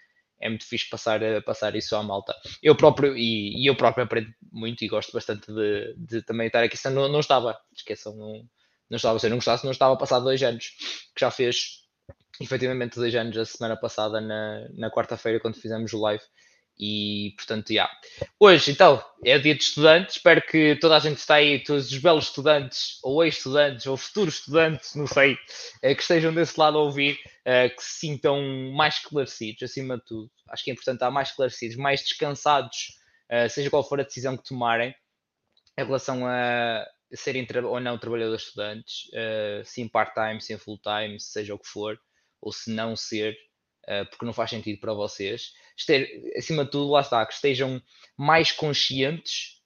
é 0.41 0.49
muito 0.49 0.65
fixe 0.65 0.89
passar, 0.89 1.21
passar 1.43 1.75
isso 1.75 1.95
à 1.95 2.03
malta. 2.03 2.35
Eu 2.61 2.75
próprio, 2.75 3.15
e, 3.15 3.63
e 3.63 3.67
eu 3.67 3.75
próprio 3.75 4.03
aprendo 4.03 4.33
muito 4.51 4.83
e 4.83 4.87
gosto 4.87 5.13
bastante 5.13 5.47
de, 5.53 5.95
de 5.97 6.21
também 6.23 6.47
estar 6.47 6.63
aqui, 6.63 6.75
senão 6.75 7.03
não, 7.03 7.13
não 7.13 7.19
estava, 7.19 7.57
esqueçam, 7.75 8.15
não, 8.15 8.49
não 8.89 8.97
estava, 8.97 9.19
se 9.19 9.27
eu 9.27 9.29
não 9.29 9.37
gostasse, 9.37 9.63
não 9.63 9.71
estava 9.71 9.95
passado 9.97 10.23
dois 10.23 10.41
anos, 10.43 10.71
que 11.15 11.21
já 11.21 11.31
fez 11.31 11.83
efetivamente 12.41 12.95
dois 12.95 13.13
anos 13.15 13.37
a 13.37 13.45
semana 13.45 13.77
passada 13.77 14.19
na, 14.19 14.67
na 14.73 14.91
quarta-feira 14.91 15.39
quando 15.39 15.55
fizemos 15.55 15.93
o 15.93 16.01
live 16.01 16.23
e 16.77 17.33
portanto, 17.37 17.73
já. 17.73 17.89
Hoje, 18.39 18.71
então, 18.71 19.03
é 19.23 19.37
dia 19.37 19.55
de 19.55 19.63
estudantes. 19.63 20.15
Espero 20.15 20.41
que 20.41 20.75
toda 20.75 20.95
a 20.97 20.99
gente 20.99 21.17
está 21.17 21.35
aí, 21.35 21.63
todos 21.63 21.91
os 21.91 21.97
belos 21.97 22.25
estudantes, 22.25 22.99
ou 23.03 23.23
ex-estudantes, 23.23 23.85
ou 23.85 23.95
futuros 23.95 24.35
estudantes, 24.35 24.95
não 24.95 25.07
sei, 25.07 25.37
eh, 25.81 25.93
que 25.93 26.01
estejam 26.01 26.33
desse 26.33 26.59
lado 26.59 26.77
a 26.77 26.81
ouvir, 26.81 27.19
eh, 27.45 27.69
que 27.69 27.81
se 27.81 27.99
sintam 27.99 28.41
mais 28.73 28.95
esclarecidos, 28.95 29.63
acima 29.63 29.97
de 29.97 30.05
tudo. 30.05 30.31
Acho 30.49 30.63
que 30.63 30.71
é 30.71 30.73
importante 30.73 30.95
estar 30.95 31.11
mais 31.11 31.29
esclarecidos, 31.29 31.77
mais 31.77 32.01
descansados, 32.01 32.97
eh, 33.29 33.47
seja 33.49 33.69
qual 33.69 33.87
for 33.87 33.99
a 33.99 34.03
decisão 34.03 34.35
que 34.35 34.43
tomarem, 34.43 34.93
em 35.77 35.85
relação 35.85 36.25
a 36.27 36.85
serem 37.13 37.47
ou 37.63 37.79
não 37.79 37.97
trabalhadores 37.97 38.43
estudantes, 38.43 39.09
sim 39.65 39.87
part-time, 39.87 40.41
sim 40.41 40.57
full-time, 40.57 41.19
seja 41.19 41.53
o 41.53 41.59
que 41.59 41.67
for, 41.67 41.97
ou 42.41 42.51
se 42.51 42.71
não 42.71 42.95
ser 42.95 43.35
porque 44.09 44.25
não 44.25 44.33
faz 44.33 44.49
sentido 44.49 44.79
para 44.79 44.93
vocês. 44.93 45.53
Este, 45.77 46.33
acima 46.37 46.65
de 46.65 46.71
tudo, 46.71 46.91
lá 46.91 47.01
está, 47.01 47.25
que 47.25 47.33
estejam 47.33 47.81
mais 48.17 48.51
conscientes 48.51 49.61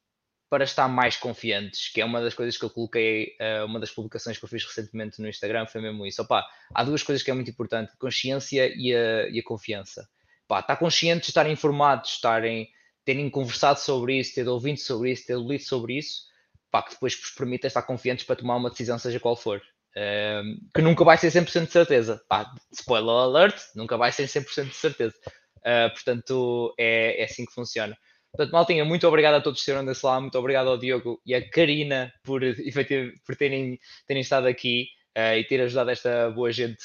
para 0.50 0.64
estar 0.64 0.88
mais 0.88 1.18
confiantes, 1.18 1.90
que 1.90 2.00
é 2.00 2.06
uma 2.06 2.22
das 2.22 2.34
coisas 2.34 2.58
que 2.58 2.64
eu 2.64 2.70
coloquei, 2.70 3.36
uh, 3.42 3.66
uma 3.66 3.80
das 3.80 3.92
publicações 3.92 4.38
que 4.38 4.46
eu 4.46 4.50
fiz 4.50 4.64
recentemente 4.64 5.22
no 5.22 5.28
Instagram 5.28 5.68
foi 5.68 5.82
mesmo 5.82 6.06
isso. 6.06 6.22
Opa, 6.22 6.46
há 6.74 6.84
duas 6.84 7.04
coisas 7.04 7.22
que 7.22 7.30
é 7.30 7.34
muito 7.34 7.52
importante, 7.52 7.92
a 7.94 7.98
consciência 7.98 8.72
e 8.76 8.96
a, 8.96 9.28
e 9.30 9.40
a 9.40 9.44
confiança. 9.44 10.08
Opa, 10.46 10.62
estar 10.62 10.78
consciente, 10.78 11.28
estar 11.28 11.50
informados, 11.50 12.12
estarem, 12.12 12.70
terem 13.04 13.30
conversado 13.30 13.80
sobre 13.80 14.20
isso, 14.20 14.36
ter 14.36 14.48
ouvido 14.48 14.80
sobre 14.80 15.12
isso, 15.12 15.28
ter 15.28 15.38
lido 15.38 15.64
sobre 15.64 15.98
isso, 15.98 16.24
pá, 16.72 16.82
que 16.82 16.92
depois 16.92 17.14
vos 17.14 17.32
permita 17.32 17.68
estar 17.68 17.82
confiantes 17.82 18.26
para 18.26 18.38
tomar 18.38 18.56
uma 18.56 18.70
decisão, 18.70 18.98
seja 18.98 19.20
qual 19.20 19.36
for. 19.36 19.62
Uh, 19.98 20.60
que 20.76 20.82
nunca 20.84 21.04
vai 21.04 21.18
ser 21.18 21.32
100% 21.32 21.66
de 21.66 21.72
certeza. 21.72 22.22
Pá, 22.30 22.54
spoiler 22.72 23.10
alert, 23.10 23.58
nunca 23.76 23.98
vai 23.98 24.12
ser 24.12 24.26
100% 24.28 24.70
de 24.70 24.76
certeza. 24.76 25.16
Uh, 25.58 25.90
portanto, 25.92 26.76
é, 26.78 27.22
é 27.22 27.24
assim 27.26 27.46
que 27.46 27.54
funciona. 27.54 27.98
Portanto, 28.32 28.52
Maltinha, 28.52 28.86
muito 28.86 29.08
obrigado 29.08 29.36
a 29.36 29.42
todos 29.42 29.58
que 29.58 29.62
estiveram 29.62 29.86
desse 29.86 30.06
lado, 30.06 30.22
muito 30.22 30.38
obrigado 30.38 30.70
ao 30.70 30.78
Diogo 30.78 31.20
e 31.26 31.34
à 31.34 31.50
Karina 31.50 32.14
por, 32.24 32.42
por 33.26 33.36
terem, 33.36 33.80
terem 34.06 34.22
estado 34.22 34.48
aqui 34.48 34.90
uh, 35.18 35.36
e 35.36 35.44
ter 35.46 35.62
ajudado 35.62 35.90
esta 35.90 36.30
boa 36.30 36.52
gente 36.52 36.84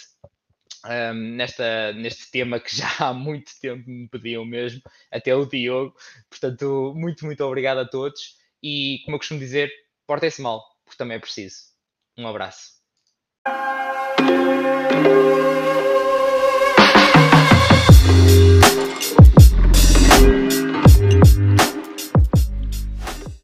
um, 0.86 1.14
nesta, 1.36 1.93
neste 1.93 2.30
tema 2.30 2.59
que 2.59 2.74
já 2.74 2.89
há 2.98 3.12
muito 3.12 3.52
tempo 3.60 3.84
me 3.89 4.09
pediam 4.09 4.44
mesmo, 4.44 4.80
até 5.10 5.34
o 5.34 5.44
Diogo. 5.44 5.94
Portanto, 6.30 6.94
muito, 6.97 7.26
muito 7.26 7.44
obrigado 7.44 7.78
a 7.78 7.89
todos 7.89 8.36
e, 8.62 9.01
como 9.05 9.16
eu 9.16 9.18
costumo 9.18 9.40
dizer, 9.40 9.70
portem-se 10.06 10.40
mal, 10.40 10.64
porque 10.84 10.97
também 10.97 11.16
é 11.16 11.20
preciso. 11.20 11.56
Um 12.16 12.26
abraço. 12.26 12.81
Música 13.44 14.23